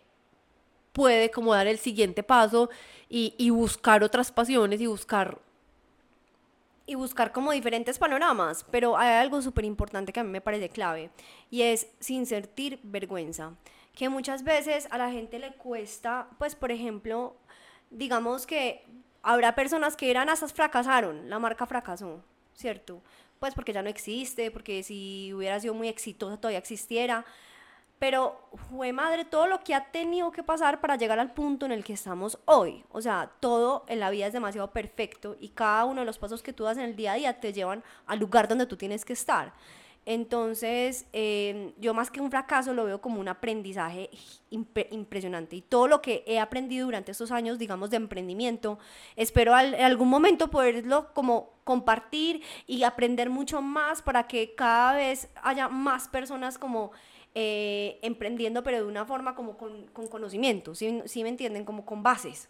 puede 0.92 1.30
como 1.30 1.52
dar 1.54 1.66
el 1.66 1.78
siguiente 1.78 2.22
paso 2.22 2.70
y, 3.08 3.34
y 3.36 3.50
buscar 3.50 4.04
otras 4.04 4.30
pasiones 4.30 4.80
y 4.80 4.86
buscar 4.86 5.38
y 6.86 6.94
buscar 6.94 7.32
como 7.32 7.52
diferentes 7.52 7.98
panoramas, 7.98 8.64
pero 8.70 8.96
hay 8.96 9.16
algo 9.16 9.42
súper 9.42 9.66
importante 9.66 10.10
que 10.10 10.20
a 10.20 10.24
mí 10.24 10.30
me 10.30 10.40
parece 10.40 10.70
clave 10.70 11.10
y 11.50 11.60
es 11.60 11.86
sin 12.00 12.24
sentir 12.24 12.80
vergüenza 12.82 13.52
que 13.98 14.08
muchas 14.08 14.44
veces 14.44 14.86
a 14.92 14.96
la 14.96 15.10
gente 15.10 15.40
le 15.40 15.54
cuesta, 15.54 16.28
pues 16.38 16.54
por 16.54 16.70
ejemplo, 16.70 17.34
digamos 17.90 18.46
que 18.46 18.86
habrá 19.22 19.56
personas 19.56 19.96
que 19.96 20.08
eran 20.08 20.28
hasta 20.28 20.46
fracasaron, 20.46 21.28
la 21.28 21.40
marca 21.40 21.66
fracasó, 21.66 22.22
¿cierto? 22.54 23.02
Pues 23.40 23.54
porque 23.54 23.72
ya 23.72 23.82
no 23.82 23.88
existe, 23.88 24.52
porque 24.52 24.84
si 24.84 25.34
hubiera 25.34 25.58
sido 25.58 25.74
muy 25.74 25.88
exitosa 25.88 26.36
todavía 26.36 26.60
existiera. 26.60 27.24
Pero, 27.98 28.48
fue 28.70 28.92
madre, 28.92 29.24
todo 29.24 29.48
lo 29.48 29.58
que 29.64 29.74
ha 29.74 29.90
tenido 29.90 30.30
que 30.30 30.44
pasar 30.44 30.80
para 30.80 30.94
llegar 30.94 31.18
al 31.18 31.34
punto 31.34 31.66
en 31.66 31.72
el 31.72 31.82
que 31.82 31.94
estamos 31.94 32.38
hoy. 32.44 32.84
O 32.92 33.02
sea, 33.02 33.32
todo 33.40 33.84
en 33.88 33.98
la 33.98 34.10
vida 34.10 34.28
es 34.28 34.32
demasiado 34.32 34.70
perfecto 34.70 35.36
y 35.40 35.48
cada 35.48 35.84
uno 35.86 36.02
de 36.02 36.06
los 36.06 36.18
pasos 36.18 36.44
que 36.44 36.52
tú 36.52 36.62
das 36.62 36.78
en 36.78 36.84
el 36.84 36.94
día 36.94 37.14
a 37.14 37.16
día 37.16 37.40
te 37.40 37.52
llevan 37.52 37.82
al 38.06 38.20
lugar 38.20 38.46
donde 38.46 38.66
tú 38.66 38.76
tienes 38.76 39.04
que 39.04 39.14
estar. 39.14 39.52
Entonces, 40.10 41.04
eh, 41.12 41.74
yo 41.78 41.92
más 41.92 42.10
que 42.10 42.22
un 42.22 42.30
fracaso 42.30 42.72
lo 42.72 42.86
veo 42.86 42.98
como 42.98 43.20
un 43.20 43.28
aprendizaje 43.28 44.08
impresionante. 44.48 45.56
Y 45.56 45.60
todo 45.60 45.86
lo 45.86 46.00
que 46.00 46.24
he 46.26 46.38
aprendido 46.38 46.86
durante 46.86 47.12
estos 47.12 47.30
años, 47.30 47.58
digamos, 47.58 47.90
de 47.90 47.98
emprendimiento, 47.98 48.78
espero 49.16 49.52
en 49.60 49.74
algún 49.74 50.08
momento 50.08 50.48
poderlo 50.48 51.12
como 51.12 51.50
compartir 51.64 52.40
y 52.66 52.84
aprender 52.84 53.28
mucho 53.28 53.60
más 53.60 54.00
para 54.00 54.26
que 54.26 54.54
cada 54.54 54.94
vez 54.94 55.28
haya 55.42 55.68
más 55.68 56.08
personas 56.08 56.56
como 56.56 56.90
eh, 57.34 57.98
emprendiendo, 58.00 58.62
pero 58.62 58.78
de 58.78 58.84
una 58.84 59.04
forma 59.04 59.34
como 59.34 59.58
con, 59.58 59.88
conocimiento, 60.08 60.74
¿sí, 60.74 61.02
me 61.16 61.28
entienden? 61.28 61.66
Como 61.66 61.84
con 61.84 62.02
bases. 62.02 62.48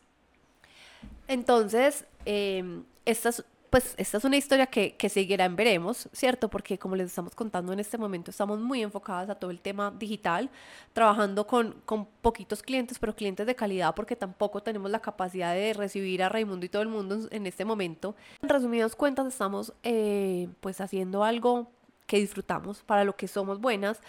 Entonces, 1.27 2.05
eh, 2.25 2.83
estas 3.05 3.45
pues 3.71 3.95
esta 3.97 4.19
es 4.19 4.25
una 4.25 4.37
historia 4.37 4.67
que, 4.67 4.97
que 4.97 5.09
seguirá 5.09 5.45
en 5.45 5.57
veremos, 5.57 6.09
¿cierto? 6.13 6.49
Porque 6.49 6.79
como 6.79 6.97
les 6.97 7.09
estamos 7.09 7.35
contando 7.35 7.73
en 7.73 7.81
este 7.81 7.99
momento, 7.99 8.31
estamos 8.31 8.61
muy 8.61 8.83
enfocadas 8.83 9.29
a 9.31 9.35
todo 9.35 9.51
el 9.51 9.61
tema 9.61 9.93
digital, 9.99 10.51
trabajando 10.93 11.47
con, 11.47 11.73
con 11.85 12.07
poquitos 12.23 12.63
clientes, 12.63 12.99
pero 12.99 13.15
clientes 13.15 13.47
de 13.47 13.55
calidad, 13.55 13.95
porque 13.95 14.17
tampoco 14.17 14.63
tenemos 14.63 14.91
la 14.91 15.01
capacidad 15.01 15.55
de 15.55 15.73
recibir 15.75 16.23
a 16.23 16.29
Raimundo 16.29 16.67
y 16.67 16.69
todo 16.69 16.83
el 16.83 16.89
mundo 16.89 17.29
en 17.31 17.47
este 17.47 17.65
momento. 17.65 18.15
En 18.43 18.49
resumidas 18.49 18.97
cuentas, 18.97 19.27
estamos 19.27 19.73
eh, 19.83 20.49
pues 20.61 20.81
haciendo 20.81 21.25
algo 21.25 21.71
que 22.09 22.19
disfrutamos, 22.19 22.83
para 22.83 23.05
lo 23.05 23.15
que 23.15 23.29
somos 23.29 23.61
buenas 23.61 24.01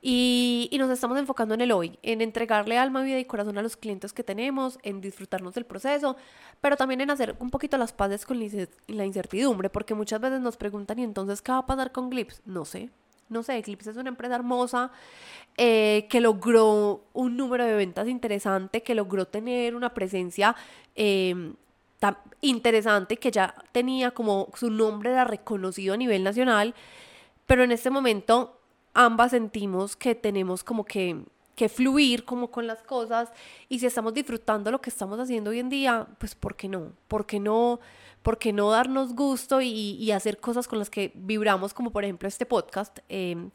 y, 0.00 0.68
y, 0.70 0.78
nos 0.78 0.90
estamos 0.90 1.18
enfocando 1.18 1.54
en 1.54 1.60
el 1.60 1.72
hoy, 1.72 1.98
en 2.02 2.22
entregarle 2.22 2.78
alma, 2.78 3.02
vida 3.02 3.18
y 3.18 3.24
corazón 3.24 3.58
a 3.58 3.62
los 3.62 3.76
clientes 3.76 4.12
que 4.12 4.22
tenemos, 4.22 4.78
en 4.84 5.00
disfrutarnos 5.00 5.54
del 5.54 5.66
proceso, 5.66 6.16
pero 6.60 6.76
también 6.76 7.00
en 7.00 7.10
hacer 7.10 7.36
un 7.40 7.50
poquito 7.50 7.76
las 7.76 7.92
paces 7.92 8.24
con 8.24 8.38
la 8.86 9.04
incertidumbre, 9.04 9.68
porque 9.68 9.94
muchas 9.94 10.20
veces 10.20 10.40
nos 10.40 10.56
preguntan, 10.56 11.00
¿y 11.00 11.02
entonces 11.02 11.42
qué 11.42 11.50
va 11.50 11.58
a 11.58 11.66
pasar 11.66 11.90
con 11.90 12.08
Glips? 12.08 12.42
No 12.46 12.64
sé. 12.64 12.90
No 13.28 13.42
sé, 13.42 13.58
Eclipse 13.58 13.90
es 13.90 13.96
una 13.96 14.08
empresa 14.08 14.36
hermosa 14.36 14.90
eh, 15.58 16.06
que 16.08 16.20
logró 16.20 17.02
un 17.12 17.36
número 17.36 17.66
de 17.66 17.74
ventas 17.74 18.08
interesante, 18.08 18.82
que 18.82 18.94
logró 18.94 19.26
tener 19.26 19.74
una 19.74 19.92
presencia 19.92 20.56
eh, 20.94 21.52
tan 21.98 22.16
interesante, 22.40 23.16
que 23.16 23.30
ya 23.30 23.54
tenía 23.72 24.12
como 24.12 24.48
su 24.54 24.70
nombre 24.70 25.10
era 25.10 25.24
reconocido 25.24 25.94
a 25.94 25.96
nivel 25.98 26.24
nacional 26.24 26.74
pero 27.48 27.64
en 27.64 27.72
este 27.72 27.88
momento 27.90 28.60
ambas 28.92 29.32
sentimos 29.32 29.96
que 29.96 30.14
tenemos 30.14 30.62
como 30.62 30.84
que, 30.84 31.24
que 31.56 31.70
fluir 31.70 32.26
como 32.26 32.50
con 32.50 32.66
las 32.66 32.82
cosas 32.82 33.30
y 33.70 33.78
si 33.78 33.86
estamos 33.86 34.12
disfrutando 34.12 34.70
lo 34.70 34.82
que 34.82 34.90
estamos 34.90 35.18
haciendo 35.18 35.50
hoy 35.50 35.58
en 35.58 35.70
día, 35.70 36.06
pues 36.18 36.34
¿por 36.34 36.56
qué 36.56 36.68
no? 36.68 36.92
¿Por 37.08 37.24
qué 37.24 37.40
no? 37.40 37.80
¿Por 38.22 38.38
qué 38.38 38.52
no 38.52 38.70
darnos 38.70 39.14
gusto 39.14 39.62
y, 39.62 40.10
hacer 40.12 40.38
cosas 40.40 40.68
con 40.68 40.78
las 40.78 40.90
que 40.90 41.10
vibramos, 41.14 41.72
como 41.72 41.90
por 41.90 42.04
ejemplo 42.04 42.28
este 42.28 42.44
podcast? 42.44 42.98
Eh, 43.08 43.48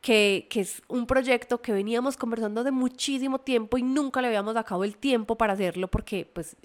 que, 0.00 0.46
que, 0.48 0.60
es 0.60 0.82
un 0.88 1.06
proyecto 1.06 1.60
que 1.60 1.72
veníamos 1.72 2.16
conversando 2.16 2.64
de 2.64 2.70
muchísimo 2.70 3.38
tiempo 3.38 3.76
y 3.76 3.82
nunca 3.82 4.22
le 4.22 4.28
habíamos 4.28 4.54
sacado 4.54 4.84
el 4.84 4.96
tiempo 4.96 5.36
para 5.36 5.52
hacerlo 5.52 5.88
porque 5.88 6.28
pues 6.32 6.56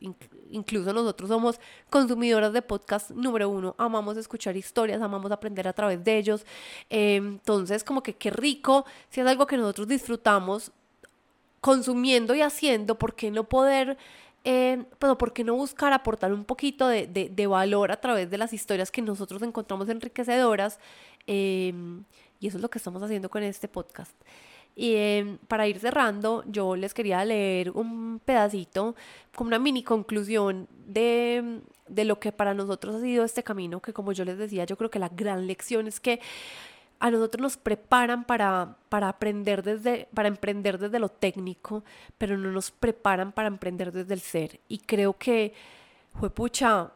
incluso 0.50 0.94
nosotros 0.94 1.30
somos 1.30 1.60
consumidoras 1.90 2.54
de 2.54 2.62
podcast 2.62 3.12
número 3.12 3.50
uno, 3.50 3.76
amamos 3.78 4.18
escuchar 4.18 4.56
historias, 4.56 5.02
amamos 5.02 5.32
aprender 5.32 5.68
a 5.68 5.74
través 5.74 6.04
de 6.04 6.18
ellos. 6.18 6.46
Eh, 6.90 7.16
entonces, 7.18 7.84
como 7.84 8.02
que 8.02 8.16
qué 8.16 8.30
rico, 8.30 8.86
si 9.10 9.22
es 9.22 9.28
algo 9.28 9.46
que 9.46 9.58
nosotros 9.58 9.88
disfrutamos 9.88 10.72
consumiendo 11.62 12.36
y 12.36 12.42
haciendo, 12.42 12.98
¿por 12.98 13.16
qué 13.16 13.32
no 13.32 13.44
poder... 13.44 13.98
Eh, 14.48 14.84
pero 15.00 15.18
¿por 15.18 15.34
qué 15.34 15.44
no 15.44 15.56
buscar 15.56 15.92
aportar 15.92 16.32
un 16.32 16.46
poquito 16.46 16.88
de, 16.88 17.08
de, 17.08 17.48
valor 17.48 17.92
a 17.92 18.00
través 18.00 18.30
de 18.30 18.38
las 18.38 18.54
historias 18.54 18.92
que 18.92 19.02
nosotros 19.02 19.42
encontramos 19.42 19.90
enriquecedoras? 19.90 20.80
Eh, 21.26 21.74
y 22.46 22.50
eso 22.50 22.58
es 22.60 22.62
lo 22.62 22.70
que 22.70 22.78
estamos 22.78 23.02
haciendo 23.02 23.28
con 23.28 23.42
este 23.42 23.68
podcast. 23.68 24.16
Y 24.76 24.94
em, 24.96 25.40
para 25.48 25.68
ir 25.68 25.80
cerrando, 25.80 26.44
yo 26.46 26.76
les 26.76 26.94
quería 26.94 27.26
leer 27.26 27.72
un 27.72 28.22
pedacito, 28.24 28.96
como 29.34 29.48
una 29.48 29.58
mini 29.58 29.82
conclusión 29.82 30.68
de, 30.86 31.62
de 31.88 32.06
lo 32.06 32.20
que 32.20 32.32
para 32.32 32.54
nosotros 32.54 32.96
ha 32.96 33.02
sido 33.02 33.26
este 33.26 33.42
camino, 33.42 33.82
que 33.82 33.94
como 33.94 34.12
yo 34.12 34.26
les 34.26 34.38
decía, 34.38 34.64
yo 34.66 34.78
creo 34.78 34.92
que 34.92 35.00
la 35.00 35.10
gran 35.10 35.48
lección 35.48 35.88
es 35.88 36.00
que 36.00 36.20
a 37.00 37.10
nosotros 37.10 37.42
nos 37.42 37.58
preparan 37.58 38.26
para, 38.26 38.78
para 38.90 39.10
aprender 39.10 39.64
desde, 39.64 40.08
para 40.14 40.28
emprender 40.28 40.78
desde 40.78 41.00
lo 41.00 41.10
técnico, 41.10 41.84
pero 42.20 42.38
no 42.38 42.52
nos 42.52 42.70
preparan 42.70 43.32
para 43.32 43.48
emprender 43.48 43.92
desde 43.92 44.14
el 44.14 44.22
ser. 44.22 44.60
Y 44.68 44.78
creo 44.78 45.18
que, 45.18 45.52
fue 46.20 46.30
pucha, 46.30 46.92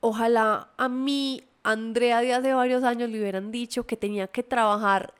ojalá 0.00 0.68
a 0.76 0.88
mí, 0.90 1.42
Andrea 1.70 2.22
de 2.22 2.32
hace 2.32 2.54
varios 2.54 2.82
años 2.82 3.10
le 3.10 3.20
hubieran 3.20 3.52
dicho 3.52 3.86
que 3.86 3.96
tenía 3.96 4.26
que 4.26 4.42
trabajar 4.42 5.12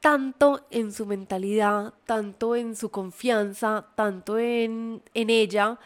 tanto 0.00 0.66
en 0.70 0.92
su 0.92 1.04
mentalidad, 1.04 1.92
tanto 2.06 2.56
en 2.56 2.74
su 2.74 2.90
confianza, 2.90 3.86
tanto 3.94 4.38
en, 4.38 5.02
ella, 5.14 5.78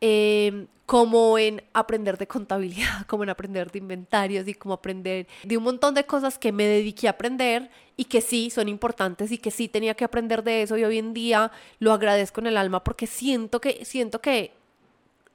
em, 0.00 0.68
como 0.86 1.38
en 1.38 1.62
aprender 1.72 2.18
de 2.18 2.28
contabilidad, 2.28 3.04
como 3.08 3.24
en 3.24 3.30
aprender 3.30 3.72
de 3.72 3.78
inventarios 3.80 4.46
y 4.46 4.54
como 4.54 4.74
aprender 4.74 5.26
de 5.42 5.56
un 5.56 5.64
montón 5.64 5.94
de 5.94 6.06
cosas 6.06 6.38
que 6.38 6.52
me 6.52 6.64
dediqué 6.64 7.08
a 7.08 7.12
aprender 7.12 7.70
y 7.96 8.04
que 8.04 8.20
sí 8.20 8.48
son 8.48 8.68
importantes 8.68 9.32
y 9.32 9.38
que 9.38 9.50
sí 9.50 9.68
tenía 9.68 9.94
que 9.94 10.04
aprender 10.04 10.44
de 10.44 10.62
eso. 10.62 10.76
Y 10.78 10.84
hoy 10.84 10.98
en 10.98 11.14
día 11.14 11.50
lo 11.80 11.92
agradezco 11.92 12.40
en 12.40 12.46
el 12.46 12.56
alma 12.56 12.84
porque 12.84 13.08
siento 13.08 13.60
que 13.60 13.84
siento 13.84 14.20
que 14.20 14.52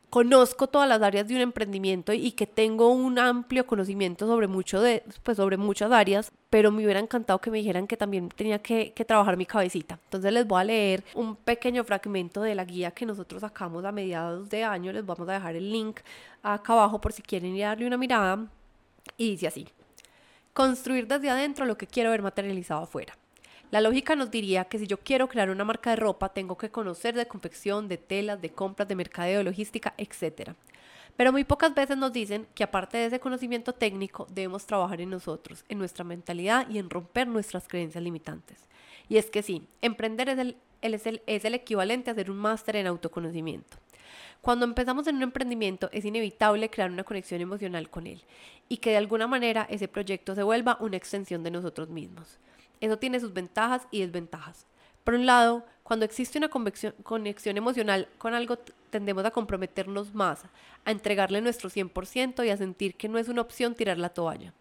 conozco 0.09 0.67
todas 0.67 0.89
las 0.89 1.01
áreas 1.01 1.27
de 1.27 1.35
un 1.35 1.41
emprendimiento 1.41 2.13
y 2.13 2.31
que 2.31 2.47
tengo 2.47 2.89
un 2.89 3.19
amplio 3.19 3.65
conocimiento 3.65 4.27
sobre, 4.27 4.47
mucho 4.47 4.81
de, 4.81 5.03
pues 5.23 5.37
sobre 5.37 5.57
muchas 5.57 5.91
áreas, 5.91 6.31
pero 6.49 6.71
me 6.71 6.83
hubiera 6.83 6.99
encantado 6.99 7.39
que 7.39 7.51
me 7.51 7.59
dijeran 7.59 7.87
que 7.87 7.97
también 7.97 8.29
tenía 8.29 8.59
que, 8.59 8.91
que, 8.93 9.05
trabajar 9.05 9.37
mi 9.37 9.45
cabecita. 9.45 9.99
Entonces 10.05 10.33
les 10.33 10.47
voy 10.47 10.61
a 10.61 10.63
leer 10.63 11.03
un 11.13 11.35
pequeño 11.35 11.83
fragmento 11.83 12.41
de 12.41 12.55
la 12.55 12.65
guía 12.65 12.91
que 12.91 13.05
nosotros 13.05 13.41
sacamos 13.41 13.85
a 13.85 13.91
mediados 13.91 14.49
de 14.49 14.63
año. 14.63 14.91
Les 14.91 15.05
vamos 15.05 15.27
a 15.29 15.33
dejar 15.33 15.55
el 15.55 15.71
link 15.71 15.99
acá 16.41 16.73
abajo 16.73 16.99
por 16.99 17.13
si 17.13 17.21
quieren 17.21 17.55
ir 17.55 17.65
a 17.65 17.69
darle 17.69 17.87
una 17.87 17.97
mirada. 17.97 18.47
Y 19.17 19.31
dice 19.31 19.47
así, 19.47 19.67
construir 20.53 21.07
desde 21.07 21.29
adentro 21.29 21.65
lo 21.65 21.77
que 21.77 21.87
quiero 21.87 22.11
ver 22.11 22.21
materializado 22.21 22.83
afuera. 22.83 23.15
La 23.71 23.81
lógica 23.81 24.15
nos 24.15 24.31
diría 24.31 24.65
que 24.65 24.79
si 24.79 24.87
yo 24.87 24.97
quiero 24.97 25.27
crear 25.27 25.51
una 25.51 25.63
marca 25.63 25.91
de 25.91 25.95
ropa, 25.95 26.29
tengo 26.29 26.57
que 26.57 26.71
conocer 26.71 27.13
de 27.15 27.27
confección, 27.27 27.87
de 27.87 27.97
telas, 27.97 28.41
de 28.41 28.49
compras, 28.49 28.87
de 28.87 28.95
mercadeo, 28.95 29.37
de 29.37 29.43
logística, 29.43 29.93
etc. 29.97 30.53
Pero 31.15 31.31
muy 31.31 31.43
pocas 31.43 31.75
veces 31.75 31.95
nos 31.95 32.11
dicen 32.11 32.47
que 32.55 32.63
aparte 32.63 32.97
de 32.97 33.05
ese 33.05 33.19
conocimiento 33.19 33.73
técnico, 33.73 34.25
debemos 34.31 34.65
trabajar 34.65 35.01
en 35.01 35.11
nosotros, 35.11 35.65
en 35.69 35.77
nuestra 35.77 36.03
mentalidad 36.03 36.67
y 36.67 36.79
en 36.79 36.89
romper 36.89 37.27
nuestras 37.27 37.67
creencias 37.67 38.03
limitantes. 38.03 38.67
Y 39.07 39.17
es 39.17 39.29
que 39.29 39.43
sí, 39.43 39.67
emprender 39.81 40.29
es 40.29 40.39
el, 40.39 40.57
es 40.81 41.05
el, 41.05 41.21
es 41.27 41.45
el 41.45 41.53
equivalente 41.53 42.09
a 42.09 42.13
hacer 42.13 42.31
un 42.31 42.37
máster 42.37 42.75
en 42.75 42.87
autoconocimiento. 42.87 43.77
Cuando 44.41 44.65
empezamos 44.65 45.05
en 45.05 45.17
un 45.17 45.23
emprendimiento 45.23 45.89
es 45.91 46.05
inevitable 46.05 46.71
crear 46.71 46.89
una 46.89 47.03
conexión 47.03 47.39
emocional 47.41 47.89
con 47.91 48.07
él 48.07 48.23
y 48.67 48.77
que 48.77 48.91
de 48.91 48.97
alguna 48.97 49.27
manera 49.27 49.67
ese 49.69 49.87
proyecto 49.87 50.33
se 50.33 50.41
vuelva 50.41 50.77
una 50.79 50.97
extensión 50.97 51.43
de 51.43 51.51
nosotros 51.51 51.89
mismos. 51.89 52.39
Eso 52.81 52.97
tiene 52.97 53.19
sus 53.19 53.33
ventajas 53.33 53.87
y 53.91 54.01
desventajas. 54.01 54.65
Por 55.03 55.15
un 55.15 55.25
lado, 55.25 55.65
cuando 55.83 56.05
existe 56.05 56.37
una 56.37 56.49
conexión 56.49 57.57
emocional 57.57 58.07
con 58.17 58.33
algo, 58.33 58.57
tendemos 58.89 59.25
a 59.25 59.31
comprometernos 59.31 60.13
más, 60.13 60.43
a 60.85 60.91
entregarle 60.91 61.41
nuestro 61.41 61.69
100% 61.69 62.45
y 62.45 62.49
a 62.49 62.57
sentir 62.57 62.95
que 62.95 63.09
no 63.09 63.17
es 63.17 63.27
una 63.27 63.41
opción 63.41 63.75
tirar 63.75 63.97
la 63.97 64.09
toalla. 64.09 64.53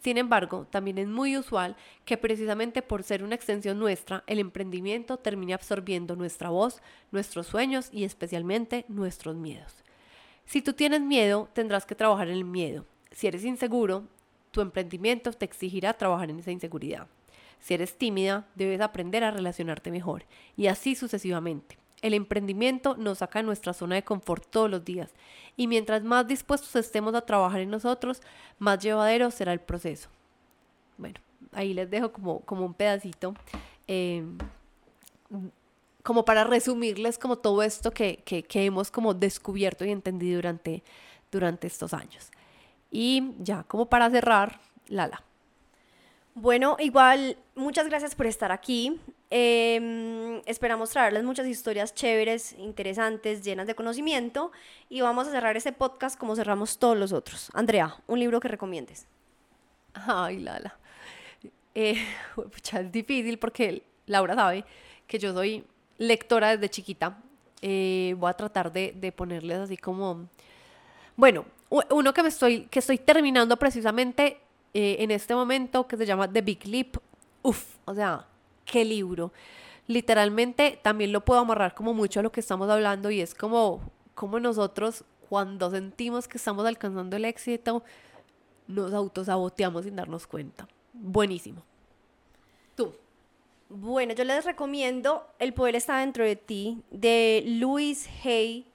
Sin 0.00 0.16
embargo, 0.16 0.66
también 0.70 0.98
es 0.98 1.08
muy 1.08 1.36
usual 1.36 1.74
que 2.04 2.16
precisamente 2.16 2.82
por 2.82 3.02
ser 3.02 3.24
una 3.24 3.34
extensión 3.34 3.80
nuestra, 3.80 4.22
el 4.28 4.38
emprendimiento 4.38 5.16
termine 5.16 5.54
absorbiendo 5.54 6.14
nuestra 6.14 6.50
voz, 6.50 6.80
nuestros 7.10 7.48
sueños 7.48 7.88
y 7.92 8.04
especialmente 8.04 8.84
nuestros 8.86 9.34
miedos. 9.34 9.82
Si 10.44 10.62
tú 10.62 10.72
tienes 10.72 11.00
miedo, 11.00 11.48
tendrás 11.52 11.84
que 11.84 11.96
trabajar 11.96 12.28
en 12.28 12.34
el 12.34 12.44
miedo. 12.44 12.86
Si 13.10 13.26
eres 13.26 13.44
inseguro, 13.44 14.04
tu 14.52 14.60
emprendimiento 14.60 15.32
te 15.32 15.44
exigirá 15.44 15.92
trabajar 15.94 16.30
en 16.30 16.38
esa 16.38 16.52
inseguridad. 16.52 17.08
Si 17.60 17.74
eres 17.74 17.96
tímida, 17.96 18.46
debes 18.54 18.80
aprender 18.80 19.24
a 19.24 19.30
relacionarte 19.30 19.90
mejor 19.90 20.24
y 20.56 20.68
así 20.68 20.94
sucesivamente. 20.94 21.78
El 22.00 22.14
emprendimiento 22.14 22.96
nos 22.96 23.18
saca 23.18 23.40
de 23.40 23.44
nuestra 23.44 23.72
zona 23.72 23.96
de 23.96 24.04
confort 24.04 24.46
todos 24.48 24.70
los 24.70 24.84
días 24.84 25.12
y 25.56 25.66
mientras 25.66 26.04
más 26.04 26.26
dispuestos 26.26 26.74
estemos 26.76 27.14
a 27.14 27.22
trabajar 27.22 27.60
en 27.60 27.70
nosotros, 27.70 28.22
más 28.58 28.78
llevadero 28.78 29.30
será 29.30 29.52
el 29.52 29.60
proceso. 29.60 30.08
Bueno, 30.96 31.18
ahí 31.52 31.74
les 31.74 31.90
dejo 31.90 32.12
como, 32.12 32.40
como 32.40 32.64
un 32.64 32.74
pedacito, 32.74 33.34
em, 33.86 34.38
como 36.02 36.24
para 36.24 36.44
resumirles 36.44 37.18
como 37.18 37.36
todo 37.36 37.62
esto 37.62 37.90
que, 37.90 38.22
que, 38.24 38.44
que, 38.44 38.64
hemos 38.64 38.90
como 38.90 39.12
descubierto 39.12 39.84
y 39.84 39.90
entendido 39.90 40.36
durante, 40.36 40.82
durante 41.30 41.66
estos 41.66 41.92
años. 41.92 42.30
Y 42.90 43.34
ya 43.40 43.64
como 43.64 43.86
para 43.86 44.08
cerrar, 44.08 44.60
Lala. 44.86 45.22
Bueno, 46.34 46.76
igual, 46.78 47.36
muchas 47.54 47.88
gracias 47.88 48.14
por 48.14 48.26
estar 48.26 48.52
aquí. 48.52 49.00
Em, 49.30 50.40
esperamos 50.46 50.90
traerles 50.90 51.24
muchas 51.24 51.46
historias 51.46 51.94
chéveres, 51.94 52.54
interesantes, 52.58 53.42
llenas 53.42 53.66
de 53.66 53.74
conocimiento. 53.74 54.52
Y 54.88 55.00
vamos 55.00 55.26
a 55.28 55.30
cerrar 55.30 55.56
este 55.56 55.72
podcast 55.72 56.18
como 56.18 56.36
cerramos 56.36 56.78
todos 56.78 56.96
los 56.96 57.12
otros. 57.12 57.50
Andrea, 57.54 57.96
un 58.06 58.20
libro 58.20 58.40
que 58.40 58.48
recomiendes. 58.48 59.06
Ay, 59.94 60.38
Lala. 60.38 60.76
Eh, 61.74 62.02
es 62.72 62.92
difícil 62.92 63.38
porque 63.38 63.82
Laura 64.06 64.34
sabe 64.34 64.64
que 65.06 65.18
yo 65.18 65.32
soy 65.32 65.64
lectora 65.98 66.56
desde 66.56 66.70
chiquita. 66.70 67.18
Eh, 67.60 68.14
voy 68.16 68.30
a 68.30 68.34
tratar 68.34 68.72
de, 68.72 68.92
de 68.96 69.12
ponerles 69.12 69.58
así 69.58 69.76
como... 69.76 70.28
Bueno, 71.16 71.44
uno 71.90 72.14
que 72.14 72.22
me 72.22 72.28
estoy, 72.28 72.66
que 72.66 72.78
estoy 72.78 72.98
terminando 72.98 73.56
precisamente 73.56 74.40
eh, 74.74 74.96
en 75.00 75.10
este 75.10 75.34
momento 75.34 75.86
que 75.86 75.96
se 75.96 76.06
llama 76.06 76.30
The 76.30 76.42
Big 76.42 76.66
Leap. 76.66 76.96
Uf, 77.42 77.76
o 77.84 77.94
sea, 77.94 78.26
qué 78.64 78.84
libro. 78.84 79.32
Literalmente 79.86 80.78
también 80.82 81.12
lo 81.12 81.24
puedo 81.24 81.40
amarrar 81.40 81.74
como 81.74 81.94
mucho 81.94 82.20
a 82.20 82.22
lo 82.22 82.30
que 82.30 82.40
estamos 82.40 82.68
hablando 82.68 83.10
y 83.10 83.20
es 83.20 83.34
como, 83.34 83.80
como 84.14 84.38
nosotros 84.38 85.04
cuando 85.28 85.70
sentimos 85.70 86.28
que 86.28 86.38
estamos 86.38 86.66
alcanzando 86.66 87.16
el 87.16 87.24
éxito, 87.24 87.82
nos 88.66 88.92
autosaboteamos 88.92 89.84
sin 89.84 89.96
darnos 89.96 90.26
cuenta. 90.26 90.68
Buenísimo. 90.92 91.62
Tú. 92.74 92.94
Bueno, 93.70 94.14
yo 94.14 94.24
les 94.24 94.46
recomiendo 94.46 95.26
El 95.38 95.52
poder 95.52 95.76
está 95.76 95.98
dentro 95.98 96.24
de 96.24 96.36
ti 96.36 96.82
de 96.90 97.42
Louis 97.46 98.08
Hay. 98.24 98.66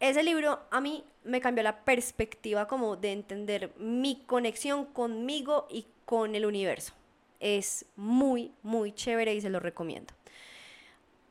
Ese 0.00 0.22
libro 0.22 0.60
a 0.70 0.80
mí 0.80 1.04
me 1.28 1.40
cambió 1.40 1.62
la 1.62 1.84
perspectiva 1.84 2.66
como 2.66 2.96
de 2.96 3.12
entender 3.12 3.72
mi 3.78 4.24
conexión 4.26 4.86
conmigo 4.86 5.66
y 5.70 5.86
con 6.04 6.34
el 6.34 6.46
universo. 6.46 6.94
Es 7.38 7.84
muy, 7.96 8.52
muy 8.62 8.92
chévere 8.92 9.34
y 9.34 9.40
se 9.40 9.50
lo 9.50 9.60
recomiendo. 9.60 10.14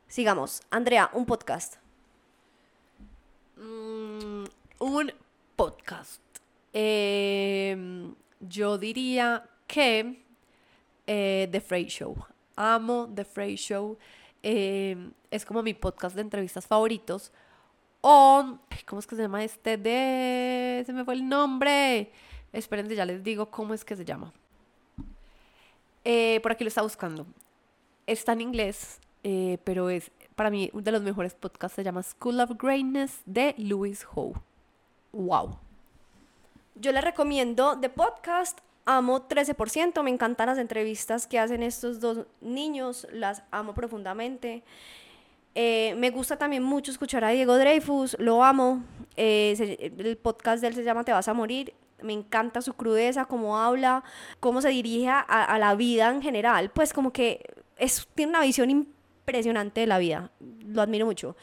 Sigamos. 0.07 0.61
Andrea, 0.69 1.09
un 1.13 1.25
podcast. 1.25 1.77
Mm, 3.57 4.45
un 4.79 5.13
podcast. 5.55 6.21
Em, 6.71 8.13
yo 8.39 8.77
diría 8.77 9.49
que 9.65 10.23
eh, 11.07 11.49
The 11.51 11.59
Frey 11.59 11.85
Show. 11.85 12.15
Amo 12.55 13.11
The 13.13 13.25
Frey 13.25 13.55
Show. 13.55 13.97
Em, 14.43 15.11
es 15.31 15.43
como 15.43 15.63
mi 15.63 15.73
podcast 15.73 16.15
de 16.15 16.21
entrevistas 16.21 16.67
favoritos 16.67 17.31
o, 18.09 18.57
¿cómo 18.85 19.01
es 19.01 19.05
que 19.05 19.17
se 19.17 19.21
llama 19.21 19.43
este 19.43 19.75
de... 19.75 20.81
Se 20.85 20.93
me 20.93 21.03
fue 21.03 21.15
el 21.15 21.27
nombre. 21.27 22.09
Esperen, 22.53 22.87
ya 22.87 23.03
les 23.03 23.21
digo 23.21 23.51
cómo 23.51 23.73
es 23.73 23.83
que 23.83 23.97
se 23.97 24.05
llama. 24.05 24.31
Eh, 26.05 26.39
por 26.41 26.53
aquí 26.53 26.63
lo 26.63 26.69
está 26.69 26.81
buscando. 26.81 27.25
Está 28.05 28.31
en 28.31 28.39
inglés, 28.39 29.01
eh, 29.25 29.57
pero 29.65 29.89
es 29.89 30.09
para 30.35 30.49
mí 30.49 30.69
uno 30.71 30.83
de 30.83 30.91
los 30.93 31.01
mejores 31.01 31.33
podcasts. 31.33 31.75
Se 31.75 31.83
llama 31.83 32.01
School 32.01 32.39
of 32.39 32.51
Greatness 32.57 33.19
de 33.25 33.53
Louis 33.57 34.07
Ho. 34.15 34.31
¡Wow! 35.11 35.57
Yo 36.75 36.93
le 36.93 37.01
recomiendo 37.01 37.75
de 37.75 37.89
podcast. 37.89 38.59
Amo 38.85 39.27
13%. 39.27 40.01
Me 40.01 40.11
encantan 40.11 40.47
las 40.47 40.59
entrevistas 40.59 41.27
que 41.27 41.39
hacen 41.39 41.61
estos 41.61 41.99
dos 41.99 42.25
niños. 42.39 43.05
Las 43.11 43.43
amo 43.51 43.73
profundamente. 43.73 44.63
Eh, 45.59 45.95
me 45.97 46.11
gusta 46.11 46.37
también 46.37 46.61
mucho 46.61 46.91
escuchar 46.91 47.23
a 47.23 47.29
Diego 47.29 47.57
Dreyfus, 47.57 48.15
lo 48.19 48.43
amo. 48.43 48.83
Eh, 49.15 49.55
se- 49.57 49.91
el 49.97 50.15
podcast 50.17 50.61
de 50.61 50.67
él 50.67 50.75
se 50.75 50.83
llama 50.83 51.03
Te 51.03 51.11
vas 51.11 51.27
a 51.27 51.33
morir. 51.33 51.73
Me 52.03 52.13
encanta 52.13 52.61
su 52.61 52.75
crudeza, 52.75 53.25
cómo 53.25 53.57
habla, 53.57 54.03
cómo 54.39 54.61
se 54.61 54.69
dirige 54.69 55.09
a, 55.09 55.19
a 55.19 55.57
la 55.57 55.73
vida 55.73 56.09
en 56.09 56.21
general. 56.21 56.69
Pues 56.69 56.93
como 56.93 57.11
que 57.11 57.41
es, 57.77 58.07
tiene 58.13 58.29
una 58.33 58.41
visión 58.41 58.69
impresionante 58.69 59.81
de 59.81 59.87
la 59.87 59.97
vida. 59.97 60.29
Lo 60.63 60.83
admiro 60.83 61.07
mucho. 61.07 61.35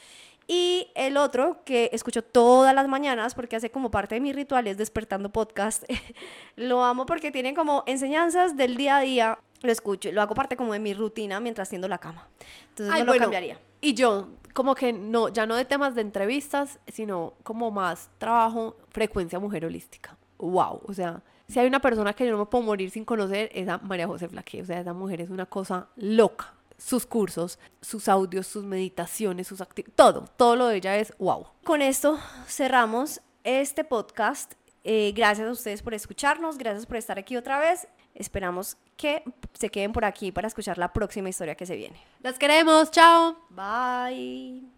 Y 0.47 0.89
el 0.95 1.16
otro 1.16 1.62
que 1.65 1.91
escucho 1.93 2.23
todas 2.23 2.73
las 2.73 2.86
mañanas 2.86 3.35
porque 3.35 3.57
hace 3.57 3.70
como 3.73 3.91
parte 3.91 4.15
de 4.15 4.20
mi 4.20 4.32
ritual 4.32 4.69
es 4.69 4.77
despertando 4.78 5.31
podcast. 5.31 5.82
lo 6.55 6.85
amo 6.85 7.05
porque 7.05 7.32
tiene 7.32 7.53
como 7.53 7.82
enseñanzas 7.86 8.57
del 8.57 8.77
día 8.77 8.99
a 8.99 9.01
día. 9.01 9.39
Lo 9.62 9.73
escucho, 9.73 10.12
lo 10.12 10.23
hago 10.23 10.35
parte 10.36 10.57
como 10.57 10.73
de 10.74 10.78
mi 10.78 10.95
rutina 10.95 11.41
mientras 11.41 11.69
tiendo 11.69 11.89
la 11.89 11.99
cama. 11.99 12.28
Entonces 12.69 12.95
Ay, 12.95 13.01
no 13.01 13.07
lo 13.07 13.11
bueno, 13.12 13.24
cambiaría. 13.24 13.59
Y 13.85 13.93
yo, 13.93 14.28
como 14.55 14.74
que 14.74 14.94
no, 14.94 15.28
ya 15.28 15.44
no 15.44 15.56
de 15.56 15.66
temas 15.66 15.94
de 15.94 16.01
entrevistas, 16.01 16.81
sino 16.89 17.35
como 17.43 17.70
más 17.70 18.09
trabajo, 18.16 18.78
frecuencia 18.89 19.39
mujer 19.39 19.66
holística. 19.66 20.16
Wow, 20.39 20.81
o 20.86 20.94
sea, 20.94 21.23
si 21.48 21.59
hay 21.59 21.66
una 21.66 21.81
persona 21.81 22.15
que 22.15 22.24
yo 22.24 22.32
no 22.32 22.39
me 22.39 22.47
puedo 22.47 22.65
morir 22.65 22.90
sin 22.90 23.05
conocer, 23.05 23.51
esa 23.52 23.77
María 23.77 24.06
José 24.06 24.27
Flaque, 24.27 24.62
o 24.62 24.65
sea, 24.65 24.81
esa 24.81 24.94
mujer 24.94 25.20
es 25.20 25.28
una 25.28 25.44
cosa 25.44 25.89
loca. 25.97 26.55
Sus 26.78 27.05
cursos, 27.05 27.59
sus 27.82 28.09
audios, 28.09 28.47
sus 28.47 28.65
meditaciones, 28.65 29.48
sus 29.48 29.61
acti- 29.61 29.85
todo, 29.94 30.24
todo 30.36 30.56
lo 30.56 30.69
de 30.69 30.77
ella 30.77 30.97
es 30.97 31.12
wow. 31.19 31.47
Con 31.62 31.82
esto 31.82 32.19
cerramos 32.47 33.20
este 33.44 33.85
podcast. 33.85 34.55
Eh, 34.82 35.12
gracias 35.15 35.47
a 35.47 35.52
ustedes 35.52 35.82
por 35.82 35.93
escucharnos, 35.93 36.56
gracias 36.56 36.86
por 36.86 36.97
estar 36.97 37.19
aquí 37.19 37.36
otra 37.36 37.59
vez. 37.59 37.86
Esperamos 38.15 38.77
que 38.97 39.23
se 39.53 39.70
queden 39.70 39.93
por 39.93 40.05
aquí 40.05 40.31
para 40.31 40.47
escuchar 40.47 40.78
la 40.78 40.93
próxima 40.93 41.28
historia 41.28 41.57
que 41.57 41.66
se 41.66 41.77
viene. 41.77 42.01
Las 42.20 42.39
queremos, 42.39 42.91
chao. 42.91 43.36
Bye. 43.51 44.73